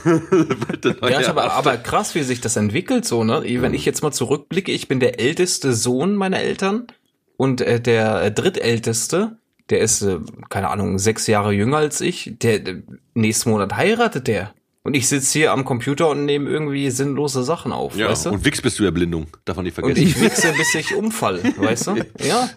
Ja, 0.84 1.20
ist 1.20 1.28
aber, 1.28 1.52
aber 1.52 1.76
krass, 1.76 2.14
wie 2.14 2.22
sich 2.22 2.40
das 2.40 2.56
entwickelt, 2.56 3.04
so, 3.04 3.24
ne? 3.24 3.42
Wenn 3.44 3.74
ich 3.74 3.84
jetzt 3.84 4.02
mal 4.02 4.12
zurückblicke, 4.12 4.72
ich 4.72 4.88
bin 4.88 5.00
der 5.00 5.20
älteste 5.20 5.72
Sohn 5.72 6.14
meiner 6.16 6.40
Eltern 6.40 6.86
und 7.36 7.60
äh, 7.60 7.80
der 7.80 8.22
äh, 8.22 8.32
drittälteste, 8.32 9.38
der 9.70 9.80
ist, 9.80 10.02
äh, 10.02 10.18
keine 10.48 10.68
Ahnung, 10.68 10.98
sechs 10.98 11.26
Jahre 11.26 11.52
jünger 11.52 11.78
als 11.78 12.00
ich, 12.00 12.34
der, 12.40 12.66
äh, 12.66 12.82
nächsten 13.14 13.50
Monat 13.50 13.76
heiratet 13.76 14.26
der. 14.26 14.52
Und 14.86 14.94
ich 14.94 15.08
sitze 15.08 15.32
hier 15.38 15.52
am 15.52 15.64
Computer 15.64 16.08
und 16.08 16.24
nehme 16.24 16.48
irgendwie 16.48 16.90
sinnlose 16.90 17.42
Sachen 17.42 17.72
auf, 17.72 17.96
Ja, 17.96 18.08
weißt 18.08 18.26
du? 18.26 18.30
und 18.30 18.44
Wix 18.44 18.62
bist 18.62 18.78
du 18.78 18.84
Erblindung. 18.84 19.26
Darf 19.44 19.56
man 19.56 19.64
nicht 19.64 19.76
Und 19.78 19.84
vergessen. 19.84 20.06
ich 20.06 20.20
wichse, 20.20 20.52
bis 20.56 20.74
ich 20.76 20.94
umfalle, 20.94 21.42
weißt 21.56 21.88
du? 21.88 21.96
Ja. 22.24 22.48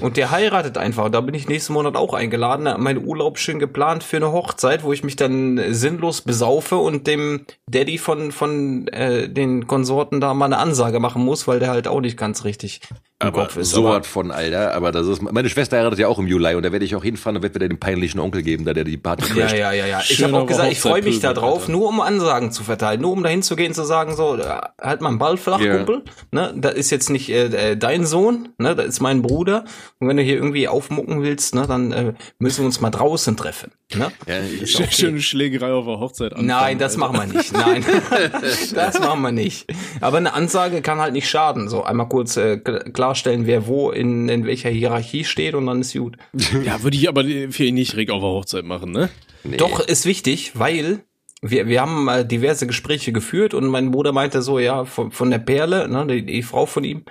Und 0.00 0.18
der 0.18 0.30
heiratet 0.30 0.76
einfach. 0.76 1.06
Und 1.06 1.12
da 1.12 1.22
bin 1.22 1.34
ich 1.34 1.48
nächsten 1.48 1.72
Monat 1.72 1.96
auch 1.96 2.12
eingeladen. 2.12 2.68
Mein 2.82 3.02
Urlaub 3.04 3.38
schön 3.38 3.58
geplant 3.58 4.04
für 4.04 4.16
eine 4.18 4.32
Hochzeit, 4.32 4.84
wo 4.84 4.92
ich 4.92 5.02
mich 5.02 5.16
dann 5.16 5.58
sinnlos 5.72 6.20
besaufe 6.20 6.76
und 6.76 7.06
dem 7.06 7.46
Daddy 7.70 7.96
von, 7.96 8.32
von 8.32 8.86
äh, 8.88 9.30
den 9.30 9.66
Konsorten 9.66 10.20
da 10.20 10.34
mal 10.34 10.44
eine 10.44 10.58
Ansage 10.58 11.00
machen 11.00 11.24
muss, 11.24 11.48
weil 11.48 11.58
der 11.58 11.70
halt 11.70 11.88
auch 11.88 12.00
nicht 12.02 12.18
ganz 12.18 12.44
richtig 12.44 12.80
aber 13.22 13.42
Kopf 13.44 13.56
ist. 13.56 13.70
so 13.70 13.84
was 13.84 14.06
von, 14.06 14.30
Alter. 14.30 14.74
Aber 14.74 14.92
das 14.92 15.06
ist, 15.06 15.22
meine 15.22 15.48
Schwester 15.48 15.76
heiratet 15.78 15.98
ja 15.98 16.08
auch 16.08 16.18
im 16.18 16.26
Juli 16.26 16.54
und 16.54 16.62
da 16.64 16.72
werde 16.72 16.84
ich 16.84 16.94
auch 16.96 17.02
hinfahren 17.02 17.36
und 17.36 17.42
werde 17.42 17.54
wieder 17.56 17.68
den 17.68 17.78
peinlichen 17.80 18.20
Onkel 18.20 18.42
geben, 18.42 18.64
da 18.64 18.72
der 18.72 18.84
die 18.84 18.96
Party 18.96 19.24
Ja, 19.34 19.42
crasht. 19.46 19.56
ja, 19.56 19.72
ja, 19.72 19.86
ja. 19.86 20.00
Ich 20.00 20.16
Schöner 20.16 20.32
habe 20.34 20.42
auch 20.42 20.46
gesagt, 20.46 20.72
ich 20.72 20.80
freue 20.80 21.02
mich 21.02 21.20
da 21.20 21.32
drauf, 21.32 21.60
Alter. 21.62 21.72
nur 21.72 21.88
um 21.88 22.00
Ansagen 22.00 22.52
zu 22.52 22.62
verteilen, 22.64 23.00
nur 23.00 23.12
um 23.12 23.22
dahin 23.22 23.42
zu 23.42 23.56
gehen, 23.56 23.74
zu 23.74 23.84
sagen, 23.84 24.16
so, 24.16 24.36
äh, 24.36 24.42
halt 24.80 25.00
mal 25.00 25.08
einen 25.10 25.18
Ball 25.18 25.36
flach, 25.36 25.60
Ja. 25.60 25.76
Kumpel. 25.76 26.02
Ne, 26.30 26.54
da 26.56 26.68
ist 26.68 26.90
jetzt 26.90 27.10
nicht 27.10 27.28
äh, 27.30 27.72
äh, 27.72 27.76
dein 27.76 28.06
Sohn, 28.06 28.48
ne, 28.58 28.74
da 28.74 28.82
ist 28.82 29.00
mein 29.00 29.22
Bruder. 29.22 29.64
Und 29.98 30.08
wenn 30.08 30.16
du 30.16 30.22
hier 30.22 30.34
irgendwie 30.36 30.68
aufmucken 30.68 31.22
willst, 31.22 31.54
ne, 31.54 31.66
dann 31.66 31.92
äh, 31.92 32.12
müssen 32.38 32.60
wir 32.60 32.66
uns 32.66 32.80
mal 32.80 32.90
draußen 32.90 33.36
treffen. 33.36 33.72
Ne? 33.94 34.10
Ja, 34.26 34.36
ich, 34.62 34.74
okay. 34.80 34.88
schöne 34.90 35.20
Schlägerei 35.20 35.70
auf 35.72 35.84
der 35.84 36.00
Hochzeit 36.00 36.32
anfangen, 36.32 36.46
Nein, 36.48 36.78
das 36.78 36.94
Alter. 36.98 37.12
machen 37.12 37.30
wir 37.32 37.38
nicht. 37.38 37.52
Nein, 37.52 37.84
das 38.74 38.98
machen 39.00 39.20
wir 39.22 39.32
nicht. 39.32 39.66
Aber 40.00 40.16
eine 40.16 40.32
Ansage 40.32 40.80
kann 40.82 40.98
halt 41.00 41.12
nicht 41.12 41.28
schaden. 41.28 41.68
So 41.68 41.84
einmal 41.84 42.08
kurz 42.08 42.36
äh, 42.38 42.54
kl- 42.64 42.90
klarstellen, 43.12 43.46
wer 43.46 43.66
wo 43.66 43.90
in, 43.90 44.28
in 44.28 44.46
welcher 44.46 44.70
Hierarchie 44.70 45.24
steht 45.24 45.54
und 45.54 45.66
dann 45.66 45.80
ist 45.80 45.92
gut. 45.92 46.16
Ja, 46.64 46.82
würde 46.82 46.96
ich 46.96 47.08
aber 47.08 47.24
für 47.50 47.64
ihn 47.64 47.74
nicht 47.74 47.92
direkt 47.92 48.10
auf 48.10 48.20
der 48.20 48.30
Hochzeit 48.30 48.64
machen, 48.64 48.92
ne? 48.92 49.10
nee. 49.44 49.56
Doch, 49.56 49.80
ist 49.80 50.06
wichtig, 50.06 50.52
weil 50.54 51.00
wir, 51.42 51.66
wir 51.66 51.80
haben 51.80 52.04
mal 52.04 52.24
diverse 52.24 52.66
Gespräche 52.66 53.12
geführt 53.12 53.52
und 53.52 53.66
mein 53.66 53.90
Bruder 53.90 54.12
meinte 54.12 54.42
so, 54.42 54.58
ja, 54.58 54.84
von, 54.84 55.10
von 55.10 55.30
der 55.30 55.38
Perle, 55.38 55.88
ne, 55.88 56.06
die, 56.06 56.24
die 56.24 56.42
Frau 56.42 56.66
von 56.66 56.84
ihm, 56.84 57.02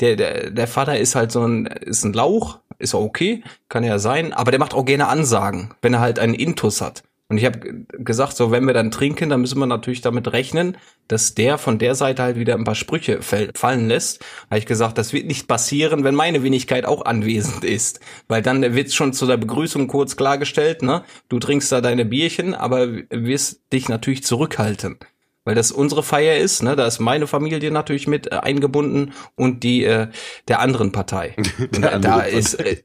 der, 0.00 0.16
der, 0.16 0.50
der 0.50 0.66
Vater 0.66 0.98
ist 0.98 1.14
halt 1.14 1.30
so 1.30 1.46
ein, 1.46 1.66
ist 1.66 2.04
ein 2.04 2.12
Lauch, 2.12 2.58
ist 2.78 2.94
auch 2.94 3.04
okay, 3.04 3.42
kann 3.68 3.84
ja 3.84 3.98
sein, 3.98 4.32
aber 4.32 4.50
der 4.50 4.60
macht 4.60 4.74
auch 4.74 4.84
gerne 4.84 5.08
Ansagen, 5.08 5.70
wenn 5.82 5.94
er 5.94 6.00
halt 6.00 6.18
einen 6.18 6.34
Intus 6.34 6.80
hat. 6.80 7.02
Und 7.34 7.38
ich 7.38 7.46
habe 7.46 7.84
gesagt, 7.98 8.36
so 8.36 8.52
wenn 8.52 8.64
wir 8.64 8.74
dann 8.74 8.92
trinken, 8.92 9.28
dann 9.28 9.40
müssen 9.40 9.58
wir 9.58 9.66
natürlich 9.66 10.00
damit 10.00 10.32
rechnen, 10.32 10.76
dass 11.08 11.34
der 11.34 11.58
von 11.58 11.80
der 11.80 11.96
Seite 11.96 12.22
halt 12.22 12.38
wieder 12.38 12.54
ein 12.54 12.62
paar 12.62 12.76
Sprüche 12.76 13.22
fallen 13.22 13.88
lässt. 13.88 14.24
Habe 14.50 14.60
ich 14.60 14.66
gesagt, 14.66 14.98
das 14.98 15.12
wird 15.12 15.26
nicht 15.26 15.48
passieren, 15.48 16.04
wenn 16.04 16.14
meine 16.14 16.44
Wenigkeit 16.44 16.84
auch 16.84 17.04
anwesend 17.04 17.64
ist, 17.64 17.98
weil 18.28 18.40
dann 18.40 18.76
wird 18.76 18.92
schon 18.92 19.12
zu 19.12 19.26
der 19.26 19.36
Begrüßung 19.36 19.88
kurz 19.88 20.14
klargestellt, 20.14 20.82
ne? 20.82 21.02
Du 21.28 21.40
trinkst 21.40 21.72
da 21.72 21.80
deine 21.80 22.04
Bierchen, 22.04 22.54
aber 22.54 22.86
wirst 23.10 23.62
dich 23.72 23.88
natürlich 23.88 24.22
zurückhalten. 24.22 25.00
Weil 25.46 25.54
das 25.54 25.72
unsere 25.72 26.02
Feier 26.02 26.36
ist, 26.38 26.62
ne? 26.62 26.74
Da 26.74 26.86
ist 26.86 27.00
meine 27.00 27.26
Familie 27.26 27.70
natürlich 27.70 28.06
mit 28.06 28.32
äh, 28.32 28.36
eingebunden 28.36 29.12
und 29.34 29.62
die 29.62 29.84
äh, 29.84 30.08
der 30.48 30.60
anderen 30.60 30.90
Partei. 30.92 31.34
Und 31.58 31.76
da, 31.84 31.98
da 31.98 32.14
andere 32.16 32.30
ist 32.30 32.54
äh, 32.54 32.76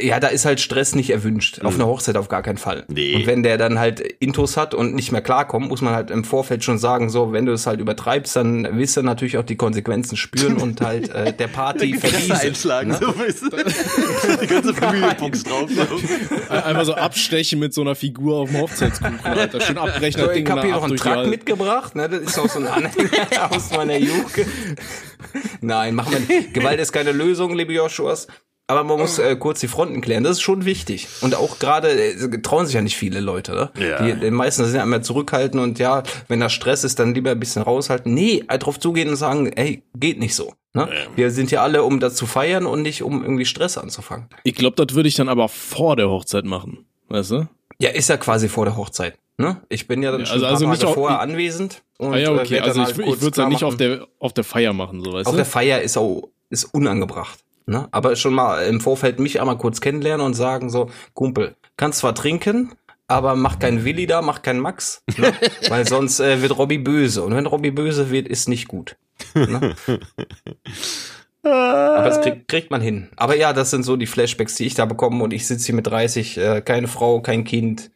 ja, 0.00 0.18
da 0.20 0.28
ist 0.28 0.44
halt 0.44 0.60
Stress 0.60 0.94
nicht 0.94 1.10
erwünscht. 1.10 1.60
Auf 1.64 1.74
einer 1.74 1.86
Hochzeit 1.86 2.16
auf 2.16 2.28
gar 2.28 2.42
keinen 2.42 2.58
Fall. 2.58 2.84
Nee. 2.88 3.14
Und 3.14 3.26
wenn 3.26 3.42
der 3.42 3.58
dann 3.58 3.78
halt 3.78 4.00
Intus 4.00 4.56
hat 4.56 4.74
und 4.74 4.94
nicht 4.94 5.12
mehr 5.12 5.20
klarkommt, 5.20 5.68
muss 5.68 5.80
man 5.82 5.94
halt 5.94 6.10
im 6.10 6.24
Vorfeld 6.24 6.64
schon 6.64 6.78
sagen, 6.78 7.10
so, 7.10 7.32
wenn 7.32 7.46
du 7.46 7.52
es 7.52 7.66
halt 7.66 7.80
übertreibst, 7.80 8.34
dann 8.36 8.66
willst 8.72 8.96
du 8.96 9.02
natürlich 9.02 9.38
auch 9.38 9.44
die 9.44 9.56
Konsequenzen 9.56 10.16
spüren 10.16 10.56
und 10.58 10.80
halt 10.80 11.10
äh, 11.10 11.32
der 11.32 11.48
Party 11.48 11.94
verdiesen. 11.98 12.32
einschlagen, 12.32 12.88
Ne? 12.90 12.98
so 13.00 13.18
weißt 13.18 13.42
du. 13.42 13.48
Die 14.42 14.46
ganze 14.46 14.74
Familie 14.74 15.14
boxt 15.18 15.48
drauf. 15.48 15.68
So. 15.70 16.52
Einfach 16.54 16.84
so 16.84 16.94
abstechen 16.94 17.58
mit 17.58 17.74
so 17.74 17.82
einer 17.82 17.94
Figur 17.94 18.36
auf 18.38 18.50
dem 18.50 18.60
Hochzeitskuchen, 18.60 19.20
Alter. 19.22 19.60
Schön 19.60 19.78
abbrechen, 19.78 20.20
So, 20.22 20.30
ich 20.30 20.48
habe 20.48 20.62
hier 20.62 20.70
noch 20.72 20.84
einen 20.84 20.96
Truck 20.96 21.10
Halle. 21.14 21.28
Mitgebracht, 21.68 21.94
ne? 21.94 22.08
Das 22.08 22.20
ist 22.20 22.38
auch 22.38 22.48
so 22.48 22.58
ein 22.58 22.66
Anhänger 22.66 23.50
aus 23.50 23.70
meiner 23.70 23.96
Jugend. 23.96 24.46
Nein, 25.60 25.94
machen 25.94 26.12
wir 26.12 26.20
nicht. 26.40 26.54
Gewalt 26.54 26.80
ist 26.80 26.92
keine 26.92 27.12
Lösung, 27.12 27.54
liebe 27.54 27.72
Joshuas. 27.72 28.26
aber 28.66 28.84
man 28.84 28.98
muss 28.98 29.18
äh, 29.18 29.36
kurz 29.36 29.60
die 29.60 29.68
Fronten 29.68 30.00
klären. 30.00 30.24
Das 30.24 30.32
ist 30.32 30.42
schon 30.42 30.64
wichtig. 30.64 31.08
Und 31.22 31.34
auch 31.34 31.58
gerade 31.58 31.88
äh, 31.90 32.42
trauen 32.42 32.66
sich 32.66 32.74
ja 32.74 32.82
nicht 32.82 32.96
viele 32.96 33.20
Leute. 33.20 33.70
Ne? 33.76 33.88
Ja. 33.88 34.02
Die, 34.02 34.20
die 34.20 34.30
meisten 34.30 34.64
sind 34.64 34.74
ja 34.76 34.82
immer 34.82 35.02
zurückhaltend 35.02 35.62
und 35.62 35.78
ja, 35.78 36.02
wenn 36.28 36.40
da 36.40 36.48
Stress 36.48 36.84
ist, 36.84 36.98
dann 36.98 37.14
lieber 37.14 37.30
ein 37.30 37.40
bisschen 37.40 37.62
raushalten. 37.62 38.12
Nee, 38.12 38.44
halt 38.48 38.66
drauf 38.66 38.78
zugehen 38.78 39.08
und 39.08 39.16
sagen, 39.16 39.46
ey, 39.52 39.82
geht 39.96 40.18
nicht 40.18 40.34
so. 40.34 40.54
Ne? 40.74 40.88
Wir 41.16 41.30
sind 41.30 41.50
ja 41.50 41.62
alle, 41.62 41.82
um 41.82 41.98
das 41.98 42.14
zu 42.14 42.26
feiern 42.26 42.66
und 42.66 42.82
nicht 42.82 43.02
um 43.02 43.22
irgendwie 43.22 43.46
Stress 43.46 43.78
anzufangen. 43.78 44.28
Ich 44.44 44.54
glaube, 44.54 44.76
das 44.84 44.94
würde 44.94 45.08
ich 45.08 45.14
dann 45.14 45.28
aber 45.28 45.48
vor 45.48 45.96
der 45.96 46.08
Hochzeit 46.10 46.44
machen. 46.44 46.84
Weißt 47.08 47.30
du? 47.30 47.48
Ja, 47.80 47.90
ist 47.90 48.08
ja 48.08 48.16
quasi 48.16 48.48
vor 48.48 48.64
der 48.64 48.76
Hochzeit. 48.76 49.16
Ne? 49.36 49.58
Ich 49.68 49.86
bin 49.86 50.02
ja 50.02 50.10
dann 50.10 50.20
Ja, 50.20 50.26
schon 50.26 50.34
also- 50.34 50.46
ein 50.46 50.50
also 50.52 50.64
paar 50.64 50.70
nicht 50.72 50.80
Tage 50.80 50.88
auf- 50.90 50.94
vorher 50.94 51.20
anwesend. 51.20 51.82
Und, 51.98 52.14
ah 52.14 52.16
ja, 52.18 52.30
äh, 52.34 52.38
okay. 52.40 52.56
dann 52.56 52.64
Also 52.64 52.80
ich, 52.80 52.86
halt 52.86 52.98
ich 52.98 53.06
würde 53.06 53.12
es 53.14 53.20
dann 53.20 53.32
klar 53.32 53.48
nicht 53.48 53.64
auf 53.64 53.76
der, 53.76 54.06
auf 54.18 54.32
der 54.32 54.44
Feier 54.44 54.72
machen, 54.72 55.02
so 55.04 55.12
weißt 55.12 55.26
Auf 55.26 55.32
du? 55.32 55.36
der 55.36 55.44
Feier 55.46 55.80
ist 55.82 55.96
auch 55.96 56.28
ist 56.50 56.64
unangebracht. 56.74 57.38
Ne? 57.66 57.86
Aber 57.90 58.16
schon 58.16 58.34
mal 58.34 58.64
im 58.66 58.80
Vorfeld 58.80 59.18
mich 59.20 59.40
einmal 59.40 59.58
kurz 59.58 59.80
kennenlernen 59.80 60.24
und 60.24 60.34
sagen 60.34 60.70
so, 60.70 60.90
Kumpel, 61.14 61.54
kannst 61.76 61.98
zwar 62.00 62.14
trinken, 62.14 62.72
aber 63.06 63.36
mach 63.36 63.58
keinen 63.58 63.84
Willi 63.84 64.06
da, 64.06 64.22
mach 64.22 64.42
keinen 64.42 64.58
Max, 64.60 65.02
ne? 65.18 65.32
weil 65.68 65.86
sonst 65.86 66.18
äh, 66.20 66.40
wird 66.42 66.56
Robby 66.56 66.78
böse. 66.78 67.22
Und 67.22 67.34
wenn 67.34 67.46
Robby 67.46 67.70
böse 67.70 68.10
wird, 68.10 68.26
ist 68.26 68.48
nicht 68.48 68.68
gut. 68.68 68.96
Ne? 69.34 69.76
aber 71.42 72.08
das 72.08 72.20
kriegt, 72.20 72.48
kriegt 72.48 72.70
man 72.70 72.80
hin. 72.80 73.08
Aber 73.16 73.36
ja, 73.36 73.52
das 73.52 73.70
sind 73.70 73.84
so 73.84 73.96
die 73.96 74.06
Flashbacks, 74.06 74.56
die 74.56 74.66
ich 74.66 74.74
da 74.74 74.84
bekomme. 74.84 75.22
Und 75.22 75.32
ich 75.32 75.46
sitze 75.46 75.66
hier 75.66 75.74
mit 75.74 75.86
30, 75.86 76.38
äh, 76.38 76.60
keine 76.62 76.88
Frau, 76.88 77.20
kein 77.20 77.44
Kind 77.44 77.90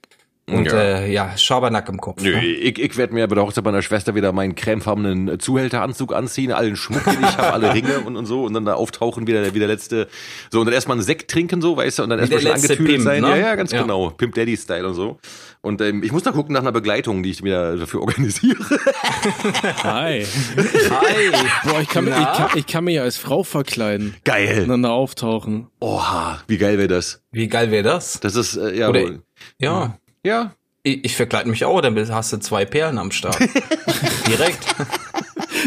und 0.55 0.67
Ja. 0.67 0.75
ja, 0.75 0.99
äh, 1.01 1.13
ja 1.13 1.37
Schabernack 1.37 1.89
im 1.89 1.99
Kopf. 2.01 2.23
Nö, 2.23 2.33
Ne? 2.37 2.45
ich, 2.45 2.79
ich 2.79 2.97
werde 2.97 3.15
mir 3.15 3.27
bei 3.29 3.35
der 3.35 3.45
Hochzeit 3.45 3.65
meiner 3.65 3.83
Schwester 3.83 4.15
wieder 4.15 4.33
meinen 4.33 4.55
cremefarbenen 4.55 5.39
Zuhälteranzug 5.41 6.15
anziehen, 6.15 6.53
allen 6.53 6.77
Schmuck, 6.77 7.05
den 7.05 7.21
ich 7.21 7.37
habe, 7.39 7.53
alle 7.53 7.73
Ringe 7.75 8.01
und, 8.01 8.17
und 8.17 8.27
so 8.27 8.45
und 8.45 8.55
dann 8.55 8.65
da 8.65 8.75
auftauchen 8.75 9.27
wieder 9.27 9.55
wie 9.55 9.59
der 9.59 9.69
letzte, 9.69 10.09
so 10.51 10.61
und 10.61 10.67
dann 10.67 10.75
erstmal 10.75 10.97
einen 10.97 11.05
Sekt 11.05 11.31
trinken 11.31 11.61
so, 11.63 11.77
weißt 11.77 11.99
du, 11.99 12.03
und 12.05 12.11
dann 12.11 12.19
erstmal 12.19 12.41
der 12.41 12.47
schon 12.49 12.55
letzte 12.57 12.73
angetüdelt 12.75 12.97
Pimp, 12.97 13.05
sein. 13.05 13.23
ne? 13.23 13.29
Ja, 13.31 13.37
ja, 13.49 13.55
ganz 13.55 13.73
Ja. 13.73 13.83
genau, 13.83 14.11
Pimp 14.11 14.35
Daddy 14.35 14.57
Style 14.57 14.87
und 14.87 14.95
so. 14.95 15.19
Und 15.61 15.81
ähm, 15.81 16.03
ich 16.03 16.11
muss 16.11 16.25
da 16.25 16.33
gucken 16.33 16.55
nach 16.55 16.61
einer 16.63 16.73
Begleitung, 16.73 17.23
die 17.23 17.31
ich 17.31 17.43
mir 17.43 17.77
dafür 17.77 18.01
organisiere. 18.01 18.59
Hi. 19.85 20.25
Hi. 20.27 21.31
Boah, 21.65 21.81
ich 21.81 21.89
kann, 21.89 22.05
mir- 22.05 22.11
ich, 22.11 22.17
kann, 22.39 22.51
ich 22.57 22.67
kann 22.67 22.85
mir 22.85 22.91
ja 22.95 23.03
als 23.03 23.17
Frau 23.17 23.43
verkleiden. 23.45 24.15
Geil. 24.25 24.63
Und 24.63 24.69
dann 24.69 24.83
da 24.83 24.91
auftauchen. 24.91 25.69
Oha, 25.81 26.41
wie 26.49 26.59
geil 26.59 26.79
wäre 26.79 26.89
das? 26.89 27.23
Wie 27.31 27.47
geil 27.49 27.71
wäre 27.71 27.85
das? 27.85 28.19
Das 28.21 28.35
ist 28.35 28.57
äh, 28.57 28.77
ja, 28.77 28.89
Oder- 28.89 29.03
wohl- 29.03 29.23
Ja. 29.59 29.99
Ja. 30.25 30.55
Ich, 30.85 31.05
ich 31.05 31.17
verkleide 31.17 31.49
mich 31.49 31.65
auch, 31.65 31.81
dann 31.81 31.97
hast 32.13 32.33
du 32.33 32.39
zwei 32.39 32.65
Perlen 32.65 32.99
am 32.99 33.13
Start. 33.13 33.39
Direkt. 34.27 34.67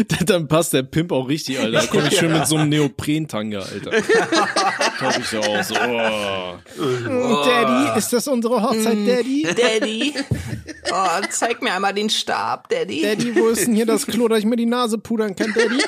Dann 0.26 0.48
passt 0.48 0.72
der 0.72 0.82
Pimp 0.82 1.12
auch 1.12 1.28
richtig, 1.28 1.58
Alter. 1.58 1.80
Da 1.80 1.86
komme 1.86 2.08
ich 2.08 2.18
schön 2.18 2.32
mit 2.32 2.46
so 2.46 2.56
einem 2.56 2.68
Neoprentanga, 2.68 3.60
Alter. 3.60 3.90
Glaube 4.98 5.20
ich 5.20 5.32
ja 5.32 5.40
auch 5.40 5.62
so. 5.62 5.74
Oh. 5.74 7.44
Daddy, 7.44 7.98
ist 7.98 8.12
das 8.12 8.28
unsere 8.28 8.62
Hochzeit, 8.62 8.98
Daddy? 9.06 9.46
Daddy. 9.56 10.14
Oh, 10.90 11.26
zeig 11.30 11.62
mir 11.62 11.72
einmal 11.72 11.94
den 11.94 12.10
Stab, 12.10 12.68
Daddy. 12.68 13.02
Daddy, 13.02 13.34
wo 13.36 13.48
ist 13.48 13.66
denn 13.66 13.74
hier 13.74 13.86
das 13.86 14.06
Klo, 14.06 14.28
dass 14.28 14.40
ich 14.40 14.44
mir 14.44 14.56
die 14.56 14.66
Nase 14.66 14.98
pudern 14.98 15.34
kann, 15.34 15.54
Daddy? 15.54 15.82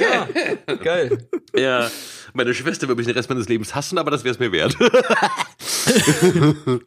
Ja, 0.00 0.28
geil. 0.76 1.28
Ja, 1.54 1.90
meine 2.32 2.54
Schwester 2.54 2.88
wird 2.88 2.98
mich 2.98 3.06
den 3.06 3.16
Rest 3.16 3.28
meines 3.28 3.48
Lebens 3.48 3.74
hassen, 3.74 3.98
aber 3.98 4.10
das 4.10 4.24
wäre 4.24 4.34
es 4.34 4.38
mir 4.38 4.52
wert. 4.52 4.76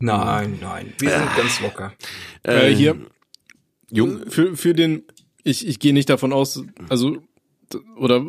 Nein, 0.00 0.58
nein. 0.60 0.92
Wir 0.98 1.10
sind 1.10 1.36
ganz 1.36 1.60
locker. 1.60 1.92
Äh, 2.44 2.68
hier, 2.68 2.96
Jung, 3.90 4.20
für, 4.28 4.56
für 4.56 4.74
den, 4.74 5.02
ich, 5.42 5.66
ich 5.66 5.78
gehe 5.78 5.92
nicht 5.92 6.08
davon 6.08 6.32
aus, 6.32 6.62
also, 6.88 7.18
oder 7.96 8.22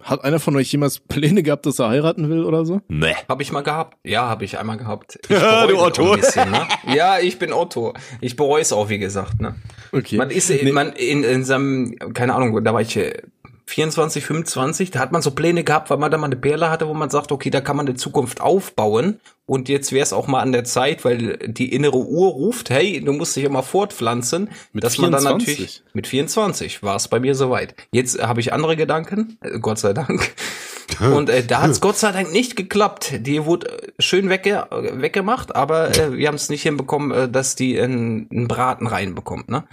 hat 0.00 0.24
einer 0.24 0.38
von 0.38 0.54
euch 0.56 0.70
jemals 0.70 1.00
Pläne 1.00 1.42
gehabt, 1.42 1.66
dass 1.66 1.78
er 1.78 1.88
heiraten 1.88 2.28
will 2.28 2.44
oder 2.44 2.64
so? 2.64 2.80
ne. 2.88 3.14
Habe 3.28 3.42
ich 3.42 3.50
mal 3.50 3.62
gehabt? 3.62 3.96
Ja, 4.04 4.28
habe 4.28 4.44
ich 4.44 4.58
einmal 4.58 4.76
gehabt. 4.76 5.18
Ich 5.28 5.38
du 5.38 5.78
Otto. 5.78 6.12
Ein 6.12 6.20
bisschen, 6.20 6.50
ne? 6.50 6.68
Ja, 6.94 7.18
ich 7.18 7.38
bin 7.38 7.52
Otto. 7.52 7.94
Ich 8.20 8.36
bereue 8.36 8.62
es 8.62 8.72
auch, 8.72 8.88
wie 8.88 8.98
gesagt. 8.98 9.40
Ne? 9.40 9.56
Okay. 9.92 10.16
Man 10.16 10.30
ist 10.30 10.52
man 10.72 10.92
in, 10.92 11.24
in 11.24 11.44
seinem, 11.44 11.96
keine 12.14 12.34
Ahnung, 12.34 12.62
da 12.62 12.74
war 12.74 12.80
ich 12.80 12.96
äh, 12.96 13.22
24, 13.68 14.24
25, 14.24 14.90
da 14.92 15.00
hat 15.00 15.10
man 15.10 15.22
so 15.22 15.32
Pläne 15.32 15.64
gehabt, 15.64 15.90
weil 15.90 15.98
man 15.98 16.10
da 16.10 16.18
mal 16.18 16.26
eine 16.26 16.36
Perle 16.36 16.70
hatte, 16.70 16.86
wo 16.86 16.94
man 16.94 17.10
sagt, 17.10 17.32
okay, 17.32 17.50
da 17.50 17.60
kann 17.60 17.76
man 17.76 17.86
eine 17.86 17.96
Zukunft 17.96 18.40
aufbauen. 18.40 19.20
Und 19.44 19.68
jetzt 19.68 19.92
wäre 19.92 20.02
es 20.04 20.12
auch 20.12 20.28
mal 20.28 20.40
an 20.40 20.52
der 20.52 20.64
Zeit, 20.64 21.04
weil 21.04 21.36
die 21.38 21.72
innere 21.72 21.98
Uhr 21.98 22.30
ruft, 22.30 22.70
hey, 22.70 23.00
du 23.00 23.12
musst 23.12 23.34
dich 23.34 23.44
immer 23.44 23.64
fortpflanzen. 23.64 24.50
Mit 24.72 24.84
dass 24.84 24.98
man 24.98 25.10
dann 25.10 25.22
24? 25.22 25.48
natürlich 25.48 25.82
mit 25.92 26.06
24 26.06 26.82
war 26.82 26.96
es 26.96 27.08
bei 27.08 27.18
mir 27.18 27.34
soweit. 27.34 27.74
Jetzt 27.90 28.22
habe 28.22 28.40
ich 28.40 28.52
andere 28.52 28.76
Gedanken, 28.76 29.36
äh, 29.40 29.58
Gott 29.58 29.78
sei 29.78 29.92
Dank. 29.92 30.32
Und 31.00 31.28
äh, 31.28 31.44
da 31.44 31.62
hat 31.62 31.70
es 31.70 31.80
Gott 31.80 31.96
sei 31.96 32.12
Dank 32.12 32.32
nicht 32.32 32.56
geklappt. 32.56 33.14
Die 33.26 33.44
wurde 33.44 33.68
äh, 33.68 33.92
schön 33.98 34.28
wegge 34.28 34.66
weggemacht, 34.70 35.54
aber 35.54 35.96
äh, 35.96 36.12
wir 36.12 36.28
haben 36.28 36.36
es 36.36 36.48
nicht 36.48 36.62
hinbekommen, 36.62 37.10
äh, 37.10 37.28
dass 37.28 37.56
die 37.56 37.78
einen, 37.80 38.28
einen 38.30 38.48
Braten 38.48 38.86
reinbekommt. 38.86 39.48
Ne? 39.48 39.64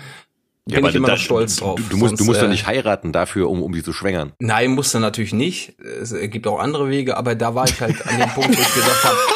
Bin 0.66 0.86
ich 0.86 0.96
immer 0.96 1.08
da- 1.08 1.14
noch 1.14 1.20
stolz 1.20 1.58
drauf. 1.58 1.78
Du, 1.78 1.90
du 1.90 1.98
musst, 1.98 2.14
du 2.14 2.18
Sonst, 2.18 2.28
musst 2.28 2.40
äh, 2.40 2.44
doch 2.44 2.50
nicht 2.50 2.68
heiraten 2.68 3.12
dafür, 3.12 3.50
um, 3.50 3.62
um 3.62 3.74
die 3.74 3.84
zu 3.84 3.92
schwängern. 3.92 4.32
Nein, 4.40 4.72
musste 4.72 5.00
natürlich 5.00 5.34
nicht. 5.34 5.74
Es 5.80 6.14
gibt 6.14 6.48
auch 6.48 6.60
andere 6.60 6.90
Wege, 6.90 7.18
aber 7.18 7.36
da 7.36 7.54
war 7.54 7.66
ich 7.68 7.80
halt 7.82 8.06
an 8.08 8.18
dem 8.18 8.30
Punkt, 8.30 8.50
wo 8.58 8.62
ich 8.62 8.74
gesagt 8.74 9.04
habe, 9.04 9.18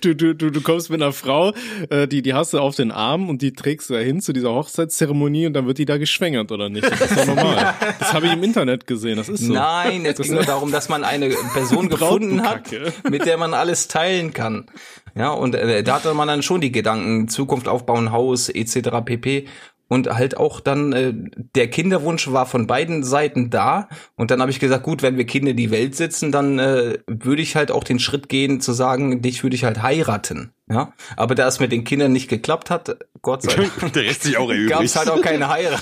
Du, 0.00 0.14
du, 0.14 0.34
du, 0.34 0.50
du 0.50 0.60
kommst 0.60 0.90
mit 0.90 1.02
einer 1.02 1.12
Frau, 1.12 1.52
äh, 1.90 2.06
die, 2.06 2.22
die 2.22 2.34
hast 2.34 2.52
du 2.52 2.58
auf 2.58 2.76
den 2.76 2.90
Arm 2.92 3.28
und 3.28 3.42
die 3.42 3.52
trägst 3.52 3.90
du 3.90 3.94
dahin 3.94 4.20
zu 4.20 4.32
dieser 4.32 4.50
Hochzeitszeremonie 4.52 5.46
und 5.46 5.52
dann 5.54 5.66
wird 5.66 5.78
die 5.78 5.84
da 5.84 5.98
geschwängert, 5.98 6.52
oder 6.52 6.68
nicht? 6.68 6.90
Das 6.90 7.00
ist 7.00 7.18
doch 7.18 7.26
normal. 7.26 7.74
Das 7.98 8.12
habe 8.12 8.26
ich 8.26 8.32
im 8.32 8.42
Internet 8.42 8.86
gesehen, 8.86 9.16
das 9.16 9.28
ist 9.28 9.40
so. 9.40 9.52
nein, 9.52 10.04
es 10.06 10.18
ging 10.18 10.34
nur 10.34 10.44
darum, 10.44 10.70
dass 10.72 10.88
man 10.88 11.04
eine 11.04 11.30
Person 11.52 11.88
gefunden 11.90 12.42
hat, 12.42 12.70
mit 13.10 13.26
der 13.26 13.36
man 13.38 13.54
alles 13.54 13.88
teilen 13.88 14.32
kann. 14.32 14.66
Ja, 15.14 15.30
und 15.30 15.54
äh, 15.54 15.82
da 15.82 15.94
hatte 15.96 16.14
man 16.14 16.28
dann 16.28 16.42
schon 16.42 16.60
die 16.60 16.72
Gedanken, 16.72 17.28
Zukunft 17.28 17.68
aufbauen, 17.68 18.12
Haus, 18.12 18.48
etc. 18.48 18.90
pp. 19.04 19.46
Und 19.92 20.08
halt 20.08 20.36
auch 20.36 20.60
dann, 20.60 20.92
äh, 20.92 21.12
der 21.56 21.68
Kinderwunsch 21.68 22.30
war 22.30 22.46
von 22.46 22.68
beiden 22.68 23.02
Seiten 23.02 23.50
da. 23.50 23.88
Und 24.14 24.30
dann 24.30 24.40
habe 24.40 24.52
ich 24.52 24.60
gesagt, 24.60 24.84
gut, 24.84 25.02
wenn 25.02 25.16
wir 25.16 25.26
Kinder 25.26 25.50
in 25.50 25.56
die 25.56 25.72
Welt 25.72 25.96
sitzen, 25.96 26.30
dann 26.30 26.60
äh, 26.60 26.98
würde 27.08 27.42
ich 27.42 27.56
halt 27.56 27.72
auch 27.72 27.82
den 27.82 27.98
Schritt 27.98 28.28
gehen, 28.28 28.60
zu 28.60 28.72
sagen, 28.72 29.20
dich 29.20 29.42
würde 29.42 29.56
ich 29.56 29.64
halt 29.64 29.82
heiraten. 29.82 30.52
Ja, 30.70 30.92
aber 31.16 31.34
da 31.34 31.48
es 31.48 31.58
mit 31.58 31.72
den 31.72 31.82
Kindern 31.82 32.12
nicht 32.12 32.28
geklappt 32.28 32.70
hat, 32.70 32.98
Gott 33.20 33.42
sei 33.42 33.56
Dank, 33.56 33.92
Der 33.94 34.04
Rest 34.04 34.22
sich 34.22 34.36
auch 34.38 34.48
erübrigt. 34.48 34.70
gab 34.70 34.82
es 34.82 34.94
halt 34.94 35.10
auch 35.10 35.20
keine 35.20 35.48
Heirat. 35.48 35.80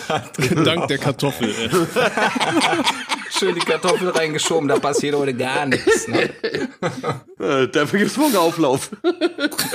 Dank 0.65 0.89
der 0.89 0.97
Kartoffel. 0.97 1.53
Schön 3.31 3.55
die 3.55 3.61
Kartoffel 3.61 4.09
reingeschoben, 4.09 4.69
da 4.69 4.79
passiert 4.79 5.15
heute 5.15 5.35
gar 5.35 5.67
nichts. 5.67 6.09
Ne? 6.09 6.31
Äh, 7.39 7.69
dafür 7.69 8.01
gibt's 8.01 8.17
morgen 8.17 8.37
Auflauf. 8.37 8.91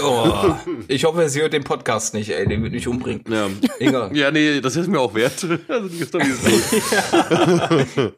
Oh, 0.04 0.56
ich 0.88 1.06
hoffe, 1.06 1.30
sie 1.30 1.42
hört 1.42 1.54
den 1.54 1.64
Podcast 1.64 2.14
nicht, 2.14 2.30
ey, 2.30 2.48
den 2.48 2.64
wird 2.64 2.74
mich 2.74 2.88
umbringen. 2.88 3.24
Ja. 3.30 3.48
Inga. 3.80 4.12
ja, 4.14 4.32
nee, 4.32 4.60
das 4.60 4.76
ist 4.76 4.88
mir 4.88 5.00
auch 5.00 5.14
wert. 5.14 5.46
Also 5.68 5.88
gut. 5.88 6.14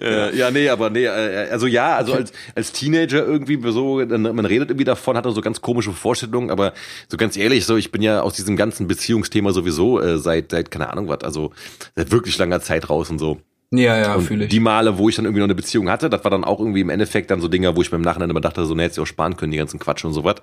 äh, 0.00 0.36
ja, 0.36 0.50
nee, 0.50 0.68
aber 0.68 0.90
nee, 0.90 1.04
äh, 1.04 1.48
also 1.50 1.66
ja, 1.66 1.96
also 1.96 2.14
als, 2.14 2.32
als 2.54 2.72
Teenager 2.72 3.24
irgendwie 3.24 3.60
so, 3.70 4.04
man 4.04 4.44
redet 4.44 4.70
irgendwie 4.70 4.84
davon, 4.84 5.16
hat 5.16 5.24
so 5.24 5.40
ganz 5.40 5.60
komische 5.60 5.92
Vorstellungen, 5.92 6.50
aber 6.50 6.72
so 7.08 7.16
ganz 7.16 7.36
ehrlich, 7.36 7.66
so 7.66 7.76
ich 7.76 7.92
bin 7.92 8.02
ja 8.02 8.22
aus 8.22 8.34
diesem 8.34 8.56
ganzen 8.56 8.88
Beziehungsthema 8.88 9.52
sowieso 9.52 10.00
äh, 10.00 10.18
seit, 10.18 10.50
seit 10.50 10.70
keine 10.70 10.90
Ahnung 10.90 11.08
was, 11.08 11.22
also 11.22 11.52
seit 11.94 12.10
wirklich 12.10 12.36
langer 12.38 12.60
Zeit 12.60 12.90
raus 12.90 13.10
und 13.10 13.18
so. 13.18 13.40
Ja, 13.74 13.96
ja, 13.98 14.14
Und 14.16 14.22
fühle 14.24 14.44
ich. 14.44 14.50
die 14.50 14.60
Male, 14.60 14.98
wo 14.98 15.08
ich 15.08 15.16
dann 15.16 15.24
irgendwie 15.24 15.40
noch 15.40 15.46
eine 15.46 15.54
Beziehung 15.54 15.88
hatte, 15.90 16.10
das 16.10 16.22
war 16.24 16.30
dann 16.30 16.44
auch 16.44 16.60
irgendwie 16.60 16.82
im 16.82 16.90
Endeffekt 16.90 17.30
dann 17.30 17.40
so 17.40 17.48
Dinger, 17.48 17.74
wo 17.74 17.80
ich 17.80 17.90
mir 17.90 17.96
im 17.96 18.02
Nachhinein 18.02 18.28
immer 18.28 18.42
dachte, 18.42 18.64
so, 18.66 18.74
ne, 18.74 18.82
hätte 18.82 18.92
ich 18.92 19.00
auch 19.00 19.06
sparen 19.06 19.36
können, 19.36 19.50
die 19.50 19.58
ganzen 19.58 19.78
Quatsch 19.80 20.04
und 20.04 20.12
so 20.12 20.24
was. 20.24 20.36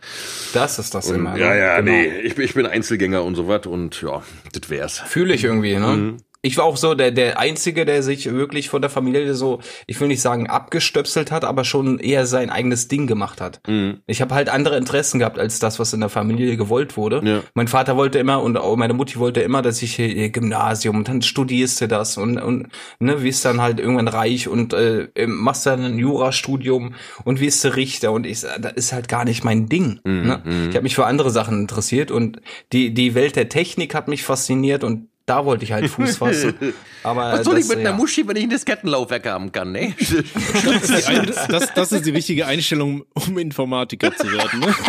das 0.53 0.79
ist 0.79 0.95
das 0.95 1.11
immer. 1.11 1.37
Ja, 1.37 1.49
ne? 1.51 1.59
ja, 1.59 1.79
Genau. 1.79 1.91
nee, 1.91 2.07
ich 2.23 2.33
bin, 2.35 2.45
ich 2.45 2.53
bin 2.55 2.65
Einzelgänger 2.65 3.23
und 3.23 3.35
so 3.35 3.47
was 3.47 3.67
und 3.67 4.01
ja, 4.01 4.23
das 4.51 4.69
wär's. 4.69 4.99
Fühle 4.99 5.33
ich 5.35 5.43
irgendwie, 5.43 5.75
ne? 5.75 5.87
Mhm. 5.87 6.17
Ich 6.41 6.55
war 6.55 6.63
auch 6.63 6.77
so 6.77 6.93
der, 6.95 7.11
der 7.11 7.37
Einzige, 7.37 7.85
der 7.85 8.01
sich 8.01 8.31
wirklich 8.31 8.69
von 8.69 8.81
der 8.81 8.89
Familie 8.89 9.33
so, 9.33 9.59
ich 9.87 9.99
will 9.99 10.07
nicht 10.07 10.21
sagen 10.21 10.47
abgestöpselt 10.47 11.31
hat, 11.31 11.43
aber 11.43 11.65
schon 11.65 11.99
eher 11.99 12.25
sein 12.25 12.49
eigenes 12.49 12.87
Ding 12.87 13.07
gemacht 13.07 13.41
hat. 13.41 13.59
Mhm. 13.67 13.99
Ich 14.07 14.21
habe 14.21 14.33
halt 14.35 14.47
andere 14.47 14.77
Interessen 14.77 15.19
gehabt 15.19 15.37
als 15.37 15.59
das, 15.59 15.79
was 15.79 15.91
in 15.91 15.99
der 15.99 16.07
Familie 16.07 16.55
gewollt 16.55 16.95
wurde. 16.95 17.21
Ja. 17.25 17.41
Mein 17.55 17.67
Vater 17.67 17.97
wollte 17.97 18.19
immer 18.19 18.41
und 18.41 18.55
auch 18.57 18.77
meine 18.77 18.93
Mutti 18.93 19.19
wollte 19.19 19.41
immer, 19.41 19.61
dass 19.61 19.81
ich 19.81 19.95
hier 19.95 20.29
Gymnasium 20.29 20.95
und 20.95 21.09
dann 21.09 21.21
studierst 21.21 21.81
du 21.81 21.87
das 21.89 22.17
und, 22.17 22.37
und 22.37 22.67
ne, 22.99 23.21
wirst 23.21 23.43
dann 23.43 23.61
halt 23.61 23.79
irgendwann 23.79 24.07
reich 24.07 24.47
und 24.47 24.73
äh, 24.73 25.09
machst 25.27 25.65
dann 25.65 25.83
ein 25.83 25.99
Jurastudium 25.99 26.95
und 27.25 27.41
wirst 27.41 27.65
du 27.65 27.75
Richter 27.75 28.13
und 28.13 28.25
ich 28.25 28.41
das 28.41 28.73
ist 28.75 28.93
halt 28.93 29.09
gar 29.09 29.25
nicht 29.25 29.43
mein 29.43 29.67
Ding. 29.67 29.99
Mhm, 30.05 30.19
Ne? 30.19 30.43
Ich 30.69 30.75
habe 30.75 30.83
mich 30.83 30.95
für 30.95 31.05
andere 31.05 31.31
Sachen 31.31 31.61
interessiert 31.61 32.11
und 32.11 32.41
die 32.71 32.93
die 32.93 33.15
Welt 33.15 33.35
der 33.35 33.49
Technik 33.49 33.95
hat 33.95 34.07
mich 34.07 34.23
fasziniert 34.23 34.83
und 34.83 35.07
da 35.29 35.45
wollte 35.45 35.63
ich 35.63 35.71
halt 35.71 35.87
Fuß 35.89 36.17
fassen. 36.17 36.55
Aber 37.03 37.33
Was 37.33 37.45
soll 37.45 37.55
das, 37.55 37.65
ich 37.65 37.69
mit 37.69 37.79
einer 37.79 37.91
ja. 37.91 37.95
Muschi, 37.95 38.27
wenn 38.27 38.35
ich 38.35 38.43
ein 38.43 38.49
Diskettenlaufwerk 38.49 39.27
haben 39.27 39.51
kann, 39.51 39.71
ne? 39.71 39.95
Das 39.99 40.09
ist, 40.89 41.07
die 41.07 41.15
ein, 41.15 41.31
das, 41.49 41.73
das 41.73 41.91
ist 41.91 42.05
die 42.05 42.11
richtige 42.11 42.45
Einstellung, 42.47 43.05
um 43.13 43.37
Informatiker 43.37 44.15
zu 44.15 44.29
werden. 44.31 44.59
Ne? 44.59 44.75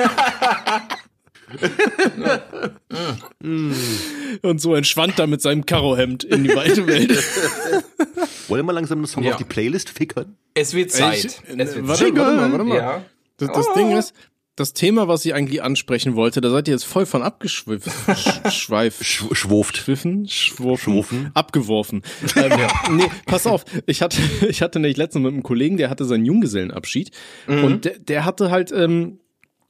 Und 4.42 4.60
so 4.60 4.74
entschwand 4.74 5.18
er 5.18 5.26
mit 5.26 5.42
seinem 5.42 5.66
Karohemd 5.66 6.24
in 6.24 6.44
die 6.44 6.54
weite 6.54 6.86
Welt. 6.86 7.10
Wollen 8.48 8.66
wir 8.66 8.72
langsam 8.72 8.98
einen 8.98 9.06
Song 9.06 9.22
Ja. 9.24 9.32
auf 9.32 9.36
die 9.36 9.44
Playlist 9.44 9.90
fickern? 9.90 10.36
Es 10.54 10.74
wird 10.74 10.90
Zeit. 10.90 11.24
Ich- 11.24 11.58
es 11.58 11.74
wird 11.74 11.88
warte, 11.88 12.04
Zeit. 12.04 12.16
warte 12.16 12.36
mal, 12.36 12.52
warte 12.52 12.64
mal. 12.64 12.76
Ja. 12.76 13.02
Das, 13.36 13.50
das 13.52 13.72
Ding 13.74 13.96
ist, 13.96 14.14
das 14.56 14.72
Thema, 14.74 15.08
was 15.08 15.24
ich 15.24 15.32
eigentlich 15.32 15.62
ansprechen 15.62 16.16
wollte, 16.16 16.40
da 16.40 16.50
seid 16.50 16.68
ihr 16.68 16.74
jetzt 16.74 16.84
voll 16.84 17.06
von 17.06 17.22
abgeschwiffen. 17.22 17.92
Sch- 18.14 18.50
Schweif. 18.50 19.02
Sch 19.02 19.24
schwuft. 19.32 19.76
Schwiffen, 19.78 20.28
schwurfen, 20.28 20.92
Schwufen. 20.92 21.30
abgeworfen. 21.34 22.02
Ähm, 22.36 22.50
nee, 22.96 23.04
pass 23.26 23.46
auf, 23.46 23.64
ich 23.86 24.02
hatte, 24.02 24.18
ich 24.48 24.60
hatte 24.62 24.78
nämlich 24.80 24.96
letztens 24.98 25.22
mit 25.24 25.32
einem 25.32 25.42
Kollegen, 25.42 25.76
der 25.76 25.88
hatte 25.90 26.04
seinen 26.04 26.24
Junggesellenabschied 26.26 27.10
und 27.46 27.84
der, 27.84 27.98
der 27.98 28.24
hatte 28.24 28.50
halt, 28.50 28.70
ähm, 28.72 29.18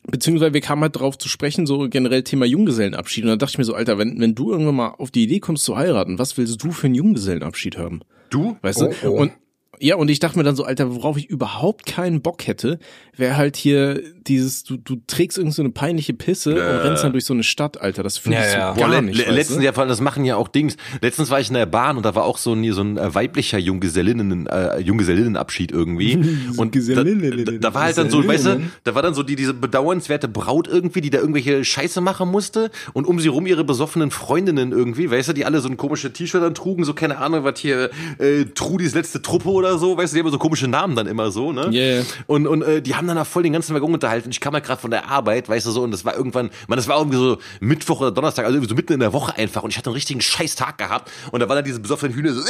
beziehungsweise 0.07 0.55
wir 0.55 0.61
kamen 0.61 0.83
halt 0.83 0.97
drauf 0.99 1.19
zu 1.19 1.29
sprechen, 1.29 1.67
so 1.67 1.89
generell 1.89 2.23
Thema 2.23 2.47
Junggesellenabschied. 2.47 3.25
Und 3.25 3.31
dann 3.31 3.39
dachte 3.39 3.53
ich 3.53 3.59
mir 3.59 3.65
so, 3.65 3.75
Alter, 3.75 3.99
wenn, 3.99 4.19
wenn 4.21 4.35
du 4.35 4.51
irgendwann 4.51 4.75
mal 4.77 4.89
auf 4.99 5.11
die 5.11 5.23
Idee 5.25 5.41
kommst 5.41 5.65
zu 5.65 5.77
heiraten, 5.77 6.19
was 6.19 6.37
willst 6.37 6.63
du 6.63 6.73
für 6.73 6.87
einen 6.87 6.95
Junggesellenabschied 6.95 7.77
haben? 7.79 8.01
Du? 8.31 8.57
Weißt 8.63 8.83
Oh, 8.83 8.93
du? 9.03 9.09
oh. 9.09 9.21
Und 9.21 9.33
ja, 9.81 9.97
und 9.97 10.11
ich 10.11 10.19
dachte 10.19 10.37
mir 10.37 10.45
dann 10.45 10.57
so, 10.57 10.65
Alter, 10.65 10.95
worauf 10.95 11.17
ich 11.17 11.31
überhaupt 11.31 11.87
keinen 11.87 12.21
Bock 12.21 12.47
hätte, 12.47 12.79
wäre 13.17 13.37
halt 13.37 13.57
hier 13.57 14.03
dieses, 14.27 14.63
du, 14.65 14.77
du 14.77 14.97
trägst 15.07 15.39
irgend 15.39 15.55
so 15.55 15.63
eine 15.63 15.71
peinliche 15.71 16.13
Pisse 16.13 16.53
und 16.53 16.61
rennst 16.61 17.03
dann 17.03 17.13
durch 17.13 17.25
so 17.25 17.33
eine 17.33 17.43
Stadt, 17.43 17.81
Alter. 17.81 18.03
Das 18.03 18.19
fühle 18.19 18.37
ich 18.37 18.43
Ja, 18.43 18.75
so 18.75 18.81
ja. 18.81 18.87
gar 18.87 18.89
le 18.89 19.03
nicht. 19.03 19.27
le 19.27 19.33
letztens, 19.33 19.63
ja, 19.63 19.73
vor 19.73 19.83
allem, 19.83 19.89
das 19.89 20.01
machen 20.01 20.25
ja 20.25 20.37
auch 20.37 20.49
Dings. 20.49 20.77
Letztens 21.01 21.31
war 21.31 21.41
ich 21.41 21.49
in 21.49 21.55
der 21.55 21.67
Bahn 21.67 21.97
und 21.97 22.05
da 22.05 22.15
war 22.15 22.25
auch 22.25 22.37
so 22.39 22.53
ein, 22.53 22.73
so 22.73 22.83
ein 22.83 22.99
äh, 22.99 23.15
weiblicher 23.15 23.59
Junggesellinnen, 23.59 24.47
äh, 24.47 24.81
Junggesellinnenabschied 24.81 25.73
irgendwie. 25.73 26.17
und 26.57 26.77
da, 26.77 27.03
da, 27.03 27.53
da 27.53 27.75
war 27.75 27.83
halt 27.83 27.97
dann 27.97 28.11
so, 28.11 28.27
weißt 28.27 28.47
du, 28.47 28.63
da 28.85 28.95
war 28.95 29.03
dann 29.03 29.15
so 29.15 29.23
die, 29.23 29.37
diese 29.37 29.55
bedauernswerte 29.55 30.29
Braut 30.29 30.69
irgendwie, 30.69 31.01
die 31.01 31.11
da 31.11 31.19
irgendwelche 31.19 31.65
Scheiße 31.65 32.01
machen 32.01 32.31
musste 32.31 32.71
und 32.93 33.07
um 33.07 33.19
sie 33.19 33.29
rum 33.29 33.47
ihre 33.47 33.65
besoffenen 33.65 34.11
Freundinnen 34.11 34.73
irgendwie, 34.73 35.11
weißt 35.11 35.31
du, 35.31 35.33
die 35.33 35.45
alle 35.47 35.61
so 35.61 35.69
ein 35.69 35.77
komische 35.77 36.13
T-Shirt 36.13 36.43
dann 36.43 36.55
trugen, 36.55 36.85
so 36.85 36.95
keine 36.95 37.19
Ahnung, 37.19 37.45
was 37.45 37.59
hier, 37.59 37.91
äh, 38.19 38.45
Trudis 38.55 38.95
letzte 38.95 39.23
Truppe 39.23 39.49
oder 39.49 39.70
so, 39.79 39.97
weißt 39.97 40.13
du, 40.13 40.17
die 40.17 40.23
haben 40.23 40.31
so 40.31 40.39
komische 40.39 40.69
Namen 40.69 40.97
dann 40.97 41.07
immer 41.07 41.31
so, 41.31 41.53
ne? 41.53 41.69
Yeah. 41.73 42.05
Und, 42.27 42.47
und 42.47 42.63
äh, 42.63 42.83
die 42.83 42.95
haben 42.95 43.07
dann 43.07 43.17
da 43.17 43.25
voll 43.25 43.43
den 43.43 43.53
ganzen 43.53 43.75
Waggon 43.75 43.93
unterhalten. 43.95 44.31
Ich 44.31 44.41
kam 44.41 44.55
halt 44.55 44.65
gerade 44.65 44.81
von 44.81 44.91
der 44.91 45.09
Arbeit, 45.09 45.49
weißt 45.49 45.67
du 45.67 45.71
so, 45.71 45.83
und 45.83 45.91
das 45.91 46.05
war 46.05 46.17
irgendwann, 46.17 46.51
man, 46.69 46.77
das 46.77 46.89
war 46.89 46.99
irgendwie 46.99 47.19
so 47.19 47.39
Mittwoch 47.61 48.01
oder 48.01 48.11
Donnerstag, 48.11 48.45
also 48.45 48.57
irgendwie 48.57 48.71
so 48.71 48.75
mitten 48.75 48.93
in 48.95 49.01
der 49.01 49.13
Woche 49.13 49.37
einfach. 49.37 49.63
Und 49.63 49.71
ich 49.71 49.79
hatte 49.79 49.91
einen 49.91 49.95
richtigen 49.95 50.21
scheiß 50.21 50.55
Tag 50.55 50.79
gehabt. 50.79 51.11
Und 51.31 51.41
da 51.41 51.49
waren 51.49 51.57
dann 51.57 51.65
diese 51.65 51.81
besoffenen 51.81 52.15
Hühner 52.15 52.33
so. 52.33 52.41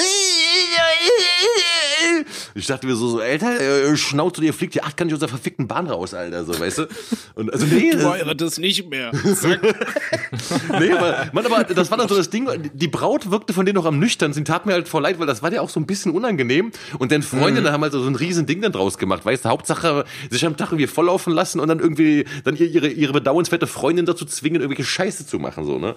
Ich 2.54 2.66
dachte 2.66 2.86
mir 2.86 2.96
so, 2.96 3.08
so 3.08 3.20
Alter, 3.20 3.60
äh, 3.60 3.96
Schnauze, 3.96 4.40
dir 4.40 4.52
fliegt 4.52 4.74
hier 4.74 4.84
acht 4.84 4.96
kann 4.96 5.08
ich 5.08 5.14
aus 5.14 5.20
der 5.20 5.28
verfickten 5.28 5.68
Bahn 5.68 5.86
raus, 5.86 6.14
Alter, 6.14 6.44
so, 6.44 6.58
weißt 6.58 6.78
du? 6.78 6.88
Und 7.34 7.52
also 7.52 7.66
nee, 7.66 7.90
Du 7.90 7.98
das, 7.98 8.12
heiratest 8.12 8.58
nicht 8.58 8.88
mehr. 8.88 9.12
Nee, 10.78 10.92
aber, 10.92 11.30
Mann, 11.32 11.46
aber 11.46 11.64
das 11.64 11.90
war 11.90 11.98
dann 11.98 12.08
so 12.08 12.16
das 12.16 12.30
Ding, 12.30 12.48
die 12.72 12.88
Braut 12.88 13.30
wirkte 13.30 13.52
von 13.52 13.66
denen 13.66 13.76
noch 13.76 13.84
am 13.84 13.98
nüchternsten, 13.98 14.44
tat 14.44 14.66
mir 14.66 14.72
halt 14.72 14.88
voll 14.88 15.02
leid, 15.02 15.18
weil 15.18 15.26
das 15.26 15.42
war 15.42 15.52
ja 15.52 15.60
auch 15.60 15.68
so 15.68 15.80
ein 15.80 15.86
bisschen 15.86 16.12
unangenehm 16.12 16.70
und 16.98 17.12
dann 17.12 17.22
Freundinnen 17.22 17.72
haben 17.72 17.82
halt 17.82 17.92
so 17.92 18.02
ein 18.04 18.14
riesen 18.14 18.46
Ding 18.46 18.60
dann 18.60 18.72
draus 18.72 18.98
gemacht, 18.98 19.24
weißt 19.24 19.44
du, 19.44 19.48
Hauptsache 19.48 20.04
sich 20.30 20.44
am 20.46 20.56
Tag 20.56 20.68
irgendwie 20.68 20.86
volllaufen 20.86 21.32
lassen 21.32 21.60
und 21.60 21.68
dann 21.68 21.80
irgendwie 21.80 22.24
dann 22.44 22.56
ihre, 22.56 22.88
ihre 22.88 23.12
bedauernswerte 23.12 23.66
Freundin 23.66 24.06
dazu 24.06 24.24
zwingen, 24.24 24.60
irgendwelche 24.60 24.88
Scheiße 24.88 25.26
zu 25.26 25.38
machen, 25.38 25.64
so, 25.64 25.78
ne? 25.78 25.96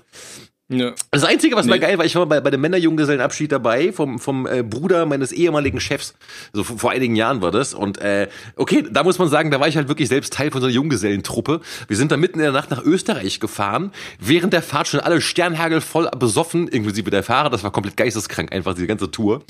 Ja. 0.69 0.93
Das 1.11 1.25
Einzige, 1.25 1.57
was 1.57 1.65
mal 1.67 1.75
Nee. 1.75 1.81
geil 1.81 1.97
war, 1.97 2.05
ich 2.05 2.15
war 2.15 2.25
bei, 2.25 2.39
bei 2.39 2.49
dem 2.49 2.61
Männerjunggesellenabschied 2.61 3.51
dabei, 3.51 3.91
vom, 3.91 4.17
vom 4.17 4.47
äh, 4.47 4.63
Bruder 4.63 5.05
meines 5.05 5.33
ehemaligen 5.33 5.81
Chefs. 5.81 6.13
So 6.53 6.63
vor, 6.63 6.77
vor 6.79 6.91
einigen 6.91 7.17
Jahren 7.17 7.41
war 7.41 7.51
das. 7.51 7.73
Und 7.73 7.97
äh, 7.99 8.29
okay, 8.55 8.83
da 8.89 9.03
muss 9.03 9.19
man 9.19 9.27
sagen, 9.27 9.51
da 9.51 9.59
war 9.59 9.67
ich 9.67 9.75
halt 9.75 9.89
wirklich 9.89 10.07
selbst 10.07 10.33
Teil 10.33 10.51
von 10.51 10.61
so 10.61 10.67
einer 10.67 10.73
Junggesellentruppe. 10.73 11.59
Wir 11.89 11.97
sind 11.97 12.13
da 12.13 12.17
mitten 12.17 12.39
in 12.39 12.43
der 12.43 12.53
Nacht 12.53 12.71
nach 12.71 12.81
Österreich 12.81 13.41
gefahren. 13.41 13.91
Während 14.19 14.53
der 14.53 14.61
Fahrt 14.61 14.87
schon 14.87 15.01
alle 15.01 15.19
Sternhagel 15.19 15.81
voll 15.81 16.09
besoffen, 16.17 16.69
inklusive 16.69 17.09
der 17.11 17.23
Fahrer. 17.23 17.49
Das 17.49 17.63
war 17.63 17.71
komplett 17.71 17.97
geisteskrank, 17.97 18.53
einfach 18.53 18.73
diese 18.73 18.87
ganze 18.87 19.11
Tour. 19.11 19.43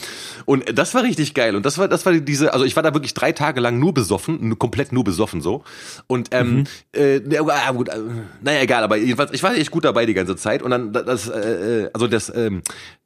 Und 0.45 0.67
äh, 0.67 0.73
das 0.73 0.95
war 0.95 1.03
richtig 1.03 1.35
geil. 1.35 1.55
Und 1.55 1.63
das 1.65 1.77
war, 1.77 1.87
das 1.87 2.05
war 2.07 2.13
diese, 2.13 2.53
also 2.53 2.65
ich 2.65 2.75
war 2.75 2.81
da 2.81 2.93
wirklich 2.95 3.13
drei 3.13 3.31
Tage 3.33 3.61
lang 3.61 3.77
nur 3.77 3.93
besoffen, 3.93 4.39
nur, 4.49 4.57
komplett 4.57 4.91
nur 4.91 5.03
besoffen 5.03 5.41
so. 5.41 5.63
Und 6.07 6.29
ähm, 6.31 6.63
äh, 6.95 7.21
ja, 7.29 7.43
ah, 7.47 7.71
gut, 7.71 7.89
äh, 7.89 7.99
naja, 8.41 8.61
egal, 8.61 8.83
aber 8.83 8.97
jedenfalls, 8.97 9.31
ich 9.31 9.43
war 9.43 9.55
echt 9.55 9.69
gut 9.69 9.85
dabei 9.85 10.07
die 10.07 10.15
ganze 10.15 10.35
Zeit. 10.35 10.63
Und 10.63 10.71
dann 10.71 10.91
das, 11.13 11.29
äh, 11.29 11.89
also 11.93 12.07
das, 12.07 12.31
ähm, 12.35 12.61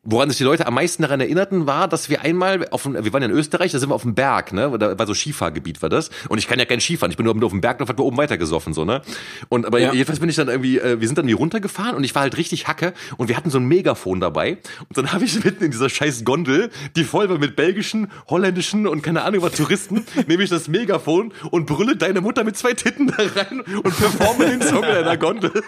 woran 0.09 0.29
sich 0.29 0.37
die 0.37 0.45
Leute 0.45 0.65
am 0.65 0.73
meisten 0.75 1.01
daran 1.01 1.19
erinnerten, 1.19 1.67
war, 1.67 1.89
dass 1.89 2.09
wir 2.09 2.21
einmal 2.21 2.65
auf, 2.69 2.83
dem- 2.83 2.93
wir 2.93 3.11
waren 3.11 3.21
ja 3.21 3.27
in 3.27 3.33
Österreich, 3.35 3.73
da 3.73 3.79
sind 3.79 3.89
wir 3.89 3.95
auf 3.95 4.03
dem 4.03 4.15
Berg, 4.15 4.53
ne, 4.53 4.73
da 4.79 4.97
war 4.97 5.05
so 5.05 5.13
Skifahrgebiet 5.13 5.81
war 5.81 5.89
das. 5.89 6.09
Und 6.29 6.37
ich 6.37 6.47
kann 6.47 6.59
ja 6.59 6.65
kein 6.65 6.79
Skifahren, 6.79 7.11
ich 7.11 7.17
bin 7.17 7.25
nur 7.25 7.35
auf 7.45 7.51
dem 7.51 7.59
Berg, 7.59 7.79
da 7.79 7.87
hat 7.87 7.97
wir 7.97 8.05
oben 8.05 8.15
weitergesoffen 8.17 8.73
so, 8.73 8.85
ne. 8.85 9.01
Und 9.49 9.65
aber 9.65 9.79
Ja. 9.79 9.91
jedenfalls 9.91 10.19
bin 10.21 10.29
ich 10.29 10.37
dann 10.37 10.47
irgendwie, 10.47 10.79
äh, 10.79 11.01
wir 11.01 11.07
sind 11.07 11.17
dann 11.17 11.27
hier 11.27 11.35
runtergefahren 11.35 11.95
und 11.95 12.05
ich 12.05 12.15
war 12.15 12.21
halt 12.21 12.37
richtig 12.37 12.67
Hacke 12.69 12.93
und 13.17 13.27
wir 13.27 13.35
hatten 13.35 13.49
so 13.49 13.57
ein 13.59 13.65
Megafon 13.65 14.21
dabei. 14.21 14.59
Und 14.87 14.97
dann 14.97 15.11
habe 15.11 15.25
ich 15.25 15.43
mitten 15.43 15.63
in 15.65 15.71
dieser 15.71 15.89
scheiß 15.89 16.23
Gondel, 16.23 16.69
die 16.95 17.03
voll 17.03 17.29
war 17.29 17.37
mit 17.37 17.57
belgischen, 17.57 18.09
holländischen 18.29 18.87
und 18.87 19.01
keine 19.03 19.23
Ahnung 19.23 19.41
was 19.41 19.53
Touristen, 19.53 20.05
nehme 20.27 20.41
ich 20.43 20.49
das 20.49 20.69
Megafon 20.69 21.33
und 21.51 21.65
brülle 21.65 21.97
deine 21.97 22.21
Mutter 22.21 22.45
mit 22.45 22.55
zwei 22.55 22.73
Titten 22.73 23.07
da 23.07 23.15
rein 23.35 23.59
und 23.59 23.83
performe 23.97 24.45
den 24.45 24.61
Song 24.61 24.83
in 24.83 24.89
einer 24.89 25.17
Gondel. 25.17 25.51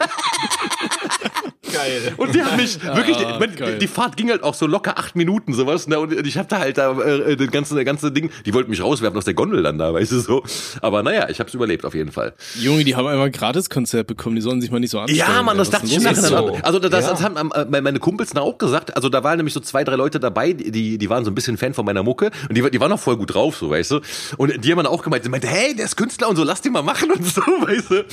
Geil. 1.71 2.13
Und 2.17 2.33
die 2.35 2.41
haben 2.43 2.57
mich 2.57 2.81
wirklich, 2.83 3.17
Ah, 3.17 3.37
mein, 3.39 3.55
geil. 3.55 3.77
die 3.79 3.87
Fahrt 3.87 4.17
ging 4.17 4.29
halt 4.29 4.43
auch 4.43 4.53
so 4.53 4.65
locker 4.67 4.97
acht 4.97 5.15
Minuten 5.15 5.53
sowas, 5.53 5.87
ne? 5.87 5.99
Und 5.99 6.13
ich 6.25 6.37
hab 6.37 6.47
da 6.49 6.59
halt 6.59 6.77
da 6.77 6.97
äh, 6.99 7.35
das 7.35 7.51
ganze, 7.51 7.75
das 7.75 7.85
ganze 7.85 8.11
Ding, 8.11 8.29
die 8.45 8.53
wollten 8.53 8.69
mich 8.69 8.81
rauswerfen 8.81 9.17
aus 9.17 9.25
der 9.25 9.33
Gondel 9.33 9.63
dann 9.63 9.77
da, 9.77 9.93
weißt 9.93 10.11
du 10.11 10.19
so. 10.19 10.43
Aber 10.81 11.03
naja, 11.03 11.29
ich 11.29 11.39
hab's 11.39 11.53
überlebt 11.53 11.85
auf 11.85 11.93
jeden 11.95 12.11
Fall. 12.11 12.33
Junge, 12.59 12.83
die 12.83 12.95
haben 12.95 13.07
einmal 13.07 13.31
Gratis-Konzert 13.31 14.07
bekommen, 14.07 14.35
die 14.35 14.41
sollen 14.41 14.61
sich 14.61 14.71
mal 14.71 14.79
nicht 14.79 14.91
so 14.91 14.99
anstellen. 14.99 15.19
Ja, 15.35 15.41
Mann, 15.43 15.57
das 15.57 15.69
dachte 15.69 15.85
ich 15.87 15.99
nachher. 15.99 16.21
los? 16.21 16.29
so? 16.29 16.49
dann. 16.51 16.61
Also 16.63 16.79
das, 16.79 16.89
das 16.91 17.19
Ja. 17.21 17.25
haben 17.25 17.51
äh, 17.51 17.81
meine 17.81 17.99
Kumpels 17.99 18.31
dann 18.31 18.43
auch 18.43 18.57
gesagt. 18.57 18.95
Also 18.95 19.09
da 19.09 19.23
waren 19.23 19.37
nämlich 19.37 19.53
so 19.53 19.59
zwei, 19.59 19.83
drei 19.83 19.95
Leute 19.95 20.19
dabei, 20.19 20.53
die, 20.53 20.97
die 20.97 21.09
waren 21.09 21.25
so 21.25 21.31
ein 21.31 21.35
bisschen 21.35 21.57
Fan 21.57 21.73
von 21.73 21.85
meiner 21.85 22.03
Mucke 22.03 22.31
und 22.47 22.57
die, 22.57 22.69
die 22.69 22.79
waren 22.79 22.91
auch 22.91 22.99
voll 22.99 23.17
gut 23.17 23.33
drauf, 23.33 23.57
so, 23.57 23.69
weißt 23.69 23.91
du. 23.91 23.99
Und 24.37 24.63
die 24.63 24.71
haben 24.71 24.77
dann 24.77 24.87
auch 24.87 25.03
gemeint, 25.03 25.25
die 25.25 25.29
meinte, 25.29 25.47
hey, 25.47 25.75
der 25.75 25.85
ist 25.85 25.95
Künstler 25.97 26.29
und 26.29 26.35
so, 26.35 26.43
lass 26.43 26.61
den 26.61 26.71
mal 26.73 26.81
machen 26.83 27.11
und 27.11 27.25
so, 27.25 27.41
weißt 27.61 27.91
du. 27.91 28.05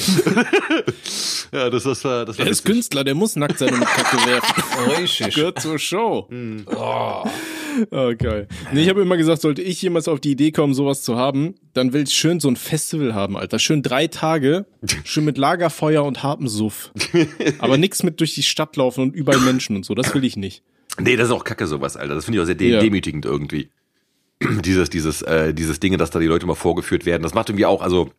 ja, 1.52 1.70
das, 1.70 1.82
das 1.84 2.04
war, 2.04 2.24
das 2.24 2.38
war 2.38 2.44
Der 2.44 2.52
ist. 2.52 2.64
Künstler, 2.64 3.04
der 3.04 3.14
muss 3.14 3.36
nackt 3.36 3.45
sein 3.56 3.74
und 3.74 3.84
Kacke 3.84 4.16
werfen. 4.26 4.62
Richtig. 5.00 5.34
Gehört 5.34 5.60
zur 5.60 5.78
Show. 5.78 6.28
Oh. 6.66 7.24
Oh, 7.90 8.12
geil. 8.18 8.48
Nee, 8.72 8.82
ich 8.82 8.88
habe 8.88 9.02
immer 9.02 9.16
gesagt, 9.16 9.42
sollte 9.42 9.60
ich 9.62 9.82
jemals 9.82 10.08
auf 10.08 10.18
die 10.20 10.30
Idee 10.30 10.50
kommen, 10.50 10.72
sowas 10.74 11.02
zu 11.02 11.16
haben, 11.16 11.54
dann 11.74 11.92
will 11.92 12.04
ich 12.04 12.14
schön 12.14 12.40
so 12.40 12.48
ein 12.48 12.56
Festival 12.56 13.14
haben, 13.14 13.36
Alter. 13.36 13.58
Schön 13.58 13.82
drei 13.82 14.06
Tage, 14.06 14.64
schön 15.04 15.24
mit 15.26 15.36
Lagerfeuer 15.36 16.02
und 16.04 16.22
hartem 16.22 16.48
Suff. 16.48 16.90
Aber 17.58 17.76
nix 17.76 18.02
mit 18.02 18.20
durch 18.20 18.34
die 18.34 18.42
Stadt 18.42 18.76
laufen 18.76 19.02
und 19.02 19.14
überall 19.14 19.40
Menschen 19.40 19.76
und 19.76 19.84
so, 19.84 19.94
das 19.94 20.14
will 20.14 20.24
ich 20.24 20.36
nicht. 20.36 20.62
Nee, 20.98 21.16
das 21.16 21.28
ist 21.28 21.32
auch 21.34 21.44
kacke 21.44 21.66
sowas, 21.66 21.96
Alter. 21.98 22.14
Das 22.14 22.24
finde 22.24 22.38
ich 22.38 22.42
auch 22.42 22.46
sehr 22.46 22.54
de 22.54 22.70
Ja. 22.72 22.80
demütigend 22.80 23.26
irgendwie. 23.26 23.68
dieses, 24.64 24.88
dieses, 24.88 25.20
äh, 25.22 25.52
dieses 25.52 25.78
Dinge, 25.80 25.98
dass 25.98 26.10
da 26.10 26.18
die 26.18 26.26
Leute 26.26 26.46
mal 26.46 26.54
vorgeführt 26.54 27.04
werden. 27.04 27.22
Das 27.22 27.34
macht 27.34 27.50
irgendwie 27.50 27.66
auch, 27.66 27.82
also 27.82 28.10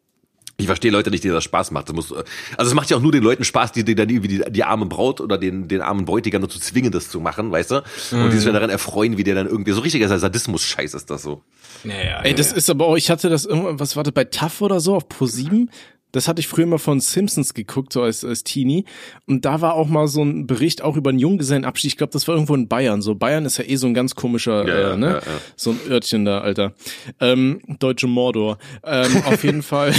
ich 0.59 0.65
verstehe 0.65 0.89
Leute 0.89 1.11
nicht, 1.11 1.23
denen 1.23 1.35
das 1.35 1.43
Spaß 1.43 1.69
macht. 1.69 1.87
Das 1.87 1.95
muss, 1.95 2.11
also 2.11 2.25
es 2.57 2.73
macht 2.73 2.89
ja 2.89 2.97
auch 2.97 3.01
nur 3.01 3.11
den 3.11 3.23
Leuten 3.23 3.43
Spaß, 3.43 3.73
die, 3.73 3.83
die 3.83 3.93
dann 3.93 4.09
irgendwie 4.09 4.27
die, 4.27 4.43
die 4.49 4.63
arme 4.63 4.87
Braut 4.87 5.21
oder 5.21 5.37
den, 5.37 5.67
den 5.67 5.81
armen 5.81 6.05
Bräutigam 6.05 6.41
dazu 6.41 6.59
zwingen, 6.59 6.91
das 6.91 7.09
zu 7.09 7.19
machen, 7.19 7.51
weißt 7.51 7.71
du? 7.71 7.75
Und 8.11 8.31
die 8.31 8.37
sich 8.37 8.45
dann 8.45 8.55
daran 8.55 8.71
erfreuen, 8.71 9.17
wie 9.17 9.23
der 9.23 9.35
dann 9.35 9.47
irgendwie, 9.47 9.71
so 9.71 9.81
richtiger 9.81 10.07
Sadismus-Scheiß 10.07 10.95
ist 10.95 11.11
das 11.11 11.21
so. 11.21 11.43
Naja, 11.83 12.21
Ey, 12.23 12.33
das 12.33 12.51
ist 12.51 12.71
aber 12.71 12.87
auch, 12.87 12.97
ich 12.97 13.11
hatte 13.11 13.29
das 13.29 13.45
irgendwann, 13.45 13.79
was 13.79 13.95
war 13.95 14.03
das, 14.03 14.13
bei 14.13 14.23
TAF 14.23 14.61
oder 14.61 14.79
so, 14.79 14.95
auf 14.95 15.05
Pro7? 15.07 15.67
Das 16.11 16.27
hatte 16.27 16.39
ich 16.39 16.47
früher 16.47 16.65
mal 16.65 16.77
von 16.77 16.99
Simpsons 16.99 17.53
geguckt, 17.53 17.91
so 17.91 18.01
als, 18.01 18.23
als 18.23 18.43
Teenie. 18.43 18.85
Und 19.25 19.43
da 19.45 19.61
war 19.61 19.73
auch 19.73 19.87
mal 19.87 20.07
so 20.07 20.23
ein 20.23 20.47
Bericht 20.47 20.81
auch 20.81 20.95
über 20.95 21.09
einen 21.09 21.19
Junggesellenabschied. 21.19 21.91
Ich 21.91 21.97
glaube, 21.97 22.13
das 22.13 22.27
war 22.27 22.35
irgendwo 22.35 22.55
in 22.55 22.67
Bayern. 22.67 23.01
So, 23.01 23.15
Bayern 23.15 23.45
ist 23.45 23.57
ja 23.57 23.65
eh 23.65 23.75
so 23.75 23.87
ein 23.87 23.93
ganz 23.93 24.15
komischer, 24.15 24.67
Ja, 24.67 24.93
äh, 24.93 24.97
ne? 24.97 25.07
ja, 25.07 25.15
ja. 25.15 25.41
So 25.55 25.71
ein 25.71 25.79
Örtchen 25.89 26.23
da, 26.25 26.39
Alter. 26.39 26.73
Ähm, 27.19 27.61
deutsche 27.79 28.07
Mordor. 28.07 28.57
Ähm, 28.83 29.21
auf 29.25 29.43
jeden 29.43 29.63
Fall. 29.63 29.93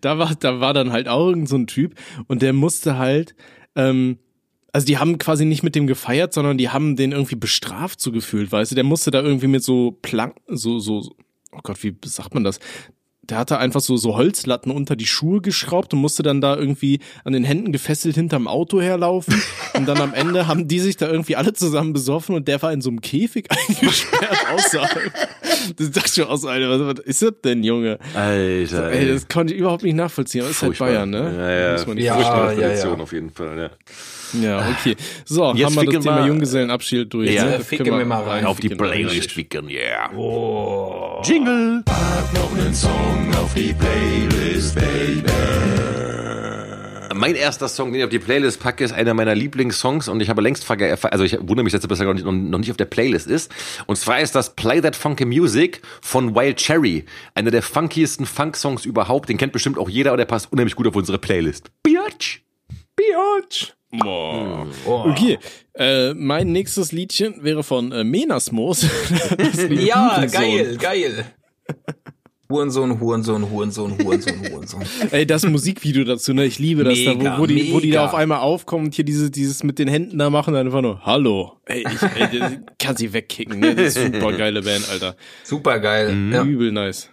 da 0.00 0.18
war, 0.18 0.34
da 0.34 0.60
war 0.60 0.74
dann 0.74 0.92
halt 0.92 1.08
auch 1.08 1.28
irgend 1.28 1.48
so 1.48 1.56
ein 1.56 1.66
Typ 1.66 1.94
und 2.26 2.42
der 2.42 2.52
musste 2.52 2.98
halt, 2.98 3.34
ähm, 3.74 4.18
also 4.72 4.86
die 4.86 4.98
haben 4.98 5.18
quasi 5.18 5.44
nicht 5.44 5.62
mit 5.62 5.74
dem 5.74 5.86
gefeiert, 5.86 6.34
sondern 6.34 6.58
die 6.58 6.68
haben 6.68 6.96
den 6.96 7.12
irgendwie 7.12 7.36
bestraft 7.36 8.00
so 8.00 8.12
gefühlt, 8.12 8.52
weißt 8.52 8.72
du? 8.72 8.74
Der 8.74 8.84
musste 8.84 9.10
da 9.10 9.22
irgendwie 9.22 9.46
mit 9.46 9.62
so 9.62 9.98
Plank, 10.02 10.34
so, 10.48 10.78
so, 10.78 11.14
oh 11.52 11.60
Gott, 11.62 11.82
wie 11.82 11.96
sagt 12.04 12.34
man 12.34 12.44
das? 12.44 12.60
Der 13.28 13.38
hatte 13.38 13.58
einfach 13.58 13.80
so, 13.80 13.96
so 13.96 14.16
Holzlatten 14.16 14.70
unter 14.70 14.94
die 14.96 15.06
Schuhe 15.06 15.40
geschraubt 15.40 15.92
und 15.92 16.00
musste 16.00 16.22
dann 16.22 16.40
da 16.40 16.56
irgendwie 16.56 17.00
an 17.24 17.32
den 17.32 17.44
Händen 17.44 17.72
gefesselt 17.72 18.14
hinterm 18.14 18.46
Auto 18.46 18.80
herlaufen. 18.80 19.42
Und 19.74 19.86
dann 19.86 19.98
am 19.98 20.14
Ende 20.14 20.46
haben 20.46 20.68
die 20.68 20.78
sich 20.78 20.96
da 20.96 21.08
irgendwie 21.08 21.36
alle 21.36 21.52
zusammen 21.52 21.92
besoffen 21.92 22.34
und 22.36 22.46
der 22.48 22.62
war 22.62 22.72
in 22.72 22.80
so 22.80 22.90
einem 22.90 23.00
Käfig 23.00 23.48
eingesperrt 23.68 24.36
außerhalb. 24.54 25.12
Das 25.76 25.90
dachte 25.90 26.08
ich 26.10 26.16
mir 26.18 26.28
aus, 26.28 26.44
Alter, 26.44 26.70
was, 26.70 26.96
was 26.96 27.04
ist 27.04 27.22
das 27.22 27.32
denn, 27.44 27.64
Junge? 27.64 27.98
Alter, 28.14 28.90
Ey, 28.92 29.08
das 29.08 29.28
konnte 29.28 29.54
ich 29.54 29.60
überhaupt 29.60 29.82
nicht 29.82 29.94
nachvollziehen. 29.94 30.42
Aber 30.42 30.50
ist 30.50 30.62
halt. 30.62 30.78
Bayern, 30.78 31.10
ne? 31.10 31.34
Ja, 31.36 31.50
ja. 31.50 31.72
Muss 31.72 31.86
man 31.86 31.96
nicht 31.96 32.04
Ja, 32.04 32.18
ja, 32.20 32.50
ja. 32.52 32.54
Tradition 32.54 33.00
auf 33.00 33.12
jeden 33.12 33.30
Fall, 33.30 33.58
ja. 33.58 33.70
Ja, 34.42 34.68
okay. 34.70 34.96
So, 35.24 35.52
Jetzt 35.52 35.64
haben 35.66 35.74
wir 35.74 35.80
ficken 35.80 35.94
das 35.94 36.04
Thema 36.04 36.18
wir- 36.20 36.26
Junggesellenabschied 36.26 37.12
durch. 37.12 37.30
Ja, 37.32 37.44
ne? 37.44 37.60
Ficken 37.60 37.86
wir 37.86 38.04
mal 38.04 38.22
rein. 38.22 38.44
Auf 38.44 38.58
die 38.60 38.68
Ficken. 38.68 38.86
Playlist 38.86 39.36
wicken, 39.36 39.68
yeah. 39.68 40.10
Oh. 40.16 41.22
Jingle! 41.24 41.82
Mein 47.14 47.34
erster 47.34 47.68
Song, 47.68 47.92
den 47.92 48.00
ich 48.00 48.04
auf 48.04 48.10
die 48.10 48.18
Playlist 48.18 48.60
packe, 48.60 48.84
ist 48.84 48.92
einer 48.92 49.14
meiner 49.14 49.34
Lieblingssongs 49.34 50.08
und 50.08 50.20
ich 50.20 50.28
habe 50.28 50.42
längst 50.42 50.64
vergessen, 50.64 51.08
also 51.10 51.24
ich 51.24 51.38
wundere 51.40 51.64
mich, 51.64 51.72
dass 51.72 51.82
er 51.82 51.88
bisher 51.88 52.04
noch 52.04 52.12
nicht, 52.12 52.26
noch 52.26 52.58
nicht 52.58 52.70
auf 52.70 52.76
der 52.76 52.84
Playlist 52.84 53.26
ist. 53.26 53.50
Und 53.86 53.96
zwar 53.96 54.20
ist 54.20 54.34
das 54.34 54.54
Play 54.54 54.82
That 54.82 54.94
Funky 54.96 55.24
Music 55.24 55.80
von 56.02 56.34
Wild 56.34 56.58
Cherry. 56.58 57.06
Einer 57.34 57.50
der 57.50 57.62
funkiesten 57.62 58.26
Funk-Songs 58.26 58.84
überhaupt. 58.84 59.30
Den 59.30 59.38
kennt 59.38 59.52
bestimmt 59.52 59.78
auch 59.78 59.88
jeder, 59.88 60.10
aber 60.10 60.18
der 60.18 60.26
passt 60.26 60.52
unheimlich 60.52 60.76
gut 60.76 60.86
auf 60.86 60.94
unsere 60.94 61.18
Playlist. 61.18 61.70
Biatch! 61.82 62.42
Biatch! 62.96 63.72
Oh. 64.04 64.66
Okay, 64.86 65.38
äh, 65.74 66.12
mein 66.14 66.52
nächstes 66.52 66.92
Liedchen 66.92 67.42
wäre 67.42 67.62
von 67.62 67.92
äh, 67.92 68.04
Menasmos. 68.04 68.86
ja, 69.70 70.24
geil, 70.26 70.76
geil. 70.76 71.24
Hurensohn, 72.48 73.00
Hurensohn, 73.00 73.50
Hurensohn, 73.50 73.98
Hurensohn, 73.98 74.50
Hurensohn. 74.50 74.82
Ey, 75.10 75.26
das 75.26 75.44
Musikvideo 75.44 76.04
dazu, 76.04 76.32
ne? 76.32 76.44
Ich 76.44 76.60
liebe 76.60 76.84
das 76.84 76.96
mega, 76.96 77.14
da, 77.14 77.38
wo, 77.38 77.42
wo 77.42 77.46
die, 77.46 77.72
wo 77.72 77.80
die 77.80 77.90
da 77.90 78.04
auf 78.04 78.14
einmal 78.14 78.38
aufkommen 78.38 78.86
und 78.86 78.94
hier 78.94 79.04
diese, 79.04 79.30
dieses 79.30 79.64
mit 79.64 79.78
den 79.80 79.88
Händen 79.88 80.18
da 80.18 80.30
machen, 80.30 80.54
dann 80.54 80.66
einfach 80.66 80.82
nur, 80.82 81.04
hallo. 81.04 81.58
Ey, 81.64 81.80
ich 81.80 82.02
ey, 82.02 82.60
kann 82.78 82.96
sie 82.96 83.12
wegkicken, 83.12 83.58
ne? 83.58 83.74
Das 83.74 83.96
ist 83.96 84.14
super 84.14 84.32
geile 84.32 84.62
Band, 84.62 84.88
Alter. 84.88 85.16
Super 85.42 85.80
geil. 85.80 86.14
Mhm. 86.14 86.32
Ja. 86.32 86.44
Übel 86.44 86.70
nice. 86.70 87.10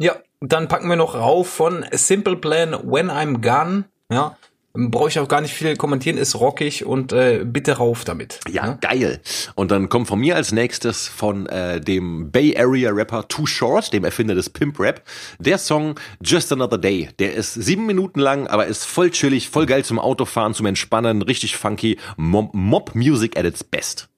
Ja, 0.00 0.16
dann 0.40 0.66
packen 0.66 0.88
wir 0.88 0.96
noch 0.96 1.14
rauf 1.14 1.48
von 1.48 1.84
Simple 1.92 2.36
Plan 2.36 2.72
When 2.72 3.10
I'm 3.10 3.40
Gone. 3.40 3.84
Ja, 4.10 4.36
brauche 4.78 5.08
ich 5.08 5.18
auch 5.18 5.28
gar 5.28 5.40
nicht 5.40 5.54
viel 5.54 5.76
kommentieren, 5.76 6.16
ist 6.16 6.36
rockig 6.36 6.84
und 6.84 7.12
äh, 7.12 7.44
bitte 7.44 7.72
rauf 7.78 8.04
damit. 8.04 8.40
Ja, 8.48 8.58
ja, 8.58 8.78
geil. 8.80 9.20
Und 9.54 9.70
dann 9.70 9.88
kommt 9.88 10.08
von 10.08 10.20
mir 10.20 10.36
als 10.36 10.52
nächstes 10.52 11.08
von 11.08 11.46
äh, 11.46 11.80
dem 11.80 12.30
Bay 12.30 12.56
Area 12.56 12.90
Rapper 12.90 13.26
Too 13.28 13.46
Short, 13.46 13.92
dem 13.92 14.04
Erfinder 14.04 14.34
des 14.34 14.50
Pimp 14.50 14.78
Rap, 14.78 15.02
der 15.38 15.58
Song 15.58 15.96
Just 16.22 16.52
Another 16.52 16.78
Day. 16.78 17.08
Der 17.18 17.34
ist 17.34 17.54
sieben 17.54 17.86
Minuten 17.86 18.20
lang, 18.20 18.46
aber 18.46 18.66
ist 18.66 18.84
voll 18.84 19.10
chillig, 19.10 19.48
voll 19.48 19.66
geil 19.66 19.84
zum 19.84 19.98
Autofahren, 19.98 20.54
zum 20.54 20.66
Entspannen, 20.66 21.22
richtig 21.22 21.56
funky. 21.56 21.98
Mob, 22.16 22.54
Mob 22.54 22.94
Music 22.94 23.36
at 23.36 23.44
its 23.44 23.64
best. 23.64 24.08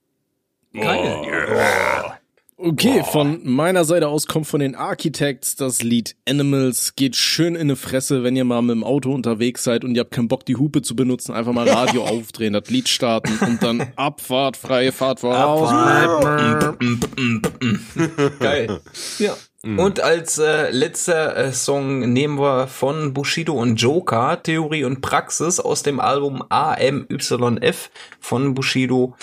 Geil. 0.72 1.16
Oh. 1.20 1.26
Yeah. 1.26 2.19
Okay, 2.62 3.02
von 3.10 3.40
meiner 3.42 3.86
Seite 3.86 4.08
aus 4.08 4.26
kommt 4.26 4.46
von 4.46 4.60
den 4.60 4.74
Architects 4.74 5.56
das 5.56 5.82
Lied 5.82 6.14
Animals. 6.28 6.94
Geht 6.94 7.16
schön 7.16 7.54
in 7.54 7.62
eine 7.62 7.76
Fresse, 7.76 8.22
wenn 8.22 8.36
ihr 8.36 8.44
mal 8.44 8.60
mit 8.60 8.72
dem 8.72 8.84
Auto 8.84 9.14
unterwegs 9.14 9.64
seid 9.64 9.82
und 9.82 9.94
ihr 9.94 10.00
habt 10.00 10.10
keinen 10.10 10.28
Bock, 10.28 10.44
die 10.44 10.56
Hupe 10.56 10.82
zu 10.82 10.94
benutzen. 10.94 11.32
Einfach 11.32 11.54
mal 11.54 11.66
Radio 11.66 12.04
aufdrehen, 12.04 12.52
das 12.52 12.68
Lied 12.68 12.90
starten 12.90 13.38
und 13.46 13.62
dann 13.62 13.92
Abfahrt, 13.96 14.58
freie 14.58 14.92
Fahrt 14.92 15.20
voraus. 15.20 15.70
Geil. 18.40 18.80
Ja. 19.18 19.34
Und 19.62 20.00
als 20.00 20.38
äh, 20.38 20.70
letzter 20.70 21.36
äh, 21.36 21.52
Song 21.52 22.12
nehmen 22.12 22.38
wir 22.38 22.66
von 22.66 23.12
Bushido 23.12 23.52
und 23.52 23.76
Joker 23.76 24.42
Theorie 24.42 24.84
und 24.84 25.02
Praxis 25.02 25.60
aus 25.60 25.82
dem 25.82 26.00
Album 26.00 26.42
AMYF 26.48 27.90
von 28.20 28.54
Bushido. 28.54 29.16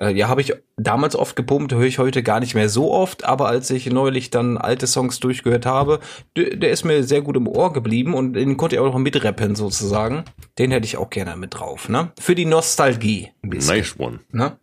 Äh, 0.00 0.14
ja, 0.14 0.28
habe 0.28 0.40
ich 0.40 0.54
damals 0.76 1.16
oft 1.16 1.34
gepumpt, 1.34 1.72
höre 1.72 1.82
ich 1.84 1.98
heute 1.98 2.22
gar 2.22 2.40
nicht 2.40 2.54
mehr 2.54 2.68
so 2.68 2.92
oft, 2.92 3.24
aber 3.24 3.48
als 3.48 3.70
ich 3.70 3.86
neulich 3.90 4.30
dann 4.30 4.56
alte 4.56 4.86
Songs 4.86 5.18
durchgehört 5.18 5.66
habe, 5.66 6.00
der, 6.36 6.70
ist 6.70 6.84
mir 6.84 7.02
sehr 7.02 7.20
gut 7.22 7.36
im 7.36 7.48
Ohr 7.48 7.72
geblieben 7.72 8.14
und 8.14 8.34
den 8.34 8.56
konnte 8.56 8.76
ich 8.76 8.80
auch 8.80 8.92
noch 8.92 8.98
mitrappen 8.98 9.56
sozusagen. 9.56 10.24
Den 10.58 10.70
hätte 10.70 10.86
ich 10.86 10.96
auch 10.96 11.10
gerne 11.10 11.36
mit 11.36 11.54
drauf, 11.54 11.88
ne? 11.88 12.12
Für 12.18 12.34
die 12.34 12.44
Nostalgie. 12.44 13.30
Ein 13.42 13.50
bisschen, 13.50 13.76
nice 13.76 13.98
one. 13.98 14.20
Ne? 14.30 14.56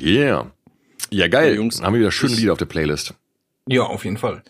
Yeah. 0.00 0.50
Ja, 1.10 1.28
geil. 1.28 1.50
Ja, 1.50 1.56
Jungs, 1.56 1.82
haben 1.82 1.92
wir 1.92 2.00
wieder 2.00 2.12
schöne 2.12 2.34
Lieder 2.34 2.52
auf 2.52 2.58
der 2.58 2.66
Playlist. 2.66 3.14
Ja, 3.68 3.82
auf 3.82 4.04
jeden 4.04 4.16
Fall. 4.16 4.42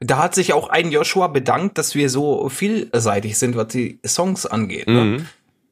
Da 0.00 0.18
hat 0.18 0.34
sich 0.34 0.52
auch 0.52 0.68
ein 0.68 0.90
Joshua 0.90 1.28
bedankt, 1.28 1.78
dass 1.78 1.94
wir 1.94 2.10
so 2.10 2.48
vielseitig 2.48 3.38
sind, 3.38 3.56
was 3.56 3.68
die 3.68 4.00
Songs 4.04 4.46
angeht. 4.46 4.88
Ne? 4.88 5.24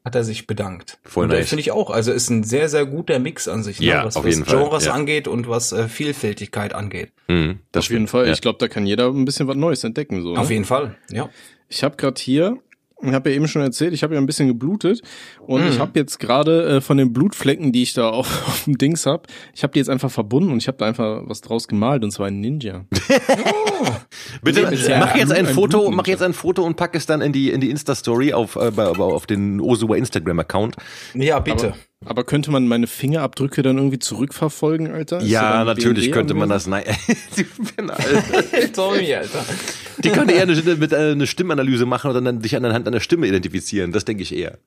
Hat 0.03 0.15
er 0.15 0.23
sich 0.23 0.47
bedankt. 0.47 0.97
Voll 1.03 1.27
nice. 1.27 1.49
Finde 1.49 1.61
ich 1.61 1.71
auch. 1.71 1.91
Also 1.91 2.11
ist 2.11 2.29
ein 2.31 2.43
sehr, 2.43 2.69
sehr 2.69 2.87
guter 2.87 3.19
Mix 3.19 3.47
an 3.47 3.61
sich, 3.61 3.79
ne? 3.79 3.85
ja, 3.85 4.05
was, 4.05 4.17
auf 4.17 4.25
was 4.25 4.33
jeden 4.33 4.45
Genres 4.45 4.69
Fall. 4.69 4.85
Ja. 4.85 4.93
angeht 4.93 5.27
und 5.27 5.47
was 5.47 5.71
äh, 5.73 5.87
Vielfältigkeit 5.87 6.73
angeht. 6.73 7.11
Mhm, 7.27 7.59
auf 7.75 7.89
jeden 7.89 8.07
Fall. 8.07 8.25
Ja. 8.25 8.33
Ich 8.33 8.41
glaube, 8.41 8.57
da 8.57 8.67
kann 8.67 8.87
jeder 8.87 9.09
ein 9.09 9.25
bisschen 9.25 9.47
was 9.47 9.55
Neues 9.55 9.83
entdecken. 9.83 10.23
So, 10.23 10.35
Auf 10.35 10.47
ne? 10.47 10.53
jeden 10.55 10.65
Fall, 10.65 10.95
ja. 11.11 11.29
Ich 11.69 11.83
habe 11.83 11.97
gerade 11.97 12.19
hier 12.19 12.57
ich 13.03 13.13
habe 13.13 13.29
ja 13.29 13.35
eben 13.35 13.47
schon 13.47 13.61
erzählt, 13.61 13.93
ich 13.93 14.03
habe 14.03 14.13
ja 14.13 14.21
ein 14.21 14.25
bisschen 14.25 14.47
geblutet 14.47 15.01
und 15.39 15.61
mhm. 15.61 15.67
ich 15.69 15.79
habe 15.79 15.97
jetzt 15.99 16.19
gerade 16.19 16.77
äh, 16.77 16.81
von 16.81 16.97
den 16.97 17.13
Blutflecken, 17.13 17.71
die 17.71 17.83
ich 17.83 17.93
da 17.93 18.09
auf, 18.11 18.47
auf 18.47 18.63
dem 18.65 18.77
Dings 18.77 19.05
habe, 19.05 19.23
ich 19.53 19.63
habe 19.63 19.73
die 19.73 19.79
jetzt 19.79 19.89
einfach 19.89 20.11
verbunden 20.11 20.51
und 20.51 20.57
ich 20.57 20.67
habe 20.67 20.77
da 20.77 20.85
einfach 20.85 21.23
was 21.25 21.41
draus 21.41 21.67
gemalt 21.67 22.03
und 22.03 22.11
zwar 22.11 22.27
ein 22.27 22.39
Ninja. 22.39 22.85
oh. 23.09 23.87
Bitte 24.41 24.61
ja, 24.61 24.99
mach 24.99 25.15
jetzt 25.15 25.31
ein, 25.31 25.45
ein 25.45 25.53
Foto, 25.53 25.91
mach 25.91 26.07
jetzt 26.07 26.23
ein 26.23 26.33
Foto 26.33 26.63
und 26.63 26.75
pack 26.75 26.95
es 26.95 27.05
dann 27.05 27.21
in 27.21 27.33
die 27.33 27.51
in 27.51 27.61
die 27.61 27.69
Insta 27.69 27.95
Story 27.95 28.33
auf 28.33 28.55
äh, 28.55 28.71
auf 28.77 29.25
den 29.25 29.59
Osua 29.59 29.97
Instagram 29.97 30.39
Account. 30.39 30.75
Ja, 31.13 31.39
bitte. 31.39 31.69
Aber 31.69 31.77
aber 32.03 32.23
könnte 32.23 32.49
man 32.49 32.67
meine 32.67 32.87
Fingerabdrücke 32.87 33.61
dann 33.61 33.77
irgendwie 33.77 33.99
zurückverfolgen, 33.99 34.91
Alter? 34.91 35.19
Ist 35.19 35.29
ja, 35.29 35.63
natürlich 35.63 36.05
BMW 36.05 36.11
könnte 36.11 36.33
man 36.33 36.49
das. 36.49 36.65
Nein, 36.65 36.83
Tommy, 38.73 39.13
Alter. 39.13 39.45
Die 39.99 40.09
könnte 40.09 40.33
eher 40.33 40.43
eine, 40.43 40.55
mit 40.55 40.93
äh, 40.93 41.11
eine 41.11 41.27
Stimmanalyse 41.27 41.85
machen 41.85 42.09
und 42.09 42.25
dann 42.25 42.41
sich 42.41 42.55
anhand 42.55 42.87
einer 42.87 42.99
Stimme 43.01 43.27
identifizieren. 43.27 43.91
Das 43.91 44.03
denke 44.03 44.23
ich 44.23 44.35
eher. 44.35 44.57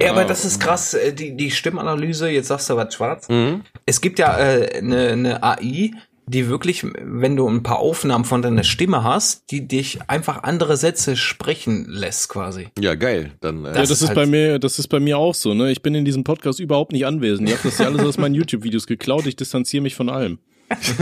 Ja, 0.00 0.10
aber 0.10 0.24
das 0.24 0.44
ist 0.44 0.60
krass. 0.60 0.94
Äh, 0.94 1.12
die, 1.12 1.36
die 1.36 1.52
Stimmanalyse, 1.52 2.28
jetzt 2.28 2.48
sagst 2.48 2.68
du 2.68 2.76
was 2.76 2.92
schwarz. 2.92 3.28
Mhm. 3.28 3.62
Es 3.86 4.00
gibt 4.00 4.18
ja 4.18 4.36
äh, 4.38 4.78
eine, 4.78 5.08
eine 5.10 5.42
AI, 5.42 5.92
die 6.26 6.48
wirklich, 6.48 6.84
wenn 6.84 7.36
du 7.36 7.48
ein 7.48 7.62
paar 7.62 7.78
Aufnahmen 7.78 8.24
von 8.24 8.42
deiner 8.42 8.64
Stimme 8.64 9.02
hast, 9.02 9.50
die 9.50 9.66
dich 9.66 10.00
einfach 10.08 10.42
andere 10.44 10.76
Sätze 10.76 11.16
sprechen 11.16 11.86
lässt 11.88 12.28
quasi. 12.28 12.68
Ja, 12.78 12.94
geil. 12.94 13.32
Dann, 13.40 13.64
äh 13.64 13.68
ja, 13.68 13.74
das 13.74 13.90
ist, 13.90 14.06
halt 14.06 14.14
bei 14.14 14.26
mir, 14.26 14.58
das 14.58 14.78
ist 14.78 14.88
bei 14.88 15.00
mir 15.00 15.18
auch 15.18 15.34
so. 15.34 15.54
Ne, 15.54 15.70
ich 15.72 15.82
bin 15.82 15.94
in 15.94 16.04
diesem 16.04 16.24
Podcast 16.24 16.60
überhaupt 16.60 16.92
nicht 16.92 17.06
anwesend. 17.06 17.48
Ihr 17.48 17.56
habt 17.56 17.64
das 17.64 17.78
ja 17.78 17.86
alles 17.86 18.02
aus 18.02 18.18
meinen 18.18 18.34
YouTube-Videos 18.34 18.86
geklaut. 18.86 19.26
Ich 19.26 19.36
distanziere 19.36 19.82
mich 19.82 19.94
von 19.94 20.08
allem. 20.08 20.38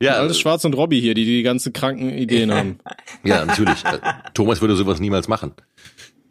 ja, 0.00 0.12
alles 0.12 0.38
Schwarz 0.38 0.64
und 0.64 0.74
Robby 0.74 1.00
hier, 1.00 1.14
die 1.14 1.24
die 1.24 1.42
ganze 1.42 1.72
kranken 1.72 2.10
Ideen 2.10 2.52
haben. 2.52 2.78
Ja, 3.24 3.44
natürlich. 3.44 3.82
Äh, 3.84 3.98
Thomas 4.34 4.60
würde 4.60 4.76
sowas 4.76 5.00
niemals 5.00 5.28
machen. 5.28 5.52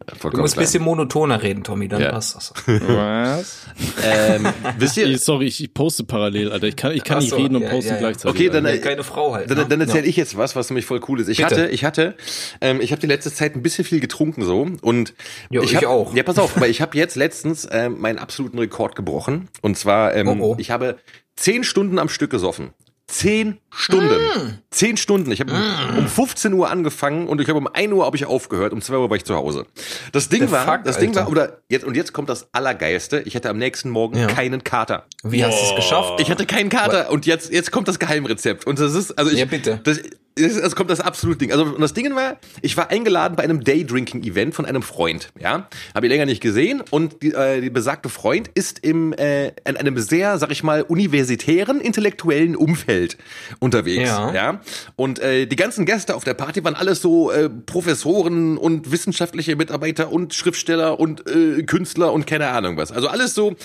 Vollkommen 0.06 0.36
du 0.36 0.42
musst 0.42 0.56
ein 0.56 0.60
bisschen 0.60 0.82
monotoner 0.82 1.42
reden, 1.42 1.62
Tommy, 1.62 1.86
dann 1.86 2.00
ja. 2.00 2.10
passt 2.10 2.34
das. 2.34 2.52
Was? 2.66 3.66
ähm, 4.02 4.48
wisst 4.78 4.96
ihr? 4.96 5.18
Sorry, 5.18 5.46
ich, 5.46 5.72
poste 5.74 6.04
parallel, 6.04 6.50
Alter. 6.50 6.68
Ich 6.68 6.76
kann, 6.76 6.92
ich 6.92 7.04
kann 7.04 7.18
nicht 7.18 7.32
reden 7.34 7.56
und 7.56 7.62
ja, 7.62 7.70
posten 7.70 7.92
ja, 7.92 7.98
gleichzeitig. 7.98 8.40
Okay, 8.40 8.50
dann, 8.50 8.64
ja, 8.64 8.76
keine 8.78 9.04
Frau 9.04 9.34
halt. 9.34 9.50
Dann, 9.50 9.58
ne? 9.58 9.66
dann 9.68 9.80
erzähle 9.80 10.06
ich 10.06 10.16
jetzt 10.16 10.36
was, 10.36 10.56
was 10.56 10.70
nämlich 10.70 10.86
voll 10.86 11.00
cool 11.08 11.20
ist. 11.20 11.28
Ich 11.28 11.38
Bitte. 11.38 11.50
hatte, 11.50 11.68
ich 11.68 11.84
hatte, 11.84 12.16
ähm, 12.60 12.80
ich 12.80 12.92
habe 12.92 13.00
die 13.00 13.06
letzte 13.06 13.32
Zeit 13.32 13.54
ein 13.54 13.62
bisschen 13.62 13.84
viel 13.84 14.00
getrunken 14.00 14.42
so 14.42 14.66
und 14.80 15.14
jo, 15.50 15.62
ich, 15.62 15.74
hab, 15.76 15.82
ich 15.82 15.88
auch. 15.88 16.14
Ja, 16.14 16.22
pass 16.22 16.38
auf, 16.38 16.58
weil 16.60 16.70
ich 16.70 16.80
habe 16.80 16.96
jetzt 16.96 17.16
letztens 17.16 17.68
ähm, 17.70 18.00
meinen 18.00 18.18
absoluten 18.18 18.58
Rekord 18.58 18.96
gebrochen 18.96 19.48
und 19.60 19.76
zwar, 19.76 20.14
ähm, 20.16 20.28
oh, 20.28 20.36
oh. 20.40 20.56
ich 20.58 20.70
habe 20.70 20.96
zehn 21.36 21.62
Stunden 21.62 21.98
am 21.98 22.08
Stück 22.08 22.30
gesoffen. 22.30 22.70
Zehn 23.10 23.58
Stunden. 23.70 24.14
Mm. 24.14 24.58
Zehn 24.70 24.96
Stunden. 24.96 25.32
Ich 25.32 25.40
habe 25.40 25.52
mm. 25.52 25.98
um 25.98 26.06
15 26.06 26.52
Uhr 26.52 26.70
angefangen 26.70 27.26
und 27.26 27.40
ich 27.40 27.48
habe 27.48 27.58
um 27.58 27.66
1 27.66 27.92
Uhr 27.92 28.04
habe 28.06 28.16
ich 28.16 28.24
aufgehört. 28.24 28.72
Um 28.72 28.80
2 28.80 28.96
Uhr 28.96 29.10
war 29.10 29.16
ich 29.16 29.24
zu 29.24 29.34
Hause. 29.34 29.66
Das 30.12 30.28
Ding 30.28 30.46
The 30.46 30.52
war, 30.52 30.64
fuck, 30.64 30.84
das 30.84 30.96
Alter. 30.96 31.06
Ding 31.06 31.16
war, 31.16 31.28
oder 31.28 31.58
jetzt, 31.68 31.84
und 31.84 31.96
jetzt 31.96 32.12
kommt 32.12 32.28
das 32.28 32.48
Allergeiste. 32.52 33.22
Ich 33.26 33.34
hatte 33.34 33.50
am 33.50 33.58
nächsten 33.58 33.90
Morgen 33.90 34.16
ja. 34.16 34.28
keinen 34.28 34.62
Kater. 34.62 35.06
Wie 35.24 35.44
hast 35.44 35.60
du 35.60 35.70
es 35.70 35.74
geschafft? 35.74 36.20
Ich 36.20 36.30
hatte 36.30 36.46
keinen 36.46 36.68
Kater. 36.68 37.10
Und 37.10 37.26
jetzt, 37.26 37.52
jetzt 37.52 37.72
kommt 37.72 37.88
das 37.88 37.98
Geheimrezept. 37.98 38.64
Und 38.64 38.78
das 38.78 38.94
ist, 38.94 39.18
also 39.18 39.32
ich, 39.32 39.40
ja, 39.40 39.44
bitte. 39.44 39.80
Das, 39.82 40.00
es 40.36 40.76
kommt 40.76 40.90
das 40.90 41.00
absolute 41.00 41.38
Ding. 41.38 41.52
Also 41.52 41.64
und 41.64 41.80
das 41.80 41.92
Ding 41.92 42.14
war, 42.14 42.38
ich 42.62 42.76
war 42.76 42.90
eingeladen 42.90 43.36
bei 43.36 43.42
einem 43.42 43.62
Daydrinking-Event 43.64 44.54
von 44.54 44.64
einem 44.64 44.82
Freund. 44.82 45.30
Ja, 45.38 45.68
habe 45.94 46.06
ich 46.06 46.10
länger 46.10 46.26
nicht 46.26 46.40
gesehen 46.40 46.82
und 46.90 47.22
die, 47.22 47.32
äh, 47.32 47.60
die 47.60 47.70
besagte 47.70 48.08
Freund 48.08 48.48
ist 48.54 48.78
im 48.80 49.12
äh, 49.12 49.48
in 49.68 49.76
einem 49.76 49.98
sehr, 49.98 50.38
sag 50.38 50.50
ich 50.50 50.62
mal, 50.62 50.82
universitären 50.82 51.80
intellektuellen 51.80 52.56
Umfeld 52.56 53.18
unterwegs. 53.58 54.08
Ja. 54.08 54.32
ja? 54.32 54.60
Und 54.96 55.18
äh, 55.18 55.46
die 55.46 55.56
ganzen 55.56 55.84
Gäste 55.84 56.14
auf 56.14 56.24
der 56.24 56.34
Party 56.34 56.62
waren 56.64 56.74
alles 56.74 57.02
so 57.02 57.30
äh, 57.30 57.48
Professoren 57.48 58.56
und 58.56 58.92
wissenschaftliche 58.92 59.56
Mitarbeiter 59.56 60.12
und 60.12 60.34
Schriftsteller 60.34 60.98
und 61.00 61.28
äh, 61.28 61.62
Künstler 61.64 62.12
und 62.12 62.26
keine 62.26 62.48
Ahnung 62.48 62.76
was. 62.76 62.92
Also 62.92 63.08
alles 63.08 63.34
so 63.34 63.56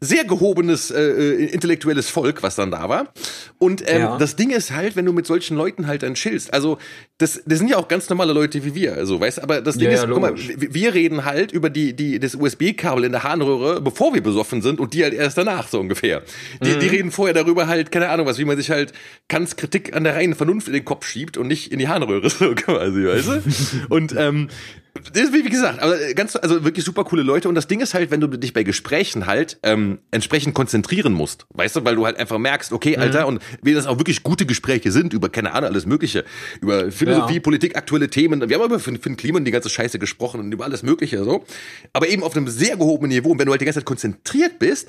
sehr 0.00 0.24
gehobenes 0.24 0.90
äh, 0.90 1.00
äh 1.00 1.44
intellektuelles 1.46 2.08
Volk, 2.08 2.42
was 2.42 2.56
dann 2.56 2.70
da 2.70 2.88
war. 2.88 3.12
Und 3.58 3.82
ähm, 3.86 4.00
ja. 4.00 4.18
das 4.18 4.36
Ding 4.36 4.50
ist 4.50 4.72
halt, 4.72 4.96
wenn 4.96 5.04
du 5.04 5.12
mit 5.12 5.26
solchen 5.26 5.56
Leuten 5.56 5.86
halt 5.86 6.02
dann 6.02 6.13
chillst. 6.14 6.52
Also, 6.52 6.78
das, 7.18 7.42
das 7.46 7.58
sind 7.58 7.68
ja 7.68 7.76
auch 7.76 7.88
ganz 7.88 8.08
normale 8.08 8.32
Leute 8.32 8.64
wie 8.64 8.74
wir, 8.74 8.94
also, 8.94 9.20
weißt 9.20 9.42
aber 9.42 9.60
das 9.60 9.76
Ding 9.76 9.90
ja, 9.90 9.94
ist, 9.94 10.08
guck 10.08 10.20
mal, 10.20 10.34
wir 10.36 10.94
reden 10.94 11.24
halt 11.24 11.52
über 11.52 11.70
die, 11.70 11.94
die, 11.94 12.18
das 12.18 12.34
USB-Kabel 12.34 13.04
in 13.04 13.12
der 13.12 13.22
Harnröhre, 13.22 13.80
bevor 13.80 14.14
wir 14.14 14.22
besoffen 14.22 14.62
sind 14.62 14.80
und 14.80 14.94
die 14.94 15.04
halt 15.04 15.14
erst 15.14 15.38
danach, 15.38 15.68
so 15.68 15.78
ungefähr. 15.78 16.22
Die, 16.62 16.70
mhm. 16.70 16.80
die 16.80 16.86
reden 16.86 17.10
vorher 17.10 17.34
darüber 17.34 17.66
halt, 17.66 17.92
keine 17.92 18.08
Ahnung 18.08 18.26
was, 18.26 18.38
wie 18.38 18.44
man 18.44 18.56
sich 18.56 18.70
halt 18.70 18.92
Kants 19.28 19.56
Kritik 19.56 19.94
an 19.94 20.04
der 20.04 20.16
reinen 20.16 20.34
Vernunft 20.34 20.66
in 20.66 20.74
den 20.74 20.84
Kopf 20.84 21.06
schiebt 21.06 21.36
und 21.36 21.46
nicht 21.46 21.70
in 21.70 21.78
die 21.78 21.88
Harnröhre, 21.88 22.28
so 22.30 22.54
quasi, 22.54 23.06
weißt 23.06 23.28
du? 23.28 23.94
und, 23.94 24.14
ähm, 24.16 24.48
wie 24.94 25.50
gesagt, 25.50 25.80
aber 25.80 25.96
ganz, 26.14 26.36
also 26.36 26.64
wirklich 26.64 26.84
super 26.84 27.04
coole 27.04 27.22
Leute. 27.22 27.48
Und 27.48 27.54
das 27.54 27.66
Ding 27.66 27.80
ist 27.80 27.94
halt, 27.94 28.10
wenn 28.10 28.20
du 28.20 28.28
dich 28.28 28.52
bei 28.52 28.62
Gesprächen 28.62 29.26
halt 29.26 29.58
ähm, 29.62 29.98
entsprechend 30.10 30.54
konzentrieren 30.54 31.12
musst, 31.12 31.46
weißt 31.54 31.76
du, 31.76 31.84
weil 31.84 31.96
du 31.96 32.06
halt 32.06 32.16
einfach 32.16 32.38
merkst, 32.38 32.72
okay, 32.72 32.96
Alter, 32.96 33.22
mhm. 33.22 33.26
und 33.26 33.42
wenn 33.62 33.74
das 33.74 33.86
auch 33.86 33.98
wirklich 33.98 34.22
gute 34.22 34.46
Gespräche 34.46 34.92
sind 34.92 35.12
über, 35.12 35.28
keine 35.28 35.52
Ahnung, 35.52 35.70
alles 35.70 35.86
Mögliche, 35.86 36.24
über 36.60 36.92
Philosophie, 36.92 37.34
ja. 37.34 37.40
Politik, 37.40 37.76
aktuelle 37.76 38.08
Themen. 38.08 38.48
Wir 38.48 38.56
haben 38.56 38.64
über 38.64 38.78
Finn, 38.78 38.98
Finn 38.98 39.16
Kliman 39.16 39.44
die 39.44 39.50
ganze 39.50 39.68
Scheiße 39.68 39.98
gesprochen 39.98 40.40
und 40.40 40.52
über 40.52 40.64
alles 40.64 40.82
Mögliche 40.82 41.24
so. 41.24 41.44
Aber 41.92 42.08
eben 42.08 42.22
auf 42.22 42.36
einem 42.36 42.48
sehr 42.48 42.76
gehobenen 42.76 43.10
Niveau. 43.10 43.30
Und 43.30 43.38
wenn 43.38 43.46
du 43.46 43.52
halt 43.52 43.60
die 43.60 43.66
ganze 43.66 43.80
Zeit 43.80 43.86
konzentriert 43.86 44.58
bist, 44.58 44.88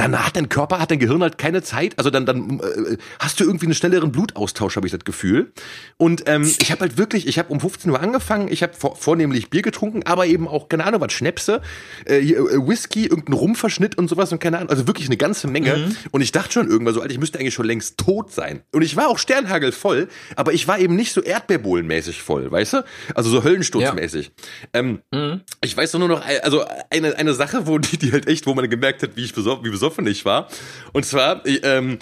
dann 0.00 0.24
hat 0.24 0.34
dein 0.34 0.48
Körper, 0.48 0.78
hat 0.78 0.90
dein 0.90 0.98
Gehirn 0.98 1.22
halt 1.22 1.36
keine 1.36 1.62
Zeit. 1.62 1.98
Also 1.98 2.08
dann, 2.08 2.24
dann 2.24 2.60
äh, 2.60 2.96
hast 3.18 3.38
du 3.38 3.44
irgendwie 3.44 3.66
einen 3.66 3.74
schnelleren 3.74 4.12
Blutaustausch, 4.12 4.76
habe 4.76 4.86
ich 4.86 4.92
das 4.92 5.04
Gefühl. 5.04 5.52
Und 5.98 6.22
ähm, 6.26 6.50
ich 6.58 6.70
habe 6.72 6.80
halt 6.80 6.96
wirklich, 6.96 7.26
ich 7.26 7.38
habe 7.38 7.52
um 7.52 7.60
15 7.60 7.90
Uhr 7.90 8.00
angefangen, 8.00 8.48
ich 8.50 8.62
habe 8.62 8.72
vor, 8.72 8.96
vornehmlich 8.96 9.50
Bier 9.50 9.60
getrunken, 9.60 10.02
aber 10.04 10.26
eben 10.26 10.48
auch, 10.48 10.70
keine 10.70 10.86
Ahnung, 10.86 11.02
was 11.02 11.12
Schnäpse, 11.12 11.60
äh, 12.06 12.18
äh, 12.20 12.38
Whisky, 12.66 13.04
irgendein 13.04 13.34
Rumverschnitt 13.34 13.98
und 13.98 14.08
sowas 14.08 14.32
und 14.32 14.38
keine 14.38 14.56
Ahnung, 14.56 14.70
also 14.70 14.86
wirklich 14.86 15.06
eine 15.06 15.18
ganze 15.18 15.48
Menge. 15.48 15.76
Mhm. 15.76 15.96
Und 16.12 16.22
ich 16.22 16.32
dachte 16.32 16.52
schon 16.52 16.68
irgendwann 16.68 16.94
so, 16.94 17.02
Alter, 17.02 17.12
ich 17.12 17.20
müsste 17.20 17.38
eigentlich 17.38 17.54
schon 17.54 17.66
längst 17.66 17.98
tot 17.98 18.32
sein. 18.32 18.62
Und 18.72 18.80
ich 18.80 18.96
war 18.96 19.08
auch 19.08 19.18
sternhagelvoll, 19.18 20.08
aber 20.34 20.54
ich 20.54 20.66
war 20.66 20.78
eben 20.78 20.96
nicht 20.96 21.12
so 21.12 21.20
erdbeerbohlenmäßig 21.20 22.22
voll, 22.22 22.50
weißt 22.50 22.72
du? 22.72 22.84
Also 23.14 23.28
so 23.28 23.44
höllensturzmäßig. 23.44 24.32
Ja. 24.72 24.80
Ähm, 24.80 25.00
mhm. 25.10 25.42
Ich 25.62 25.76
weiß 25.76 25.92
doch 25.92 25.98
nur 25.98 26.08
noch, 26.08 26.22
also 26.42 26.64
eine, 26.88 27.16
eine 27.16 27.34
Sache, 27.34 27.66
wo 27.66 27.76
die, 27.76 27.98
die 27.98 28.12
halt 28.12 28.28
echt, 28.28 28.46
wo 28.46 28.54
man 28.54 28.70
gemerkt 28.70 29.02
hat, 29.02 29.10
wie 29.16 29.24
ich 29.24 29.34
besoffen, 29.34 29.62
wie 29.66 29.70
besoffen 29.70 29.89
besoffen 29.90 30.06
ich 30.06 30.24
war. 30.24 30.48
Und 30.92 31.04
zwar, 31.04 31.44
ähm, 31.46 31.98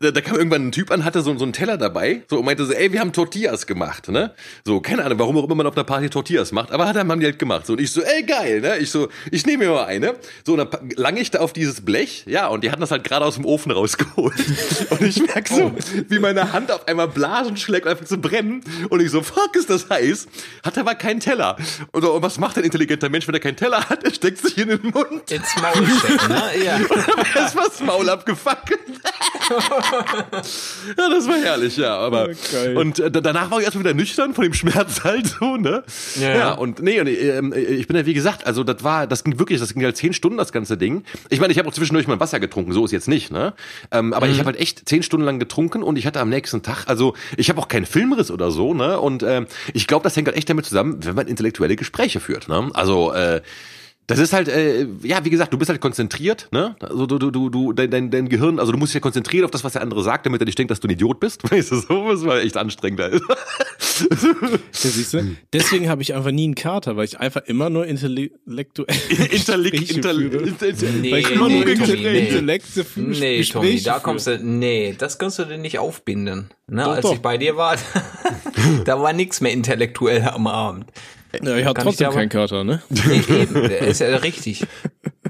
da, 0.00 0.10
da 0.10 0.20
kam 0.20 0.36
irgendwann 0.36 0.68
ein 0.68 0.72
Typ 0.72 0.90
an, 0.90 1.04
hatte 1.04 1.22
so, 1.22 1.36
so 1.36 1.44
einen 1.44 1.52
Teller 1.52 1.76
dabei, 1.76 2.22
so 2.28 2.38
und 2.38 2.44
meinte 2.44 2.64
so, 2.64 2.72
ey, 2.72 2.92
wir 2.92 3.00
haben 3.00 3.12
Tortillas 3.12 3.66
gemacht, 3.66 4.08
ne? 4.08 4.32
So, 4.64 4.80
keine 4.80 5.04
Ahnung, 5.04 5.18
warum 5.18 5.36
auch 5.38 5.44
immer 5.44 5.54
man 5.56 5.66
auf 5.66 5.76
einer 5.76 5.84
Party 5.84 6.08
Tortillas 6.08 6.50
macht, 6.52 6.72
aber 6.72 6.86
hat 6.86 6.96
haben 6.96 7.20
die 7.20 7.26
halt 7.26 7.38
gemacht. 7.38 7.66
So, 7.66 7.74
und 7.74 7.80
ich 7.80 7.90
so, 7.90 8.02
ey, 8.02 8.22
geil, 8.22 8.60
ne? 8.60 8.78
Ich 8.78 8.90
so, 8.90 9.08
ich 9.30 9.46
nehme 9.46 9.64
mir 9.64 9.72
mal 9.72 9.84
eine. 9.84 10.14
So, 10.44 10.54
und 10.54 10.58
dann 10.58 10.90
lang 10.96 11.16
ich 11.16 11.30
da 11.30 11.40
auf 11.40 11.52
dieses 11.52 11.82
Blech, 11.82 12.24
ja, 12.26 12.48
und 12.48 12.64
die 12.64 12.70
hatten 12.70 12.80
das 12.80 12.90
halt 12.90 13.04
gerade 13.04 13.24
aus 13.24 13.36
dem 13.36 13.44
Ofen 13.44 13.70
rausgeholt. 13.70 14.34
und 14.90 15.02
ich 15.02 15.24
merke 15.24 15.54
so, 15.54 15.72
wie 16.08 16.18
meine 16.18 16.52
Hand 16.52 16.72
auf 16.72 16.88
einmal 16.88 17.08
Blasen 17.08 17.56
schlägt 17.56 17.86
einfach 17.86 18.04
zu 18.04 18.18
brennen. 18.18 18.64
Und 18.88 19.00
ich 19.00 19.10
so, 19.10 19.22
fuck, 19.22 19.54
ist 19.54 19.70
das 19.70 19.88
heiß? 19.88 20.26
Hat 20.64 20.78
aber 20.78 20.94
keinen 20.94 21.20
Teller. 21.20 21.56
Und, 21.92 22.02
so, 22.02 22.12
und 22.12 22.22
was 22.22 22.38
macht 22.38 22.58
ein 22.58 22.64
intelligenter 22.64 23.08
Mensch, 23.08 23.28
wenn 23.28 23.34
er 23.34 23.40
keinen 23.40 23.56
Teller 23.56 23.88
hat? 23.88 24.04
Er 24.04 24.12
steckt 24.12 24.38
sich 24.38 24.58
in 24.58 24.68
den 24.68 24.82
Mund. 24.82 25.30
Ins 25.30 25.56
Maul 25.60 25.86
stecken, 25.86 26.28
ne? 26.28 26.42
Ja. 26.64 26.78
das 27.34 27.80
Maul 27.80 28.08
abgefackelt. 28.08 28.80
ja, 29.50 31.08
das 31.10 31.28
war 31.28 31.36
herrlich, 31.36 31.76
ja. 31.76 31.96
Aber 31.96 32.24
okay. 32.24 32.74
und 32.76 32.98
äh, 32.98 33.10
danach 33.10 33.50
war 33.50 33.58
ich 33.58 33.64
erstmal 33.64 33.84
wieder 33.84 33.94
nüchtern 33.94 34.34
von 34.34 34.44
dem 34.44 34.54
Schmerz 34.54 35.04
halt 35.04 35.26
so, 35.26 35.56
ne? 35.56 35.84
Ja, 36.20 36.34
ja 36.34 36.52
und 36.52 36.80
nee, 36.80 37.00
und 37.00 37.06
äh, 37.06 37.60
ich 37.60 37.86
bin 37.86 37.96
ja 37.96 38.06
wie 38.06 38.14
gesagt, 38.14 38.46
also 38.46 38.64
das 38.64 38.82
war, 38.84 39.06
das 39.06 39.24
ging 39.24 39.38
wirklich, 39.38 39.60
das 39.60 39.74
ging 39.74 39.84
halt 39.84 39.96
zehn 39.96 40.12
Stunden 40.12 40.38
das 40.38 40.52
ganze 40.52 40.76
Ding. 40.76 41.04
Ich 41.28 41.40
meine, 41.40 41.52
ich 41.52 41.58
habe 41.58 41.68
auch 41.68 41.72
zwischendurch 41.72 42.06
mal 42.06 42.20
Wasser 42.20 42.40
getrunken, 42.40 42.72
so 42.72 42.84
ist 42.84 42.92
jetzt 42.92 43.08
nicht, 43.08 43.30
ne? 43.30 43.54
Ähm, 43.90 44.12
aber 44.12 44.26
mhm. 44.26 44.32
ich 44.32 44.38
habe 44.38 44.46
halt 44.46 44.60
echt 44.60 44.88
zehn 44.88 45.02
Stunden 45.02 45.26
lang 45.26 45.38
getrunken 45.38 45.82
und 45.82 45.96
ich 45.96 46.06
hatte 46.06 46.20
am 46.20 46.28
nächsten 46.28 46.62
Tag, 46.62 46.84
also 46.86 47.14
ich 47.36 47.48
habe 47.48 47.60
auch 47.60 47.68
keinen 47.68 47.86
Filmriss 47.86 48.30
oder 48.30 48.50
so, 48.50 48.74
ne? 48.74 48.98
Und 48.98 49.22
äh, 49.22 49.46
ich 49.74 49.86
glaube, 49.86 50.04
das 50.04 50.16
hängt 50.16 50.28
halt 50.28 50.36
echt 50.36 50.48
damit 50.48 50.66
zusammen, 50.66 50.98
wenn 51.04 51.14
man 51.14 51.26
intellektuelle 51.26 51.76
Gespräche 51.76 52.20
führt, 52.20 52.48
ne? 52.48 52.70
Also 52.74 53.12
äh, 53.12 53.42
das 54.12 54.20
ist 54.20 54.32
halt, 54.32 54.48
äh, 54.48 54.86
ja, 55.02 55.24
wie 55.24 55.30
gesagt, 55.30 55.52
du 55.52 55.58
bist 55.58 55.68
halt 55.68 55.80
konzentriert, 55.80 56.48
ne? 56.50 56.76
Also 56.80 57.06
du, 57.06 57.18
du, 57.18 57.30
du, 57.30 57.50
du 57.50 57.72
dein, 57.72 57.90
dein, 57.90 58.10
dein 58.10 58.28
Gehirn, 58.28 58.58
also 58.58 58.72
du 58.72 58.78
musst 58.78 58.90
dich 58.90 58.94
ja 58.94 59.00
konzentrieren 59.00 59.44
auf 59.44 59.50
das, 59.50 59.64
was 59.64 59.72
der 59.72 59.82
andere 59.82 60.02
sagt, 60.02 60.26
damit 60.26 60.40
er 60.40 60.44
nicht 60.44 60.58
denkt, 60.58 60.70
dass 60.70 60.80
du 60.80 60.88
ein 60.88 60.92
Idiot 60.92 61.20
bist. 61.20 61.42
Weißt 61.50 61.72
du, 61.72 61.76
so 61.76 62.10
das 62.10 62.24
war 62.24 62.40
echt 62.40 62.56
anstrengend. 62.56 63.00
ja, 63.00 63.10
siehst 64.72 65.14
du? 65.14 65.36
Deswegen 65.52 65.88
habe 65.88 66.02
ich 66.02 66.14
einfach 66.14 66.30
nie 66.30 66.44
einen 66.44 66.54
Kater, 66.54 66.96
weil 66.96 67.04
ich 67.04 67.18
einfach 67.18 67.42
immer 67.46 67.70
nur 67.70 67.86
intellektuell 67.86 68.96
Intellekt, 69.30 69.90
Intellekt, 69.90 70.82
nee, 71.00 71.12
weil 71.12 71.18
ich 71.20 71.30
immer 71.30 71.48
nee, 71.48 71.64
nur 71.64 71.74
Tommy, 71.74 71.96
nee. 71.96 72.28
Intellekte 72.28 72.86
Nee, 72.96 73.42
Tommy, 73.44 73.80
da 73.82 73.98
kommst 73.98 74.26
du, 74.26 74.38
nee, 74.38 74.94
das 74.96 75.18
kannst 75.18 75.38
du 75.38 75.44
dir 75.44 75.58
nicht 75.58 75.78
aufbinden. 75.78 76.50
Ne? 76.66 76.84
Doch, 76.84 76.92
Als 76.92 77.02
doch. 77.02 77.14
ich 77.14 77.20
bei 77.20 77.38
dir 77.38 77.56
war, 77.56 77.76
da 78.84 79.00
war 79.00 79.12
nichts 79.12 79.40
mehr 79.40 79.52
intellektuell 79.52 80.22
am 80.22 80.46
Abend. 80.46 80.86
Ja, 81.40 81.56
ich 81.56 81.64
hatte 81.64 81.82
trotzdem 81.82 82.10
keinen 82.10 82.28
Kater, 82.28 82.64
ne? 82.64 82.82
Nee, 82.90 83.22
eben, 83.28 83.64
ist 83.64 84.00
ja 84.00 84.16
richtig. 84.16 84.66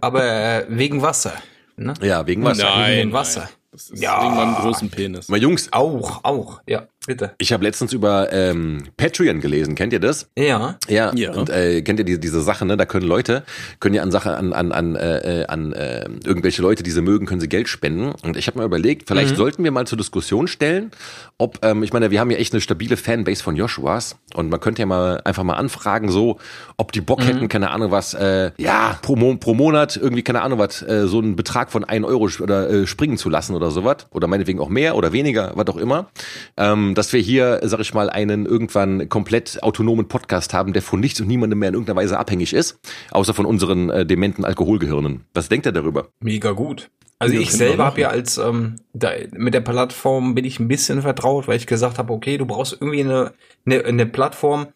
Aber 0.00 0.24
äh, 0.24 0.66
wegen 0.68 1.02
Wasser. 1.02 1.34
Ne? 1.76 1.94
Ja, 2.00 2.26
wegen 2.26 2.44
Wasser. 2.44 2.64
Nein, 2.64 2.98
wegen 2.98 3.12
Wasser. 3.12 3.40
Nein. 3.40 3.48
Das 3.72 3.88
ist 3.88 4.02
ja. 4.02 4.22
wegen 4.22 4.34
meinem 4.34 4.54
großen 4.54 4.90
Penis. 4.90 5.28
Mal 5.28 5.40
Jungs. 5.40 5.72
Auch, 5.72 6.24
auch, 6.24 6.60
ja. 6.66 6.86
Bitte. 7.06 7.32
Ich 7.38 7.52
habe 7.52 7.64
letztens 7.64 7.92
über 7.92 8.32
ähm, 8.32 8.84
Patreon 8.96 9.40
gelesen. 9.40 9.74
Kennt 9.74 9.92
ihr 9.92 9.98
das? 9.98 10.28
Ja. 10.38 10.78
Ja. 10.88 11.12
ja. 11.14 11.32
Und 11.32 11.50
äh, 11.50 11.82
kennt 11.82 11.98
ihr 11.98 12.04
diese, 12.04 12.20
diese 12.20 12.40
Sache? 12.40 12.64
Ne, 12.64 12.76
da 12.76 12.86
können 12.86 13.06
Leute 13.06 13.42
können 13.80 13.94
ja 13.94 14.02
an 14.02 14.12
Sache 14.12 14.36
an 14.36 14.52
an 14.52 14.70
an 14.70 14.94
äh, 14.94 15.44
an 15.48 15.72
äh, 15.72 16.08
irgendwelche 16.24 16.62
Leute, 16.62 16.84
die 16.84 16.92
sie 16.92 17.02
mögen, 17.02 17.26
können 17.26 17.40
sie 17.40 17.48
Geld 17.48 17.68
spenden. 17.68 18.12
Und 18.22 18.36
ich 18.36 18.46
habe 18.46 18.60
mir 18.60 18.64
überlegt, 18.64 19.08
vielleicht 19.08 19.32
mhm. 19.32 19.36
sollten 19.36 19.64
wir 19.64 19.72
mal 19.72 19.86
zur 19.86 19.98
Diskussion 19.98 20.46
stellen, 20.46 20.92
ob 21.38 21.58
ähm, 21.62 21.82
ich 21.82 21.92
meine, 21.92 22.12
wir 22.12 22.20
haben 22.20 22.30
ja 22.30 22.38
echt 22.38 22.52
eine 22.52 22.60
stabile 22.60 22.96
Fanbase 22.96 23.42
von 23.42 23.56
Joshuas 23.56 24.16
und 24.34 24.48
man 24.48 24.60
könnte 24.60 24.82
ja 24.82 24.86
mal 24.86 25.20
einfach 25.24 25.42
mal 25.42 25.54
anfragen, 25.54 26.10
so, 26.10 26.38
ob 26.76 26.92
die 26.92 27.00
Bock 27.00 27.20
mhm. 27.20 27.24
hätten, 27.24 27.48
keine 27.48 27.70
Ahnung 27.72 27.90
was, 27.90 28.14
äh, 28.14 28.52
ja 28.58 28.98
pro, 29.02 29.16
Mo 29.16 29.36
pro 29.36 29.54
Monat 29.54 29.96
irgendwie 29.96 30.22
keine 30.22 30.42
Ahnung 30.42 30.60
was, 30.60 30.82
äh, 30.82 31.08
so 31.08 31.18
einen 31.18 31.34
Betrag 31.34 31.72
von 31.72 31.82
ein 31.82 32.04
Euro 32.04 32.28
oder 32.40 32.70
äh, 32.70 32.86
springen 32.86 33.18
zu 33.18 33.28
lassen 33.28 33.56
oder 33.56 33.72
sowas 33.72 34.06
oder 34.10 34.28
meinetwegen 34.28 34.60
auch 34.60 34.68
mehr 34.68 34.96
oder 34.96 35.12
weniger, 35.12 35.52
was 35.56 35.66
auch 35.66 35.76
immer. 35.76 36.06
Ähm, 36.56 36.91
dass 36.94 37.12
wir 37.12 37.20
hier, 37.20 37.60
sag 37.62 37.80
ich 37.80 37.94
mal, 37.94 38.10
einen 38.10 38.46
irgendwann 38.46 39.08
komplett 39.08 39.62
autonomen 39.62 40.08
Podcast 40.08 40.54
haben, 40.54 40.72
der 40.72 40.82
von 40.82 41.00
nichts 41.00 41.20
und 41.20 41.26
niemandem 41.26 41.58
mehr 41.58 41.68
in 41.68 41.74
irgendeiner 41.74 42.00
Weise 42.00 42.18
abhängig 42.18 42.52
ist, 42.54 42.78
außer 43.10 43.34
von 43.34 43.46
unseren 43.46 43.90
äh, 43.90 44.06
dementen 44.06 44.44
Alkoholgehirnen. 44.44 45.24
Was 45.34 45.48
denkt 45.48 45.66
er 45.66 45.72
darüber? 45.72 46.08
Mega 46.20 46.52
gut. 46.52 46.90
Also 47.18 47.36
ich 47.36 47.52
selber 47.52 47.84
habe 47.84 48.00
ja 48.00 48.08
als 48.08 48.36
ähm, 48.38 48.80
da, 48.92 49.12
mit 49.32 49.54
der 49.54 49.60
Plattform 49.60 50.34
bin 50.34 50.44
ich 50.44 50.58
ein 50.58 50.66
bisschen 50.66 51.02
vertraut, 51.02 51.46
weil 51.46 51.56
ich 51.56 51.68
gesagt 51.68 51.98
habe, 51.98 52.12
okay, 52.12 52.36
du 52.36 52.46
brauchst 52.46 52.72
irgendwie 52.80 53.00
eine, 53.00 53.32
eine, 53.64 53.84
eine 53.84 54.06
Plattform, 54.06 54.66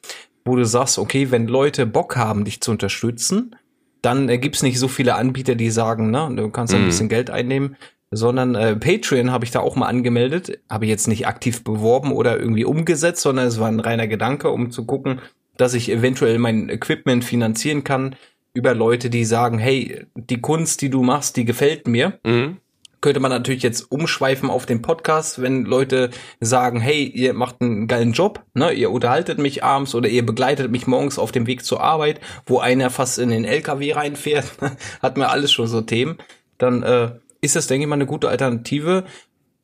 wo 0.45 0.55
du 0.55 0.65
sagst, 0.65 0.99
okay, 0.99 1.33
wenn 1.33 1.49
Leute 1.49 1.87
Bock 1.87 2.17
haben, 2.17 2.45
dich 2.45 2.61
zu 2.61 2.71
unterstützen, 2.71 3.57
dann 4.01 4.29
äh, 4.29 4.39
gibt's 4.39 4.63
nicht 4.63 4.79
so 4.79 4.87
viele 4.87 5.17
Anbieter, 5.17 5.57
die 5.57 5.71
sagen, 5.71 6.11
ne, 6.11 6.31
du 6.37 6.49
kannst 6.51 6.73
ein 6.73 6.83
mhm. 6.83 6.87
bisschen 6.87 7.09
Geld 7.09 7.31
einnehmen 7.31 7.77
sondern 8.11 8.55
äh, 8.55 8.77
Patreon 8.77 9.33
habe 9.33 9.45
ich 9.45 9.51
da 9.51 9.61
auch 9.61 9.77
mal 9.77 9.87
angemeldet, 9.87 10.61
habe 10.71 10.87
jetzt 10.87 11.09
nicht 11.09 11.27
aktiv 11.27 11.65
beworben 11.65 12.13
oder 12.13 12.39
irgendwie 12.39 12.65
umgesetzt, 12.65 13.23
sondern 13.23 13.47
es 13.47 13.59
war 13.59 13.69
ein 13.69 13.81
reiner 13.81 14.07
Gedanke, 14.07 14.51
um 14.51 14.71
zu 14.71 14.85
gucken, 14.87 15.21
dass 15.57 15.75
ich 15.75 15.91
eventuell 15.91 16.39
mein 16.39 16.69
Equipment 16.69 17.25
finanzieren 17.25 17.85
kann 17.85 18.17
über 18.55 18.75
Leute, 18.75 19.11
die 19.11 19.25
sagen, 19.25 19.59
hey, 19.59 20.07
die 20.15 20.41
Kunst, 20.41 20.81
die 20.83 20.91
du 20.91 21.03
machst, 21.03 21.37
die 21.37 21.45
gefällt 21.45 21.87
mir. 21.87 22.19
Mhm. 22.25 22.59
Könnte 23.03 23.21
man 23.21 23.31
natürlich 23.31 23.63
jetzt 23.63 23.93
umschweifen 23.93 24.49
auf 24.49 24.65
den 24.65 24.81
Podcast, 24.81 25.43
wenn 25.43 25.65
Leute 25.65 26.11
sagen, 26.41 26.81
hey, 26.81 27.05
ihr 27.05 27.35
macht 27.35 27.61
einen 27.61 27.87
geilen 27.87 28.13
Job, 28.13 28.43
ne, 28.55 28.73
ihr 28.73 28.91
unterhaltet 28.91 29.39
mich 29.39 29.63
abends 29.63 29.95
oder 29.95 30.09
ihr 30.09 30.25
begleitet 30.25 30.71
mich 30.71 30.87
morgens 30.87 31.19
auf 31.19 31.31
dem 31.31 31.47
Weg 31.47 31.65
zur 31.65 31.83
Arbeit, 31.83 32.21
wo 32.47 32.59
einer 32.59 32.89
fast 32.89 33.19
in 33.19 33.29
den 33.29 33.45
LKW 33.45 33.93
reinfährt, 33.93 34.51
hat 35.03 35.19
mir 35.19 35.29
alles 35.29 35.53
schon 35.53 35.69
so 35.69 35.83
Themen. 35.83 36.17
Dann 36.57 36.83
äh, 36.83 37.11
ist 37.41 37.57
das, 37.57 37.67
denke 37.67 37.85
ich 37.85 37.89
mal, 37.89 37.95
eine 37.95 38.07
gute 38.07 38.29
Alternative, 38.29 39.05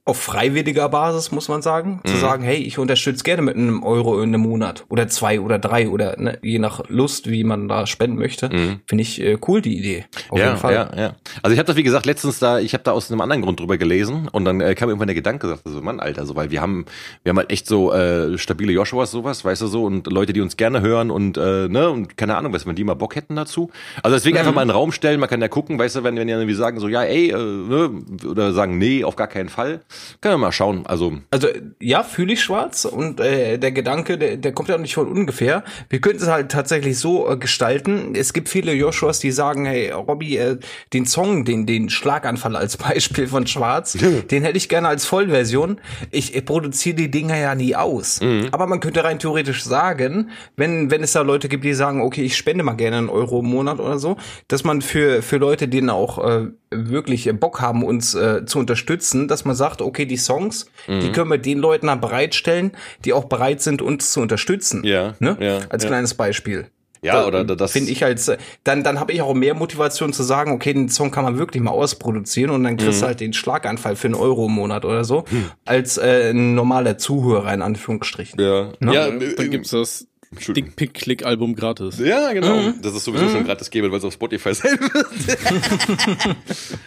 auf 0.05 0.21
freiwilliger 0.21 0.89
Basis, 0.89 1.31
muss 1.31 1.49
man 1.49 1.63
sagen, 1.63 2.01
mhm. 2.03 2.09
zu 2.09 2.17
sagen, 2.17 2.43
hey, 2.43 2.57
ich 2.57 2.77
unterstütze 2.79 3.23
gerne 3.23 3.41
mit 3.41 3.55
einem 3.55 3.85
Euro 3.85 4.21
in 4.21 4.31
einem 4.31 4.41
Monat 4.41 4.85
oder 4.89 5.07
zwei 5.07 5.41
oder 5.41 5.61
drei 5.61 5.89
oder 5.89 6.19
ne, 6.19 6.41
je 6.43 6.59
nach 6.59 6.83
Lust, 6.89 7.31
wie 7.31 7.45
man 7.45 7.69
da 7.69 7.87
spenden 7.87 8.19
möchte, 8.19 8.49
mhm. 8.49 8.81
finde 8.87 9.03
ich 9.03 9.21
äh, 9.21 9.39
cool 9.47 9.63
die 9.63 9.79
Idee. 9.79 10.07
Auf 10.29 10.41
ja, 10.41 10.47
jeden 10.47 10.59
Fall. 10.59 10.75
ja, 10.75 10.91
ja. 10.97 11.15
Also 11.43 11.53
ich 11.53 11.59
habe 11.59 11.67
das 11.69 11.77
wie 11.77 11.85
gesagt 11.85 12.05
letztens 12.05 12.41
da, 12.41 12.59
ich 12.59 12.75
habe 12.75 12.83
da 12.83 12.91
aus 12.91 13.13
einem 13.13 13.21
anderen 13.21 13.43
Grund 13.43 13.61
drüber 13.61 13.79
gelesen 13.79 14.27
und 14.33 14.45
dann 14.45 14.61
äh, 14.61 14.75
kam 14.75 14.89
irgendwann 14.89 15.07
der 15.07 15.15
Gedanke, 15.15 15.47
sagte 15.47 15.71
so, 15.71 15.81
Mann, 15.81 16.01
Alter, 16.01 16.27
so 16.27 16.35
weil 16.35 16.51
wir 16.51 16.61
haben, 16.61 16.85
wir 17.23 17.31
haben 17.31 17.39
halt 17.39 17.53
echt 17.53 17.69
so 17.69 17.93
äh, 17.93 18.37
stabile 18.39 18.73
Joshuas 18.73 19.13
sowas, 19.13 19.45
weißt 19.45 19.63
du 19.63 19.67
so 19.69 19.85
und 19.85 20.09
Leute, 20.09 20.33
die 20.33 20.41
uns 20.41 20.57
gerne 20.57 20.81
hören 20.81 21.13
und 21.13 21.37
äh, 21.37 21.69
ne 21.69 21.89
und 21.91 22.17
keine 22.17 22.37
Ahnung, 22.37 22.53
was 22.53 22.67
wenn 22.67 22.75
die 22.75 22.83
mal 22.83 22.95
Bock 22.95 23.15
hätten 23.15 23.37
dazu. 23.37 23.71
Also 24.03 24.17
deswegen 24.17 24.35
mhm. 24.35 24.41
einfach 24.41 24.55
mal 24.55 24.63
einen 24.63 24.71
Raum 24.71 24.91
stellen, 24.91 25.21
man 25.21 25.29
kann 25.29 25.41
ja 25.41 25.47
gucken, 25.47 25.79
weißt 25.79 25.95
du, 25.95 26.03
wenn 26.03 26.17
wenn 26.17 26.27
die 26.27 26.33
irgendwie 26.33 26.55
sagen 26.55 26.81
so, 26.81 26.89
ja, 26.89 27.05
ey, 27.05 27.31
äh, 27.31 27.37
ne, 27.37 27.91
oder 28.29 28.53
sagen 28.53 28.79
nee, 28.79 29.05
auf 29.05 29.15
gar 29.15 29.29
keinen 29.29 29.49
Fall 29.49 29.81
können 30.21 30.35
wir 30.35 30.39
mal 30.39 30.53
schauen. 30.53 30.87
Also, 30.87 31.19
also 31.31 31.49
ja, 31.81 32.03
fühle 32.03 32.35
ich 32.35 32.43
schwarz 32.43 32.85
und 32.85 33.21
äh, 33.21 33.59
der 33.59 33.73
Gedanke, 33.73 34.19
der, 34.19 34.37
der 34.37 34.53
kommt 34.53 34.69
ja 34.69 34.77
auch 34.77 34.81
nicht 34.81 34.95
von 34.95 35.09
ungefähr. 35.09 35.65
Wir 35.89 36.01
könnten 36.01 36.23
es 36.23 36.29
halt 36.29 36.51
tatsächlich 36.51 36.99
so 36.99 37.29
äh, 37.29 37.37
gestalten. 37.37 38.15
Es 38.15 38.33
gibt 38.33 38.49
viele 38.49 38.73
Joshuas, 38.73 39.19
die 39.21 39.31
sagen, 39.31 39.65
hey, 39.67 39.91
Robby, 39.91 40.37
äh, 40.37 40.59
den 40.93 41.07
Song, 41.07 41.45
den, 41.45 41.67
den 41.67 41.91
Schlaganfall 41.91 42.57
als 42.57 42.77
Beispiel 42.83 43.27
von 43.27 43.47
Schwarz, 43.47 43.97
den 44.31 44.43
hätte 44.43 44.57
ich 44.57 44.69
gerne 44.69 44.89
als 44.89 45.07
Vollversion. 45.07 45.81
Ich, 46.11 46.35
ich 46.35 46.45
produziere 46.45 46.97
die 46.97 47.11
Dinger 47.11 47.37
ja 47.37 47.55
nie 47.55 47.75
aus. 47.75 48.21
Mhm. 48.21 48.49
Aber 48.53 48.67
man 48.67 48.81
könnte 48.81 49.05
rein 49.05 49.19
theoretisch 49.19 49.65
sagen, 49.65 50.31
wenn, 50.57 50.91
wenn 50.91 51.03
es 51.03 51.13
da 51.13 51.23
Leute 51.23 51.49
gibt, 51.49 51.65
die 51.65 51.75
sagen, 51.75 52.03
okay, 52.03 52.23
ich 52.23 52.37
spende 52.37 52.65
mal 52.65 52.75
gerne 52.75 52.99
einen 52.99 53.09
Euro 53.09 53.41
im 53.41 53.47
Monat 53.47 53.81
oder 53.81 53.99
so, 53.99 54.17
dass 54.49 54.65
man 54.65 54.83
für, 54.83 55.23
für 55.23 55.37
Leute, 55.37 55.69
denen 55.69 55.91
auch 55.91 56.19
äh, 56.19 56.49
wirklich 56.75 57.31
Bock 57.39 57.61
haben, 57.61 57.85
uns 57.85 58.15
äh, 58.15 58.45
zu 58.45 58.59
unterstützen, 58.59 59.29
dass 59.29 59.45
man 59.45 59.57
sagt, 59.57 59.83
okay, 59.83 60.07
die 60.07 60.17
Songs, 60.17 60.67
mhm. 60.87 61.01
die 61.01 61.13
können 61.13 61.31
wir 61.31 61.39
den 61.39 61.59
Leuten 61.59 61.87
dann 61.87 62.01
bereitstellen, 62.01 62.73
die 63.05 63.13
auch 63.13 63.25
bereit 63.25 63.61
sind, 63.61 63.83
uns 63.83 64.13
zu 64.13 64.21
unterstützen. 64.21 64.85
Ja. 64.85 65.15
Ne? 65.19 65.37
ja 65.41 65.61
Als 65.69 65.85
ja. 65.85 65.89
kleines 65.89 66.15
Beispiel. 66.15 66.67
Ja, 67.05 67.27
oder 67.27 67.45
das 67.45 67.73
finde 67.73 67.91
ich 67.91 68.05
als 68.05 68.31
dann 68.63 68.85
dann 68.85 69.01
habe 69.01 69.13
ich 69.13 69.23
auch 69.23 69.35
mehr 69.35 69.55
Motivation 69.55 70.13
zu 70.13 70.23
sagen, 70.23 70.53
okay, 70.53 70.73
den 70.73 70.89
Song 70.89 71.11
kann 71.11 71.25
man 71.25 71.37
wirklich 71.37 71.61
mal 71.61 71.73
ausproduzieren 71.73 72.53
und 72.53 72.63
dann 72.63 72.77
kriegst 72.77 72.99
mhm. 72.99 73.01
du 73.01 73.07
halt 73.09 73.21
den 73.21 73.33
Schlaganfall 73.33 73.97
für 73.97 74.07
einen 74.07 74.15
Euro 74.15 74.47
im 74.47 74.53
Monat 74.53 74.85
oder 74.85 75.03
so, 75.03 75.25
hm. 75.29 75.51
als 75.65 75.99
äh, 75.99 76.31
ein 76.31 76.55
normaler 76.55 76.99
Zuhörer 76.99 77.53
in 77.53 77.61
Anführungsstrichen. 77.61 78.41
Ja, 78.41 78.73
ne? 78.79 78.95
ja, 78.95 79.11
dann 79.11 79.51
gibt's 79.51 79.71
das 79.71 80.07
Dickpick-Click-Album 80.33 81.55
gratis. 81.55 81.99
Ja, 81.99 82.33
genau. 82.33 82.57
Mhm. 82.57 82.75
Das 82.83 82.95
ist 82.95 83.05
sowieso 83.05 83.27
mhm. 83.27 83.31
schon 83.31 83.45
gratis 83.45 83.71
geben, 83.71 83.91
weil 83.91 83.99
es 83.99 84.05
auf 84.05 84.15
Spotify 84.15 84.55
sein 84.55 84.79
wird. 84.81 86.37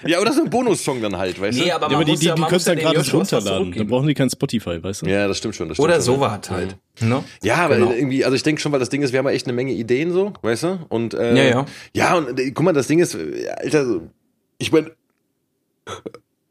ja, 0.07 0.17
aber 0.17 0.25
das 0.25 0.35
ist 0.35 0.43
ein 0.43 0.49
Bonussong 0.49 1.01
dann 1.01 1.17
halt, 1.17 1.39
weißt 1.39 1.57
nee, 1.57 1.65
du? 1.65 1.75
Aber, 1.75 1.89
ja, 1.89 1.95
aber 1.95 2.05
die, 2.05 2.15
die, 2.15 2.25
ja, 2.25 2.35
die 2.35 2.41
könntest 2.41 2.67
du 2.67 2.71
ja 2.73 2.79
gratis 2.79 3.13
runterladen. 3.13 3.71
Dann 3.71 3.87
brauchen 3.87 4.07
die 4.07 4.13
kein 4.13 4.29
Spotify, 4.29 4.81
weißt 4.81 5.03
du? 5.03 5.05
Ja, 5.07 5.27
das 5.27 5.37
stimmt 5.37 5.55
schon. 5.55 5.69
Das 5.69 5.77
stimmt 5.77 5.87
Oder 5.87 5.95
schon, 5.95 6.15
sowas 6.15 6.49
halt. 6.49 6.77
No? 7.01 7.17
Ne? 7.17 7.23
Ja, 7.43 7.57
aber 7.57 7.75
genau. 7.77 7.91
irgendwie, 7.91 8.25
also 8.25 8.35
ich 8.35 8.43
denke 8.43 8.61
schon, 8.61 8.71
weil 8.71 8.79
das 8.79 8.89
Ding 8.89 9.01
ist, 9.01 9.11
wir 9.11 9.19
haben 9.19 9.27
ja 9.27 9.33
echt 9.33 9.47
eine 9.47 9.53
Menge 9.53 9.73
Ideen 9.73 10.11
so, 10.11 10.33
weißt 10.41 10.63
du? 10.63 10.79
Und, 10.89 11.13
äh, 11.13 11.35
ja, 11.35 11.43
ja. 11.43 11.65
Ja, 11.93 12.15
und 12.15 12.39
äh, 12.39 12.51
guck 12.51 12.65
mal, 12.65 12.73
das 12.73 12.87
Ding 12.87 12.99
ist, 12.99 13.15
Alter, 13.15 14.01
ich 14.57 14.71
meine, 14.71 14.91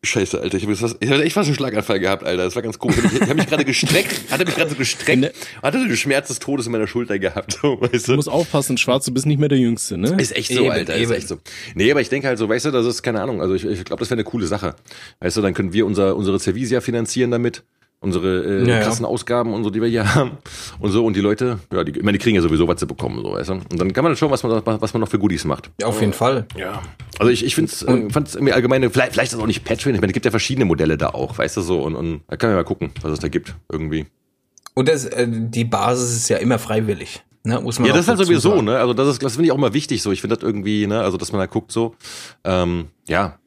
Scheiße, 0.05 0.41
Alter, 0.41 0.57
ich 0.57 0.67
habe 0.67 0.75
hab 0.75 1.21
echt 1.21 1.33
fast 1.35 1.49
einen 1.49 1.57
Schlaganfall 1.57 2.01
gehabt, 2.01 2.25
Alter. 2.25 2.45
Das 2.45 2.55
war 2.55 2.63
ganz 2.63 2.79
komisch. 2.79 2.99
Ich, 3.05 3.15
ich 3.15 3.23
habe 3.23 3.35
mich 3.35 3.47
gerade 3.47 3.65
gestreckt, 3.65 4.31
hatte 4.31 4.45
mich 4.45 4.55
gerade 4.55 4.71
so 4.71 4.77
gestreckt, 4.77 5.21
ne. 5.21 5.33
hatte 5.63 5.81
so 5.81 5.87
den 5.87 5.97
Schmerz 5.97 6.29
des 6.29 6.39
Todes 6.39 6.67
in 6.67 6.73
meiner 6.73 6.87
Schulter 6.87 7.19
gehabt. 7.19 7.59
So, 7.65 7.81
weißt 7.81 8.09
du? 8.09 8.13
du 8.13 8.17
musst 8.17 8.29
aufpassen, 8.29 8.77
Schwarz, 8.77 9.07
du 9.07 9.15
bist 9.15 9.27
nicht 9.27 9.39
mehr 9.39 9.49
der 9.49 9.59
Jüngste, 9.59 9.97
ne? 9.97 10.17
Ist 10.21 10.37
echt 10.37 10.53
so, 10.53 10.65
eben, 10.65 10.71
Alter, 10.71 10.97
eben. 10.97 11.05
ist 11.05 11.17
echt 11.17 11.29
so. 11.29 11.39
Nee, 11.75 11.91
aber 11.91 12.01
ich 12.01 12.09
denke 12.09 12.27
halt 12.27 12.37
so, 12.37 12.49
weißt 12.49 12.67
du, 12.67 12.71
das 12.73 12.85
ist 12.85 13.03
keine 13.03 13.23
Ahnung. 13.23 13.41
Also 13.41 13.55
ich, 13.55 13.65
ich 13.65 13.85
glaube, 13.85 14.01
das 14.01 14.11
wäre 14.11 14.17
eine 14.17 14.25
coole 14.25 14.47
Sache. 14.47 14.75
Weißt 15.21 15.37
du, 15.37 15.41
dann 15.41 15.55
können 15.55 15.73
wir 15.73 15.87
unser, 15.87 16.17
unsere 16.17 16.39
Servisia 16.39 16.81
finanzieren 16.81 17.31
damit 17.31 17.63
unsere 18.05 18.63
äh, 18.63 18.69
ja, 18.69 18.81
krassen 18.81 19.05
ja. 19.05 19.11
Ausgaben 19.11 19.53
und 19.53 19.65
so, 19.65 19.71
die 19.71 19.81
wir 19.81 19.89
hier 19.89 20.15
haben 20.15 20.33
und 20.79 20.91
so 20.93 21.05
und 21.05 21.17
die 21.17 21.21
Leute, 21.21 21.59
ja, 21.73 21.83
die, 21.83 21.93
ich 21.93 22.03
meine, 22.03 22.17
die 22.17 22.23
kriegen 22.23 22.37
ja 22.37 22.43
sowieso 22.43 22.69
was 22.69 22.77
zu 22.77 22.87
bekommen, 22.87 23.21
so 23.23 23.33
weißt 23.33 23.49
du. 23.49 23.53
Und 23.55 23.81
dann 23.81 23.93
kann 23.93 24.05
man 24.05 24.17
schauen, 24.17 24.31
was 24.31 24.43
man 24.43 24.63
was 24.65 24.95
man 24.95 25.01
noch 25.01 25.09
für 25.09 25.19
Goodies 25.19 25.45
macht. 25.45 25.71
Ja, 25.81 25.89
auf 25.89 26.01
jeden 26.01 26.13
Fall. 26.13 26.47
Ja. 26.57 26.83
Also 27.19 27.33
ich 27.33 27.45
ich 27.45 27.55
find's, 27.55 27.83
äh, 27.83 28.11
fand's 28.11 28.39
mir 28.39 28.55
allgemein, 28.55 28.89
vielleicht 28.91 29.13
vielleicht 29.13 29.33
ist 29.33 29.35
das 29.35 29.41
auch 29.41 29.47
nicht 29.47 29.65
Patreon, 29.65 29.95
ich 29.95 30.01
meine, 30.01 30.11
es 30.11 30.15
gibt 30.15 30.27
ja 30.27 30.31
verschiedene 30.31 30.65
Modelle 30.65 30.97
da 30.97 31.09
auch, 31.09 31.37
weißt 31.39 31.57
du 31.57 31.61
so 31.63 31.83
und 31.83 31.97
und 31.97 32.23
da 32.29 32.37
kann 32.37 32.51
man 32.51 32.59
mal 32.59 32.65
gucken, 32.65 32.91
was 33.03 33.13
es 33.13 33.19
da 33.19 33.29
gibt 33.29 33.55
irgendwie. 33.71 34.07
Und 34.75 34.89
das, 34.89 35.07
äh, 35.07 35.27
die 35.29 35.65
Basis 35.65 36.17
ist 36.17 36.29
ja 36.29 36.37
immer 36.39 36.59
freiwillig. 36.59 37.23
Ne, 37.47 37.61
muss 37.61 37.79
man 37.79 37.89
ja, 37.89 37.93
das 37.93 38.07
ist 38.07 38.09
halt 38.09 38.19
sowieso, 38.19 38.63
ne? 38.63 38.79
Also 38.79 38.95
das 38.95 39.07
ist, 39.07 39.23
das 39.23 39.35
finde 39.35 39.47
ich 39.47 39.53
auch 39.53 39.59
mal 39.59 39.75
wichtig 39.75 40.01
so. 40.01 40.11
Ich 40.13 40.23
finde 40.23 40.37
das 40.37 40.43
irgendwie, 40.43 40.87
ne, 40.87 41.01
also 41.01 41.19
dass 41.19 41.31
man 41.31 41.41
da 41.41 41.47
guckt 41.47 41.73
so, 41.73 41.95
ähm, 42.43 42.87
ja, 43.07 43.39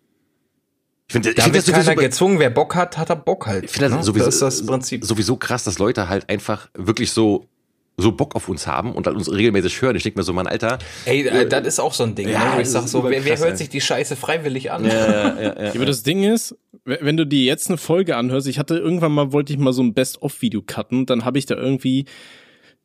ich 1.08 1.14
finde, 1.14 1.34
da 1.34 1.46
ich 1.46 1.52
find 1.52 1.68
wird 1.68 1.76
keiner 1.76 1.96
gezwungen. 1.96 2.40
Wer 2.40 2.50
Bock 2.50 2.76
hat, 2.76 2.98
hat 2.98 3.10
er 3.10 3.16
Bock 3.16 3.48
halt. 3.48 3.64
Ich 3.64 3.72
finde 3.72 3.90
das, 3.90 3.98
ne? 3.98 4.04
sowieso, 4.04 4.26
das 4.26 4.36
ist 4.36 4.42
das 4.42 4.66
Prinzip. 4.66 5.06
sowieso 5.06 5.38
krass, 5.38 5.64
dass 5.64 5.80
Leute 5.80 6.10
halt 6.10 6.30
einfach 6.30 6.70
wirklich 6.74 7.12
so 7.12 7.46
so 8.00 8.12
Bock 8.12 8.36
auf 8.36 8.48
uns 8.48 8.68
haben 8.68 8.92
und 8.94 9.08
halt 9.08 9.18
uns 9.18 9.32
regelmäßig 9.32 9.82
hören. 9.82 9.96
Ich 9.96 10.04
denke 10.04 10.20
mir 10.20 10.24
so, 10.24 10.32
mein 10.32 10.46
Alter. 10.46 10.78
Ey, 11.06 11.26
äh, 11.26 11.48
das 11.48 11.66
ist 11.66 11.80
auch 11.80 11.94
so 11.94 12.04
ein 12.04 12.14
Ding, 12.14 12.30
ja, 12.30 12.56
ne? 12.56 12.62
ich 12.62 12.70
sag 12.70 12.88
so, 12.88 13.04
wer, 13.04 13.26
wer 13.26 13.40
hört 13.40 13.58
sich 13.58 13.70
die 13.70 13.82
Scheiße 13.82 14.16
freiwillig 14.16 14.72
an? 14.72 14.86
Ja, 14.86 14.94
ja, 14.94 15.42
ja, 15.42 15.62
ja, 15.64 15.72
Aber 15.74 15.86
das 15.88 16.04
Ding 16.04 16.24
ist, 16.24 16.56
wenn 16.86 17.18
du 17.18 17.26
dir 17.26 17.44
jetzt 17.44 17.70
eine 17.70 17.78
Folge 17.78 18.16
anhörst, 18.16 18.46
ich 18.48 18.60
hatte 18.60 18.78
irgendwann 18.78 19.14
mal, 19.14 19.32
wollte 19.32 19.52
ich 19.52 19.58
mal 19.58 19.74
so 19.74 19.82
ein 19.82 19.96
Best-of-Video 19.96 20.62
cutten, 20.62 21.08
dann 21.08 21.26
habe 21.26 21.40
ich 21.40 21.48
da 21.48 21.56
irgendwie 21.56 22.06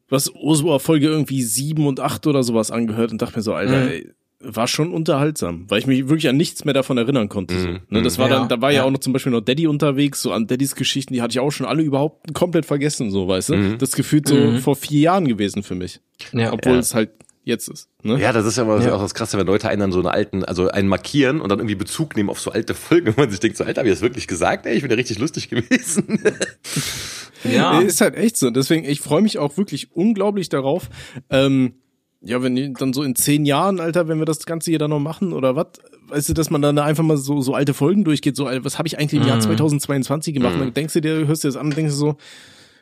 was 0.09 0.35
Osua 0.35 0.79
Folge 0.79 1.09
irgendwie 1.09 1.43
sieben 1.43 1.87
und 1.87 2.01
acht 2.01 2.27
oder 2.27 2.43
sowas 2.43 2.71
angehört 2.71 3.13
und 3.13 3.21
dachte 3.21 3.37
mir 3.37 3.43
so, 3.43 3.53
Alter, 3.53 3.81
mhm. 3.81 3.89
ey, 3.89 4.11
war 4.45 4.67
schon 4.69 4.93
unterhaltsam, 4.93 5.67
weil 5.69 5.79
ich 5.79 5.87
mich 5.87 6.09
wirklich 6.09 6.29
an 6.29 6.37
nichts 6.37 6.65
mehr 6.65 6.75
davon 6.75 6.99
erinnern 6.99 7.29
konnte. 7.29 7.59
So. 7.59 7.69
Mhm. 7.69 7.81
Ne, 7.89 8.03
das 8.03 8.19
war 8.19 8.29
ja, 8.29 8.39
dann, 8.39 8.49
da 8.49 8.61
war 8.61 8.71
ja. 8.71 8.79
ja. 8.79 8.85
auch 8.85 8.91
noch 8.91 9.01
zum 9.01 9.13
Beispiel 9.13 9.33
noch 9.33 9.41
Daddy 9.41 9.67
unterwegs, 9.67 10.23
so 10.23 10.33
an 10.33 10.47
Daddys 10.47 10.75
Geschichten, 10.75 11.15
die 11.15 11.23
hatte 11.23 11.33
ich 11.33 11.41
auch 11.41 11.51
schon 11.51 11.67
alle 11.67 11.83
überhaupt 11.83 12.35
komplett 12.35 12.67
vergessen, 12.67 13.11
so 13.11 13.29
weißt 13.29 13.51
du. 13.51 13.57
Mhm. 13.57 13.79
Das 13.79 13.93
gefühlt 13.93 14.29
so 14.29 14.37
mhm. 14.37 14.59
vor 14.59 14.77
vier 14.77 15.01
Jahren 15.01 15.27
gewesen 15.27 15.63
für 15.63 15.75
mich. 15.75 16.01
Ja, 16.33 16.53
Obwohl 16.53 16.75
ja. 16.75 16.79
es 16.79 16.95
halt 16.95 17.11
jetzt 17.45 17.69
ist. 17.69 17.89
Ne? 18.03 18.21
Ja, 18.21 18.33
das 18.33 18.47
ist 18.47 18.57
ja, 18.57 18.65
mal 18.65 18.83
ja. 18.83 18.95
auch 18.95 19.03
das 19.03 19.15
Krasse, 19.15 19.37
wenn 19.39 19.47
Leute 19.47 19.69
einen 19.69 19.81
dann 19.81 19.93
so 19.93 19.99
einen 19.99 20.09
alten, 20.09 20.45
also 20.45 20.69
einen 20.69 20.89
markieren 20.89 21.41
und 21.41 21.49
dann 21.49 21.59
irgendwie 21.59 21.75
Bezug 21.75 22.17
nehmen 22.17 22.31
auf 22.31 22.41
so 22.41 22.51
alte 22.51 22.75
Folgen 22.75 23.09
und 23.09 23.19
man 23.19 23.31
sich 23.31 23.41
denkt 23.41 23.57
so, 23.57 23.65
Alter, 23.65 23.81
hab 23.81 23.87
ich 23.87 23.93
das 23.93 24.03
wirklich 24.03 24.29
gesagt? 24.29 24.67
Ey, 24.67 24.75
ich 24.75 24.83
bin 24.83 24.91
ja 24.91 24.97
richtig 24.97 25.19
lustig 25.19 25.49
gewesen. 25.49 26.23
ja. 27.45 27.81
Ist 27.81 28.01
halt 28.01 28.15
echt 28.17 28.37
so. 28.37 28.51
Deswegen, 28.51 28.85
ich 28.85 29.01
freue 29.01 29.23
mich 29.23 29.39
auch 29.39 29.57
wirklich 29.57 29.93
unglaublich 29.93 30.49
darauf, 30.49 30.89
ähm, 31.31 31.75
ja, 32.25 32.43
wenn 32.43 32.75
dann 32.75 32.93
so 32.93 33.03
in 33.03 33.15
zehn 33.17 33.45
Jahren, 33.45 33.81
Alter, 33.81 34.09
wenn 34.09 34.19
wir 34.19 34.25
das 34.25 34.47
Ganze 34.47 34.71
hier 34.71 34.79
dann 34.79 34.91
noch 34.91 35.01
machen 35.01 35.33
oder 35.33 35.57
was, 35.57 35.67
weißt 36.09 36.29
du, 36.31 36.35
dass 36.35 36.51
man 36.51 36.63
dann 36.63 36.79
einfach 36.79 37.03
mal 37.03 37.17
so, 37.17 37.41
so 37.41 37.55
alte 37.55 37.75
Folgen 37.75 38.05
durchgeht, 38.05 38.37
so, 38.37 38.45
was 38.47 38.79
habe 38.79 38.87
ich 38.87 38.99
eigentlich 38.99 39.21
im 39.21 39.27
Jahr 39.27 39.41
2022 39.41 40.33
mhm. 40.33 40.39
gemacht? 40.39 40.57
Mhm. 40.57 40.61
Dann 40.61 40.75
denkst 40.75 40.95
du 40.95 41.01
dir, 41.01 41.27
hörst 41.27 41.45
du 41.45 41.49
das 41.49 41.57
an 41.57 41.67
und 41.67 41.77
denkst 41.77 41.93
du 41.93 41.97
so, 41.97 42.17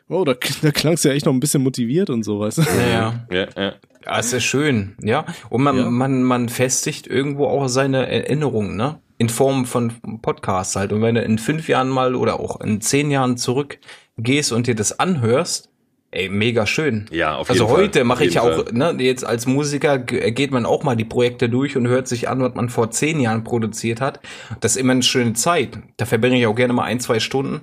oh, 0.09 0.23
da, 0.23 0.35
da 0.61 0.71
klangst 0.71 1.03
du 1.03 1.09
ja 1.09 1.15
echt 1.15 1.25
noch 1.25 1.33
ein 1.33 1.39
bisschen 1.39 1.63
motiviert 1.63 2.09
und 2.09 2.23
so, 2.23 2.39
weißt 2.39 2.59
du? 2.59 2.61
Ja, 2.61 3.25
ja, 3.31 3.47
ja. 3.55 3.73
Ja, 4.03 4.17
ist 4.17 4.33
ja 4.33 4.39
schön, 4.39 4.95
ja. 5.03 5.25
Und 5.49 5.63
man, 5.63 5.77
ja. 5.77 5.89
man, 5.89 6.23
man 6.23 6.49
festigt 6.49 7.07
irgendwo 7.07 7.45
auch 7.45 7.67
seine 7.67 8.07
Erinnerungen, 8.07 8.75
ne? 8.75 8.99
In 9.19 9.29
Form 9.29 9.65
von 9.65 9.93
Podcasts 10.23 10.75
halt. 10.75 10.91
Und 10.91 11.03
wenn 11.03 11.13
du 11.13 11.21
in 11.21 11.37
fünf 11.37 11.67
Jahren 11.67 11.89
mal 11.89 12.15
oder 12.15 12.39
auch 12.39 12.59
in 12.61 12.81
zehn 12.81 13.11
Jahren 13.11 13.37
zurückgehst 13.37 14.51
und 14.51 14.65
dir 14.65 14.73
das 14.73 14.99
anhörst, 14.99 15.70
Ey, 16.13 16.27
mega 16.27 16.67
schön. 16.67 17.05
Ja, 17.09 17.37
auf 17.37 17.49
also 17.49 17.63
jeden 17.63 17.69
Fall. 17.69 17.79
Also 17.79 17.89
heute 17.89 18.03
mache 18.03 18.25
ich 18.25 18.37
auch, 18.37 18.71
ne, 18.71 18.95
jetzt 18.99 19.25
als 19.25 19.45
Musiker 19.45 19.97
geht 19.97 20.51
man 20.51 20.65
auch 20.65 20.83
mal 20.83 20.97
die 20.97 21.05
Projekte 21.05 21.47
durch 21.47 21.77
und 21.77 21.87
hört 21.87 22.09
sich 22.09 22.27
an, 22.27 22.41
was 22.41 22.53
man 22.53 22.67
vor 22.67 22.91
zehn 22.91 23.21
Jahren 23.21 23.45
produziert 23.45 24.01
hat. 24.01 24.19
Das 24.59 24.73
ist 24.73 24.77
immer 24.77 24.91
eine 24.91 25.03
schöne 25.03 25.33
Zeit. 25.33 25.79
Da 25.95 26.05
verbringe 26.05 26.37
ich 26.37 26.45
auch 26.47 26.55
gerne 26.55 26.73
mal 26.73 26.83
ein, 26.83 26.99
zwei 26.99 27.21
Stunden, 27.21 27.61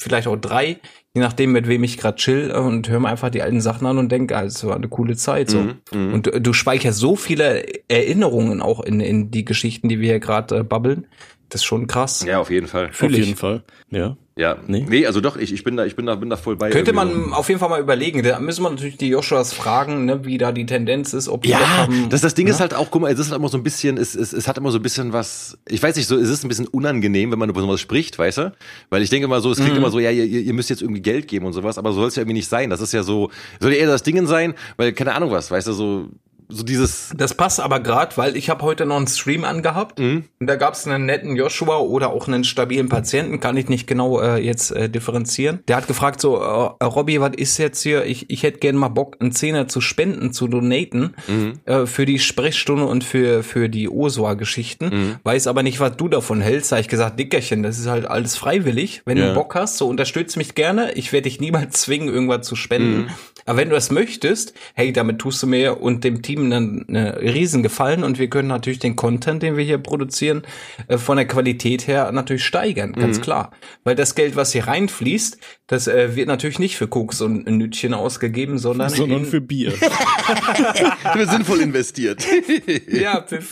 vielleicht 0.00 0.28
auch 0.28 0.36
drei, 0.36 0.78
je 1.14 1.20
nachdem, 1.20 1.50
mit 1.50 1.66
wem 1.66 1.82
ich 1.82 1.98
gerade 1.98 2.16
chill 2.16 2.52
und 2.52 2.88
höre 2.88 3.00
mir 3.00 3.08
einfach 3.08 3.30
die 3.30 3.42
alten 3.42 3.60
Sachen 3.60 3.84
an 3.84 3.98
und 3.98 4.12
denke, 4.12 4.36
also 4.36 4.68
war 4.68 4.76
eine 4.76 4.88
coole 4.88 5.16
Zeit 5.16 5.50
so. 5.50 5.58
Mhm, 5.58 5.74
mhm. 5.92 6.14
und 6.14 6.26
du, 6.26 6.40
du 6.40 6.52
speicherst 6.52 7.00
so 7.00 7.16
viele 7.16 7.64
Erinnerungen 7.88 8.62
auch 8.62 8.78
in, 8.80 9.00
in 9.00 9.32
die 9.32 9.44
Geschichten, 9.44 9.88
die 9.88 9.98
wir 9.98 10.10
hier 10.10 10.20
gerade 10.20 10.58
äh, 10.58 10.62
babbeln. 10.62 11.08
Das 11.48 11.62
ist 11.62 11.64
schon 11.64 11.86
krass. 11.86 12.24
Ja, 12.26 12.40
auf 12.40 12.50
jeden 12.50 12.66
Fall. 12.66 12.92
Fühl 12.92 13.08
auf 13.08 13.18
jeden 13.18 13.36
Fall. 13.36 13.62
Ja. 13.90 14.16
Ja. 14.38 14.56
Nee. 14.68 14.86
nee, 14.88 15.04
also 15.04 15.20
doch, 15.20 15.36
ich, 15.36 15.52
ich 15.52 15.64
bin 15.64 15.76
da, 15.76 15.84
ich 15.84 15.96
bin 15.96 16.06
da, 16.06 16.14
bin 16.14 16.30
da 16.30 16.36
voll 16.36 16.54
bei. 16.54 16.70
Könnte 16.70 16.92
man 16.92 17.32
auf 17.32 17.48
jeden 17.48 17.58
Fall 17.58 17.70
mal 17.70 17.80
überlegen. 17.80 18.22
Da 18.22 18.38
müssen 18.38 18.62
wir 18.62 18.70
natürlich 18.70 18.96
die 18.96 19.08
Joshuas 19.08 19.52
fragen, 19.52 20.04
ne, 20.04 20.24
wie 20.24 20.38
da 20.38 20.52
die 20.52 20.64
Tendenz 20.64 21.12
ist, 21.12 21.28
ob 21.28 21.42
die 21.42 21.48
Ja, 21.48 21.58
haben, 21.58 22.08
das, 22.08 22.20
das 22.20 22.34
Ding 22.34 22.46
ja? 22.46 22.52
ist 22.52 22.60
halt 22.60 22.72
auch, 22.72 22.92
guck 22.92 23.02
mal, 23.02 23.12
es 23.12 23.18
ist 23.18 23.30
halt 23.30 23.40
immer 23.40 23.48
so 23.48 23.58
ein 23.58 23.64
bisschen, 23.64 23.96
es, 23.96 24.14
es, 24.14 24.32
es 24.32 24.46
hat 24.46 24.56
immer 24.56 24.70
so 24.70 24.78
ein 24.78 24.82
bisschen 24.82 25.12
was, 25.12 25.58
ich 25.66 25.82
weiß 25.82 25.96
nicht, 25.96 26.06
so, 26.06 26.16
es 26.16 26.28
ist 26.28 26.44
ein 26.44 26.48
bisschen 26.48 26.68
unangenehm, 26.68 27.32
wenn 27.32 27.38
man 27.38 27.50
über 27.50 27.60
sowas 27.60 27.80
spricht, 27.80 28.16
weißt 28.16 28.38
du? 28.38 28.52
Weil 28.90 29.02
ich 29.02 29.10
denke 29.10 29.24
immer 29.24 29.40
so, 29.40 29.50
es 29.50 29.56
klingt 29.56 29.72
mhm. 29.72 29.78
immer 29.78 29.90
so, 29.90 29.98
ja, 29.98 30.12
ihr, 30.12 30.24
ihr 30.24 30.54
müsst 30.54 30.70
jetzt 30.70 30.82
irgendwie 30.82 31.02
Geld 31.02 31.26
geben 31.26 31.44
und 31.44 31.52
sowas, 31.52 31.76
aber 31.76 31.90
so 31.90 31.98
soll 31.98 32.08
es 32.08 32.14
ja 32.14 32.22
irgendwie 32.22 32.36
nicht 32.36 32.48
sein. 32.48 32.70
Das 32.70 32.80
ist 32.80 32.92
ja 32.92 33.02
so, 33.02 33.30
soll 33.58 33.72
ja 33.72 33.78
eher 33.78 33.88
das 33.88 34.04
Ding 34.04 34.24
sein, 34.26 34.54
weil, 34.76 34.92
keine 34.92 35.14
Ahnung 35.14 35.32
was, 35.32 35.50
weißt 35.50 35.66
du, 35.66 35.72
so, 35.72 36.08
so 36.48 36.62
dieses. 36.62 37.12
Das 37.16 37.34
passt 37.34 37.60
aber 37.60 37.80
gerade, 37.80 38.16
weil 38.16 38.36
ich 38.36 38.50
habe 38.50 38.62
heute 38.62 38.86
noch 38.86 38.96
einen 38.96 39.06
Stream 39.06 39.44
angehabt 39.44 39.98
mhm. 39.98 40.24
und 40.40 40.46
da 40.46 40.56
gab 40.56 40.74
es 40.74 40.86
einen 40.86 41.06
netten 41.06 41.36
Joshua 41.36 41.78
oder 41.78 42.10
auch 42.10 42.26
einen 42.26 42.44
stabilen 42.44 42.88
Patienten, 42.88 43.40
kann 43.40 43.56
ich 43.56 43.68
nicht 43.68 43.86
genau 43.86 44.20
äh, 44.20 44.38
jetzt 44.38 44.70
äh, 44.70 44.88
differenzieren. 44.88 45.60
Der 45.68 45.76
hat 45.76 45.86
gefragt 45.86 46.20
so, 46.20 46.36
äh, 46.36 46.84
Robby, 46.84 47.20
was 47.20 47.32
ist 47.36 47.58
jetzt 47.58 47.82
hier? 47.82 48.04
Ich, 48.06 48.30
ich 48.30 48.42
hätte 48.42 48.58
gerne 48.58 48.78
mal 48.78 48.88
Bock, 48.88 49.16
einen 49.20 49.32
Zehner 49.32 49.68
zu 49.68 49.80
spenden, 49.80 50.32
zu 50.32 50.48
donaten 50.48 51.14
mhm. 51.26 51.60
äh, 51.66 51.86
für 51.86 52.06
die 52.06 52.18
Sprechstunde 52.18 52.86
und 52.86 53.04
für 53.04 53.42
für 53.42 53.68
die 53.68 53.88
Osua-Geschichten. 53.88 54.86
Mhm. 54.86 55.16
Weiß 55.24 55.46
aber 55.46 55.62
nicht, 55.62 55.80
was 55.80 55.96
du 55.96 56.08
davon 56.08 56.40
hältst. 56.40 56.72
Da 56.72 56.76
hab 56.76 56.80
ich 56.80 56.88
gesagt, 56.88 57.18
Dickerchen, 57.18 57.62
das 57.62 57.78
ist 57.78 57.86
halt 57.86 58.06
alles 58.06 58.36
freiwillig. 58.36 59.02
Wenn 59.04 59.18
ja. 59.18 59.28
du 59.28 59.34
Bock 59.34 59.54
hast, 59.54 59.76
so 59.76 59.88
unterstütz 59.88 60.36
mich 60.36 60.54
gerne. 60.54 60.92
Ich 60.92 61.12
werde 61.12 61.28
dich 61.28 61.40
niemals 61.40 61.80
zwingen, 61.80 62.08
irgendwas 62.08 62.46
zu 62.46 62.56
spenden. 62.56 63.08
Aber 63.48 63.56
wenn 63.56 63.70
du 63.70 63.74
das 63.74 63.90
möchtest, 63.90 64.52
hey, 64.74 64.92
damit 64.92 65.20
tust 65.20 65.42
du 65.42 65.46
mir 65.46 65.80
und 65.80 66.04
dem 66.04 66.20
Team 66.20 66.52
einen, 66.52 66.86
einen 66.86 67.06
riesen 67.14 67.62
Gefallen 67.62 68.04
und 68.04 68.18
wir 68.18 68.28
können 68.28 68.48
natürlich 68.48 68.78
den 68.78 68.94
Content, 68.94 69.42
den 69.42 69.56
wir 69.56 69.64
hier 69.64 69.78
produzieren, 69.78 70.42
äh, 70.88 70.98
von 70.98 71.16
der 71.16 71.26
Qualität 71.26 71.86
her 71.86 72.12
natürlich 72.12 72.44
steigern, 72.44 72.92
ganz 72.92 73.16
mhm. 73.16 73.22
klar. 73.22 73.52
Weil 73.84 73.94
das 73.94 74.14
Geld, 74.14 74.36
was 74.36 74.52
hier 74.52 74.66
reinfließt, 74.66 75.38
das 75.68 75.86
äh, 75.86 76.16
wird 76.16 76.28
natürlich 76.28 76.58
nicht 76.58 76.78
für 76.78 76.88
Koks 76.88 77.20
und 77.20 77.46
Nütchen 77.46 77.92
ausgegeben, 77.92 78.56
sondern 78.58 78.88
sondern 78.88 79.26
für 79.26 79.42
Bier. 79.42 79.72
wir 81.14 81.26
sinnvoll 81.26 81.60
investiert. 81.60 82.26
ja, 82.88 83.22
für 83.26 83.42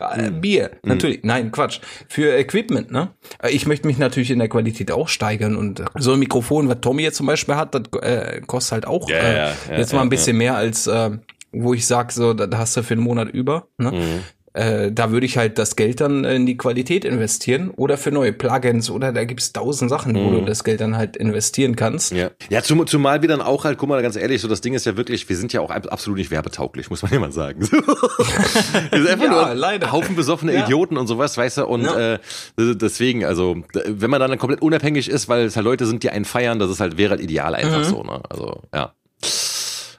äh, 0.00 0.30
Bier, 0.32 0.72
mhm. 0.82 0.88
natürlich. 0.88 1.20
Nein, 1.22 1.52
Quatsch. 1.52 1.80
Für 2.08 2.36
Equipment, 2.36 2.90
ne? 2.90 3.10
Äh, 3.40 3.50
ich 3.50 3.68
möchte 3.68 3.86
mich 3.86 3.98
natürlich 3.98 4.32
in 4.32 4.40
der 4.40 4.48
Qualität 4.48 4.90
auch 4.90 5.06
steigern 5.06 5.54
und 5.54 5.84
so 5.96 6.14
ein 6.14 6.18
Mikrofon, 6.18 6.68
was 6.68 6.80
Tommy 6.80 7.04
jetzt 7.04 7.16
zum 7.16 7.26
Beispiel 7.26 7.54
hat, 7.54 7.72
das 7.72 7.82
äh, 8.02 8.40
kostet 8.40 8.72
halt 8.72 8.86
auch 8.88 9.08
ja, 9.08 9.16
äh, 9.16 9.36
ja, 9.36 9.48
ja, 9.70 9.78
jetzt 9.78 9.92
mal 9.92 10.02
ein 10.02 10.08
bisschen 10.08 10.36
mehr 10.36 10.56
als 10.56 10.88
äh, 10.88 11.10
wo 11.52 11.74
ich 11.74 11.86
sag 11.86 12.12
so, 12.12 12.32
da 12.32 12.58
hast 12.58 12.76
du 12.76 12.82
für 12.82 12.94
einen 12.94 13.02
Monat 13.02 13.28
über. 13.28 13.66
Ne? 13.78 13.90
Mhm. 13.90 14.20
Äh, 14.52 14.90
da 14.90 15.12
würde 15.12 15.26
ich 15.26 15.36
halt 15.36 15.58
das 15.58 15.76
Geld 15.76 16.00
dann 16.00 16.24
in 16.24 16.44
die 16.44 16.56
Qualität 16.56 17.04
investieren 17.04 17.70
oder 17.70 17.96
für 17.96 18.10
neue 18.10 18.32
Plugins 18.32 18.90
oder 18.90 19.12
da 19.12 19.24
gibt's 19.24 19.52
tausend 19.52 19.90
Sachen, 19.90 20.12
mhm. 20.12 20.26
wo 20.26 20.30
du 20.30 20.44
das 20.44 20.64
Geld 20.64 20.80
dann 20.80 20.96
halt 20.96 21.16
investieren 21.16 21.76
kannst. 21.76 22.10
Ja, 22.10 22.30
ja 22.48 22.60
zum, 22.60 22.84
zumal 22.88 23.22
wir 23.22 23.28
dann 23.28 23.42
auch 23.42 23.64
halt, 23.64 23.78
guck 23.78 23.88
mal, 23.88 24.02
ganz 24.02 24.16
ehrlich, 24.16 24.40
so 24.40 24.48
das 24.48 24.60
Ding 24.60 24.74
ist 24.74 24.86
ja 24.86 24.96
wirklich, 24.96 25.28
wir 25.28 25.36
sind 25.36 25.52
ja 25.52 25.60
auch 25.60 25.70
absolut 25.70 26.18
nicht 26.18 26.32
werbetauglich, 26.32 26.90
muss 26.90 27.02
man 27.02 27.12
ja 27.12 27.20
mal 27.20 27.30
sagen. 27.30 27.60
wir 27.70 28.98
sind 28.98 29.08
einfach 29.08 29.24
ja, 29.24 29.30
nur 29.30 29.54
leider. 29.54 29.92
Haufen 29.92 30.16
besoffene 30.16 30.52
ja. 30.52 30.64
Idioten 30.64 30.96
und 30.96 31.06
sowas, 31.06 31.36
weißt 31.36 31.58
du, 31.58 31.66
und 31.66 31.84
ja. 31.84 32.14
äh, 32.14 32.18
deswegen, 32.58 33.24
also 33.24 33.62
wenn 33.86 34.10
man 34.10 34.20
dann 34.20 34.36
komplett 34.36 34.62
unabhängig 34.62 35.08
ist, 35.08 35.28
weil 35.28 35.44
es 35.44 35.54
halt 35.54 35.64
Leute 35.64 35.86
sind, 35.86 36.02
die 36.02 36.10
einen 36.10 36.24
feiern, 36.24 36.58
das 36.58 36.70
ist 36.70 36.80
halt, 36.80 36.98
wäre 36.98 37.10
halt 37.10 37.20
ideal 37.20 37.54
einfach 37.54 37.78
mhm. 37.78 37.84
so, 37.84 38.02
ne? 38.02 38.20
Also, 38.28 38.62
ja. 38.74 38.94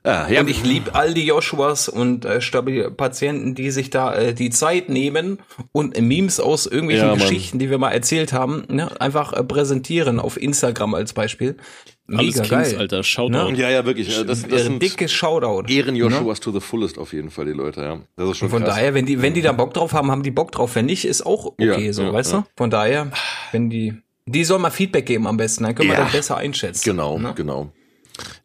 Ah, 0.03 0.27
ja. 0.29 0.39
Und 0.39 0.49
ich 0.49 0.63
liebe 0.63 0.95
all 0.95 1.13
die 1.13 1.25
Joshuas 1.25 1.87
und 1.87 2.25
äh, 2.25 2.39
Patienten, 2.89 3.53
die 3.53 3.69
sich 3.69 3.91
da 3.91 4.15
äh, 4.15 4.33
die 4.33 4.49
Zeit 4.49 4.89
nehmen 4.89 5.39
und 5.71 5.95
äh, 5.95 6.01
Memes 6.01 6.39
aus 6.39 6.65
irgendwelchen 6.65 7.07
ja, 7.07 7.13
Geschichten, 7.13 7.59
die 7.59 7.69
wir 7.69 7.77
mal 7.77 7.91
erzählt 7.91 8.33
haben, 8.33 8.63
ne, 8.67 8.99
einfach 8.99 9.31
äh, 9.33 9.43
präsentieren 9.43 10.19
auf 10.19 10.41
Instagram 10.41 10.95
als 10.95 11.13
Beispiel. 11.13 11.55
Mega 12.07 12.21
Alles 12.41 12.49
geil. 12.49 12.63
Kings, 12.63 12.79
Alter, 12.79 13.03
Shoutout. 13.03 13.51
Ne? 13.51 13.57
Ja, 13.57 13.69
ja, 13.69 13.85
wirklich. 13.85 14.07
Das, 14.25 14.47
das 14.47 14.63
sind 14.63 14.81
dickes 14.81 15.11
Shoutout. 15.11 15.71
Ehren 15.71 15.95
Joshuas 15.95 16.39
ne? 16.39 16.43
to 16.43 16.51
the 16.51 16.59
fullest 16.59 16.97
auf 16.97 17.13
jeden 17.13 17.29
Fall, 17.29 17.45
die 17.45 17.51
Leute, 17.51 17.81
ja. 17.81 17.99
Das 18.15 18.27
ist 18.31 18.37
schon 18.37 18.49
Von 18.49 18.63
krass. 18.63 18.75
daher, 18.75 18.95
wenn 18.95 19.05
die, 19.05 19.21
wenn 19.21 19.35
die 19.35 19.43
da 19.43 19.51
Bock 19.51 19.75
drauf 19.75 19.93
haben, 19.93 20.09
haben 20.09 20.23
die 20.23 20.31
Bock 20.31 20.51
drauf. 20.51 20.75
Wenn 20.75 20.87
nicht, 20.87 21.05
ist 21.05 21.23
auch 21.25 21.45
okay, 21.45 21.85
ja, 21.85 21.93
so, 21.93 22.03
ja, 22.03 22.13
weißt 22.13 22.33
du? 22.33 22.43
Von 22.57 22.71
daher, 22.71 23.11
wenn 23.51 23.69
die, 23.69 23.93
die 24.25 24.43
soll 24.43 24.57
mal 24.57 24.71
Feedback 24.71 25.05
geben 25.05 25.27
am 25.27 25.37
besten, 25.37 25.63
dann 25.63 25.75
können 25.75 25.89
wir 25.89 25.97
das 25.97 26.11
besser 26.11 26.37
einschätzen. 26.37 26.83
Genau, 26.83 27.19
ne? 27.19 27.33
genau. 27.35 27.71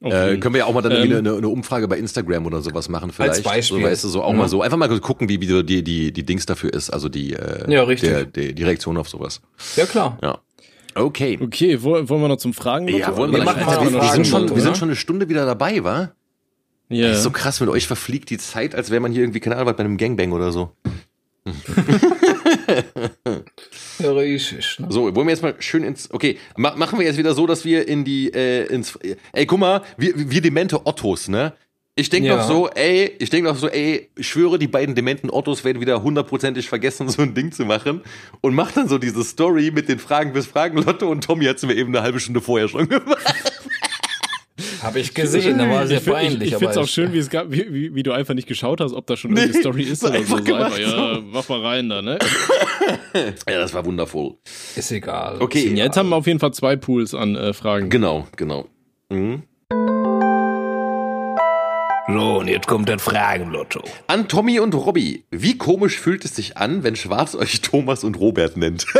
Okay. 0.01 0.35
Äh, 0.35 0.39
können 0.39 0.55
wir 0.55 0.61
ja 0.61 0.67
auch 0.67 0.75
mal 0.75 0.83
dann 0.83 0.93
ähm, 0.93 1.17
eine, 1.17 1.37
eine, 1.37 1.49
Umfrage 1.49 1.89
bei 1.89 1.99
Instagram 1.99 2.47
oder 2.47 2.61
sowas 2.63 2.89
machen 2.89 3.11
vielleicht. 3.13 3.35
Als 3.35 3.43
Beispiel. 3.43 3.81
So, 3.81 3.87
weißt 3.87 4.05
du, 4.05 4.09
so 4.09 4.23
auch 4.23 4.33
ja. 4.33 4.37
mal 4.37 4.49
so. 4.49 4.63
Einfach 4.63 4.77
mal 4.77 4.89
gucken, 5.01 5.29
wie, 5.29 5.41
wie 5.41 5.63
die, 5.63 5.83
die, 5.83 6.13
die 6.13 6.27
Dings 6.27 6.47
dafür 6.47 6.73
ist. 6.73 6.91
Also 6.91 7.09
die, 7.09 7.33
äh, 7.33 7.71
ja, 7.71 7.83
richtig. 7.83 8.11
Der, 8.11 8.25
die, 8.25 8.55
die 8.55 8.63
Reaktion 8.63 8.97
auf 8.97 9.09
sowas. 9.09 9.41
Ja, 9.77 9.87
klar. 9.87 10.19
Ja. 10.23 10.39
Okay. 10.95 11.39
Okay, 11.41 11.83
wollen 11.83 12.09
wir 12.09 12.29
noch 12.29 12.37
zum 12.37 12.55
Fragen? 12.55 12.89
Ja, 12.89 13.17
wollen 13.17 13.31
wir, 13.31 13.39
wir, 13.39 13.45
machen 13.45 13.65
mal 13.67 13.85
wir, 13.85 14.01
wir, 14.01 14.13
sind 14.13 14.27
schon, 14.27 14.55
wir 14.55 14.63
sind 14.63 14.77
schon 14.79 14.89
eine 14.89 14.97
Stunde 14.97 15.29
wieder 15.29 15.45
dabei, 15.45 15.85
wa? 15.85 16.13
Ja. 16.89 17.09
Das 17.09 17.19
ist 17.19 17.25
so 17.25 17.31
krass, 17.31 17.61
mit 17.61 17.69
euch 17.69 17.87
verfliegt 17.87 18.31
die 18.31 18.39
Zeit, 18.39 18.75
als 18.75 18.91
wäre 18.91 19.01
man 19.01 19.13
hier 19.13 19.23
irgendwie, 19.23 19.41
keine 19.41 19.57
Ahnung, 19.57 19.75
bei 19.77 19.85
einem 19.85 19.97
Gangbang 19.97 20.33
oder 20.33 20.53
so. 20.53 20.71
richtig. 24.01 24.79
Ne? 24.79 24.87
So, 24.91 25.15
wollen 25.15 25.27
wir 25.27 25.33
jetzt 25.33 25.43
mal 25.43 25.55
schön 25.59 25.85
ins. 25.85 26.11
Okay, 26.11 26.39
ma 26.57 26.75
machen 26.77 26.99
wir 26.99 27.07
jetzt 27.07 27.19
wieder 27.19 27.35
so, 27.35 27.47
dass 27.47 27.65
wir 27.65 27.87
in 27.87 28.05
die 28.05 28.33
äh, 28.33 28.67
ins. 28.67 28.99
Ey, 29.33 29.47
guck 29.47 29.59
mal, 29.59 29.83
wir, 29.97 30.13
wir 30.17 30.41
demente 30.41 30.87
Ottos, 30.87 31.29
ne? 31.29 31.53
Ich 31.99 32.11
denke 32.11 32.29
ja. 32.29 32.37
doch 32.37 32.47
so, 32.47 32.69
ey, 32.69 33.17
ich 33.19 33.31
denke 33.31 33.49
doch 33.49 33.57
so, 33.57 33.71
ey, 33.71 34.11
ich 34.17 34.29
schwöre, 34.29 34.59
die 34.59 34.69
beiden 34.69 34.95
dementen 34.95 35.31
Ottos 35.31 35.65
werden 35.65 35.81
wieder 35.81 36.03
hundertprozentig 36.03 36.69
vergessen, 36.69 37.09
so 37.09 37.23
ein 37.23 37.33
Ding 37.33 37.53
zu 37.53 37.65
machen. 37.65 38.03
Und 38.43 38.55
macht 38.55 38.77
dann 38.77 38.87
so 38.87 38.99
diese 38.99 39.25
Story 39.25 39.71
mit 39.73 39.89
den 39.89 39.99
Fragen 39.99 40.35
bis 40.35 40.47
Fragen 40.47 40.77
Lotto 40.77 41.09
und 41.11 41.25
Tommy 41.25 41.47
hat 41.47 41.57
es 41.57 41.63
mir 41.63 41.75
eben 41.75 41.97
eine 41.97 42.03
halbe 42.03 42.21
Stunde 42.21 42.43
vorher 42.43 42.69
schon 42.69 42.87
gemacht. 42.89 43.17
Habe 44.83 45.01
ich 45.01 45.15
gesehen, 45.15 45.59
da 45.59 45.69
war 45.71 45.87
sehr 45.87 45.99
ich 45.99 46.05
find, 46.05 46.17
peinlich. 46.17 46.49
Ich, 46.49 46.53
ich 46.53 46.59
finde 46.59 46.73
es 46.73 46.77
auch 46.77 46.87
schön, 46.87 47.15
wie, 47.15 47.19
es 47.19 47.31
gab, 47.31 47.51
wie, 47.51 47.67
wie, 47.73 47.95
wie, 47.95 48.03
du 48.03 48.13
einfach 48.13 48.35
nicht 48.35 48.47
geschaut 48.47 48.81
hast, 48.81 48.93
ob 48.93 49.07
da 49.07 49.17
schon 49.17 49.37
eine 49.37 49.53
Story 49.55 49.83
ist 49.83 50.05
oder 50.05 50.23
so. 50.23 50.37
Einfach, 50.37 50.79
ja, 50.79 51.19
mach 51.25 51.49
mal 51.49 51.61
rein 51.61 51.89
da, 51.89 52.03
ne? 52.03 52.19
ja, 53.15 53.59
das 53.59 53.75
war 53.75 53.85
wundervoll. 53.85 54.35
Ist 54.75 54.91
egal. 54.93 55.41
Okay. 55.41 55.61
Ist 55.61 55.77
Jetzt 55.79 55.97
haben 55.97 56.09
wir 56.11 56.17
auf 56.17 56.27
jeden 56.27 56.41
Fall 56.41 56.53
zwei 56.53 56.77
Pools 56.77 57.15
an 57.15 57.37
äh, 57.37 57.53
Fragen. 57.53 57.91
Genau, 57.91 58.27
genau. 58.37 58.67
Mhm. 59.09 59.43
So, 62.09 62.39
und 62.39 62.47
jetzt 62.47 62.69
kommt 62.69 62.89
das 62.89 63.03
Fragenlotto. 63.03 63.83
An 64.07 64.29
Tommy 64.29 64.61
und 64.61 64.75
Robby. 64.75 65.25
Wie 65.33 65.59
komisch 65.59 65.99
fühlt 65.99 66.25
es 66.25 66.37
sich 66.37 66.57
an, 66.57 66.85
wenn 66.85 66.95
Schwarz 66.95 67.35
euch 67.35 67.61
Thomas 67.63 68.05
und 68.05 68.19
Robert 68.19 68.57
nennt? 68.57 68.87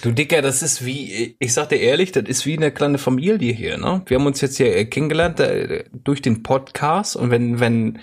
Du 0.00 0.12
Dicker, 0.12 0.42
das 0.42 0.62
ist 0.62 0.86
wie, 0.86 1.34
ich 1.40 1.52
sag 1.52 1.70
dir 1.70 1.80
ehrlich, 1.80 2.12
das 2.12 2.22
ist 2.28 2.46
wie 2.46 2.56
eine 2.56 2.70
kleine 2.70 2.98
Familie 2.98 3.52
hier, 3.52 3.78
ne? 3.78 4.02
Wir 4.06 4.18
haben 4.18 4.26
uns 4.26 4.40
jetzt 4.40 4.56
hier 4.56 4.76
äh, 4.76 4.84
kennengelernt 4.84 5.40
äh, 5.40 5.86
durch 5.92 6.22
den 6.22 6.44
Podcast 6.44 7.16
und 7.16 7.32
wenn, 7.32 7.58
wenn 7.58 7.98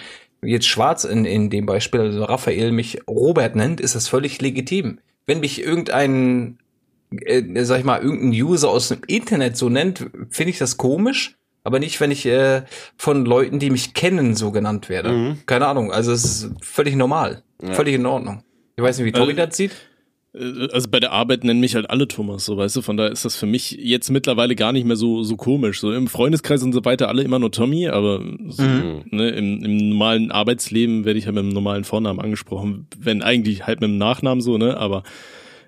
jetzt 0.45 0.67
Schwarz 0.67 1.03
in, 1.03 1.25
in 1.25 1.49
dem 1.49 1.65
Beispiel, 1.65 2.01
also 2.01 2.23
Raphael 2.23 2.71
mich 2.71 2.99
Robert 3.07 3.55
nennt, 3.55 3.81
ist 3.81 3.95
das 3.95 4.07
völlig 4.07 4.41
legitim. 4.41 4.99
Wenn 5.25 5.39
mich 5.39 5.61
irgendein, 5.61 6.57
äh, 7.11 7.43
sag 7.63 7.79
ich 7.79 7.85
mal, 7.85 8.01
irgendein 8.01 8.31
User 8.41 8.69
aus 8.69 8.89
dem 8.89 9.01
Internet 9.07 9.57
so 9.57 9.69
nennt, 9.69 10.09
finde 10.29 10.51
ich 10.51 10.57
das 10.57 10.77
komisch, 10.77 11.35
aber 11.63 11.79
nicht, 11.79 11.99
wenn 11.99 12.11
ich 12.11 12.25
äh, 12.25 12.63
von 12.97 13.25
Leuten, 13.25 13.59
die 13.59 13.71
mich 13.71 13.93
kennen, 13.93 14.35
so 14.35 14.51
genannt 14.51 14.87
werde. 14.89 15.11
Mhm. 15.11 15.37
Keine 15.45 15.67
Ahnung, 15.67 15.91
also 15.91 16.11
es 16.11 16.23
ist 16.23 16.51
völlig 16.61 16.95
normal, 16.95 17.43
ja. 17.61 17.73
völlig 17.73 17.95
in 17.95 18.05
Ordnung. 18.05 18.43
Ich 18.75 18.83
weiß 18.83 18.99
nicht, 18.99 19.07
wie 19.07 19.11
Tobi 19.11 19.31
äh, 19.31 19.35
das 19.35 19.57
sieht. 19.57 19.71
Äh, 20.35 20.67
also 20.71 20.89
bei 20.89 20.99
der 20.99 21.11
Arbeit 21.11 21.43
nennen 21.43 21.59
mich 21.59 21.75
halt 21.75 21.89
alle 21.89 22.07
Thomas, 22.07 22.45
so 22.45 22.57
weißt 22.57 22.75
du, 22.75 22.81
von 22.81 22.97
daher 22.97 23.11
ist 23.11 23.25
das 23.25 23.35
für 23.35 23.45
mich 23.45 23.71
jetzt 23.71 24.09
mittlerweile 24.09 24.55
gar 24.55 24.71
nicht 24.71 24.85
mehr 24.85 24.95
so 24.95 25.23
so 25.23 25.35
komisch. 25.37 25.79
So 25.79 25.91
im 25.91 26.07
Freundeskreis 26.07 26.63
und 26.63 26.73
so 26.73 26.83
weiter 26.85 27.07
alle 27.07 27.23
immer 27.23 27.39
nur 27.39 27.51
Tommy, 27.51 27.87
aber 27.87 28.21
so, 28.47 28.63
mhm. 28.63 29.03
ne, 29.11 29.29
im, 29.29 29.63
im 29.63 29.89
normalen 29.89 30.31
Arbeitsleben 30.31 31.05
werde 31.05 31.19
ich 31.19 31.25
halt 31.25 31.35
mit 31.35 31.43
einem 31.43 31.53
normalen 31.53 31.83
Vornamen 31.83 32.19
angesprochen, 32.19 32.87
wenn 32.97 33.21
eigentlich 33.21 33.65
halt 33.67 33.81
mit 33.81 33.89
dem 33.89 33.97
Nachnamen 33.97 34.41
so, 34.41 34.57
ne, 34.57 34.77
aber 34.77 35.03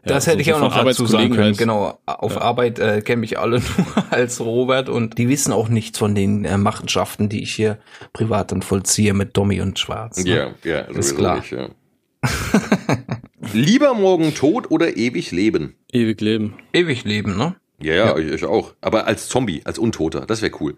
ja, 0.05 0.13
das 0.13 0.28
hätte 0.28 0.38
so 0.38 0.41
ich 0.41 0.53
auch 0.53 0.61
noch 0.61 0.84
dazu 0.84 1.05
sagen 1.05 1.32
können. 1.32 1.43
Halt. 1.43 1.57
Genau, 1.57 1.99
auf 2.05 2.36
ja. 2.36 2.41
Arbeit 2.41 2.80
äh, 2.80 3.01
kennen 3.01 3.22
mich 3.22 3.39
alle 3.39 3.59
nur 3.78 4.05
als 4.11 4.39
Robert 4.39 4.89
und 4.89 5.18
die 5.18 5.28
wissen 5.28 5.51
auch 5.51 5.70
nichts 5.70 5.97
von 5.97 6.15
den 6.15 6.45
äh, 6.45 6.57
Machenschaften, 6.57 7.30
die 7.30 7.43
ich 7.43 7.53
hier 7.53 7.78
privat 8.13 8.51
dann 8.51 8.61
vollziehe 8.61 9.13
mit 9.13 9.34
Tommy 9.34 9.59
und 9.59 9.80
Schwarz. 9.80 10.24
Ne? 10.24 10.30
Ja, 10.30 10.51
ja, 10.63 10.80
ist 10.82 11.18
klar. 11.18 11.38
Nicht, 11.38 11.51
ja. 11.51 11.70
Lieber 13.58 13.95
morgen 13.95 14.36
tot 14.36 14.70
oder 14.70 14.97
ewig 14.97 15.32
leben? 15.32 15.76
Ewig 15.91 16.22
leben. 16.22 16.53
Ewig 16.74 17.03
leben, 17.05 17.38
ne? 17.38 17.55
Ja, 17.82 17.93
ja, 17.93 18.05
ja. 18.05 18.18
Ich, 18.18 18.32
ich, 18.32 18.45
auch. 18.45 18.76
Aber 18.82 19.08
als 19.08 19.30
Zombie, 19.30 19.62
als 19.64 19.80
Untoter, 19.80 20.28
das 20.28 20.43
wäre 20.43 20.51
cool. 20.62 20.76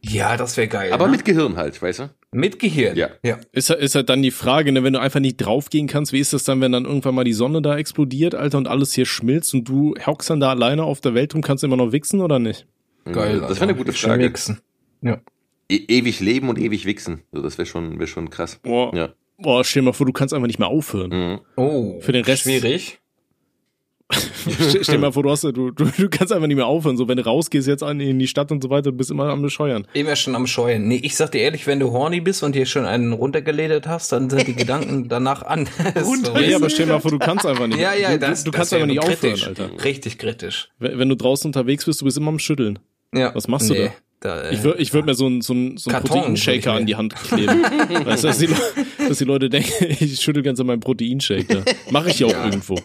Ja, 0.00 0.36
das 0.36 0.56
wäre 0.56 0.68
geil. 0.68 0.92
Aber 0.92 1.06
ne? 1.06 1.12
mit 1.12 1.24
Gehirn 1.24 1.56
halt, 1.56 1.82
weißt 1.82 1.98
du? 1.98 2.10
Mit 2.30 2.60
Gehirn. 2.60 2.96
Ja. 2.96 3.08
ja. 3.24 3.38
Ist, 3.50 3.70
ist 3.70 3.96
halt 3.96 4.08
dann 4.08 4.22
die 4.22 4.30
Frage, 4.30 4.70
ne, 4.70 4.84
wenn 4.84 4.92
du 4.92 5.00
einfach 5.00 5.18
nicht 5.18 5.38
draufgehen 5.38 5.88
kannst, 5.88 6.12
wie 6.12 6.20
ist 6.20 6.32
das 6.32 6.44
dann, 6.44 6.60
wenn 6.60 6.70
dann 6.70 6.84
irgendwann 6.84 7.16
mal 7.16 7.24
die 7.24 7.32
Sonne 7.32 7.62
da 7.62 7.76
explodiert, 7.76 8.36
Alter, 8.36 8.58
und 8.58 8.68
alles 8.68 8.92
hier 8.92 9.06
schmilzt 9.06 9.52
und 9.52 9.68
du 9.68 9.94
hockst 10.06 10.30
dann 10.30 10.38
da 10.38 10.50
alleine 10.50 10.84
auf 10.84 11.00
der 11.00 11.14
Welt 11.14 11.34
und 11.34 11.42
kannst 11.42 11.64
immer 11.64 11.76
noch 11.76 11.90
wichsen 11.90 12.20
oder 12.20 12.38
nicht? 12.38 12.64
Geil. 13.10 13.40
Das 13.40 13.56
wäre 13.56 13.70
eine 13.70 13.74
gute 13.74 13.92
Frage. 13.92 14.22
Wichsen. 14.22 14.60
Ja. 15.02 15.20
E 15.68 15.76
ewig 15.88 16.20
leben 16.20 16.48
und 16.48 16.58
ewig 16.58 16.84
wichsen. 16.84 17.22
So, 17.32 17.42
das 17.42 17.58
wäre 17.58 17.66
schon, 17.66 17.98
wär 17.98 18.06
schon 18.06 18.30
krass. 18.30 18.60
Boah. 18.62 18.94
Ja. 18.94 19.14
Boah, 19.42 19.64
stell 19.64 19.82
dir 19.82 19.86
mal 19.86 19.92
vor, 19.92 20.06
du 20.06 20.12
kannst 20.12 20.34
einfach 20.34 20.46
nicht 20.46 20.58
mehr 20.58 20.68
aufhören. 20.68 21.10
Mhm. 21.10 21.40
Oh. 21.56 22.00
Für 22.00 22.12
den 22.12 22.24
Rest. 22.24 22.42
Schwierig. 22.42 23.00
stell 24.82 24.82
dir 24.82 24.98
mal 24.98 25.12
vor, 25.12 25.22
du, 25.22 25.30
hast, 25.30 25.44
du, 25.44 25.52
du, 25.52 25.70
du 25.70 26.08
kannst 26.08 26.32
einfach 26.32 26.46
nicht 26.46 26.56
mehr 26.56 26.66
aufhören. 26.66 26.96
So, 26.96 27.06
wenn 27.08 27.16
du 27.16 27.24
rausgehst 27.24 27.68
jetzt 27.68 27.82
an, 27.82 28.00
in 28.00 28.18
die 28.18 28.26
Stadt 28.26 28.50
und 28.50 28.62
so 28.62 28.70
weiter, 28.70 28.90
du 28.90 28.96
bist 28.96 29.10
immer 29.10 29.28
am 29.28 29.42
Bescheuern. 29.42 29.86
Immer 29.92 30.16
schon 30.16 30.34
am 30.34 30.46
Scheuen. 30.46 30.88
Nee, 30.88 31.00
ich 31.02 31.16
sag 31.16 31.32
dir 31.32 31.40
ehrlich, 31.40 31.66
wenn 31.66 31.78
du 31.78 31.92
horny 31.92 32.20
bist 32.20 32.42
und 32.42 32.54
dir 32.54 32.66
schon 32.66 32.86
einen 32.86 33.12
runtergeledert 33.12 33.86
hast, 33.86 34.12
dann 34.12 34.28
sind 34.28 34.46
die 34.48 34.54
Gedanken 34.54 35.08
danach 35.08 35.42
an. 35.42 35.68
Runter? 36.04 36.40
Ja, 36.40 36.56
aber 36.56 36.70
stell 36.70 36.86
dir 36.86 36.92
mal 36.92 37.00
vor, 37.00 37.12
du 37.12 37.18
kannst 37.18 37.46
einfach 37.46 37.66
nicht. 37.66 37.78
Ja, 37.78 37.94
ja, 37.94 38.18
das, 38.18 38.44
du, 38.44 38.50
du 38.50 38.56
kannst 38.56 38.74
einfach 38.74 38.86
nicht 38.88 39.00
kritisch. 39.00 39.46
aufhören, 39.46 39.70
Alter. 39.70 39.84
Richtig 39.84 40.18
kritisch. 40.18 40.68
Wenn, 40.78 40.98
wenn, 40.98 41.08
du 41.08 41.16
draußen 41.16 41.48
unterwegs 41.48 41.84
bist, 41.84 42.00
du 42.00 42.04
bist 42.04 42.16
immer 42.16 42.28
am 42.28 42.38
Schütteln. 42.38 42.78
Ja. 43.14 43.34
Was 43.34 43.46
machst 43.48 43.70
nee. 43.70 43.76
du 43.76 43.84
da? 43.84 43.92
Da, 44.20 44.42
äh, 44.42 44.54
ich 44.54 44.62
würde 44.62 44.82
ich 44.82 44.92
würd 44.92 45.06
mir 45.06 45.14
so 45.14 45.24
einen 45.24 45.40
so 45.40 45.54
ein, 45.54 45.78
so 45.78 45.90
ein 45.90 46.02
Proteinshaker 46.02 46.74
an 46.74 46.84
die 46.84 46.94
Hand 46.94 47.14
kleben. 47.16 47.62
weißt 48.04 48.24
du, 48.24 48.28
dass 48.28 48.38
die, 48.38 48.48
dass 49.08 49.16
die 49.16 49.24
Leute 49.24 49.48
denken, 49.48 49.72
ich 49.98 50.20
schüttel 50.20 50.42
ganz 50.42 50.60
an 50.60 50.66
meinem 50.66 50.80
Proteinshaker. 50.80 51.64
Mache 51.90 52.10
ich 52.10 52.18
ja 52.18 52.26
auch 52.26 52.32
ja. 52.32 52.44
irgendwo. 52.44 52.74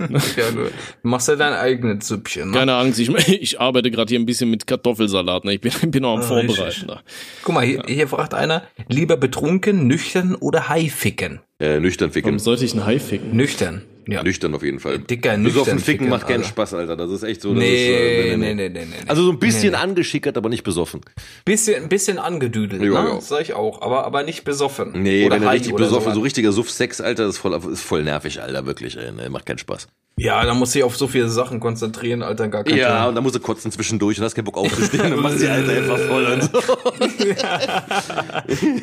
ja, 0.00 0.50
du 0.50 0.70
machst 1.02 1.28
ja 1.28 1.36
dein 1.36 1.52
eigenes 1.52 2.08
Süppchen. 2.08 2.50
Ne? 2.50 2.56
Keine 2.56 2.74
Angst, 2.74 2.98
ich, 2.98 3.10
ich 3.28 3.60
arbeite 3.60 3.90
gerade 3.90 4.08
hier 4.08 4.18
ein 4.18 4.24
bisschen 4.24 4.48
mit 4.48 4.66
Kartoffelsalat. 4.66 5.44
Ne? 5.44 5.54
Ich 5.54 5.60
bin, 5.60 5.90
bin 5.90 6.02
noch 6.02 6.16
am 6.16 6.22
Vorbereiten. 6.22 6.86
Da. 6.86 7.02
Guck 7.42 7.54
mal, 7.54 7.64
hier, 7.64 7.82
hier 7.86 8.08
fragt 8.08 8.32
einer, 8.32 8.62
lieber 8.88 9.18
betrunken, 9.18 9.86
nüchtern 9.86 10.34
oder 10.36 10.70
Haificken? 10.70 11.40
Äh, 11.58 11.80
nüchtern 11.80 12.12
ficken. 12.12 12.28
Warum 12.28 12.38
sollte 12.38 12.64
ich 12.64 12.72
ein 12.72 12.86
Hai 12.86 12.98
ficken? 12.98 13.36
Nüchtern. 13.36 13.82
Ja. 14.08 14.22
Nüchtern 14.22 14.54
auf 14.54 14.62
jeden 14.62 14.80
Fall. 14.80 14.98
Dicker 14.98 15.36
nüchtern. 15.36 15.64
Besoffen 15.64 15.78
ficken 15.78 16.08
macht 16.08 16.26
keinen 16.26 16.44
Spaß, 16.44 16.74
Alter. 16.74 16.96
Das 16.96 17.10
ist 17.10 17.22
echt 17.22 17.42
so. 17.42 17.52
Nee, 17.52 17.88
ist, 17.88 18.32
äh, 18.32 18.36
nee, 18.36 18.54
nee, 18.54 18.68
nee, 18.68 18.84
nee, 18.84 18.94
Also 19.06 19.24
so 19.24 19.32
ein 19.32 19.38
bisschen 19.38 19.72
nee, 19.72 19.76
nee. 19.76 19.82
angeschickert, 19.82 20.36
aber 20.36 20.48
nicht 20.48 20.62
besoffen. 20.62 21.00
Bisschen, 21.44 21.88
bisschen 21.88 22.18
angedüdelt, 22.18 22.82
ja, 22.82 23.02
ne? 23.02 23.18
Sag 23.20 23.42
ich 23.42 23.54
auch. 23.54 23.82
Aber, 23.82 24.04
aber 24.04 24.22
nicht 24.22 24.44
besoffen. 24.44 25.02
Nee, 25.02 25.26
oder 25.26 25.36
wenn 25.36 25.42
er 25.44 25.52
richtig 25.52 25.74
besoffen, 25.74 26.14
so 26.14 26.20
richtiger 26.20 26.52
Suff-Sex, 26.52 27.00
Alter, 27.00 27.26
ist 27.26 27.38
voll, 27.38 27.58
ist 27.72 27.82
voll 27.82 28.02
nervig, 28.02 28.40
Alter, 28.42 28.66
wirklich, 28.66 28.96
ey. 28.96 29.12
Nee, 29.12 29.28
macht 29.28 29.46
keinen 29.46 29.58
Spaß. 29.58 29.88
Ja, 30.16 30.44
da 30.44 30.52
muss 30.52 30.74
ich 30.74 30.82
auf 30.82 30.96
so 30.98 31.06
viele 31.06 31.30
Sachen 31.30 31.60
konzentrieren, 31.60 32.22
Alter, 32.22 32.48
gar 32.48 32.64
kein 32.64 32.76
Ja, 32.76 32.88
Thema. 32.88 33.06
und 33.08 33.14
dann 33.14 33.24
musst 33.24 33.36
du 33.36 33.40
kotzen 33.40 33.72
zwischendurch 33.72 34.18
und 34.18 34.24
hast 34.24 34.34
keinen 34.34 34.44
Bock 34.44 34.58
aufzustehen 34.58 35.14
und 35.14 35.22
machst 35.22 35.40
die 35.40 35.48
Alter 35.48 35.72
einfach 35.72 35.98
voll 35.98 36.26
und 36.26 36.42
so. 36.42 36.60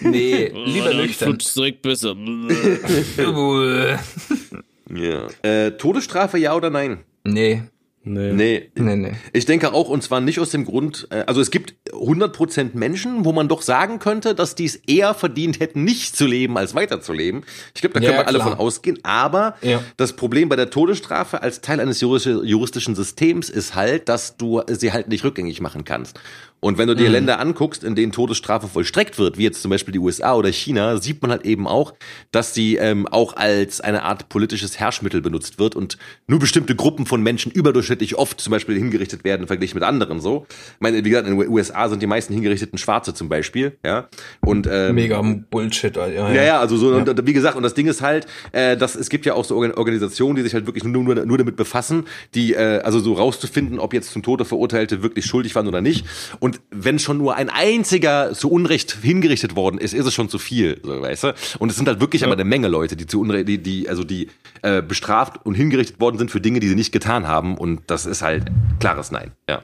nee, 0.09 0.51
lieber 0.65 0.93
nüchtern. 0.95 1.37
direkt 1.55 1.83
besser. 1.83 2.15
ja. 4.89 5.27
Äh, 5.41 5.71
Todesstrafe 5.71 6.37
ja 6.37 6.55
oder 6.55 6.69
nein? 6.69 6.99
Nee. 7.23 7.63
Nee. 8.07 8.31
nee. 8.31 8.71
Nee, 8.75 8.95
nee. 8.95 9.11
Ich 9.33 9.45
denke 9.45 9.73
auch, 9.73 9.89
und 9.89 10.01
zwar 10.01 10.21
nicht 10.21 10.39
aus 10.39 10.49
dem 10.51 10.65
Grund, 10.65 11.07
äh, 11.11 11.23
also 11.27 11.41
es 11.41 11.51
gibt 11.51 11.75
100% 11.91 12.69
Menschen, 12.73 13.25
wo 13.25 13.33
man 13.33 13.47
doch 13.47 13.61
sagen 13.61 13.99
könnte, 13.99 14.33
dass 14.33 14.55
die 14.55 14.65
es 14.65 14.75
eher 14.75 15.13
verdient 15.13 15.59
hätten, 15.59 15.83
nicht 15.83 16.15
zu 16.15 16.25
leben, 16.25 16.57
als 16.57 16.73
weiterzuleben. 16.73 17.43
Ich 17.75 17.81
glaube, 17.81 17.95
da 17.95 17.99
können 17.99 18.13
ja, 18.13 18.19
wir 18.19 18.27
alle 18.27 18.39
von 18.39 18.53
ausgehen. 18.53 18.99
Aber 19.03 19.55
ja. 19.61 19.81
das 19.97 20.13
Problem 20.13 20.49
bei 20.49 20.55
der 20.55 20.69
Todesstrafe 20.69 21.41
als 21.41 21.61
Teil 21.61 21.79
eines 21.79 21.99
juristischen 21.99 22.95
Systems 22.95 23.49
ist 23.49 23.75
halt, 23.75 24.07
dass 24.09 24.37
du 24.37 24.61
sie 24.67 24.93
halt 24.93 25.09
nicht 25.09 25.23
rückgängig 25.23 25.59
machen 25.59 25.83
kannst. 25.83 26.19
Und 26.59 26.77
wenn 26.77 26.87
du 26.87 26.95
dir 26.95 27.07
mhm. 27.07 27.13
Länder 27.13 27.39
anguckst, 27.39 27.83
in 27.83 27.93
denen 27.93 28.11
Todesstrafe 28.11 28.67
vollstreckt 28.67 29.19
wird, 29.19 29.37
wie 29.37 29.43
jetzt 29.43 29.61
zum 29.61 29.69
Beispiel 29.69 29.91
die 29.91 29.99
USA 29.99 30.33
oder 30.33 30.51
China, 30.51 30.97
sieht 30.97 31.21
man 31.21 31.29
halt 31.29 31.45
eben 31.45 31.67
auch, 31.67 31.93
dass 32.31 32.53
sie 32.53 32.77
ähm, 32.77 33.07
auch 33.07 33.35
als 33.35 33.79
eine 33.79 34.03
Art 34.03 34.29
politisches 34.29 34.79
Herrschmittel 34.79 35.21
benutzt 35.21 35.59
wird 35.59 35.75
und 35.75 35.97
nur 36.27 36.39
bestimmte 36.39 36.75
Gruppen 36.75 37.05
von 37.05 37.21
Menschen 37.21 37.51
überdurchschnittlich 37.51 38.15
oft 38.15 38.41
zum 38.41 38.51
Beispiel 38.51 38.75
hingerichtet 38.75 39.23
werden, 39.23 39.45
verglichen 39.45 39.75
mit 39.75 39.83
anderen 39.83 40.19
so. 40.19 40.47
Ich 40.49 40.81
meine, 40.81 41.03
wie 41.05 41.09
gesagt, 41.09 41.27
in 41.27 41.37
den 41.37 41.49
USA 41.49 41.89
sind 41.89 42.01
die 42.01 42.07
meisten 42.07 42.33
hingerichteten 42.33 42.79
Schwarze 42.79 43.13
zum 43.13 43.29
Beispiel, 43.29 43.77
ja. 43.85 44.07
Und 44.41 44.67
ähm, 44.71 44.95
mega 44.95 45.21
Bullshit, 45.21 45.95
ja. 45.95 46.07
Ja, 46.07 46.31
ja, 46.31 46.43
ja 46.43 46.59
also 46.59 46.77
so 46.77 46.91
ja. 46.91 46.97
und 46.97 47.27
wie 47.27 47.33
gesagt, 47.33 47.55
und 47.55 47.63
das 47.63 47.75
Ding 47.75 47.87
ist 47.87 48.01
halt, 48.01 48.25
äh, 48.51 48.75
dass 48.75 48.95
es 48.95 49.09
gibt 49.09 49.25
ja 49.25 49.35
auch 49.35 49.45
so 49.45 49.55
Organisationen, 49.57 50.35
die 50.35 50.41
sich 50.41 50.53
halt 50.53 50.65
wirklich 50.65 50.83
nur, 50.83 51.03
nur, 51.03 51.25
nur 51.25 51.37
damit 51.37 51.55
befassen, 51.55 52.05
die 52.33 52.53
äh, 52.53 52.79
also 52.79 52.99
so 52.99 53.13
rauszufinden, 53.13 53.79
ob 53.79 53.93
jetzt 53.93 54.11
zum 54.11 54.23
Tode 54.23 54.43
Verurteilte 54.43 55.03
wirklich 55.03 55.25
schuldig 55.25 55.53
waren 55.55 55.67
oder 55.67 55.81
nicht. 55.81 56.05
Und 56.39 56.46
wenn 56.71 56.99
schon 56.99 57.17
nur 57.17 57.35
ein 57.35 57.49
einziger 57.49 58.33
zu 58.33 58.49
Unrecht 58.51 58.97
hingerichtet 59.01 59.55
worden 59.55 59.77
ist, 59.77 59.93
ist 59.93 60.05
es 60.05 60.13
schon 60.13 60.29
zu 60.29 60.39
viel, 60.39 60.79
so, 60.83 61.01
weißt 61.01 61.23
du? 61.23 61.33
Und 61.59 61.69
es 61.69 61.75
sind 61.75 61.87
halt 61.87 61.99
wirklich 61.99 62.21
ja. 62.21 62.27
aber 62.27 62.35
eine 62.35 62.43
Menge 62.43 62.67
Leute, 62.67 62.95
die 62.95 63.05
zu 63.05 63.21
Unrecht, 63.21 63.47
die, 63.47 63.57
die, 63.57 63.89
also 63.89 64.03
die 64.03 64.29
äh, 64.61 64.81
bestraft 64.81 65.45
und 65.45 65.55
hingerichtet 65.55 65.99
worden 65.99 66.17
sind 66.17 66.31
für 66.31 66.41
Dinge, 66.41 66.59
die 66.59 66.67
sie 66.67 66.75
nicht 66.75 66.91
getan 66.91 67.27
haben. 67.27 67.57
Und 67.57 67.81
das 67.87 68.05
ist 68.05 68.21
halt 68.21 68.45
klares 68.79 69.11
Nein, 69.11 69.31
ja. 69.49 69.63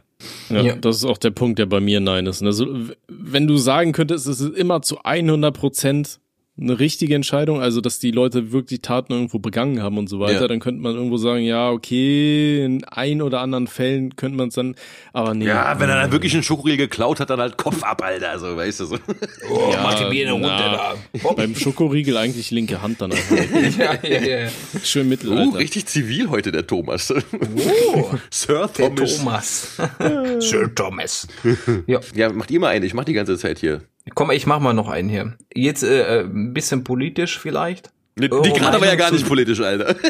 Ja, 0.49 0.61
ja, 0.61 0.75
das 0.75 0.97
ist 0.97 1.05
auch 1.05 1.17
der 1.17 1.31
Punkt, 1.31 1.59
der 1.59 1.65
bei 1.65 1.81
mir 1.81 1.99
Nein 1.99 2.27
ist. 2.27 2.41
Also, 2.41 2.67
wenn 3.09 3.45
du 3.45 3.57
sagen 3.57 3.91
könntest, 3.91 4.25
es 4.27 4.39
ist 4.39 4.55
immer 4.55 4.81
zu 4.81 5.03
100 5.03 5.53
Prozent 5.53 6.19
eine 6.55 6.79
richtige 6.79 7.15
Entscheidung, 7.15 7.61
also 7.61 7.81
dass 7.81 7.97
die 7.97 8.11
Leute 8.11 8.51
wirklich 8.51 8.81
Taten 8.81 9.11
irgendwo 9.11 9.39
begangen 9.39 9.81
haben 9.81 9.97
und 9.97 10.07
so 10.07 10.19
weiter, 10.19 10.41
ja. 10.41 10.47
dann 10.47 10.59
könnte 10.59 10.81
man 10.81 10.93
irgendwo 10.93 11.17
sagen, 11.17 11.43
ja, 11.43 11.71
okay, 11.71 12.63
in 12.63 12.83
ein 12.83 13.23
oder 13.23 13.39
anderen 13.39 13.65
Fällen 13.65 14.15
könnte 14.15 14.37
man 14.37 14.49
es 14.49 14.53
dann, 14.53 14.75
aber 15.13 15.33
nee. 15.33 15.47
Ja, 15.47 15.79
wenn 15.79 15.89
er 15.89 15.95
dann 15.95 16.11
wirklich 16.11 16.33
einen 16.33 16.43
Schokoriegel 16.43 16.85
geklaut 16.85 17.19
hat, 17.19 17.31
dann 17.31 17.39
halt 17.39 17.57
Kopf 17.57 17.81
ab, 17.81 18.03
Alter, 18.03 18.37
so, 18.37 18.55
weißt 18.55 18.81
du 18.81 18.85
so. 18.85 18.97
Oh, 19.49 19.69
ja, 19.71 19.81
mach 19.81 19.95
die 19.95 20.05
Biene 20.05 20.31
runter 20.33 20.95
da. 21.13 21.31
Beim 21.35 21.55
Schokoriegel 21.55 22.17
eigentlich 22.17 22.51
linke 22.51 22.83
Hand 22.83 23.01
dann 23.01 23.13
einfach. 23.13 23.35
ja, 23.79 23.97
ja, 24.07 24.21
ja. 24.43 24.49
Schön 24.83 25.09
Mittelalter. 25.09 25.53
Oh, 25.53 25.57
richtig 25.57 25.87
zivil 25.87 26.29
heute 26.29 26.51
der 26.51 26.67
Thomas. 26.67 27.11
Oh, 27.11 28.11
Sir 28.29 28.71
Thomas. 28.71 29.17
Thomas. 29.17 29.77
Sir 30.39 30.75
Thomas. 30.75 31.27
Ja. 31.87 31.99
ja, 32.13 32.31
macht 32.31 32.51
ihr 32.51 32.59
mal 32.59 32.67
einen, 32.67 32.85
ich 32.85 32.93
mach 32.93 33.05
die 33.05 33.13
ganze 33.13 33.39
Zeit 33.39 33.57
hier. 33.57 33.81
Komm, 34.15 34.31
ich 34.31 34.45
mach 34.45 34.59
mal 34.59 34.73
noch 34.73 34.89
einen 34.89 35.09
hier. 35.09 35.37
Jetzt 35.53 35.83
äh, 35.83 36.19
äh 36.19 36.23
ein 36.23 36.53
bisschen 36.53 36.83
politisch 36.83 37.39
vielleicht. 37.39 37.91
Die, 38.17 38.29
die 38.29 38.29
gerade 38.29 38.79
war 38.79 38.87
ja 38.87 38.95
gar 38.95 39.11
nicht 39.11 39.27
politisch, 39.27 39.59
Alter. 39.59 39.95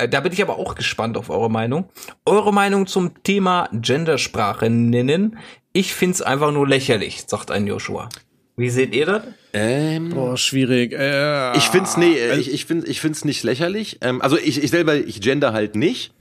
Äh, 0.00 0.08
da 0.08 0.20
bin 0.20 0.32
ich 0.32 0.42
aber 0.42 0.58
auch 0.58 0.74
gespannt 0.74 1.16
auf 1.16 1.30
eure 1.30 1.50
Meinung. 1.50 1.88
Eure 2.24 2.52
Meinung 2.52 2.86
zum 2.86 3.22
Thema 3.22 3.68
Gendersprache 3.72 4.70
nennen. 4.70 5.38
Ich 5.72 5.94
find's 5.94 6.22
einfach 6.22 6.52
nur 6.52 6.66
lächerlich, 6.66 7.24
sagt 7.26 7.50
ein 7.50 7.66
Joshua. 7.66 8.08
Wie 8.56 8.70
seht 8.70 8.94
ihr 8.94 9.06
das? 9.06 9.22
Ähm, 9.52 10.10
Boah, 10.10 10.36
schwierig. 10.36 10.92
Äh, 10.92 11.56
ich 11.56 11.68
find's 11.68 11.96
nee, 11.96 12.20
also, 12.22 12.40
ich, 12.40 12.52
ich 12.52 12.66
finde 12.66 12.86
ich 12.86 13.00
find's 13.00 13.24
nicht 13.24 13.42
lächerlich. 13.42 13.98
Ähm, 14.00 14.20
also 14.20 14.36
ich, 14.36 14.62
ich 14.62 14.70
selber 14.70 14.96
ich 14.96 15.20
gender 15.20 15.52
halt 15.52 15.76
nicht. 15.76 16.12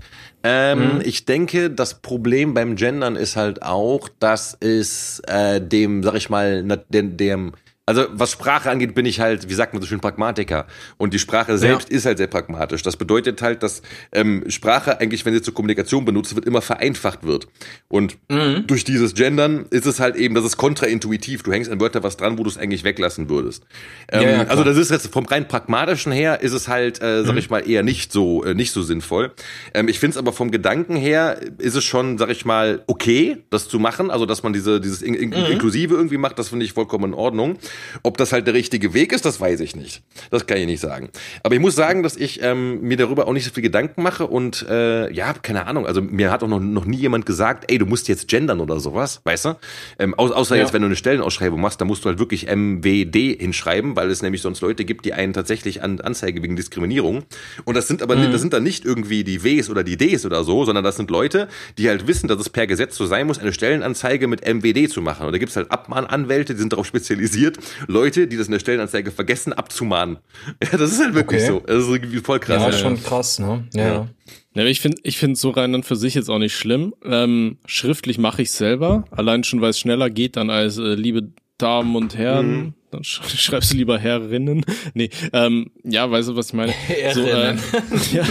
Ähm, 0.43 0.95
mhm. 0.95 1.01
Ich 1.03 1.25
denke, 1.25 1.69
das 1.69 2.01
Problem 2.01 2.53
beim 2.53 2.75
Gendern 2.75 3.15
ist 3.15 3.35
halt 3.35 3.61
auch, 3.61 4.09
dass 4.19 4.55
es 4.59 5.21
äh, 5.27 5.59
dem, 5.59 6.03
sag 6.03 6.15
ich 6.15 6.29
mal, 6.29 6.63
dem, 6.89 7.17
dem 7.17 7.53
also 7.89 8.05
was 8.11 8.29
Sprache 8.29 8.69
angeht, 8.69 8.93
bin 8.93 9.07
ich 9.07 9.19
halt, 9.19 9.49
wie 9.49 9.53
sagt 9.55 9.73
man 9.73 9.81
so 9.81 9.87
schön, 9.87 9.99
Pragmatiker. 9.99 10.67
Und 10.97 11.11
die 11.11 11.17
Sprache 11.17 11.57
selbst 11.57 11.89
ja. 11.89 11.97
ist 11.97 12.05
halt 12.05 12.19
sehr 12.19 12.27
pragmatisch. 12.27 12.83
Das 12.83 12.97
bedeutet 12.97 13.41
halt, 13.41 13.63
dass 13.63 13.81
ähm, 14.11 14.43
Sprache 14.47 14.99
eigentlich, 14.99 15.25
wenn 15.25 15.33
sie 15.33 15.41
zur 15.41 15.55
Kommunikation 15.55 16.05
benutzt 16.05 16.35
wird, 16.35 16.45
immer 16.45 16.61
vereinfacht 16.61 17.23
wird. 17.23 17.47
Und 17.87 18.19
mhm. 18.29 18.67
durch 18.67 18.83
dieses 18.83 19.15
Gendern 19.15 19.65
ist 19.71 19.87
es 19.87 19.99
halt 19.99 20.17
eben, 20.17 20.35
das 20.35 20.45
ist 20.45 20.57
kontraintuitiv. 20.57 21.41
Du 21.41 21.51
hängst 21.51 21.71
an 21.71 21.81
Wörter 21.81 22.03
was 22.03 22.15
dran, 22.15 22.37
wo 22.37 22.43
du 22.43 22.49
es 22.51 22.59
eigentlich 22.59 22.83
weglassen 22.83 23.27
würdest. 23.27 23.63
Ähm, 24.11 24.21
ja, 24.21 24.29
ja, 24.29 24.43
also 24.43 24.63
das 24.63 24.77
ist 24.77 24.91
jetzt 24.91 25.11
vom 25.11 25.25
rein 25.25 25.47
pragmatischen 25.47 26.11
her, 26.11 26.41
ist 26.41 26.53
es 26.53 26.67
halt, 26.67 27.01
äh, 27.01 27.23
sag 27.23 27.31
mhm. 27.31 27.39
ich 27.39 27.49
mal, 27.49 27.67
eher 27.67 27.81
nicht 27.81 28.11
so 28.11 28.43
äh, 28.43 28.53
nicht 28.53 28.71
so 28.71 28.83
sinnvoll. 28.83 29.31
Ähm, 29.73 29.87
ich 29.87 29.97
finde 29.97 30.11
es 30.11 30.17
aber 30.17 30.31
vom 30.31 30.51
Gedanken 30.51 30.95
her, 30.95 31.39
ist 31.57 31.73
es 31.73 31.85
schon, 31.85 32.19
sag 32.19 32.29
ich 32.29 32.45
mal, 32.45 32.83
okay, 32.85 33.37
das 33.49 33.67
zu 33.67 33.79
machen. 33.79 34.11
Also 34.11 34.27
dass 34.27 34.43
man 34.43 34.53
diese 34.53 34.79
dieses 34.79 35.01
in, 35.01 35.15
in, 35.15 35.29
mhm. 35.29 35.53
Inklusive 35.53 35.95
irgendwie 35.95 36.17
macht, 36.17 36.37
das 36.37 36.49
finde 36.49 36.65
ich 36.65 36.73
vollkommen 36.73 37.05
in 37.05 37.13
Ordnung. 37.15 37.57
Ob 38.03 38.17
das 38.17 38.31
halt 38.31 38.47
der 38.47 38.53
richtige 38.53 38.93
Weg 38.93 39.11
ist, 39.13 39.25
das 39.25 39.39
weiß 39.39 39.59
ich 39.59 39.75
nicht. 39.75 40.03
Das 40.31 40.47
kann 40.47 40.57
ich 40.57 40.65
nicht 40.65 40.79
sagen. 40.79 41.09
Aber 41.43 41.55
ich 41.55 41.61
muss 41.61 41.75
sagen, 41.75 42.03
dass 42.03 42.15
ich 42.15 42.41
ähm, 42.41 42.81
mir 42.81 42.97
darüber 42.97 43.27
auch 43.27 43.33
nicht 43.33 43.45
so 43.45 43.51
viel 43.51 43.63
Gedanken 43.63 44.03
mache 44.03 44.27
und 44.27 44.65
äh, 44.69 45.11
ja, 45.13 45.33
keine 45.33 45.67
Ahnung. 45.67 45.85
Also 45.85 46.01
mir 46.01 46.31
hat 46.31 46.43
auch 46.43 46.47
noch, 46.47 46.59
noch 46.59 46.85
nie 46.85 46.97
jemand 46.97 47.25
gesagt, 47.25 47.71
ey, 47.71 47.77
du 47.77 47.85
musst 47.85 48.07
jetzt 48.07 48.27
gendern 48.27 48.59
oder 48.59 48.79
sowas, 48.79 49.21
weißt 49.23 49.45
du? 49.45 49.57
Ähm, 49.99 50.13
au 50.17 50.27
außer 50.27 50.55
ja. 50.55 50.61
jetzt, 50.61 50.73
wenn 50.73 50.81
du 50.81 50.87
eine 50.87 50.95
Stellenausschreibung 50.95 51.59
machst, 51.59 51.81
da 51.81 51.85
musst 51.85 52.05
du 52.05 52.09
halt 52.09 52.19
wirklich 52.19 52.47
MWD 52.47 53.39
hinschreiben, 53.39 53.95
weil 53.95 54.09
es 54.09 54.21
nämlich 54.21 54.41
sonst 54.41 54.61
Leute 54.61 54.85
gibt, 54.85 55.05
die 55.05 55.13
einen 55.13 55.33
tatsächlich 55.33 55.83
an 55.83 55.99
Anzeige 56.01 56.41
wegen 56.43 56.55
Diskriminierung. 56.55 57.23
Und 57.65 57.75
das 57.75 57.87
sind 57.87 58.01
aber 58.01 58.15
mhm. 58.15 58.31
das 58.31 58.41
sind 58.41 58.53
dann 58.53 58.63
nicht 58.63 58.85
irgendwie 58.85 59.23
die 59.23 59.43
Ws 59.43 59.69
oder 59.69 59.83
die 59.83 59.97
Ds 59.97 60.25
oder 60.25 60.43
so, 60.43 60.65
sondern 60.65 60.83
das 60.83 60.97
sind 60.97 61.09
Leute, 61.09 61.47
die 61.77 61.89
halt 61.89 62.07
wissen, 62.07 62.27
dass 62.27 62.39
es 62.39 62.49
per 62.49 62.67
Gesetz 62.67 62.95
so 62.95 63.05
sein 63.05 63.27
muss, 63.27 63.39
eine 63.39 63.53
Stellenanzeige 63.53 64.27
mit 64.27 64.45
MWD 64.45 64.89
zu 64.89 65.01
machen. 65.01 65.25
Und 65.25 65.33
da 65.33 65.37
gibt's 65.37 65.55
halt 65.55 65.71
Abmahnanwälte, 65.71 66.53
die 66.53 66.59
sind 66.59 66.73
darauf 66.73 66.85
spezialisiert, 66.85 67.58
Leute, 67.87 68.27
die 68.27 68.37
das 68.37 68.47
in 68.47 68.53
der 68.53 68.59
Stellenanzeige 68.59 69.11
vergessen 69.11 69.53
abzumahnen. 69.53 70.17
Ja, 70.71 70.77
das 70.77 70.91
ist 70.91 70.99
halt 70.99 71.13
wirklich 71.13 71.43
okay. 71.43 71.51
so. 71.51 71.63
Das 71.65 71.83
ist 71.83 71.89
irgendwie 71.89 72.19
voll 72.19 72.39
krass. 72.39 72.61
Ja, 72.61 72.71
schon 72.71 73.01
krass, 73.01 73.39
ne? 73.39 73.67
Ja. 73.73 73.87
ja. 73.87 74.07
Ja, 74.53 74.65
ich 74.65 74.81
finde 74.81 74.97
ich 75.03 75.17
finde 75.17 75.37
so 75.37 75.51
rein 75.51 75.71
dann 75.71 75.83
für 75.83 75.95
sich 75.95 76.15
jetzt 76.15 76.29
auch 76.29 76.39
nicht 76.39 76.55
schlimm. 76.55 76.93
Ähm, 77.03 77.57
schriftlich 77.65 78.17
mache 78.17 78.41
ich 78.41 78.51
selber, 78.51 79.05
allein 79.11 79.43
schon, 79.43 79.61
weil 79.61 79.69
es 79.69 79.79
schneller 79.79 80.09
geht 80.09 80.35
dann 80.35 80.49
als 80.49 80.77
äh, 80.77 80.95
liebe 80.95 81.29
Damen 81.57 81.95
und 81.95 82.17
Herren. 82.17 82.51
Mhm. 82.51 82.73
Dann 82.91 83.03
sch 83.03 83.21
schreibst 83.37 83.73
du 83.73 83.77
lieber 83.77 83.99
Herrinnen. 83.99 84.65
Nee, 84.93 85.09
ähm, 85.33 85.71
ja, 85.83 86.09
weißt 86.09 86.29
du, 86.29 86.35
was 86.35 86.47
ich 86.47 86.53
meine? 86.53 86.73
So, 87.13 87.21
äh, 87.23 87.55
ja, 88.11 88.25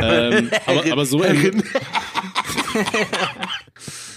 ähm, 0.00 0.50
aber, 0.66 0.92
aber 0.92 1.06
so 1.06 1.22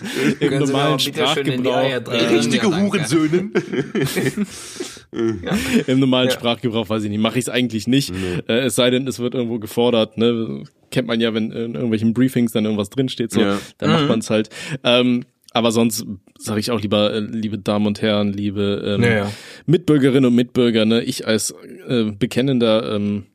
im, 0.39 0.53
im 0.53 0.59
normalen 0.59 0.99
Sprachgebrauch. 0.99 1.83
Äh, 1.83 2.35
richtige 2.35 2.67
ja, 2.67 2.79
Hurensöhnen. 2.81 3.53
ja. 5.11 5.57
Im 5.87 5.99
normalen 5.99 6.29
ja. 6.29 6.33
Sprachgebrauch 6.33 6.89
weiß 6.89 7.03
ich 7.03 7.09
nicht, 7.09 7.19
mache 7.19 7.39
ich 7.39 7.45
es 7.45 7.49
eigentlich 7.49 7.87
nicht. 7.87 8.11
Nee. 8.11 8.41
Äh, 8.47 8.65
es 8.65 8.75
sei 8.75 8.89
denn, 8.89 9.07
es 9.07 9.19
wird 9.19 9.35
irgendwo 9.35 9.59
gefordert. 9.59 10.17
Ne? 10.17 10.63
Kennt 10.91 11.07
man 11.07 11.19
ja, 11.19 11.33
wenn 11.33 11.51
in 11.51 11.73
irgendwelchen 11.73 12.13
Briefings 12.13 12.51
dann 12.51 12.65
irgendwas 12.65 12.89
drinsteht, 12.89 13.31
so, 13.31 13.41
ja. 13.41 13.59
dann 13.77 13.89
mhm. 13.89 13.95
macht 13.95 14.07
man 14.09 14.19
es 14.19 14.29
halt. 14.29 14.49
Ähm, 14.83 15.25
aber 15.53 15.71
sonst 15.71 16.05
sage 16.37 16.59
ich 16.59 16.71
auch 16.71 16.81
lieber, 16.81 17.13
äh, 17.13 17.19
liebe 17.19 17.57
Damen 17.57 17.87
und 17.87 18.01
Herren, 18.01 18.31
liebe 18.31 18.97
ähm, 18.99 19.03
ja, 19.03 19.31
Mitbürgerinnen 19.65 20.25
und 20.25 20.35
Mitbürger, 20.35 20.85
ne? 20.85 21.01
ich 21.01 21.25
als 21.25 21.53
äh, 21.87 22.11
bekennender 22.11 22.95
ähm, 22.95 23.25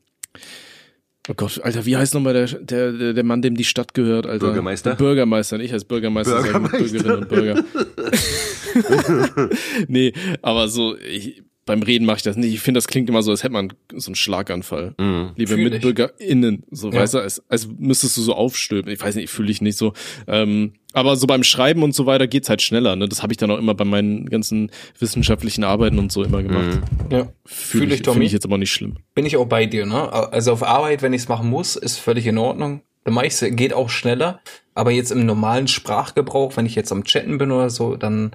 Oh 1.29 1.33
Gott, 1.35 1.61
Alter, 1.63 1.85
wie 1.85 1.95
heißt 1.95 2.13
nochmal 2.13 2.33
der, 2.33 2.47
der, 2.47 3.13
der 3.13 3.23
Mann, 3.23 3.41
dem 3.41 3.55
die 3.55 3.63
Stadt 3.63 3.93
gehört, 3.93 4.25
Alter? 4.25 4.47
Bürgermeister? 4.47 4.89
Der 4.91 4.97
Bürgermeister, 4.97 5.59
ich 5.59 5.71
als 5.71 5.85
Bürgermeister, 5.85 6.41
Bürgermeister. 6.41 6.77
Bürgerinnen 6.77 7.17
und 7.17 7.29
Bürger. 7.29 7.63
nee, 9.87 10.11
aber 10.41 10.67
so, 10.67 10.97
ich, 10.97 11.43
beim 11.65 11.81
Reden 11.81 12.05
mache 12.05 12.17
ich 12.17 12.23
das 12.23 12.35
nicht. 12.35 12.53
Ich 12.53 12.59
finde, 12.59 12.79
das 12.79 12.87
klingt 12.87 13.07
immer 13.09 13.23
so, 13.23 13.31
als 13.31 13.43
hätte 13.43 13.53
man 13.53 13.71
so 13.93 14.09
einen 14.09 14.15
Schlaganfall. 14.15 14.95
Mhm. 14.97 15.31
Liebe 15.37 15.53
fühl 15.55 15.69
MitbürgerInnen, 15.69 16.63
so 16.71 16.91
ja. 16.91 16.99
weißt 16.99 17.13
du, 17.13 17.19
als, 17.19 17.41
als 17.47 17.67
müsstest 17.67 18.17
du 18.17 18.21
so 18.21 18.33
aufstülpen. 18.33 18.91
Ich 18.91 19.01
weiß 19.01 19.15
nicht, 19.15 19.29
fühle 19.29 19.51
ich 19.51 19.61
nicht 19.61 19.77
so. 19.77 19.93
Ähm, 20.27 20.73
aber 20.93 21.15
so 21.15 21.27
beim 21.27 21.43
Schreiben 21.43 21.83
und 21.83 21.93
so 21.93 22.05
weiter 22.05 22.27
geht's 22.27 22.49
halt 22.49 22.61
schneller. 22.61 22.95
Ne? 22.95 23.09
Das 23.09 23.21
habe 23.21 23.33
ich 23.33 23.37
dann 23.37 23.51
auch 23.51 23.57
immer 23.57 23.73
bei 23.73 23.85
meinen 23.85 24.29
ganzen 24.29 24.71
wissenschaftlichen 24.99 25.63
Arbeiten 25.63 25.99
und 25.99 26.11
so 26.11 26.23
immer 26.23 26.41
gemacht. 26.41 26.79
Mhm. 27.09 27.11
Ja, 27.11 27.27
fühle 27.45 27.85
fühl 27.85 27.91
ich, 27.91 28.01
Tommy. 28.01 28.13
Finde 28.13 28.25
ich 28.27 28.33
jetzt 28.33 28.45
aber 28.45 28.57
nicht 28.57 28.71
schlimm. 28.71 28.97
Bin 29.15 29.25
ich 29.25 29.37
auch 29.37 29.45
bei 29.45 29.65
dir, 29.65 29.85
ne? 29.85 30.11
Also 30.11 30.53
auf 30.53 30.63
Arbeit, 30.63 31.01
wenn 31.01 31.13
ich 31.13 31.23
es 31.23 31.27
machen 31.27 31.49
muss, 31.49 31.75
ist 31.75 31.97
völlig 31.97 32.25
in 32.27 32.37
Ordnung. 32.37 32.81
Der 33.05 33.11
meiste 33.11 33.51
geht 33.51 33.73
auch 33.73 33.89
schneller. 33.89 34.39
Aber 34.75 34.91
jetzt 34.91 35.11
im 35.11 35.25
normalen 35.25 35.67
Sprachgebrauch, 35.67 36.57
wenn 36.57 36.65
ich 36.65 36.75
jetzt 36.75 36.91
am 36.91 37.03
Chatten 37.03 37.37
bin 37.37 37.51
oder 37.51 37.69
so, 37.69 37.95
dann 37.95 38.31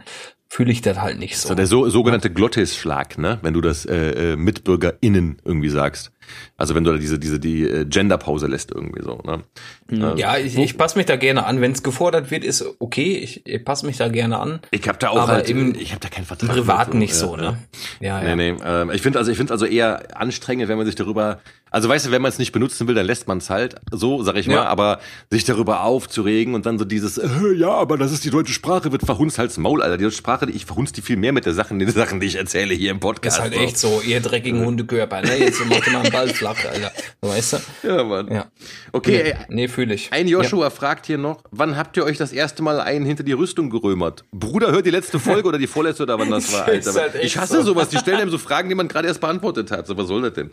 fühle 0.48 0.72
ich 0.72 0.80
das 0.80 0.98
halt 1.00 1.18
nicht 1.18 1.36
so. 1.36 1.48
so 1.48 1.54
der 1.54 1.66
so, 1.66 1.88
sogenannte 1.90 2.30
Glottisschlag, 2.30 3.18
ne? 3.18 3.38
Wenn 3.42 3.52
du 3.52 3.60
das 3.60 3.84
äh, 3.84 4.32
äh, 4.32 4.36
MitbürgerInnen 4.36 5.40
irgendwie 5.44 5.68
sagst. 5.68 6.10
Also 6.56 6.74
wenn 6.74 6.84
du 6.84 6.92
da 6.92 6.98
diese, 6.98 7.18
diese, 7.18 7.38
die 7.38 7.62
äh, 7.62 7.84
Genderpause 7.84 8.46
lässt 8.46 8.70
irgendwie 8.70 9.02
so, 9.02 9.20
ne? 9.24 9.44
Mhm. 9.90 10.16
Ja, 10.16 10.38
ich, 10.38 10.56
ich 10.58 10.78
passe 10.78 10.96
mich 10.96 11.06
da 11.06 11.16
gerne 11.16 11.44
an. 11.44 11.60
Wenn 11.60 11.72
es 11.72 11.82
gefordert 11.82 12.30
wird, 12.30 12.44
ist 12.44 12.64
okay. 12.78 13.16
Ich, 13.16 13.46
ich 13.46 13.64
passe 13.64 13.84
mich 13.84 13.98
da 13.98 14.08
gerne 14.08 14.38
an. 14.38 14.60
Ich 14.70 14.88
habe 14.88 14.98
da 14.98 15.10
auch 15.10 15.28
halt, 15.28 15.50
im, 15.50 15.74
ich 15.74 15.90
habe 15.90 16.00
da 16.00 16.08
keinen 16.08 16.24
Vertrag. 16.24 16.50
Privat 16.50 16.94
nicht 16.94 17.14
so, 17.14 17.36
ne? 17.36 17.58
Ja, 18.00 18.22
ja. 18.22 18.34
Nee, 18.34 18.52
nee. 18.52 18.58
Ähm, 18.64 18.90
ich 18.90 19.02
finde 19.02 19.18
also, 19.18 19.30
ich 19.30 19.36
finde 19.36 19.52
also 19.52 19.66
eher 19.66 20.18
anstrengend, 20.18 20.68
wenn 20.68 20.78
man 20.78 20.86
sich 20.86 20.96
darüber, 20.96 21.40
also 21.70 21.88
weißt 21.88 22.06
du, 22.06 22.10
wenn 22.10 22.22
man 22.22 22.30
es 22.30 22.38
nicht 22.38 22.52
benutzen 22.52 22.88
will, 22.88 22.94
dann 22.94 23.06
lässt 23.06 23.28
man 23.28 23.38
es 23.38 23.50
halt, 23.50 23.76
so 23.90 24.22
sag 24.22 24.36
ich 24.36 24.46
mal. 24.46 24.54
Ja. 24.54 24.64
Aber 24.64 25.00
sich 25.30 25.44
darüber 25.44 25.82
aufzuregen 25.82 26.54
und 26.54 26.66
dann 26.66 26.78
so 26.78 26.84
dieses, 26.84 27.18
äh, 27.18 27.28
ja, 27.56 27.70
aber 27.70 27.98
das 27.98 28.12
ist 28.12 28.24
die 28.24 28.30
deutsche 28.30 28.52
Sprache, 28.52 28.92
wird 28.92 29.02
verhunzt 29.02 29.38
halt's 29.38 29.56
Maul, 29.58 29.82
Alter. 29.82 29.98
Die 29.98 30.04
deutsche 30.04 30.18
Sprache, 30.18 30.50
ich 30.50 30.66
verhunzt 30.66 30.96
die 30.96 31.02
viel 31.02 31.16
mehr 31.16 31.32
mit 31.32 31.46
der 31.46 31.54
Sachen, 31.54 31.78
den 31.78 31.90
Sachen, 31.90 32.20
die 32.20 32.26
ich 32.26 32.36
erzähle 32.36 32.74
hier 32.74 32.90
im 32.90 33.00
Podcast. 33.00 33.38
Das 33.38 33.46
ist 33.46 33.52
halt 33.52 33.62
echt 33.62 33.78
so, 33.78 34.00
ihr 34.04 34.20
dreckigen 34.20 34.64
Hundekörper, 34.64 35.22
ne? 35.22 35.36
Jetzt 35.36 35.64
macht 35.66 35.90
mal 35.90 35.98
ein 35.98 36.04
total 36.04 36.28
flach, 36.28 36.64
Alter. 36.64 36.92
Weißt 37.20 37.52
du? 37.54 37.88
Ja, 37.88 38.04
Mann. 38.04 38.32
Ja. 38.32 38.46
Okay, 38.92 39.34
nee, 39.48 39.56
nee 39.56 39.68
fühle 39.68 39.94
ich. 39.94 40.12
Ein 40.12 40.28
Joshua 40.28 40.64
ja. 40.64 40.70
fragt 40.70 41.06
hier 41.06 41.18
noch, 41.18 41.42
wann 41.50 41.76
habt 41.76 41.96
ihr 41.96 42.04
euch 42.04 42.16
das 42.16 42.32
erste 42.32 42.62
Mal 42.62 42.80
einen 42.80 43.04
hinter 43.04 43.22
die 43.22 43.32
Rüstung 43.32 43.70
gerömert? 43.70 44.24
Bruder, 44.32 44.72
hört 44.72 44.86
die 44.86 44.90
letzte 44.90 45.18
Folge 45.18 45.48
oder 45.48 45.58
die 45.58 45.66
vorletzte 45.66 46.04
oder 46.04 46.18
wann 46.18 46.30
das 46.30 46.52
war, 46.52 46.66
Alter. 46.66 46.94
Halt 46.94 47.14
ich 47.22 47.36
hasse 47.36 47.58
so. 47.58 47.62
sowas, 47.62 47.88
die 47.88 47.98
stellen 47.98 48.18
einem 48.18 48.30
so 48.30 48.38
Fragen, 48.38 48.68
die 48.68 48.74
man 48.74 48.88
gerade 48.88 49.08
erst 49.08 49.20
beantwortet 49.20 49.70
hat. 49.70 49.86
So, 49.86 49.96
was 49.96 50.08
soll 50.08 50.22
das 50.22 50.34
denn? 50.34 50.50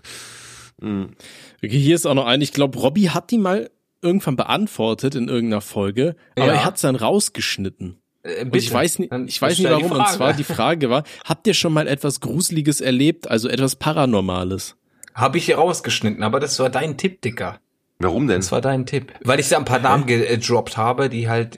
Hm. 0.81 1.11
Okay, 1.63 1.79
hier 1.79 1.95
ist 1.95 2.05
auch 2.05 2.13
noch 2.13 2.25
ein, 2.25 2.41
ich 2.41 2.53
glaube, 2.53 2.77
Robbie 2.79 3.09
hat 3.09 3.31
die 3.31 3.37
mal 3.37 3.69
irgendwann 4.01 4.35
beantwortet 4.35 5.15
in 5.15 5.27
irgendeiner 5.27 5.61
Folge, 5.61 6.15
aber 6.35 6.47
ja. 6.47 6.53
er 6.53 6.65
hat 6.65 6.75
es 6.75 6.81
dann 6.81 6.95
rausgeschnitten. 6.95 7.97
Äh, 8.23 8.45
ich 8.53 8.71
weiß 8.71 8.99
nicht, 8.99 9.11
ich 9.27 9.41
weiß 9.41 9.57
nicht 9.57 9.69
warum. 9.69 9.91
Und 9.91 10.07
zwar 10.09 10.33
die 10.33 10.43
Frage 10.43 10.89
war: 10.89 11.03
Habt 11.23 11.47
ihr 11.47 11.53
schon 11.53 11.73
mal 11.73 11.87
etwas 11.87 12.19
Gruseliges 12.19 12.81
erlebt, 12.81 13.29
also 13.29 13.49
etwas 13.49 13.75
Paranormales? 13.77 14.75
Habe 15.13 15.37
ich 15.37 15.45
hier 15.45 15.57
rausgeschnitten, 15.57 16.23
aber 16.23 16.39
das 16.39 16.59
war 16.59 16.69
dein 16.69 16.97
Tipp, 16.97 17.21
Dicker. 17.21 17.59
Warum 17.99 18.27
denn? 18.27 18.41
Das 18.41 18.51
war 18.51 18.59
dein 18.59 18.85
Tipp. 18.85 19.13
Weil 19.23 19.39
ich 19.39 19.47
da 19.47 19.57
ein 19.57 19.63
paar 19.63 19.79
Namen 19.79 20.05
gedroppt 20.05 20.75
habe, 20.75 21.07
die 21.07 21.29
halt, 21.29 21.57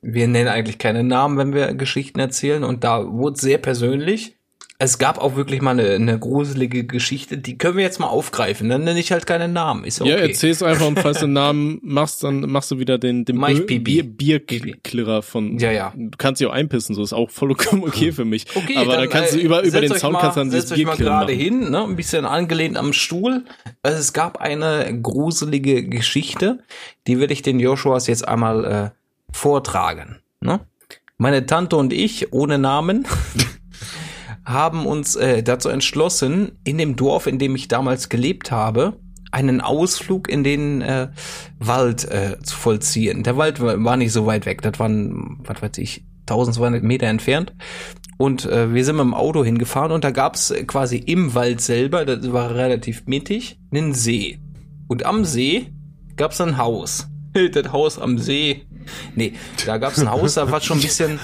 wir 0.00 0.28
nennen 0.28 0.48
eigentlich 0.48 0.78
keine 0.78 1.02
Namen, 1.02 1.36
wenn 1.36 1.52
wir 1.52 1.74
Geschichten 1.74 2.20
erzählen 2.20 2.62
und 2.62 2.84
da 2.84 3.04
wurde 3.04 3.40
sehr 3.40 3.58
persönlich 3.58 4.36
es 4.82 4.98
gab 4.98 5.18
auch 5.18 5.36
wirklich 5.36 5.62
mal 5.62 5.78
eine, 5.78 5.90
eine 5.90 6.18
gruselige 6.18 6.84
Geschichte, 6.84 7.38
die 7.38 7.56
können 7.56 7.76
wir 7.76 7.84
jetzt 7.84 8.00
mal 8.00 8.08
aufgreifen. 8.08 8.68
Dann 8.68 8.82
nenne 8.82 8.98
ich 8.98 9.12
halt 9.12 9.26
keinen 9.26 9.52
Namen. 9.52 9.84
Ist 9.84 10.00
okay. 10.00 10.10
Ja, 10.10 10.16
erzähl's 10.16 10.60
einfach 10.60 10.86
und 10.86 10.98
falls 10.98 11.20
du 11.20 11.26
einen 11.26 11.34
Namen 11.34 11.78
machst, 11.82 12.24
dann 12.24 12.40
machst 12.50 12.72
du 12.72 12.80
wieder 12.80 12.98
den, 12.98 13.24
den 13.24 13.40
Bier, 13.40 14.40
Bierklirrer 14.40 15.22
von. 15.22 15.58
Ja, 15.58 15.70
ja. 15.70 15.92
Du 15.94 16.18
kannst 16.18 16.40
dich 16.40 16.48
auch 16.48 16.52
einpissen, 16.52 16.96
so 16.96 17.02
ist 17.02 17.12
auch 17.12 17.30
vollkommen 17.30 17.84
okay 17.84 18.10
für 18.10 18.24
mich. 18.24 18.46
Okay, 18.54 18.76
aber 18.76 18.92
dann, 18.92 19.00
dann 19.02 19.08
kannst 19.10 19.34
du 19.34 19.38
äh, 19.38 19.42
über, 19.42 19.62
über 19.62 19.80
den 19.80 19.94
Sound 19.94 20.14
mal, 20.14 20.20
kannst 20.20 20.36
dann 20.36 20.50
dieses 20.50 20.70
Bier 20.70 20.86
gerade 20.86 21.32
hin, 21.32 21.70
ne, 21.70 21.84
ein 21.84 21.94
bisschen 21.94 22.24
angelehnt 22.24 22.76
am 22.76 22.92
Stuhl. 22.92 23.44
Also 23.84 23.98
es 23.98 24.12
gab 24.12 24.40
eine 24.40 25.00
gruselige 25.00 25.84
Geschichte, 25.84 26.58
die 27.06 27.20
will 27.20 27.30
ich 27.30 27.42
den 27.42 27.60
Joshuas 27.60 28.08
jetzt 28.08 28.26
einmal 28.26 28.64
äh, 28.64 28.90
vortragen. 29.32 30.18
Ne? 30.40 30.58
Meine 31.18 31.46
Tante 31.46 31.76
und 31.76 31.92
ich, 31.92 32.32
ohne 32.32 32.58
Namen, 32.58 33.06
haben 34.44 34.86
uns 34.86 35.16
äh, 35.16 35.42
dazu 35.42 35.68
entschlossen, 35.68 36.52
in 36.64 36.78
dem 36.78 36.96
Dorf, 36.96 37.26
in 37.26 37.38
dem 37.38 37.54
ich 37.54 37.68
damals 37.68 38.08
gelebt 38.08 38.50
habe, 38.50 38.98
einen 39.30 39.60
Ausflug 39.60 40.28
in 40.28 40.44
den 40.44 40.82
äh, 40.82 41.08
Wald 41.58 42.04
äh, 42.10 42.36
zu 42.42 42.56
vollziehen. 42.56 43.22
Der 43.22 43.36
Wald 43.36 43.60
war 43.60 43.96
nicht 43.96 44.12
so 44.12 44.26
weit 44.26 44.46
weg, 44.46 44.60
das 44.62 44.78
waren, 44.78 45.38
was 45.44 45.62
weiß 45.62 45.78
ich, 45.78 46.04
1200 46.22 46.82
Meter 46.82 47.06
entfernt. 47.06 47.54
Und 48.18 48.44
äh, 48.44 48.72
wir 48.72 48.84
sind 48.84 48.96
mit 48.96 49.04
dem 49.04 49.14
Auto 49.14 49.42
hingefahren 49.42 49.90
und 49.90 50.04
da 50.04 50.10
gab's 50.10 50.52
quasi 50.66 50.96
im 50.96 51.34
Wald 51.34 51.60
selber, 51.60 52.04
das 52.04 52.32
war 52.32 52.54
relativ 52.54 53.06
mittig, 53.06 53.58
einen 53.72 53.94
See. 53.94 54.38
Und 54.86 55.06
am 55.06 55.24
See 55.24 55.72
gab's 56.16 56.40
ein 56.40 56.58
Haus. 56.58 57.08
Das 57.52 57.72
Haus 57.72 57.98
am 57.98 58.18
See 58.18 58.66
Nee, 59.14 59.34
da 59.66 59.78
gab 59.78 59.92
es 59.92 60.00
ein 60.00 60.10
Haus, 60.10 60.34
da 60.34 60.50
war 60.50 60.60
schon 60.60 60.78
ein 60.78 60.82
bisschen, 60.82 61.20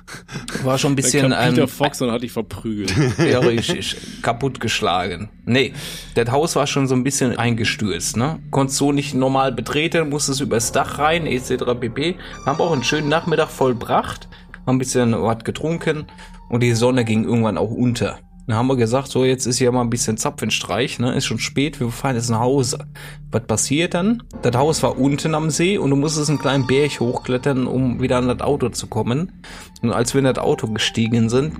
war 0.62 0.78
schon 0.78 0.92
ein 0.92 0.96
bisschen. 0.96 1.30
Da 1.30 1.48
Peter 1.48 1.62
ähm, 1.62 1.68
Fox 1.68 2.00
und 2.02 2.10
hat 2.10 2.22
dich 2.22 2.32
verprügelt. 2.32 2.92
Ja, 3.18 3.38
richtig, 3.40 3.96
kaputtgeschlagen. 4.22 5.28
Nee, 5.44 5.72
das 6.14 6.30
Haus 6.30 6.56
war 6.56 6.66
schon 6.66 6.86
so 6.86 6.94
ein 6.94 7.04
bisschen 7.04 7.38
eingestürzt, 7.38 8.16
ne? 8.16 8.40
Konntest 8.50 8.78
so 8.78 8.92
nicht 8.92 9.14
normal 9.14 9.52
betreten, 9.52 10.08
musstest 10.08 10.40
übers 10.40 10.72
Dach 10.72 10.98
rein, 10.98 11.26
etc. 11.26 11.64
pp. 11.78 12.16
Haben 12.44 12.60
auch 12.60 12.72
einen 12.72 12.84
schönen 12.84 13.08
Nachmittag 13.08 13.48
vollbracht, 13.48 14.28
haben 14.66 14.76
ein 14.76 14.78
bisschen 14.78 15.12
was 15.20 15.44
getrunken 15.44 16.06
und 16.48 16.62
die 16.62 16.72
Sonne 16.72 17.04
ging 17.04 17.24
irgendwann 17.24 17.58
auch 17.58 17.70
unter. 17.70 18.18
Dann 18.46 18.56
haben 18.56 18.66
wir 18.66 18.76
gesagt, 18.76 19.08
so 19.08 19.24
jetzt 19.24 19.46
ist 19.46 19.58
hier 19.58 19.70
mal 19.72 19.82
ein 19.82 19.90
bisschen 19.90 20.16
Zapfenstreich, 20.16 20.98
ne? 20.98 21.14
Ist 21.14 21.26
schon 21.26 21.38
spät, 21.38 21.80
wir 21.80 21.90
fahren 21.90 22.16
jetzt 22.16 22.30
nach 22.30 22.40
Hause. 22.40 22.86
Was 23.30 23.44
passiert 23.46 23.94
dann? 23.94 24.22
Das 24.42 24.56
Haus 24.56 24.82
war 24.82 24.98
unten 24.98 25.34
am 25.34 25.50
See 25.50 25.78
und 25.78 25.90
du 25.90 25.96
musstest 25.96 26.28
einen 26.28 26.38
kleinen 26.38 26.66
Berg 26.66 27.00
hochklettern, 27.00 27.66
um 27.66 28.02
wieder 28.02 28.18
an 28.18 28.28
das 28.28 28.40
Auto 28.40 28.68
zu 28.70 28.88
kommen. 28.88 29.32
Und 29.80 29.92
als 29.92 30.14
wir 30.14 30.18
in 30.18 30.24
das 30.24 30.38
Auto 30.38 30.66
gestiegen 30.68 31.28
sind, 31.28 31.54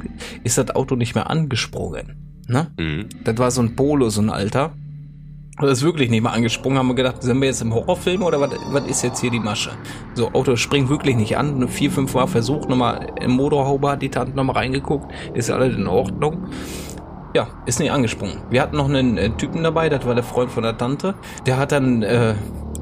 ist 0.45 0.59
das 0.59 0.71
Auto 0.71 0.97
nicht 0.97 1.15
mehr 1.15 1.31
angesprungen. 1.31 2.43
Ne? 2.49 2.71
Mhm. 2.79 3.09
Das 3.25 3.39
war 3.39 3.51
so 3.51 3.63
ein 3.63 3.77
Polo, 3.77 4.11
so 4.11 4.21
ein 4.21 4.31
Alter. 4.31 4.75
Das 5.63 5.79
ist 5.79 5.85
wirklich 5.85 6.11
nicht 6.11 6.23
mal 6.23 6.31
angesprungen, 6.31 6.77
haben 6.77 6.89
wir 6.89 6.95
gedacht, 6.95 7.23
sind 7.23 7.41
wir 7.41 7.47
jetzt 7.47 7.63
im 7.63 7.73
Horrorfilm 7.73 8.23
oder 8.23 8.41
was, 8.41 8.51
was 8.71 8.85
ist 8.87 9.03
jetzt 9.03 9.21
hier 9.21 9.31
die 9.31 9.39
Masche? 9.39 9.71
So, 10.15 10.33
Auto 10.33 10.57
springt 10.57 10.89
wirklich 10.89 11.15
nicht 11.15 11.37
an. 11.37 11.69
Vier, 11.69 11.91
fünf 11.91 12.15
Mal 12.15 12.27
versucht, 12.27 12.69
nochmal 12.69 13.13
im 13.21 13.31
Motorhaube 13.33 13.91
hat 13.91 14.03
die 14.03 14.09
Tante 14.09 14.35
nochmal 14.35 14.57
reingeguckt, 14.57 15.13
ist 15.35 15.51
alles 15.51 15.77
in 15.77 15.87
Ordnung. 15.87 16.49
Ja, 17.35 17.47
ist 17.65 17.79
nicht 17.79 17.93
angesprungen. 17.93 18.39
Wir 18.51 18.61
hatten 18.61 18.77
noch 18.77 18.89
einen 18.89 19.17
äh, 19.17 19.31
Typen 19.31 19.63
dabei, 19.63 19.89
das 19.89 20.05
war 20.05 20.15
der 20.15 20.25
Freund 20.25 20.51
von 20.51 20.65
der 20.65 20.77
Tante. 20.77 21.15
Der 21.47 21.57
hat 21.57 21.73
dann 21.73 22.03
äh, 22.03 22.35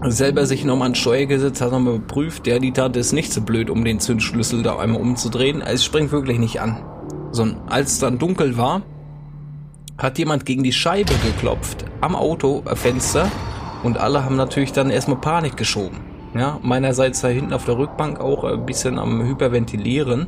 selber 0.09 0.47
sich 0.47 0.65
nochmal 0.65 0.89
an 0.89 0.95
Steuer 0.95 1.27
gesetzt, 1.27 1.61
hat 1.61 1.71
nochmal 1.71 1.95
geprüft. 1.95 2.47
Der, 2.47 2.59
die 2.59 2.73
Tante 2.73 2.99
ist 2.99 3.13
nicht 3.13 3.33
so 3.33 3.43
blöd, 3.43 3.71
um 3.71 3.85
den 3.85 4.01
Zündschlüssel 4.01 4.63
da 4.63 4.79
einmal 4.79 5.03
umzudrehen. 5.03 5.61
Es 5.61 5.85
springt 5.85 6.11
wirklich 6.11 6.39
nicht 6.39 6.61
an. 6.61 6.83
So, 7.31 7.47
als 7.69 8.01
dann 8.01 8.19
dunkel 8.19 8.57
war, 8.57 8.83
hat 10.01 10.19
jemand 10.19 10.47
gegen 10.47 10.63
die 10.63 10.73
Scheibe 10.73 11.13
geklopft 11.25 11.85
am 12.01 12.17
Autofenster? 12.17 13.31
Und 13.83 13.99
alle 13.99 14.25
haben 14.25 14.37
natürlich 14.37 14.73
dann 14.73 14.91
erstmal 14.91 15.19
Panik 15.19 15.57
geschoben. 15.57 15.99
Ja, 16.35 16.59
meinerseits 16.63 17.21
da 17.23 17.29
hinten 17.29 17.53
auf 17.53 17.65
der 17.65 17.77
Rückbank 17.77 18.21
auch 18.21 18.45
ein 18.45 18.65
bisschen 18.65 18.99
am 18.99 19.23
Hyperventilieren, 19.23 20.27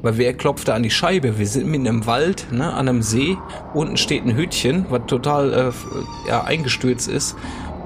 weil 0.00 0.16
wer 0.16 0.34
klopfte 0.34 0.72
an 0.72 0.82
die 0.82 0.90
Scheibe? 0.90 1.38
Wir 1.38 1.46
sind 1.46 1.66
mitten 1.66 1.86
im 1.86 2.06
Wald, 2.06 2.46
ne, 2.50 2.72
an 2.72 2.88
einem 2.88 3.02
See, 3.02 3.36
unten 3.74 3.96
steht 3.96 4.24
ein 4.24 4.34
Hütchen, 4.34 4.86
was 4.88 5.02
total 5.06 5.52
äh, 5.52 6.28
ja, 6.28 6.44
eingestürzt 6.44 7.08
ist. 7.08 7.36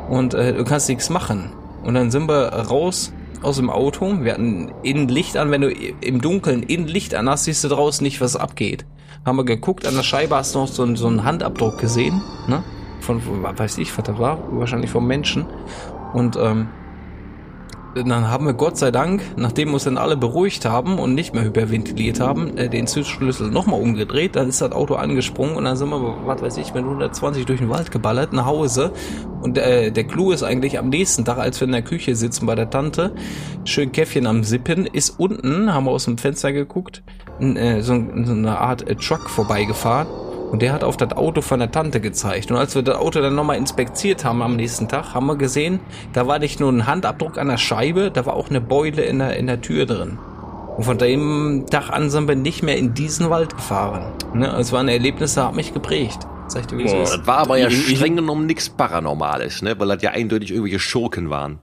Und 0.09 0.35
äh, 0.35 0.55
du 0.55 0.65
kannst 0.65 0.89
nichts 0.89 1.11
machen. 1.11 1.53
Und 1.83 1.95
dann 1.95 2.11
sind 2.11 2.29
wir 2.29 2.49
raus 2.49 3.13
aus 3.43 3.57
dem 3.57 3.69
Auto, 3.69 4.23
wir 4.23 4.33
hatten 4.33 4.73
innen 4.83 5.09
Licht 5.09 5.37
an, 5.37 5.51
wenn 5.51 5.61
du 5.61 5.71
im 5.71 6.21
Dunkeln 6.21 6.63
innen 6.63 6.87
Licht 6.87 7.15
an 7.15 7.29
hast, 7.29 7.45
siehst 7.45 7.65
du 7.65 7.69
draußen 7.69 8.03
nicht, 8.03 8.21
was 8.21 8.37
abgeht 8.37 8.87
haben 9.27 9.37
wir 9.37 9.45
geguckt, 9.45 9.87
an 9.87 9.97
der 9.97 10.05
Scheibe 10.05 10.37
hast 10.37 10.55
du 10.55 10.61
noch 10.61 10.69
so, 10.69 10.85
einen, 10.85 10.95
so 10.95 11.09
einen 11.09 11.25
Handabdruck 11.25 11.79
gesehen, 11.79 12.23
ne? 12.47 12.63
Von, 13.01 13.21
weiß 13.43 13.79
ich, 13.79 13.97
was 13.99 14.05
das 14.05 14.19
war, 14.19 14.39
wahrscheinlich 14.53 14.91
vom 14.91 15.07
Menschen. 15.07 15.47
Und 16.13 16.37
ähm, 16.37 16.69
dann 18.05 18.31
haben 18.31 18.47
wir 18.47 18.53
Gott 18.53 18.77
sei 18.77 18.91
Dank, 18.91 19.23
nachdem 19.37 19.69
wir 19.69 19.75
uns 19.75 19.85
dann 19.85 19.97
alle 19.97 20.17
beruhigt 20.17 20.65
haben 20.65 20.99
und 20.99 21.15
nicht 21.15 21.35
mehr 21.35 21.45
hyperventiliert 21.45 22.21
haben, 22.21 22.57
äh, 22.57 22.69
den 22.69 22.87
Zündschlüssel 22.87 23.51
nochmal 23.51 23.81
umgedreht, 23.81 24.37
dann 24.37 24.49
ist 24.49 24.61
das 24.61 24.73
Auto 24.73 24.95
angesprungen 24.95 25.57
und 25.57 25.65
dann 25.65 25.77
sind 25.77 25.89
wir, 25.89 26.17
was 26.25 26.43
weiß 26.43 26.57
ich, 26.59 26.75
mit 26.75 26.85
120 26.85 27.47
durch 27.47 27.61
den 27.61 27.71
Wald 27.71 27.91
geballert 27.91 28.33
nach 28.33 28.47
Hause. 28.47 28.93
Und 29.41 29.59
äh, 29.59 29.91
der 29.91 30.05
Clou 30.05 30.33
ist 30.33 30.43
eigentlich 30.43 30.79
am 30.79 30.89
nächsten 30.89 31.25
Tag, 31.25 31.39
als 31.39 31.61
wir 31.61 31.67
in 31.67 31.73
der 31.73 31.83
Küche 31.83 32.15
sitzen 32.17 32.47
bei 32.47 32.55
der 32.55 32.71
Tante, 32.71 33.13
schön 33.65 33.93
Käffchen 33.93 34.27
am 34.27 34.45
Sippen, 34.45 34.87
ist 34.87 35.19
unten, 35.19 35.73
haben 35.73 35.85
wir 35.85 35.91
aus 35.91 36.05
dem 36.05 36.19
Fenster 36.19 36.53
geguckt, 36.53 37.03
äh, 37.41 37.81
so, 37.81 37.95
so 38.25 38.33
eine 38.33 38.59
Art 38.59 38.89
äh, 38.89 38.95
Truck 38.95 39.29
vorbeigefahren 39.29 40.07
und 40.51 40.63
der 40.63 40.73
hat 40.73 40.85
auf 40.85 40.97
das 40.97 41.13
Auto 41.13 41.41
von 41.41 41.59
der 41.59 41.71
Tante 41.71 42.01
gezeigt. 42.01 42.51
Und 42.51 42.57
als 42.57 42.75
wir 42.75 42.83
das 42.83 42.97
Auto 42.97 43.21
dann 43.21 43.35
nochmal 43.35 43.57
inspiziert 43.57 44.25
haben 44.25 44.43
am 44.43 44.57
nächsten 44.57 44.89
Tag, 44.89 45.15
haben 45.15 45.27
wir 45.27 45.37
gesehen, 45.37 45.81
da 46.13 46.27
war 46.27 46.39
nicht 46.39 46.61
nur 46.61 46.71
ein 46.71 46.87
Handabdruck 46.87 47.39
an 47.39 47.49
der 47.49 47.57
Scheibe, 47.57 48.11
da 48.11 48.27
war 48.27 48.35
auch 48.35 48.49
eine 48.49 48.61
Beule 48.61 49.03
in 49.03 49.19
der, 49.19 49.37
in 49.37 49.47
der 49.47 49.61
Tür 49.61 49.87
drin. 49.87 50.19
Und 50.77 50.85
von 50.85 50.99
dem 50.99 51.65
Tag 51.71 51.91
an 51.91 52.11
sind 52.11 52.29
wir 52.29 52.37
nicht 52.37 52.63
mehr 52.63 52.77
in 52.77 52.95
diesen 52.95 53.31
Wald 53.31 53.57
gefahren. 53.57 54.13
Ne? 54.35 54.47
Es 54.59 54.73
waren 54.73 54.89
Erlebnisse, 54.89 55.45
hat 55.45 55.57
mich 55.57 55.73
geprägt. 55.73 56.27
Sag 56.49 56.61
ich 56.61 56.67
dir, 56.69 56.79
wie 56.79 56.85
es 56.85 56.93
ist. 56.93 57.19
Das 57.19 57.27
war 57.27 57.39
aber 57.39 57.57
ja 57.57 57.71
streng 57.71 58.15
genommen 58.15 58.47
nichts 58.47 58.69
Paranormales, 58.69 59.63
ne? 59.63 59.75
weil 59.81 59.89
das 59.89 60.03
ja 60.03 60.11
eindeutig 60.11 60.51
irgendwelche 60.51 60.79
Schurken 60.79 61.31
waren 61.31 61.59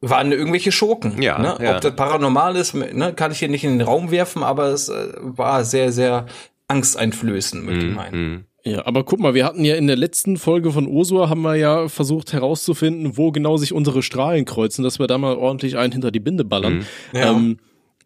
waren 0.00 0.32
irgendwelche 0.32 0.72
Schurken. 0.72 1.20
Ja, 1.22 1.38
ne? 1.38 1.56
ja. 1.60 1.76
Ob 1.76 1.80
das 1.80 1.96
paranormal 1.96 2.56
ist, 2.56 2.74
ne, 2.74 3.12
kann 3.14 3.32
ich 3.32 3.38
hier 3.38 3.48
nicht 3.48 3.64
in 3.64 3.78
den 3.78 3.86
Raum 3.86 4.10
werfen, 4.10 4.42
aber 4.42 4.66
es 4.68 4.88
äh, 4.88 5.08
war 5.20 5.64
sehr, 5.64 5.92
sehr 5.92 6.26
angsteinflößend, 6.68 7.64
möchte 7.64 7.84
ich 7.84 7.90
mhm, 7.90 7.94
meinen. 7.94 8.30
Mhm. 8.32 8.44
Ja, 8.64 8.84
aber 8.84 9.04
guck 9.04 9.20
mal, 9.20 9.34
wir 9.34 9.44
hatten 9.44 9.64
ja 9.64 9.76
in 9.76 9.86
der 9.86 9.96
letzten 9.96 10.36
Folge 10.36 10.72
von 10.72 10.88
Ursua 10.88 11.28
haben 11.28 11.42
wir 11.42 11.54
ja 11.54 11.88
versucht 11.88 12.32
herauszufinden, 12.32 13.16
wo 13.16 13.30
genau 13.30 13.58
sich 13.58 13.72
unsere 13.72 14.02
Strahlen 14.02 14.44
kreuzen, 14.44 14.82
dass 14.82 14.98
wir 14.98 15.06
da 15.06 15.18
mal 15.18 15.36
ordentlich 15.36 15.76
einen 15.76 15.92
hinter 15.92 16.10
die 16.10 16.18
Binde 16.18 16.44
ballern. 16.44 16.78
Mhm. 17.12 17.18
Ja. 17.18 17.30
Ähm, 17.30 17.58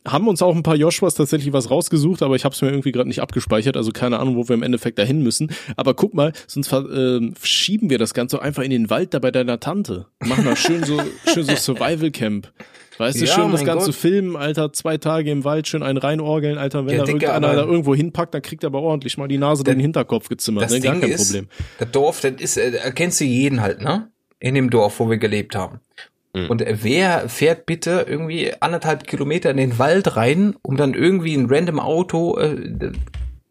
haben 0.07 0.29
uns 0.29 0.43
auch 0.43 0.55
ein 0.55 0.63
paar 0.63 0.77
Joshuas 0.77 1.15
tatsächlich 1.15 1.53
was 1.53 1.71
rausgesucht, 1.71 2.23
aber 2.23 2.37
ich 2.37 2.45
habe 2.45 2.55
es 2.55 2.63
mir 2.63 2.69
irgendwie 2.69 2.93
gerade 2.93 3.09
nicht 3.09 3.21
abgespeichert, 3.21 3.77
also 3.77 3.93
keine 3.93 4.19
Ahnung, 4.19 4.37
wo 4.37 4.49
wir 4.49 4.55
im 4.55 4.63
Endeffekt 4.63 4.99
dahin 4.99 5.23
müssen. 5.23 5.53
Aber 5.77 5.95
guck 5.95 6.15
mal, 6.15 6.33
sonst 6.47 6.73
äh, 6.73 7.21
schieben 7.43 7.91
wir 7.91 7.99
das 7.99 8.15
Ganze 8.15 8.41
einfach 8.41 8.63
in 8.63 8.71
den 8.71 8.91
Wald 8.91 9.15
da 9.15 9.19
bei 9.19 9.31
deiner 9.31 9.61
Tante. 9.61 10.07
Machen 10.25 10.45
da 10.45 10.57
schön 10.57 10.85
so 10.85 11.01
schön 11.33 11.45
so 11.45 11.55
Survival 11.55 12.11
Camp. 12.11 12.53
Weißt 12.99 13.19
du, 13.19 13.25
ja, 13.25 13.35
schön 13.35 13.51
das 13.51 13.65
ganze 13.65 13.87
Gott. 13.87 13.95
Filmen, 13.95 14.37
Alter, 14.37 14.75
zwei 14.75 14.99
Tage 14.99 15.31
im 15.31 15.45
Wald, 15.45 15.67
schön 15.67 15.83
einen 15.83 15.97
reinorgeln, 15.97 16.59
Alter, 16.59 16.85
wenn 16.85 16.99
ja, 16.99 17.05
da 17.05 17.07
irgendeiner 17.07 17.55
da 17.55 17.65
irgendwo 17.65 17.95
hinpackt, 17.95 18.35
dann 18.35 18.43
kriegt 18.43 18.63
er 18.63 18.67
aber 18.67 18.83
ordentlich 18.83 19.17
mal 19.17 19.27
die 19.27 19.39
Nase 19.39 19.65
durch 19.65 19.75
den 19.75 19.81
Hinterkopf 19.81 20.29
gezimmert, 20.29 20.65
das 20.65 20.73
ne? 20.73 20.81
Gar 20.81 20.93
Ding 20.93 21.01
kein 21.01 21.11
ist, 21.11 21.25
Problem. 21.25 21.49
Das 21.79 21.91
Dorf, 21.93 22.21
das 22.21 22.33
ist, 22.39 22.59
äh, 22.59 22.73
erkennst 22.73 23.21
du 23.21 23.25
jeden 23.25 23.63
halt, 23.63 23.81
ne? 23.81 24.11
In 24.39 24.55
dem 24.55 24.69
Dorf, 24.69 25.01
wo 25.01 25.09
wir 25.09 25.17
gelebt 25.17 25.55
haben. 25.55 25.81
Mhm. 26.33 26.47
Und 26.51 26.65
wer 26.67 27.29
fährt 27.29 27.67
bitte 27.67 28.07
irgendwie 28.09 28.53
anderthalb 28.61 29.07
Kilometer 29.07 29.51
in 29.51 29.57
den 29.57 29.79
Wald 29.79 30.17
rein, 30.17 30.55
um 30.63 30.77
dann 30.77 30.95
irgendwie 30.95 31.35
ein 31.35 31.47
random 31.47 31.81
Auto 31.81 32.39
äh, 32.39 32.93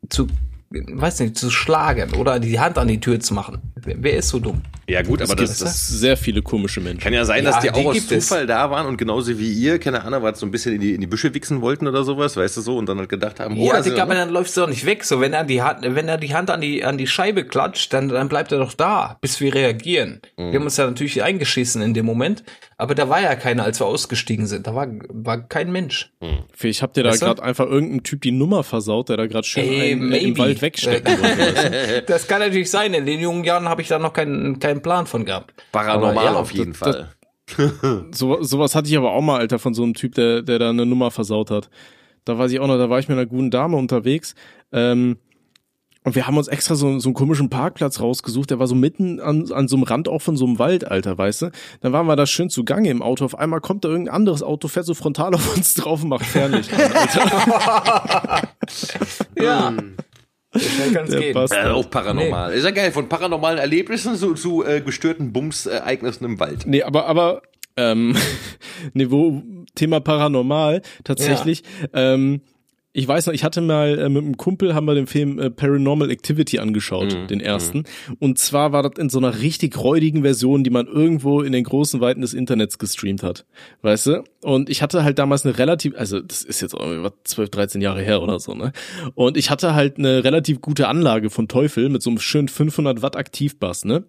zu 0.10 0.28
weiß 0.72 1.22
nicht, 1.22 1.38
zu 1.38 1.50
schlagen 1.50 2.14
oder 2.14 2.40
die 2.40 2.60
Hand 2.60 2.78
an 2.78 2.88
die 2.88 3.00
Tür 3.00 3.20
zu 3.20 3.34
machen. 3.34 3.60
Wer, 3.76 4.18
ist 4.18 4.30
so 4.30 4.40
dumm? 4.40 4.62
Ja 4.88 5.02
gut, 5.02 5.22
aber 5.22 5.36
das, 5.36 5.60
das 5.60 5.88
sehr 5.88 6.18
viele 6.18 6.42
komische 6.42 6.82
Menschen. 6.82 7.00
Kann 7.00 7.14
ja 7.14 7.26
sein, 7.26 7.44
dass 7.44 7.64
ja, 7.64 7.72
die 7.72 7.80
auch 7.80 7.92
aus 7.92 8.08
Zufall 8.08 8.42
es. 8.42 8.48
da 8.48 8.70
waren 8.70 8.88
und 8.88 8.98
genauso 8.98 9.38
wie 9.38 9.52
ihr, 9.52 9.80
keine 9.80 10.04
Ahnung, 10.04 10.22
was 10.24 10.40
so 10.40 10.46
ein 10.46 10.52
bisschen 10.52 10.76
in 10.76 10.82
die, 10.82 10.94
in 10.94 11.02
die 11.02 11.08
Büsche 11.08 11.34
wichsen 11.34 11.62
wollten 11.62 11.88
oder 11.88 12.04
sowas, 12.04 12.36
weißt 12.36 12.58
du 12.58 12.62
so, 12.62 12.78
und 12.78 12.88
dann 12.88 12.98
halt 12.98 13.10
gedacht 13.10 13.40
haben, 13.40 13.58
oh, 13.58 13.68
ja, 13.68 13.82
Digga, 13.82 14.04
aber 14.04 14.16
dann 14.16 14.30
läuft 14.30 14.50
es 14.50 14.56
doch 14.56 14.68
nicht 14.68 14.86
weg. 14.86 15.04
So, 15.04 15.22
wenn 15.22 15.34
er 15.34 15.44
die 15.44 15.62
Hand, 15.62 15.80
wenn 15.84 16.08
er 16.08 16.18
die 16.18 16.34
Hand 16.36 16.50
an 16.50 16.62
die, 16.62 16.84
an 16.84 16.98
die 16.98 17.08
Scheibe 17.08 17.46
klatscht, 17.46 17.94
dann, 17.94 18.10
dann 18.10 18.30
bleibt 18.30 18.52
er 18.52 18.60
doch 18.60 18.74
da, 18.74 19.18
bis 19.22 19.40
wir 19.40 19.54
reagieren. 19.54 20.22
Mhm. 20.38 20.52
Wir 20.52 20.60
haben 20.60 20.66
uns 20.66 20.78
ja 20.78 20.86
natürlich 20.86 21.24
eingeschissen 21.24 21.82
in 21.82 21.94
dem 21.94 22.06
Moment, 22.06 22.44
aber 22.78 22.96
da 22.96 23.10
war 23.10 23.22
ja 23.22 23.36
keiner, 23.36 23.64
als 23.64 23.80
wir 23.80 23.86
ausgestiegen 23.86 24.48
sind. 24.48 24.68
Da 24.68 24.76
war, 24.76 24.88
war 25.10 25.48
kein 25.48 25.72
Mensch. 25.72 26.12
Mhm. 26.22 26.44
Ich 26.62 26.82
hab 26.82 26.94
dir 26.94 27.04
da 27.04 27.16
gerade 27.16 27.42
einfach 27.44 27.66
irgendein 27.66 28.04
Typ 28.04 28.22
die 28.22 28.32
Nummer 28.32 28.64
versaut, 28.64 29.10
der 29.10 29.18
da 29.18 29.28
gerade 29.28 29.48
schön 29.48 29.64
Ey, 29.64 29.92
einen, 29.94 30.12
im 30.14 30.38
Wald 30.38 30.59
wegstecken 30.62 31.22
wollte. 31.22 32.04
das 32.08 32.28
kann 32.28 32.40
natürlich 32.40 32.70
sein. 32.70 32.94
In 32.94 33.06
den 33.06 33.20
jungen 33.20 33.44
Jahren 33.44 33.68
habe 33.70 33.82
ich 33.82 33.88
da 33.88 34.00
noch 34.00 34.14
keinen, 34.14 34.60
keinen 34.60 34.82
Plan 34.82 35.06
von 35.06 35.26
gehabt. 35.26 35.54
Paranormal 35.72 36.26
ja, 36.26 36.34
auf 36.34 36.52
jeden 36.52 36.74
das, 36.74 36.80
Fall. 36.80 37.10
so, 38.12 38.42
sowas 38.44 38.76
hatte 38.76 38.90
ich 38.90 38.98
aber 38.98 39.12
auch 39.12 39.22
mal, 39.22 39.40
Alter, 39.40 39.60
von 39.60 39.74
so 39.74 39.84
einem 39.84 39.94
Typ, 39.94 40.16
der, 40.16 40.42
der 40.42 40.60
da 40.60 40.70
eine 40.70 40.86
Nummer 40.86 41.12
versaut 41.12 41.52
hat. 41.52 41.70
Da 42.26 42.38
weiß 42.38 42.52
ich 42.52 42.60
auch 42.60 42.68
noch, 42.68 42.78
da 42.78 42.90
war 42.90 43.00
ich 43.00 43.08
mit 43.08 43.18
einer 43.18 43.28
guten 43.28 43.52
Dame 43.52 43.78
unterwegs. 43.78 44.36
Ähm, 44.72 45.18
und 46.06 46.16
wir 46.16 46.28
haben 46.28 46.38
uns 46.38 46.48
extra 46.48 46.76
so, 46.76 46.98
so 47.00 47.10
einen 47.10 47.14
komischen 47.14 47.50
Parkplatz 47.50 48.00
rausgesucht, 48.00 48.50
der 48.52 48.60
war 48.60 48.68
so 48.68 48.76
mitten 48.76 49.20
an, 49.20 49.52
an 49.52 49.68
so 49.68 49.76
einem 49.76 49.84
Rand 49.84 50.08
auch 50.08 50.22
von 50.22 50.38
so 50.38 50.46
einem 50.46 50.58
Wald, 50.58 50.90
Alter, 50.90 51.18
weißt 51.18 51.42
du? 51.44 51.52
Dann 51.82 51.92
waren 51.92 52.08
wir 52.08 52.16
da 52.16 52.26
schön 52.26 52.50
zu 52.50 52.64
Gange 52.64 52.90
im 52.90 53.02
Auto. 53.02 53.26
Auf 53.26 53.38
einmal 53.38 53.60
kommt 53.60 53.84
da 53.84 53.90
irgendein 53.90 54.16
anderes 54.16 54.42
Auto, 54.42 54.70
fährt 54.70 54.86
so 54.86 54.94
frontal 54.94 55.36
auf 55.36 55.56
uns 55.56 55.74
drauf 55.74 56.02
und 56.02 56.10
macht 56.10 56.26
Fernlicht 56.26 56.74
an, 56.74 56.92
Alter. 56.94 58.50
ja. 59.42 59.74
Schnell 60.56 60.92
kann's 60.94 61.16
gehen. 61.16 61.34
Passt 61.34 61.54
äh, 61.54 61.68
auch 61.68 61.90
paranormal. 61.90 62.52
Nee. 62.52 62.58
Ist 62.58 62.64
ja 62.64 62.72
geil, 62.72 62.92
von 62.92 63.08
paranormalen 63.08 63.60
Erlebnissen 63.60 64.16
zu, 64.16 64.34
zu 64.34 64.66
äh, 64.66 64.82
gestörten 64.82 65.32
Bumsereignissen 65.32 66.26
im 66.26 66.40
Wald. 66.40 66.66
Nee, 66.66 66.84
aber, 66.84 67.06
aber, 67.06 67.42
ähm, 67.78 68.16
wo, 68.94 69.44
Thema 69.76 70.00
paranormal, 70.00 70.82
tatsächlich, 71.04 71.64
ja. 71.94 72.14
ähm, 72.14 72.42
ich 72.92 73.08
weiß 73.08 73.28
noch, 73.28 73.34
ich 73.34 73.44
hatte 73.44 73.62
mal 73.62 74.00
äh, 74.00 74.10
mit 74.10 74.24
einem 74.24 74.38
Kumpel 74.38 74.74
haben 74.74 74.86
wir 74.86 74.96
den 74.96 75.06
Film 75.06 75.38
äh, 75.38 75.52
Paranormal 75.52 76.10
Activity 76.10 76.58
angeschaut, 76.58 77.14
mhm. 77.14 77.28
den 77.28 77.40
ersten. 77.40 77.80
Mhm. 77.80 78.16
Und 78.20 78.40
zwar 78.40 78.72
war 78.72 78.82
das 78.82 78.98
in 78.98 79.10
so 79.10 79.20
einer 79.20 79.42
richtig 79.42 79.78
räudigen 79.78 80.24
Version, 80.24 80.64
die 80.64 80.72
man 80.72 80.88
irgendwo 80.88 81.42
in 81.42 81.52
den 81.52 81.64
großen 81.64 82.02
Weiten 82.02 82.22
des 82.22 82.34
Internets 82.34 82.80
gestreamt 82.80 83.22
hat. 83.22 83.46
Weißt 83.84 84.08
du? 84.08 84.24
Und 84.42 84.70
ich 84.70 84.82
hatte 84.82 85.04
halt 85.04 85.20
damals 85.20 85.46
eine 85.46 85.58
relativ, 85.60 85.94
also 85.96 86.20
das 86.20 86.44
ist 86.44 86.62
jetzt 86.62 86.74
irgendwie 86.74 87.10
12, 87.24 87.50
13 87.52 87.82
Jahre 87.82 88.02
her 88.02 88.24
oder 88.24 88.40
so, 88.40 88.56
ne? 88.56 88.72
Und 89.14 89.38
ich 89.38 89.52
hatte 89.52 89.76
halt 89.76 90.00
eine 90.00 90.24
relativ 90.24 90.60
gute 90.60 90.88
Anlage 90.88 91.30
von 91.30 91.48
Teufel 91.48 91.90
mit 91.90 92.02
so 92.02 92.10
einem 92.10 92.20
schönen 92.20 92.48
500 92.48 93.04
Watt 93.04 93.16
Aktivbass, 93.16 93.86
ne? 93.86 94.06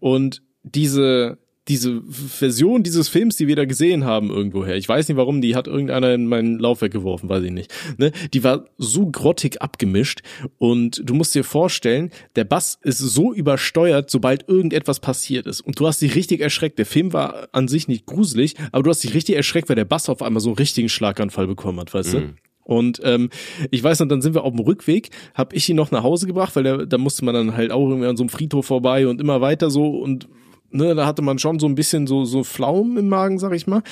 Und 0.00 0.42
diese 0.62 1.38
diese 1.68 2.02
Version 2.02 2.82
dieses 2.82 3.08
Films, 3.08 3.36
die 3.36 3.46
wir 3.46 3.54
da 3.54 3.64
gesehen 3.64 4.04
haben 4.04 4.30
irgendwoher, 4.30 4.76
ich 4.76 4.88
weiß 4.88 5.08
nicht 5.08 5.16
warum, 5.16 5.40
die 5.40 5.54
hat 5.54 5.68
irgendeiner 5.68 6.12
in 6.12 6.26
mein 6.26 6.58
Laufwerk 6.58 6.92
geworfen, 6.92 7.28
weiß 7.28 7.44
ich 7.44 7.52
nicht, 7.52 7.72
ne? 7.98 8.10
Die 8.34 8.42
war 8.42 8.66
so 8.78 9.08
grottig 9.10 9.62
abgemischt 9.62 10.22
und 10.58 11.02
du 11.04 11.14
musst 11.14 11.34
dir 11.34 11.44
vorstellen, 11.44 12.10
der 12.34 12.44
Bass 12.44 12.78
ist 12.82 12.98
so 12.98 13.32
übersteuert, 13.32 14.10
sobald 14.10 14.48
irgendetwas 14.48 14.98
passiert 14.98 15.46
ist 15.46 15.60
und 15.60 15.78
du 15.78 15.86
hast 15.86 16.02
dich 16.02 16.16
richtig 16.16 16.40
erschreckt. 16.40 16.78
Der 16.78 16.86
Film 16.86 17.12
war 17.12 17.48
an 17.52 17.68
sich 17.68 17.86
nicht 17.86 18.06
gruselig, 18.06 18.54
aber 18.72 18.82
du 18.82 18.90
hast 18.90 19.04
dich 19.04 19.14
richtig 19.14 19.36
erschreckt, 19.36 19.68
weil 19.68 19.76
der 19.76 19.84
Bass 19.84 20.08
auf 20.08 20.22
einmal 20.22 20.40
so 20.40 20.50
einen 20.50 20.58
richtigen 20.58 20.88
Schlaganfall 20.88 21.46
bekommen 21.46 21.78
hat, 21.78 21.94
weißt 21.94 22.14
mhm. 22.14 22.18
du? 22.18 22.34
Und 22.64 23.00
ähm, 23.04 23.30
ich 23.70 23.82
weiß 23.82 24.00
noch, 24.00 24.08
dann 24.08 24.22
sind 24.22 24.34
wir 24.34 24.44
auf 24.44 24.54
dem 24.54 24.60
Rückweg, 24.60 25.10
habe 25.34 25.54
ich 25.54 25.68
ihn 25.68 25.76
noch 25.76 25.90
nach 25.90 26.02
Hause 26.02 26.26
gebracht, 26.26 26.54
weil 26.54 26.86
da 26.86 26.98
musste 26.98 27.24
man 27.24 27.34
dann 27.34 27.56
halt 27.56 27.72
auch 27.72 27.88
irgendwie 27.88 28.06
an 28.06 28.16
so 28.16 28.22
einem 28.22 28.30
Friedhof 28.30 28.66
vorbei 28.66 29.06
und 29.06 29.20
immer 29.20 29.40
weiter 29.40 29.70
so 29.70 29.98
und 29.98 30.28
ne, 30.72 30.94
da 30.94 31.06
hatte 31.06 31.22
man 31.22 31.38
schon 31.38 31.58
so 31.58 31.66
ein 31.66 31.74
bisschen 31.74 32.06
so 32.06 32.24
so 32.24 32.44
Pflaumen 32.44 32.96
im 32.96 33.08
Magen, 33.08 33.38
sag 33.38 33.52
ich 33.52 33.66
mal. 33.66 33.82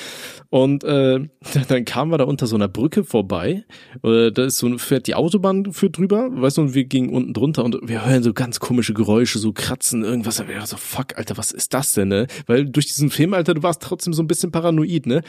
Und 0.49 0.85
äh, 0.85 1.21
dann 1.69 1.85
kamen 1.85 2.11
wir 2.11 2.19
da 2.19 2.25
unter 2.25 2.47
so 2.47 2.57
einer 2.57 2.69
Brücke 2.69 3.05
vorbei. 3.05 3.65
Äh, 4.03 4.31
da 4.33 4.45
ist 4.45 4.59
so 4.59 4.79
fährt 4.79 5.07
die 5.07 5.15
Autobahn 5.15 5.73
für 5.73 5.91
drüber, 5.91 6.29
weißt 6.31 6.59
du, 6.59 6.63
und 6.63 6.75
wir 6.75 6.85
gingen 6.85 7.11
unten 7.11 7.33
drunter 7.33 7.65
und 7.65 7.77
wir 7.83 8.05
hören 8.07 8.23
so 8.23 8.33
ganz 8.33 8.61
komische 8.61 8.95
Geräusche, 8.95 9.39
so 9.39 9.53
kratzen, 9.53 10.05
irgendwas. 10.05 10.41
Und 10.41 10.49
wir 10.49 10.65
so 10.67 10.77
fuck, 10.77 11.17
Alter, 11.17 11.37
was 11.37 11.53
ist 11.53 11.75
das 11.75 11.93
denn, 11.93 12.09
ne? 12.09 12.27
Weil 12.47 12.67
durch 12.67 12.87
diesen 12.87 13.11
Film, 13.11 13.35
Alter, 13.35 13.55
du 13.55 13.63
warst 13.63 13.83
trotzdem 13.83 14.13
so 14.13 14.23
ein 14.23 14.27
bisschen 14.27 14.53
paranoid, 14.53 15.07
ne? 15.07 15.23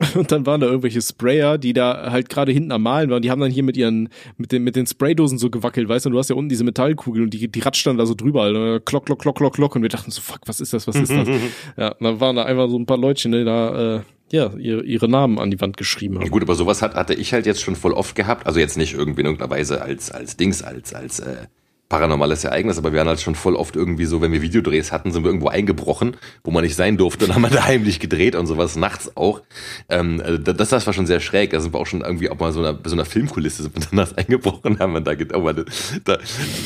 Und 0.14 0.32
dann 0.32 0.46
waren 0.46 0.60
da 0.60 0.66
irgendwelche 0.66 1.02
Sprayer, 1.02 1.58
die 1.58 1.72
da 1.72 2.10
halt 2.10 2.28
gerade 2.28 2.52
hinten 2.52 2.72
am 2.72 2.82
Malen 2.82 3.10
waren. 3.10 3.20
Die 3.22 3.30
haben 3.30 3.40
dann 3.40 3.50
hier 3.50 3.62
mit 3.62 3.76
ihren, 3.76 4.08
mit 4.38 4.50
den, 4.50 4.64
mit 4.64 4.76
den 4.76 4.86
Spraydosen 4.86 5.38
so 5.38 5.50
gewackelt, 5.50 5.88
weißt 5.88 6.06
du? 6.06 6.10
Du 6.10 6.18
hast 6.18 6.30
ja 6.30 6.36
unten 6.36 6.48
diese 6.48 6.64
Metallkugel 6.64 7.22
und 7.22 7.34
die, 7.34 7.48
die 7.48 7.60
ratscht 7.60 7.86
dann 7.86 7.98
da 7.98 8.06
so 8.06 8.14
drüber. 8.14 8.42
Alter. 8.42 8.80
Klock, 8.80 9.06
klock, 9.06 9.20
klock, 9.20 9.36
klock, 9.36 9.54
klock. 9.54 9.76
Und 9.76 9.82
wir 9.82 9.90
dachten 9.90 10.10
so, 10.10 10.22
fuck, 10.22 10.40
was 10.46 10.60
ist 10.60 10.72
das, 10.72 10.86
was 10.86 10.96
ist 10.96 11.12
das? 11.12 11.28
ja, 11.76 11.88
und 11.88 12.04
dann 12.04 12.20
waren 12.20 12.36
da 12.36 12.44
einfach 12.44 12.68
so 12.70 12.78
ein 12.78 12.86
paar 12.86 12.96
Leutchen, 12.96 13.32
die 13.32 13.44
da, 13.44 13.96
äh, 13.96 14.00
ja, 14.32 14.52
ihre, 14.56 14.84
ihre 14.84 15.08
Namen 15.08 15.38
an 15.38 15.50
die 15.50 15.60
Wand 15.60 15.76
geschrieben 15.76 16.16
haben. 16.16 16.24
Ja, 16.24 16.30
gut, 16.30 16.42
aber 16.42 16.54
sowas 16.54 16.80
hat, 16.82 16.94
hatte 16.94 17.14
ich 17.14 17.32
halt 17.32 17.44
jetzt 17.46 17.60
schon 17.60 17.76
voll 17.76 17.92
oft 17.92 18.14
gehabt. 18.14 18.46
Also 18.46 18.58
jetzt 18.58 18.78
nicht 18.78 18.94
irgendwie 18.94 19.20
in 19.20 19.26
irgendeiner 19.26 19.50
Weise 19.50 19.82
als, 19.82 20.10
als 20.10 20.36
Dings, 20.36 20.62
als, 20.62 20.94
als, 20.94 21.20
äh, 21.20 21.46
paranormales 21.90 22.44
Ereignis, 22.44 22.78
aber 22.78 22.92
wir 22.92 23.00
waren 23.00 23.08
halt 23.08 23.20
schon 23.20 23.34
voll 23.34 23.56
oft 23.56 23.74
irgendwie 23.74 24.04
so, 24.04 24.22
wenn 24.22 24.30
wir 24.30 24.40
Videodrehs 24.42 24.92
hatten, 24.92 25.10
sind 25.10 25.24
wir 25.24 25.28
irgendwo 25.28 25.48
eingebrochen, 25.48 26.16
wo 26.44 26.52
man 26.52 26.62
nicht 26.62 26.76
sein 26.76 26.96
durfte, 26.96 27.26
dann 27.26 27.34
haben 27.34 27.42
wir 27.42 27.50
da 27.50 27.64
heimlich 27.64 27.98
gedreht 27.98 28.36
und 28.36 28.46
sowas, 28.46 28.76
nachts 28.76 29.16
auch. 29.16 29.42
Ähm, 29.88 30.20
äh, 30.20 30.38
das, 30.38 30.68
das 30.68 30.86
war 30.86 30.94
schon 30.94 31.06
sehr 31.06 31.18
schräg, 31.18 31.50
da 31.50 31.60
sind 31.60 31.74
wir 31.74 31.80
auch 31.80 31.86
schon 31.86 32.02
irgendwie 32.02 32.30
auch 32.30 32.38
mal 32.38 32.52
so 32.52 32.60
einer, 32.60 32.78
so 32.84 32.94
einer 32.94 33.04
Filmkulisse 33.04 33.64
sind 33.64 33.74
wir 33.74 33.80
dann 33.90 33.96
nachts 33.96 34.16
eingebrochen, 34.16 34.78
haben 34.78 34.94
wir 34.94 35.00
da, 35.00 35.12
oh, 35.34 35.52
da, 35.52 35.64
da 36.04 36.18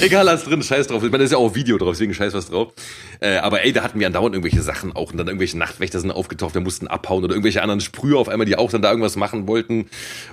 egal, 0.02 0.26
was 0.26 0.44
drin, 0.44 0.62
scheiß 0.62 0.88
drauf. 0.88 1.02
Ich 1.02 1.10
meine, 1.10 1.18
da 1.20 1.24
ist 1.24 1.32
ja 1.32 1.38
auch 1.38 1.54
Video 1.54 1.78
drauf, 1.78 1.92
deswegen 1.92 2.12
scheiß 2.12 2.34
was 2.34 2.50
drauf. 2.50 2.74
Äh, 3.20 3.38
aber 3.38 3.64
ey, 3.64 3.72
da 3.72 3.82
hatten 3.82 3.98
wir 3.98 4.06
andauernd 4.06 4.34
irgendwelche 4.34 4.62
Sachen 4.62 4.94
auch 4.94 5.10
und 5.10 5.16
dann 5.16 5.26
irgendwelche 5.28 5.56
Nachtwächter 5.56 6.00
sind 6.00 6.10
aufgetaucht, 6.10 6.52
wir 6.52 6.60
mussten 6.60 6.86
abhauen 6.86 7.24
oder 7.24 7.32
irgendwelche 7.32 7.62
anderen 7.62 7.80
Sprüher 7.80 8.18
auf 8.18 8.28
einmal, 8.28 8.44
die 8.44 8.56
auch 8.56 8.70
dann 8.70 8.82
da 8.82 8.90
irgendwas 8.90 9.16
machen 9.16 9.48
wollten 9.48 9.86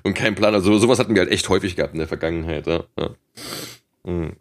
und 0.04 0.16
keinen 0.16 0.36
Plan. 0.36 0.54
Also 0.54 0.78
sowas 0.80 1.00
hatten 1.00 1.16
wir 1.16 1.22
halt 1.22 1.32
echt 1.32 1.48
häufig 1.48 1.78
gehabt 1.78 1.94
in 1.94 2.00
der 2.00 2.10
Vergangenheit. 2.10 2.68
Ja. 2.68 2.84
ja. 3.00 3.10
Mhm. 4.04 4.34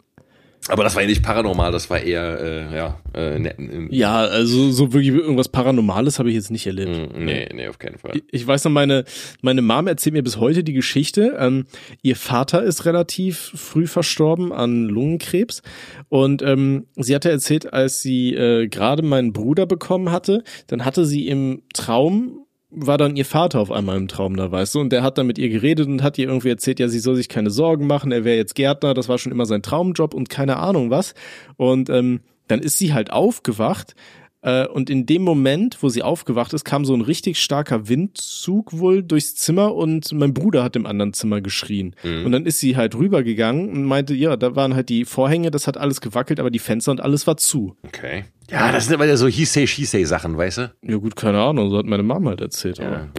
Aber 0.67 0.83
das 0.83 0.93
war 0.93 1.01
ja 1.01 1.07
nicht 1.07 1.23
paranormal, 1.23 1.71
das 1.71 1.89
war 1.89 1.99
eher, 1.99 2.39
äh, 2.39 2.75
ja, 2.75 2.99
äh, 3.15 3.39
ne, 3.39 3.55
ne, 3.57 3.87
Ja, 3.89 4.17
also 4.19 4.71
so 4.71 4.93
wirklich 4.93 5.13
irgendwas 5.13 5.49
Paranormales 5.49 6.19
habe 6.19 6.29
ich 6.29 6.35
jetzt 6.35 6.51
nicht 6.51 6.67
erlebt. 6.67 7.15
Mm, 7.15 7.25
nee, 7.25 7.49
nee, 7.51 7.67
auf 7.67 7.79
keinen 7.79 7.97
Fall. 7.97 8.11
Ich, 8.15 8.23
ich 8.31 8.47
weiß 8.47 8.65
noch, 8.65 8.71
meine, 8.71 9.03
meine 9.41 9.63
Mom 9.63 9.87
erzählt 9.87 10.13
mir 10.13 10.21
bis 10.21 10.37
heute 10.37 10.63
die 10.63 10.73
Geschichte. 10.73 11.35
Ähm, 11.39 11.65
ihr 12.03 12.15
Vater 12.15 12.61
ist 12.61 12.85
relativ 12.85 13.53
früh 13.55 13.87
verstorben 13.87 14.53
an 14.53 14.85
Lungenkrebs. 14.85 15.63
Und 16.09 16.43
ähm, 16.43 16.85
sie 16.95 17.15
hatte 17.15 17.31
erzählt, 17.31 17.73
als 17.73 18.03
sie 18.03 18.35
äh, 18.35 18.67
gerade 18.67 19.01
meinen 19.01 19.33
Bruder 19.33 19.65
bekommen 19.65 20.11
hatte, 20.11 20.43
dann 20.67 20.85
hatte 20.85 21.05
sie 21.05 21.27
im 21.27 21.63
Traum 21.73 22.45
war 22.71 22.97
dann 22.97 23.15
ihr 23.15 23.25
Vater 23.25 23.59
auf 23.59 23.71
einmal 23.71 23.97
im 23.97 24.07
Traum 24.07 24.37
da, 24.37 24.51
weißt 24.51 24.75
du, 24.75 24.79
und 24.79 24.91
der 24.91 25.03
hat 25.03 25.17
dann 25.17 25.27
mit 25.27 25.37
ihr 25.37 25.49
geredet 25.49 25.87
und 25.87 26.01
hat 26.01 26.17
ihr 26.17 26.27
irgendwie 26.27 26.49
erzählt, 26.49 26.79
ja, 26.79 26.87
sie 26.87 26.99
soll 26.99 27.15
sich 27.15 27.29
keine 27.29 27.49
Sorgen 27.49 27.85
machen, 27.85 28.11
er 28.11 28.23
wäre 28.23 28.37
jetzt 28.37 28.55
Gärtner, 28.55 28.93
das 28.93 29.09
war 29.09 29.17
schon 29.17 29.31
immer 29.31 29.45
sein 29.45 29.61
Traumjob 29.61 30.13
und 30.13 30.29
keine 30.29 30.57
Ahnung 30.57 30.89
was. 30.89 31.13
Und 31.57 31.89
ähm, 31.89 32.21
dann 32.47 32.59
ist 32.59 32.77
sie 32.77 32.93
halt 32.93 33.11
aufgewacht 33.11 33.95
und 34.43 34.89
in 34.89 35.05
dem 35.05 35.21
Moment, 35.21 35.77
wo 35.81 35.89
sie 35.89 36.01
aufgewacht 36.01 36.53
ist, 36.53 36.65
kam 36.65 36.83
so 36.83 36.95
ein 36.95 37.01
richtig 37.01 37.39
starker 37.39 37.87
Windzug 37.87 38.77
wohl 38.77 39.03
durchs 39.03 39.35
Zimmer 39.35 39.75
und 39.75 40.11
mein 40.13 40.33
Bruder 40.33 40.63
hat 40.63 40.75
im 40.75 40.87
anderen 40.87 41.13
Zimmer 41.13 41.41
geschrien. 41.41 41.95
Mhm. 42.03 42.25
Und 42.25 42.31
dann 42.31 42.45
ist 42.47 42.59
sie 42.59 42.75
halt 42.75 42.95
rübergegangen 42.95 43.69
und 43.69 43.85
meinte, 43.85 44.15
ja, 44.15 44.35
da 44.37 44.55
waren 44.55 44.73
halt 44.73 44.89
die 44.89 45.05
Vorhänge, 45.05 45.51
das 45.51 45.67
hat 45.67 45.77
alles 45.77 46.01
gewackelt, 46.01 46.39
aber 46.39 46.49
die 46.49 46.59
Fenster 46.59 46.91
und 46.91 47.01
alles 47.01 47.27
war 47.27 47.37
zu. 47.37 47.75
Okay. 47.85 48.25
Ja, 48.49 48.71
das 48.71 48.85
sind 48.85 48.95
aber 48.95 49.05
ja 49.05 49.15
so 49.15 49.27
He-Say, 49.27 49.67
She-Say 49.67 50.05
Sachen, 50.05 50.35
weißt 50.37 50.57
du? 50.57 50.71
Ja 50.81 50.97
gut, 50.97 51.15
keine 51.15 51.39
Ahnung, 51.39 51.69
so 51.69 51.77
hat 51.77 51.85
meine 51.85 52.03
Mama 52.03 52.31
halt 52.31 52.41
erzählt. 52.41 52.79
Ja. 52.79 53.09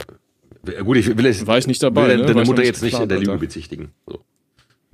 Gut, 0.82 0.97
ich 0.97 1.16
will 1.16 1.24
jetzt, 1.24 1.47
war 1.47 1.59
ich 1.59 1.66
nicht 1.66 1.82
dabei, 1.82 2.09
will 2.09 2.16
ne? 2.19 2.27
deine 2.27 2.44
Mutter 2.44 2.65
jetzt 2.65 2.82
nicht 2.82 2.99
in 2.99 3.09
der 3.09 3.19
Lüge 3.19 3.39
bezichtigen. 3.39 3.93
So. 4.07 4.20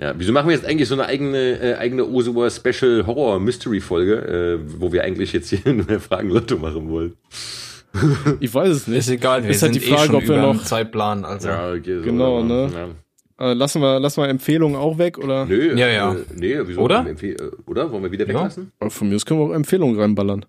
Ja, 0.01 0.15
wieso 0.17 0.33
machen 0.33 0.49
wir 0.49 0.55
jetzt 0.55 0.65
eigentlich 0.65 0.89
so 0.89 0.95
eine 0.95 1.07
eigene, 1.07 1.61
äh, 1.61 1.75
eigene 1.75 2.05
Osua 2.07 2.51
Special 2.51 3.05
Horror 3.07 3.41
Mystery 3.41 3.81
Folge, 3.81 4.61
äh, 4.65 4.81
wo 4.81 4.93
wir 4.93 5.03
eigentlich 5.03 5.33
jetzt 5.33 5.51
hier 5.51 5.73
nur 5.73 5.99
Fragen 5.99 6.31
Lotto 6.31 6.57
machen 6.57 6.89
wollen? 6.89 7.15
ich 8.41 8.55
weiß 8.55 8.69
es 8.69 8.87
nicht. 8.87 8.99
Ist 8.99 9.11
egal, 9.11 9.43
wir 9.43 9.51
ist 9.51 9.63
halt 9.63 9.75
die 9.75 9.81
eh 9.81 9.95
Frage, 9.95 10.13
eh 10.13 10.17
ob 10.17 10.29
wir 10.29 10.37
noch 10.37 10.63
Zeitplan, 10.63 11.25
also. 11.25 11.49
Ja, 11.49 11.73
okay, 11.73 11.99
so, 11.99 12.05
genau, 12.05 12.45
ne? 12.45 12.71
Ja. 12.73 12.89
Äh, 13.51 13.55
lassen 13.55 13.81
wir, 13.81 13.99
lassen 13.99 14.21
wir 14.21 14.29
Empfehlungen 14.29 14.77
auch 14.77 14.99
weg, 14.99 15.19
oder? 15.19 15.47
Nö, 15.47 15.77
ja, 15.77 15.89
ja. 15.89 16.13
Äh, 16.13 16.25
nee, 16.35 16.57
wieso? 16.65 16.81
Oder? 16.81 17.05
Äh, 17.07 17.37
oder? 17.67 17.91
Wollen 17.91 18.05
wir 18.05 18.13
wieder 18.13 18.29
weglassen? 18.29 18.73
Ja. 18.81 18.91
Von 18.91 19.09
mir 19.09 19.17
aus 19.17 19.27
können 19.27 19.41
wir 19.41 19.47
auch 19.47 19.55
Empfehlungen 19.55 19.99
reinballern. 19.99 20.45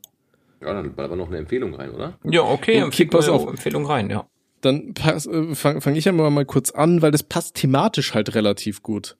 Ja, 0.61 0.73
dann 0.73 0.93
ballern 0.93 1.11
wir 1.11 1.15
noch 1.15 1.27
eine 1.27 1.38
Empfehlung 1.38 1.73
rein, 1.73 1.91
oder? 1.91 2.19
Ja, 2.23 2.41
okay, 2.41 2.84
okay 2.84 3.05
pass 3.05 3.30
auf. 3.30 3.47
Empfehlung 3.47 3.85
rein, 3.85 4.09
ja. 4.09 4.27
Dann 4.61 4.93
äh, 5.05 5.55
fange 5.55 5.81
fang 5.81 5.95
ich 5.95 6.05
ja 6.05 6.11
mal, 6.11 6.30
mal 6.30 6.45
kurz 6.45 6.71
an, 6.71 7.01
weil 7.01 7.11
das 7.11 7.23
passt 7.23 7.55
thematisch 7.55 8.13
halt 8.13 8.35
relativ 8.35 8.84
gut. 8.84 9.17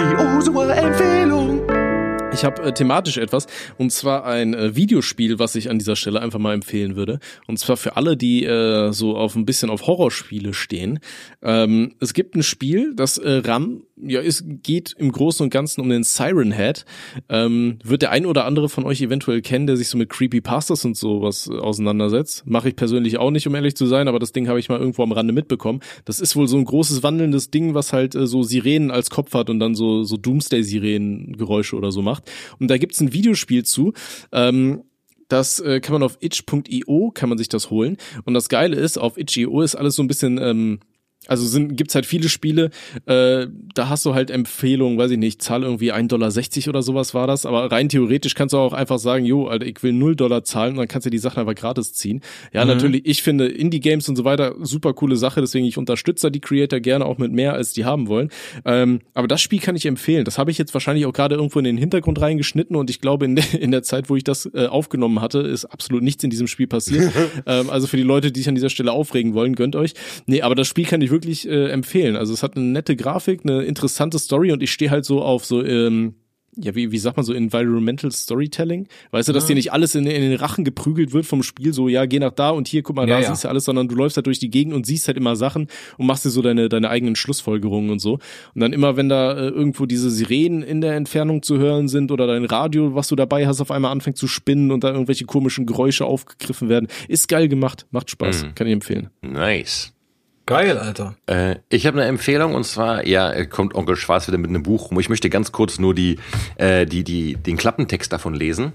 Die 0.00 0.16
Osua-Empfehlung. 0.16 1.60
Ich 1.68 1.79
Ich 2.32 2.44
habe 2.44 2.62
äh, 2.62 2.72
thematisch 2.72 3.16
etwas 3.16 3.46
und 3.76 3.90
zwar 3.90 4.24
ein 4.24 4.54
äh, 4.54 4.76
Videospiel, 4.76 5.38
was 5.38 5.56
ich 5.56 5.68
an 5.68 5.78
dieser 5.78 5.96
Stelle 5.96 6.20
einfach 6.20 6.38
mal 6.38 6.54
empfehlen 6.54 6.94
würde. 6.94 7.18
Und 7.46 7.58
zwar 7.58 7.76
für 7.76 7.96
alle, 7.96 8.16
die 8.16 8.44
äh, 8.44 8.92
so 8.92 9.16
auf 9.16 9.34
ein 9.34 9.44
bisschen 9.44 9.68
auf 9.68 9.86
Horrorspiele 9.86 10.54
stehen. 10.54 11.00
Ähm, 11.42 11.94
es 11.98 12.14
gibt 12.14 12.36
ein 12.36 12.42
Spiel, 12.42 12.94
das 12.94 13.18
äh, 13.18 13.42
RAM, 13.44 13.82
ja, 14.02 14.20
es 14.20 14.44
geht 14.46 14.94
im 14.98 15.12
Großen 15.12 15.44
und 15.44 15.50
Ganzen 15.50 15.80
um 15.80 15.88
den 15.88 16.04
Siren 16.04 16.52
Head. 16.52 16.84
Ähm, 17.28 17.78
wird 17.84 18.02
der 18.02 18.10
ein 18.10 18.26
oder 18.26 18.44
andere 18.44 18.68
von 18.68 18.84
euch 18.84 19.02
eventuell 19.02 19.42
kennen, 19.42 19.66
der 19.66 19.76
sich 19.76 19.88
so 19.88 19.98
mit 19.98 20.08
Creepypastas 20.08 20.84
und 20.84 20.96
sowas 20.96 21.48
äh, 21.52 21.56
auseinandersetzt. 21.56 22.46
Mache 22.46 22.70
ich 22.70 22.76
persönlich 22.76 23.18
auch 23.18 23.30
nicht, 23.30 23.46
um 23.46 23.54
ehrlich 23.54 23.76
zu 23.76 23.86
sein, 23.86 24.08
aber 24.08 24.18
das 24.18 24.32
Ding 24.32 24.48
habe 24.48 24.58
ich 24.58 24.68
mal 24.68 24.78
irgendwo 24.78 25.02
am 25.02 25.12
Rande 25.12 25.32
mitbekommen. 25.32 25.80
Das 26.04 26.20
ist 26.20 26.36
wohl 26.36 26.48
so 26.48 26.56
ein 26.56 26.64
großes 26.64 27.02
wandelndes 27.02 27.50
Ding, 27.50 27.74
was 27.74 27.92
halt 27.92 28.14
äh, 28.14 28.26
so 28.26 28.42
Sirenen 28.42 28.90
als 28.90 29.10
Kopf 29.10 29.34
hat 29.34 29.50
und 29.50 29.58
dann 29.58 29.74
so, 29.74 30.04
so 30.04 30.16
Doomsday-Sirenen-Geräusche 30.16 31.76
oder 31.76 31.92
so 31.92 32.02
macht. 32.02 32.19
Und 32.58 32.68
da 32.68 32.78
gibt's 32.78 33.00
ein 33.00 33.12
Videospiel 33.12 33.64
zu. 33.64 33.92
Ähm, 34.32 34.82
das 35.28 35.60
äh, 35.60 35.80
kann 35.80 35.92
man 35.92 36.02
auf 36.02 36.18
itch.io 36.20 37.12
kann 37.12 37.28
man 37.28 37.38
sich 37.38 37.48
das 37.48 37.70
holen. 37.70 37.96
Und 38.24 38.34
das 38.34 38.48
Geile 38.48 38.76
ist, 38.76 38.98
auf 38.98 39.16
itch.io 39.16 39.62
ist 39.62 39.76
alles 39.76 39.94
so 39.94 40.02
ein 40.02 40.08
bisschen 40.08 40.38
ähm, 40.38 40.80
also 41.30 41.46
sind, 41.46 41.76
gibt's 41.76 41.94
halt 41.94 42.06
viele 42.06 42.28
Spiele, 42.28 42.70
äh, 43.06 43.46
da 43.74 43.88
hast 43.88 44.04
du 44.04 44.14
halt 44.14 44.32
Empfehlungen, 44.32 44.98
weiß 44.98 45.12
ich 45.12 45.18
nicht, 45.18 45.40
zahl 45.40 45.62
irgendwie 45.62 45.92
1,60 45.92 46.08
Dollar 46.08 46.68
oder 46.70 46.82
sowas 46.82 47.14
war 47.14 47.28
das, 47.28 47.46
aber 47.46 47.70
rein 47.70 47.88
theoretisch 47.88 48.34
kannst 48.34 48.52
du 48.52 48.58
auch 48.58 48.72
einfach 48.72 48.98
sagen, 48.98 49.24
jo, 49.24 49.46
Alter, 49.46 49.64
ich 49.64 49.80
will 49.84 49.92
0 49.92 50.16
Dollar 50.16 50.42
zahlen 50.42 50.72
und 50.72 50.78
dann 50.78 50.88
kannst 50.88 51.06
du 51.06 51.10
die 51.10 51.18
Sachen 51.18 51.38
einfach 51.38 51.54
gratis 51.54 51.92
ziehen. 51.92 52.20
Ja, 52.52 52.64
mhm. 52.64 52.72
natürlich, 52.72 53.02
ich 53.06 53.22
finde 53.22 53.46
Indie-Games 53.46 54.08
und 54.08 54.16
so 54.16 54.24
weiter 54.24 54.56
super 54.60 54.92
coole 54.92 55.14
Sache, 55.14 55.40
deswegen 55.40 55.66
ich 55.66 55.78
unterstütze 55.78 56.32
die 56.32 56.40
Creator 56.40 56.80
gerne 56.80 57.06
auch 57.06 57.18
mit 57.18 57.30
mehr, 57.30 57.54
als 57.54 57.72
die 57.72 57.84
haben 57.84 58.08
wollen. 58.08 58.30
Ähm, 58.64 59.00
aber 59.14 59.28
das 59.28 59.40
Spiel 59.40 59.60
kann 59.60 59.76
ich 59.76 59.86
empfehlen. 59.86 60.24
Das 60.24 60.36
habe 60.36 60.50
ich 60.50 60.58
jetzt 60.58 60.74
wahrscheinlich 60.74 61.06
auch 61.06 61.12
gerade 61.12 61.36
irgendwo 61.36 61.60
in 61.60 61.64
den 61.64 61.78
Hintergrund 61.78 62.20
reingeschnitten 62.20 62.74
und 62.74 62.90
ich 62.90 63.00
glaube, 63.00 63.24
in, 63.24 63.36
de, 63.36 63.44
in 63.60 63.70
der 63.70 63.84
Zeit, 63.84 64.10
wo 64.10 64.16
ich 64.16 64.24
das 64.24 64.50
äh, 64.52 64.66
aufgenommen 64.66 65.20
hatte, 65.20 65.38
ist 65.38 65.64
absolut 65.66 66.02
nichts 66.02 66.24
in 66.24 66.30
diesem 66.30 66.48
Spiel 66.48 66.66
passiert. 66.66 67.12
ähm, 67.46 67.70
also 67.70 67.86
für 67.86 67.96
die 67.96 68.02
Leute, 68.02 68.32
die 68.32 68.40
sich 68.40 68.48
an 68.48 68.56
dieser 68.56 68.70
Stelle 68.70 68.90
aufregen 68.90 69.34
wollen, 69.34 69.54
gönnt 69.54 69.76
euch. 69.76 69.94
Nee, 70.26 70.42
aber 70.42 70.56
das 70.56 70.66
Spiel 70.66 70.86
kann 70.86 71.00
ich 71.00 71.10
wirklich 71.10 71.19
äh, 71.26 71.68
empfehlen. 71.68 72.16
Also 72.16 72.32
es 72.32 72.42
hat 72.42 72.56
eine 72.56 72.66
nette 72.66 72.96
Grafik, 72.96 73.40
eine 73.44 73.62
interessante 73.62 74.18
Story 74.18 74.52
und 74.52 74.62
ich 74.62 74.72
stehe 74.72 74.90
halt 74.90 75.04
so 75.04 75.22
auf 75.22 75.44
so 75.44 75.64
ähm, 75.64 76.14
ja, 76.56 76.74
wie, 76.74 76.90
wie 76.90 76.98
sagt 76.98 77.16
man 77.16 77.24
so, 77.24 77.32
Environmental 77.32 78.10
Storytelling? 78.10 78.88
Weißt 79.12 79.28
du, 79.28 79.32
dass 79.32 79.44
ja. 79.44 79.48
dir 79.48 79.54
nicht 79.54 79.72
alles 79.72 79.94
in, 79.94 80.06
in, 80.06 80.20
den 80.20 80.34
Rachen 80.34 80.64
geprügelt 80.64 81.12
wird 81.12 81.26
vom 81.26 81.42
Spiel, 81.42 81.72
so, 81.72 81.88
ja, 81.88 82.06
geh 82.06 82.18
nach 82.18 82.32
da 82.32 82.50
und 82.50 82.68
hier, 82.68 82.82
guck 82.82 82.96
mal, 82.96 83.06
da 83.06 83.20
ja, 83.20 83.28
siehst 83.28 83.44
du 83.44 83.48
alles, 83.48 83.64
sondern 83.64 83.88
du 83.88 83.94
läufst 83.94 84.16
halt 84.16 84.26
durch 84.26 84.38
die 84.38 84.50
Gegend 84.50 84.74
und 84.74 84.84
siehst 84.84 85.06
halt 85.06 85.16
immer 85.16 85.36
Sachen 85.36 85.68
und 85.96 86.06
machst 86.06 86.24
dir 86.24 86.30
so 86.30 86.42
deine, 86.42 86.68
deine 86.68 86.90
eigenen 86.90 87.16
Schlussfolgerungen 87.16 87.90
und 87.90 88.00
so. 88.00 88.14
Und 88.54 88.60
dann 88.60 88.72
immer, 88.72 88.96
wenn 88.96 89.08
da 89.08 89.32
äh, 89.32 89.48
irgendwo 89.48 89.86
diese 89.86 90.10
Sirenen 90.10 90.62
in 90.62 90.80
der 90.80 90.94
Entfernung 90.94 91.42
zu 91.42 91.58
hören 91.58 91.88
sind 91.88 92.10
oder 92.10 92.26
dein 92.26 92.44
Radio, 92.44 92.94
was 92.94 93.08
du 93.08 93.16
dabei 93.16 93.46
hast, 93.46 93.60
auf 93.60 93.70
einmal 93.70 93.92
anfängt 93.92 94.16
zu 94.16 94.26
spinnen 94.26 94.70
und 94.70 94.84
da 94.84 94.90
irgendwelche 94.90 95.26
komischen 95.26 95.66
Geräusche 95.66 96.04
aufgegriffen 96.04 96.68
werden, 96.68 96.88
ist 97.08 97.28
geil 97.28 97.48
gemacht, 97.48 97.86
macht 97.90 98.10
Spaß, 98.10 98.44
mhm. 98.44 98.54
kann 98.54 98.66
ich 98.66 98.72
empfehlen. 98.72 99.10
Nice. 99.22 99.92
Geil, 100.50 100.78
Alter. 100.78 101.14
Äh, 101.26 101.56
ich 101.68 101.86
habe 101.86 102.00
eine 102.00 102.08
Empfehlung 102.08 102.54
und 102.54 102.64
zwar, 102.64 103.06
ja, 103.06 103.44
kommt 103.46 103.76
Onkel 103.76 103.94
Schwarz 103.94 104.26
wieder 104.26 104.36
mit 104.36 104.50
einem 104.50 104.64
Buch 104.64 104.90
rum. 104.90 104.98
Ich 104.98 105.08
möchte 105.08 105.30
ganz 105.30 105.52
kurz 105.52 105.78
nur 105.78 105.94
die, 105.94 106.18
äh, 106.56 106.86
die, 106.86 107.04
die, 107.04 107.36
den 107.36 107.56
Klappentext 107.56 108.12
davon 108.12 108.34
lesen. 108.34 108.72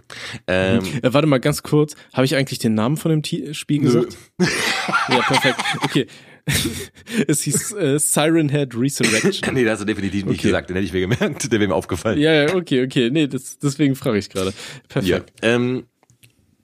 Ähm, 0.48 0.80
äh, 1.02 1.12
warte 1.12 1.28
mal 1.28 1.42
ganz 1.42 1.64
kurz. 1.64 1.98
Habe 2.14 2.24
ich 2.24 2.38
eigentlich 2.38 2.60
den 2.60 2.76
Namen 2.76 2.96
von 2.96 3.12
dem 3.12 3.24
T 3.24 3.54
Spiel 3.54 3.82
gesagt? 3.82 4.16
ja, 4.40 5.20
perfekt. 5.20 5.60
Okay. 5.82 6.08
es 7.28 7.42
hieß 7.42 7.74
äh, 7.74 8.00
Siren 8.00 8.48
Head 8.50 8.74
Resurrection. 8.74 9.54
nee, 9.54 9.66
das 9.66 9.74
hast 9.74 9.82
du 9.82 9.86
definitiv 9.86 10.26
nicht 10.26 10.40
okay. 10.40 10.48
gesagt, 10.48 10.70
den 10.70 10.76
hätte 10.76 10.86
ich 10.86 10.94
mir 10.94 11.02
gemerkt, 11.02 11.52
der 11.52 11.60
wäre 11.60 11.68
mir 11.68 11.76
aufgefallen. 11.76 12.20
Ja, 12.20 12.34
ja, 12.34 12.56
okay, 12.56 12.86
okay. 12.86 13.10
Nee, 13.10 13.28
das, 13.28 13.58
deswegen 13.60 13.96
frage 13.96 14.18
ich 14.20 14.30
gerade. 14.30 14.54
Perfekt. 14.88 15.34
Ja, 15.42 15.50
ähm, 15.56 15.88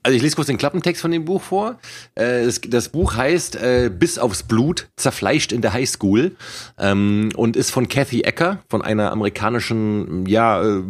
also 0.02 0.16
ich 0.16 0.22
lese 0.22 0.36
kurz 0.36 0.48
den 0.48 0.58
Klappentext 0.58 1.00
von 1.00 1.10
dem 1.10 1.24
Buch 1.24 1.42
vor. 1.42 1.78
Äh, 2.14 2.50
das, 2.68 2.88
Buch 2.88 3.14
heißt 3.14 3.56
äh, 3.56 3.90
Bis 3.90 4.18
aufs 4.18 4.42
Blut, 4.42 4.88
zerfleischt 4.96 5.52
in 5.52 5.60
der 5.60 5.72
Highschool 5.72 6.36
ähm, 6.78 7.30
und 7.36 7.56
ist 7.56 7.70
von 7.70 7.88
Kathy 7.88 8.22
Ecker, 8.22 8.58
von 8.68 8.82
einer 8.82 9.12
amerikanischen 9.12 10.26
ja, 10.26 10.62
äh, 10.62 10.82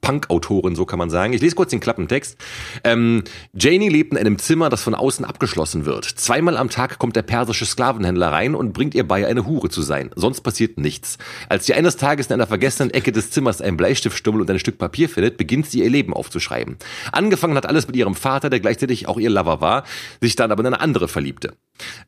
Punk-Autorin, 0.00 0.76
so 0.76 0.86
kann 0.86 0.98
man 0.98 1.10
sagen. 1.10 1.32
Ich 1.34 1.42
lese 1.42 1.54
kurz 1.54 1.70
den 1.70 1.80
Klappentext. 1.80 2.38
Ähm, 2.84 3.24
Janie 3.52 3.88
lebt 3.88 4.12
in 4.12 4.18
einem 4.18 4.38
Zimmer, 4.38 4.70
das 4.70 4.82
von 4.82 4.94
außen 4.94 5.24
abgeschlossen 5.24 5.84
wird. 5.84 6.06
Zweimal 6.06 6.56
am 6.56 6.70
Tag 6.70 6.98
kommt 6.98 7.16
der 7.16 7.22
persische 7.22 7.66
Sklavenhändler 7.66 8.32
rein 8.32 8.54
und 8.54 8.72
bringt 8.72 8.94
ihr 8.94 9.06
bei, 9.06 9.26
eine 9.26 9.46
Hure 9.46 9.68
zu 9.68 9.82
sein. 9.82 10.10
Sonst 10.16 10.40
passiert 10.40 10.78
nichts. 10.78 11.18
Als 11.48 11.66
sie 11.66 11.74
eines 11.74 11.96
Tages 11.96 12.26
in 12.26 12.32
einer 12.32 12.46
vergessenen 12.46 12.92
Ecke 12.92 13.12
des 13.12 13.30
Zimmers 13.30 13.60
einen 13.60 13.76
Bleistiftstummel 13.76 14.40
und 14.40 14.50
ein 14.50 14.58
Stück 14.58 14.78
Papier 14.78 15.08
findet, 15.08 15.36
beginnt 15.36 15.66
sie 15.70 15.82
ihr 15.82 15.90
Leben 15.90 16.14
aufzuschreiben. 16.14 16.76
Angefangen 17.12 17.56
hat 17.56 17.66
alles 17.66 17.86
mit 17.86 17.96
ihrem 17.96 18.14
Vater, 18.14 18.53
der 18.54 18.60
gleichzeitig 18.60 19.06
auch 19.08 19.18
ihr 19.18 19.30
Lover 19.30 19.60
war, 19.60 19.84
sich 20.20 20.36
dann 20.36 20.50
aber 20.50 20.60
in 20.60 20.68
eine 20.68 20.80
andere 20.80 21.08
verliebte. 21.08 21.56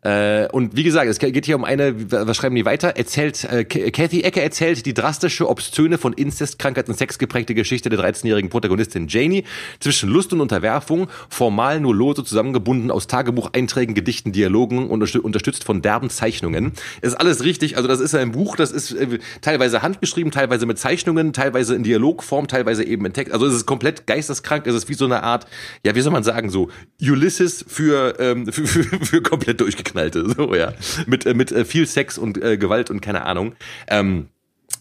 Äh, 0.02 0.48
und 0.52 0.76
wie 0.76 0.84
gesagt, 0.84 1.09
es 1.09 1.18
geht 1.18 1.44
hier 1.44 1.56
um 1.56 1.64
eine, 1.64 2.10
was 2.10 2.36
schreiben 2.36 2.55
die 2.55 2.64
weiter? 2.64 2.97
Erzählt, 2.97 3.44
äh, 3.44 3.64
Kathy 3.64 4.22
Ecke 4.22 4.40
erzählt 4.40 4.86
die 4.86 4.94
drastische, 4.94 5.48
obszöne, 5.48 5.98
von 5.98 6.12
Inzestkrankheit 6.12 6.88
und 6.88 6.97
Sex 6.97 7.18
geprägte 7.18 7.55
Geschichte 7.55 7.88
der 7.88 7.98
13-jährigen 7.98 8.48
Protagonistin 8.48 9.09
Janie 9.09 9.44
zwischen 9.80 10.09
Lust 10.09 10.32
und 10.32 10.40
Unterwerfung, 10.40 11.09
formal 11.28 11.80
nur 11.80 11.94
lose 11.94 12.22
zusammengebunden 12.22 12.90
aus 12.90 13.09
Tagebucheinträgen, 13.09 13.94
Gedichten, 13.94 14.32
Dialogen 14.32 14.88
und 14.88 15.16
unterstützt 15.16 15.64
von 15.64 15.82
derben 15.82 16.10
Zeichnungen. 16.10 16.72
Ist 17.01 17.14
alles 17.14 17.43
richtig, 17.43 17.76
also 17.76 17.88
das 17.88 18.01
ist 18.01 18.14
ein 18.14 18.32
Buch, 18.32 18.56
das 18.56 18.70
ist 18.70 18.93
äh, 18.93 19.18
teilweise 19.40 19.82
handgeschrieben, 19.82 20.30
teilweise 20.30 20.66
mit 20.66 20.78
Zeichnungen, 20.78 21.32
teilweise 21.32 21.74
in 21.74 21.82
Dialogform, 21.82 22.47
teilweise 22.47 22.84
eben 22.84 23.05
in 23.05 23.12
Text. 23.12 23.32
Also 23.32 23.47
es 23.47 23.55
ist 23.55 23.66
komplett 23.66 24.06
geisteskrank, 24.06 24.66
es 24.66 24.74
ist 24.74 24.88
wie 24.88 24.94
so 24.94 25.06
eine 25.06 25.24
Art, 25.24 25.47
ja, 25.84 25.97
wie 25.97 26.01
soll 26.01 26.12
man 26.12 26.22
sagen, 26.22 26.51
so 26.51 26.70
Ulysses 27.01 27.64
für, 27.66 28.20
ähm, 28.20 28.47
für, 28.52 28.66
für, 28.66 28.84
für 29.05 29.22
komplett 29.22 29.55
durchgeknallte, 29.60 30.28
so 30.36 30.54
ja, 30.54 30.72
mit 31.06 31.26
äh, 31.26 31.34
mit 31.34 31.52
äh, 31.52 31.64
viel 31.64 31.86
Sex 31.86 32.18
und 32.18 32.42
äh, 32.42 32.56
Gewalt 32.56 32.90
und 32.90 33.00
keine 33.00 33.24
Ahnung. 33.24 33.54
Ähm, 33.88 34.28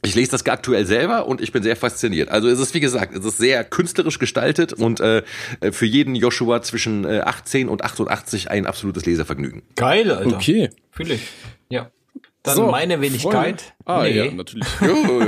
ich 0.03 0.15
lese 0.15 0.31
das 0.31 0.45
aktuell 0.45 0.85
selber 0.85 1.27
und 1.27 1.41
ich 1.41 1.51
bin 1.51 1.63
sehr 1.63 1.75
fasziniert. 1.75 2.29
Also 2.29 2.47
es 2.47 2.59
ist 2.59 2.73
wie 2.73 2.79
gesagt, 2.79 3.15
es 3.15 3.25
ist 3.25 3.37
sehr 3.37 3.63
künstlerisch 3.63 4.19
gestaltet 4.19 4.73
und 4.73 4.99
äh, 4.99 5.23
für 5.71 5.85
jeden 5.85 6.15
Joshua 6.15 6.61
zwischen 6.61 7.05
äh, 7.05 7.21
18 7.21 7.69
und 7.69 7.83
88 7.83 8.51
ein 8.51 8.67
absolutes 8.67 9.05
Leservergnügen. 9.05 9.63
Geil, 9.75 10.11
Alter. 10.11 10.35
Okay. 10.35 10.69
Fühle 10.91 11.15
ich. 11.15 11.21
Ja. 11.69 11.89
Dann 12.45 12.55
so, 12.55 12.67
meine 12.67 13.01
Wenigkeit. 13.01 13.61
Voll. 13.61 13.95
Ah, 13.95 14.03
nee. 14.03 14.17
ja, 14.17 14.31
natürlich. 14.31 14.67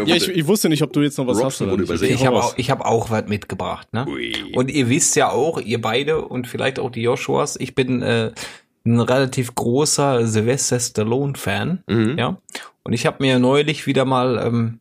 ja, 0.06 0.16
ich, 0.16 0.30
ich, 0.30 0.48
wusste 0.48 0.70
nicht, 0.70 0.84
ob 0.84 0.94
du 0.94 1.02
jetzt 1.02 1.18
noch 1.18 1.26
was 1.26 1.40
Robson 1.40 1.68
hast. 1.68 1.74
Oder 1.74 1.94
nicht. 1.94 2.04
Ich 2.04 2.26
habe 2.26 2.38
auch, 2.38 2.54
ich 2.58 2.70
hab 2.70 2.82
auch 2.82 3.10
was 3.10 3.26
mitgebracht. 3.28 3.92
Ne? 3.92 4.06
Und 4.54 4.70
ihr 4.70 4.88
wisst 4.88 5.16
ja 5.16 5.32
auch, 5.32 5.60
ihr 5.60 5.82
beide 5.82 6.22
und 6.22 6.48
vielleicht 6.48 6.78
auch 6.78 6.92
die 6.92 7.02
Joshuas, 7.02 7.58
ich 7.60 7.74
bin 7.74 8.04
äh, 8.04 8.32
ein 8.96 9.00
relativ 9.00 9.56
großer 9.56 10.26
Sylvester 10.28 10.80
Stallone-Fan. 10.80 11.84
Mhm. 11.88 12.18
Ja. 12.18 12.38
Und 12.84 12.94
ich 12.94 13.06
habe 13.06 13.18
mir 13.20 13.40
neulich 13.40 13.86
wieder 13.86 14.06
mal 14.06 14.42
ähm, 14.44 14.80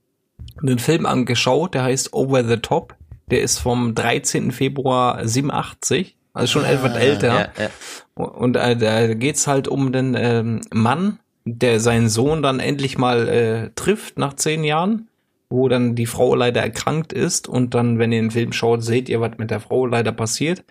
einen 0.60 0.78
Film 0.78 1.06
angeschaut, 1.06 1.74
der 1.74 1.84
heißt 1.84 2.12
Over 2.12 2.44
the 2.44 2.58
Top. 2.58 2.94
Der 3.30 3.42
ist 3.42 3.58
vom 3.58 3.94
13. 3.94 4.52
Februar 4.52 5.26
87. 5.26 6.16
Also 6.32 6.52
schon 6.52 6.64
ah, 6.64 6.72
etwas 6.72 6.96
älter. 6.96 7.50
Ja, 7.58 7.64
ja. 7.64 8.24
Und 8.24 8.56
äh, 8.56 8.76
da 8.76 9.14
geht's 9.14 9.46
halt 9.46 9.68
um 9.68 9.90
den 9.90 10.14
ähm, 10.18 10.60
Mann, 10.72 11.18
der 11.44 11.80
seinen 11.80 12.08
Sohn 12.08 12.42
dann 12.42 12.60
endlich 12.60 12.98
mal 12.98 13.28
äh, 13.28 13.70
trifft 13.74 14.18
nach 14.18 14.34
zehn 14.34 14.62
Jahren, 14.62 15.08
wo 15.48 15.68
dann 15.68 15.94
die 15.94 16.06
Frau 16.06 16.34
leider 16.34 16.60
erkrankt 16.60 17.12
ist 17.12 17.48
und 17.48 17.74
dann, 17.74 17.98
wenn 17.98 18.12
ihr 18.12 18.20
den 18.20 18.30
Film 18.30 18.52
schaut, 18.52 18.84
seht 18.84 19.08
ihr, 19.08 19.20
was 19.20 19.38
mit 19.38 19.50
der 19.50 19.60
Frau 19.60 19.86
leider 19.86 20.12
passiert, 20.12 20.64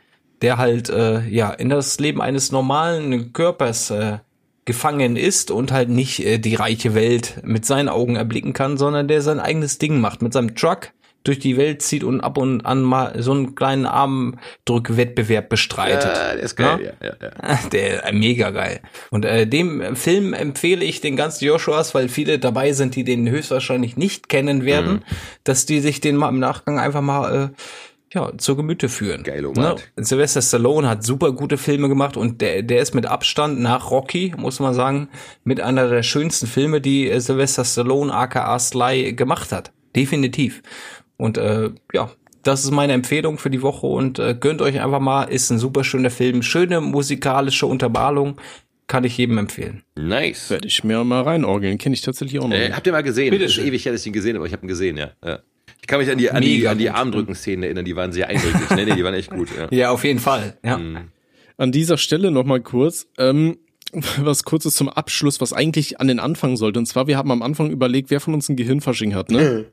der 0.46 0.60
halt 0.60 0.90
äh, 0.90 1.28
ja 1.28 1.50
in 1.50 1.70
das 1.70 2.00
Leben 2.00 2.22
eines 2.22 2.52
normalen 2.52 3.34
Körpers 3.34 3.90
äh, 3.90 4.20
gefangen 4.66 5.16
ist 5.16 5.50
und 5.50 5.72
halt 5.72 5.90
nicht 5.90 6.24
äh, 6.24 6.38
die 6.38 6.54
reiche 6.54 6.94
Welt 6.94 7.42
mit 7.44 7.66
seinen 7.66 7.90
Augen 7.90 8.16
erblicken 8.16 8.54
kann, 8.54 8.78
sondern 8.78 9.08
der 9.08 9.24
sein 9.24 9.40
eigenes 9.40 9.80
Ding 9.80 10.00
macht 10.00 10.22
mit 10.22 10.34
seinem 10.34 10.54
Truck 10.54 10.92
durch 11.24 11.40
die 11.40 11.58
Welt 11.58 11.82
zieht 11.82 12.04
und 12.04 12.22
ab 12.22 12.38
und 12.38 12.64
an 12.64 12.84
mal 12.84 13.20
so 13.24 13.32
einen 13.32 13.56
kleinen 13.56 13.88
Armdrückwettbewerb 13.88 15.50
bestreitet. 15.50 16.16
Ja, 16.16 16.34
der 16.36 16.44
ist 16.44 16.56
geil, 16.56 16.94
ja, 17.02 17.08
ja, 17.08 17.16
ja. 17.20 17.60
Der 17.72 18.06
äh, 18.06 18.12
mega 18.14 18.52
geil. 18.52 18.82
Und 19.10 19.26
äh, 19.26 19.48
dem 19.48 19.96
Film 19.96 20.34
empfehle 20.34 20.86
ich 20.86 21.02
den 21.02 21.16
ganzen 21.16 21.46
Joshuas, 21.46 21.96
weil 21.96 22.08
viele 22.08 22.38
dabei 22.38 22.74
sind, 22.74 22.96
die 22.96 23.04
den 23.04 23.28
höchstwahrscheinlich 23.28 23.98
nicht 23.98 24.30
kennen 24.30 24.64
werden, 24.64 24.94
mhm. 24.94 25.02
dass 25.44 25.66
die 25.66 25.80
sich 25.80 26.02
den 26.02 26.16
mal 26.16 26.30
im 26.30 26.38
Nachgang 26.38 26.78
einfach 26.78 27.02
mal 27.02 27.46
äh, 27.46 27.62
ja, 28.16 28.32
zur 28.38 28.58
Gemüte 28.58 28.90
führen. 28.90 29.24
Geil, 29.24 29.42
ne? 29.42 29.76
Sylvester 29.98 30.42
Stallone 30.42 30.90
hat 30.90 31.04
super 31.04 31.34
gute 31.34 31.58
Filme 31.58 31.90
gemacht 31.90 32.18
und 32.18 32.42
der, 32.42 32.64
der 32.64 32.82
ist 32.82 32.96
mit 32.96 33.06
Abstand 33.06 33.60
nach 33.60 33.92
Rocky, 33.92 34.34
muss 34.38 34.60
man 34.60 34.74
sagen, 34.74 35.10
mit 35.44 35.62
einer 35.62 35.90
der 35.90 36.02
schönsten 36.02 36.48
Filme, 36.48 36.82
die 36.82 37.10
äh, 37.10 37.20
Sylvester 37.20 37.66
Stallone 37.66 38.14
aka 38.14 38.58
Sly 38.58 39.14
gemacht 39.14 39.52
hat. 39.52 39.72
Definitiv. 39.96 40.64
Und 41.18 41.38
äh, 41.38 41.70
ja, 41.94 42.10
das 42.44 42.64
ist 42.64 42.72
meine 42.72 42.94
Empfehlung 42.94 43.38
für 43.38 43.50
die 43.50 43.62
Woche 43.62 43.88
und 43.88 44.18
äh, 44.18 44.36
gönnt 44.40 44.62
euch 44.62 44.80
einfach 44.80 45.00
mal, 45.00 45.24
ist 45.24 45.50
ein 45.50 45.60
super 45.60 45.84
schöner 45.84 46.10
Film, 46.10 46.42
schöne 46.42 46.80
musikalische 46.80 47.66
Untermalung, 47.66 48.40
kann 48.88 49.04
ich 49.04 49.18
jedem 49.18 49.38
empfehlen. 49.40 49.84
Nice. 49.96 50.52
Werde 50.52 50.68
ich 50.68 50.84
mir 50.84 51.04
mal 51.04 51.24
reinorgeln, 51.24 51.78
kenne 51.78 51.96
ich 51.96 52.02
tatsächlich 52.02 52.40
auch 52.40 52.48
noch. 52.48 52.56
Äh, 52.56 52.72
habt 52.72 52.86
ihr 52.86 52.94
mal 52.94 53.04
gesehen? 53.04 53.32
Bitte 53.32 53.46
ist 53.46 53.58
ewig 53.58 53.84
her, 53.84 53.92
dass 53.92 54.02
ich 54.02 54.08
ihn 54.08 54.14
gesehen 54.14 54.36
habe, 54.36 54.40
aber 54.40 54.48
ich 54.48 54.54
habe 54.54 54.64
ihn 54.64 54.70
gesehen, 54.70 54.98
ja. 54.98 55.12
ja. 55.26 55.40
Ich 55.82 55.88
kann 55.88 56.00
mich 56.00 56.10
an 56.10 56.18
die, 56.18 56.32
an 56.32 56.42
die, 56.42 56.68
an 56.68 56.78
die 56.78 56.90
Armdrücken-Szenen 56.90 57.64
erinnern, 57.64 57.86
die 57.86 57.96
waren 57.96 58.12
sehr 58.12 58.28
eindrücklich. 58.28 58.70
nee, 58.72 58.86
nee, 58.86 58.96
die 58.96 59.04
waren 59.04 59.14
echt 59.14 59.30
gut. 59.30 59.50
Ja, 59.56 59.68
ja 59.72 59.90
auf 59.92 60.04
jeden 60.04 60.20
Fall. 60.20 60.58
Ja. 60.64 60.78
Mhm. 60.78 61.12
An 61.58 61.72
dieser 61.72 61.98
Stelle 61.98 62.32
nochmal 62.32 62.62
kurz, 62.62 63.08
ähm, 63.18 63.58
was 64.18 64.44
kurzes 64.44 64.76
zum 64.76 64.90
Abschluss, 64.90 65.42
was 65.42 65.54
eigentlich 65.54 66.00
an 66.00 66.08
den 66.08 66.20
Anfang 66.20 66.58
sollte. 66.58 66.80
Und 66.80 66.86
zwar, 66.86 67.08
wir 67.08 67.18
haben 67.18 67.32
am 67.32 67.42
Anfang 67.42 67.70
überlegt, 67.70 68.10
wer 68.10 68.20
von 68.20 68.34
uns 68.34 68.50
ein 68.50 68.56
Gehirnfasching 68.56 69.16
hat, 69.16 69.30
ne? 69.32 69.66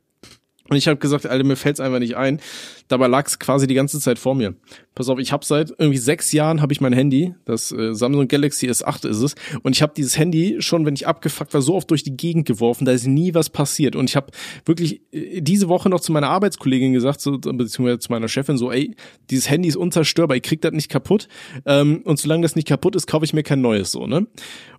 Und 0.73 0.79
ich 0.79 0.89
habe 0.89 0.97
gesagt, 0.97 1.27
Alter, 1.27 1.45
mir 1.45 1.57
fällt's 1.57 1.81
einfach 1.81 1.99
nicht 1.99 2.17
ein. 2.17 2.41
Dabei 2.89 3.07
lag's 3.07 3.39
quasi 3.39 3.67
die 3.67 3.75
ganze 3.75 4.01
Zeit 4.01 4.19
vor 4.19 4.35
mir. 4.35 4.55
Pass 4.95 5.11
auf, 5.11 5.19
ich 5.19 5.31
habe 5.31 5.45
seit 5.45 5.69
irgendwie 5.69 5.99
sechs 5.99 6.33
Jahren 6.33 6.63
habe 6.63 6.73
ich 6.73 6.81
mein 6.81 6.95
Handy, 6.95 7.35
das 7.45 7.73
äh, 7.73 7.95
Samsung 7.95 8.27
Galaxy 8.27 8.71
S8 8.71 9.07
ist 9.07 9.21
es, 9.21 9.35
und 9.63 9.77
ich 9.77 9.83
habe 9.83 9.93
dieses 9.95 10.17
Handy 10.17 10.57
schon, 10.61 10.87
wenn 10.87 10.95
ich 10.95 11.07
abgefuckt 11.07 11.53
war, 11.53 11.61
so 11.61 11.75
oft 11.75 11.91
durch 11.91 12.05
die 12.05 12.17
Gegend 12.17 12.47
geworfen, 12.47 12.87
da 12.87 12.93
ist 12.93 13.07
nie 13.07 13.35
was 13.35 13.51
passiert. 13.51 13.97
Und 13.97 14.09
ich 14.09 14.17
habe 14.17 14.29
wirklich 14.65 15.03
äh, 15.13 15.43
diese 15.43 15.69
Woche 15.69 15.91
noch 15.91 16.01
zu 16.01 16.11
meiner 16.11 16.31
Arbeitskollegin 16.31 16.95
gesagt, 16.95 17.21
so, 17.21 17.37
beziehungsweise 17.37 17.99
zu 17.99 18.11
meiner 18.11 18.29
Chefin, 18.29 18.57
so, 18.57 18.73
ey, 18.73 18.97
dieses 19.29 19.51
Handy 19.51 19.69
ist 19.69 19.77
unzerstörbar, 19.77 20.39
ich 20.39 20.43
krieg 20.43 20.63
das 20.63 20.73
nicht 20.73 20.89
kaputt. 20.89 21.29
Ähm, 21.67 22.01
und 22.05 22.19
solange 22.19 22.45
das 22.45 22.57
nicht 22.57 22.67
kaputt 22.67 22.97
ist, 22.97 23.07
kaufe 23.07 23.27
ich 23.27 23.35
mir 23.35 23.43
kein 23.43 23.61
neues, 23.61 23.93
so 23.93 24.07
ne. 24.07 24.27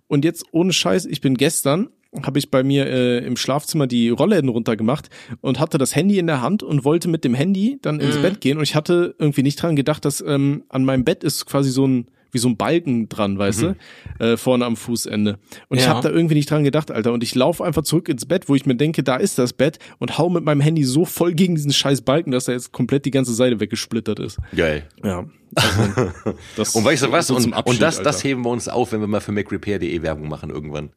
Und 0.08 0.24
jetzt 0.24 0.44
ohne 0.50 0.72
Scheiß, 0.72 1.06
ich 1.06 1.20
bin 1.20 1.36
gestern 1.36 1.90
habe 2.22 2.38
ich 2.38 2.50
bei 2.50 2.62
mir 2.62 2.86
äh, 2.86 3.18
im 3.18 3.36
Schlafzimmer 3.36 3.86
die 3.86 4.08
Rollläden 4.08 4.48
runtergemacht 4.48 5.10
und 5.40 5.58
hatte 5.58 5.78
das 5.78 5.94
Handy 5.94 6.18
in 6.18 6.26
der 6.26 6.40
Hand 6.40 6.62
und 6.62 6.84
wollte 6.84 7.08
mit 7.08 7.24
dem 7.24 7.34
Handy 7.34 7.78
dann 7.82 8.00
ins 8.00 8.16
mhm. 8.16 8.22
Bett 8.22 8.40
gehen 8.40 8.58
und 8.58 8.62
ich 8.64 8.74
hatte 8.74 9.14
irgendwie 9.18 9.42
nicht 9.42 9.60
dran 9.60 9.76
gedacht, 9.76 10.04
dass 10.04 10.20
ähm, 10.20 10.64
an 10.68 10.84
meinem 10.84 11.04
Bett 11.04 11.24
ist 11.24 11.46
quasi 11.46 11.70
so 11.70 11.86
ein 11.86 12.06
wie 12.34 12.38
so 12.38 12.48
ein 12.48 12.56
Balken 12.56 13.08
dran, 13.08 13.38
weißt 13.38 13.62
mhm. 13.62 13.76
du, 14.18 14.24
äh, 14.24 14.36
vorne 14.36 14.66
am 14.66 14.76
Fußende. 14.76 15.38
Und 15.68 15.78
ja. 15.78 15.84
ich 15.84 15.88
habe 15.88 16.00
da 16.02 16.10
irgendwie 16.10 16.34
nicht 16.34 16.50
dran 16.50 16.64
gedacht, 16.64 16.90
Alter. 16.90 17.12
Und 17.12 17.22
ich 17.22 17.34
laufe 17.34 17.64
einfach 17.64 17.82
zurück 17.82 18.08
ins 18.08 18.26
Bett, 18.26 18.48
wo 18.48 18.56
ich 18.56 18.66
mir 18.66 18.74
denke, 18.74 19.02
da 19.04 19.16
ist 19.16 19.38
das 19.38 19.52
Bett 19.52 19.78
und 19.98 20.18
hau 20.18 20.28
mit 20.28 20.44
meinem 20.44 20.60
Handy 20.60 20.84
so 20.84 21.04
voll 21.04 21.32
gegen 21.32 21.54
diesen 21.54 21.72
scheiß 21.72 22.02
Balken, 22.02 22.32
dass 22.32 22.48
er 22.48 22.54
jetzt 22.54 22.72
komplett 22.72 23.04
die 23.04 23.12
ganze 23.12 23.32
Seite 23.32 23.60
weggesplittert 23.60 24.18
ist. 24.18 24.38
Geil. 24.54 24.82
Ja. 25.02 25.24
Also, 25.54 26.78
und 26.78 26.84
weißt 26.84 27.04
du 27.04 27.12
was? 27.12 27.30
Und, 27.30 27.52
und 27.52 27.80
das, 27.80 28.02
das 28.02 28.24
heben 28.24 28.42
wir 28.42 28.50
uns 28.50 28.68
auf, 28.68 28.90
wenn 28.90 29.00
wir 29.00 29.06
mal 29.06 29.20
für 29.20 29.32
MacRepair.de 29.32 30.02
Werbung 30.02 30.28
machen 30.28 30.50
irgendwann. 30.50 30.90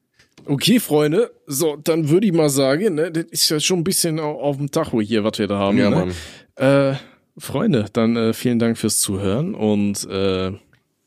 Okay, 0.48 0.80
Freunde, 0.80 1.32
so, 1.46 1.76
dann 1.76 2.10
würde 2.10 2.28
ich 2.28 2.34
mal 2.34 2.50
sagen, 2.50 2.96
ne, 2.96 3.12
das 3.12 3.26
ist 3.26 3.50
ja 3.50 3.60
schon 3.60 3.80
ein 3.80 3.84
bisschen 3.84 4.20
auf 4.20 4.58
dem 4.58 4.72
Tacho 4.72 5.02
hier, 5.02 5.24
was 5.24 5.38
wir 5.40 5.48
da 5.48 5.58
haben. 5.58 5.78
Ja, 5.78 5.90
ne? 5.90 5.96
Mann. 5.96 6.14
Äh, 6.56 6.96
Freunde, 7.38 7.86
dann 7.94 8.16
äh, 8.16 8.34
vielen 8.34 8.58
Dank 8.58 8.78
fürs 8.78 9.00
Zuhören 9.00 9.54
und 9.54 10.08
äh, 10.10 10.52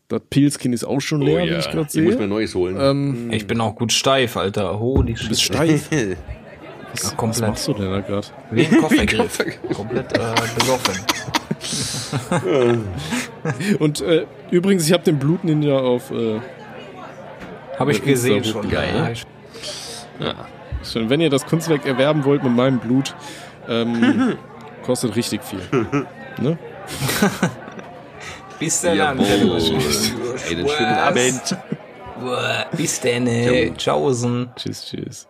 das 0.08 0.22
Pilzkin 0.28 0.72
ist 0.72 0.84
auch 0.84 1.00
schon 1.00 1.22
leer, 1.22 1.42
oh, 1.42 1.46
ja. 1.46 1.54
wie 1.54 1.58
ich 1.58 1.70
gerade 1.70 1.90
sehe. 1.90 2.02
Ich 2.02 2.10
muss 2.10 2.18
mir 2.18 2.26
neues 2.26 2.54
holen. 2.54 2.76
Ähm, 2.80 3.30
ich 3.32 3.46
bin 3.46 3.60
auch 3.60 3.76
gut 3.76 3.92
steif, 3.92 4.36
Alter. 4.36 4.78
Holy 4.78 5.16
shit. 5.16 5.24
Du 5.24 5.28
bist 5.30 5.42
steif? 5.42 5.88
was, 5.90 6.00
ja, 7.02 7.16
komplett. 7.16 7.42
was 7.42 7.48
machst 7.48 7.68
du 7.68 7.74
denn 7.74 7.90
da 7.90 8.00
gerade? 8.00 8.26
Wie 8.50 8.66
ein 8.66 8.78
Koffergriff. 8.78 9.38
komplett 9.72 10.12
äh, 10.12 10.34
besoffen. 10.58 10.94
und 13.78 14.00
äh, 14.00 14.26
übrigens, 14.50 14.86
ich 14.86 14.92
habe 14.92 15.04
den 15.04 15.18
Blutninja 15.18 15.78
auf 15.78 16.10
äh, 16.10 16.40
habe 17.80 17.92
ich 17.92 18.02
gesehen 18.02 18.44
schon. 18.44 18.68
Geil. 18.68 19.14
Ja. 20.20 20.34
Schön. 20.84 21.10
Wenn 21.10 21.20
ihr 21.20 21.30
das 21.30 21.46
Kunstwerk 21.46 21.86
erwerben 21.86 22.24
wollt 22.24 22.42
mit 22.44 22.52
meinem 22.52 22.78
Blut, 22.78 23.14
ähm, 23.68 24.36
kostet 24.84 25.16
richtig 25.16 25.42
viel. 25.42 25.60
ne? 26.38 26.58
Bis 28.58 28.82
dann. 28.82 29.00
Einen 29.00 29.24
schönen 30.68 30.98
Abend. 30.98 31.56
Bis 32.76 33.00
dann. 33.00 33.26
Tschaußen. 33.76 34.50
Tschüss, 34.56 34.86
tschüss. 34.86 35.29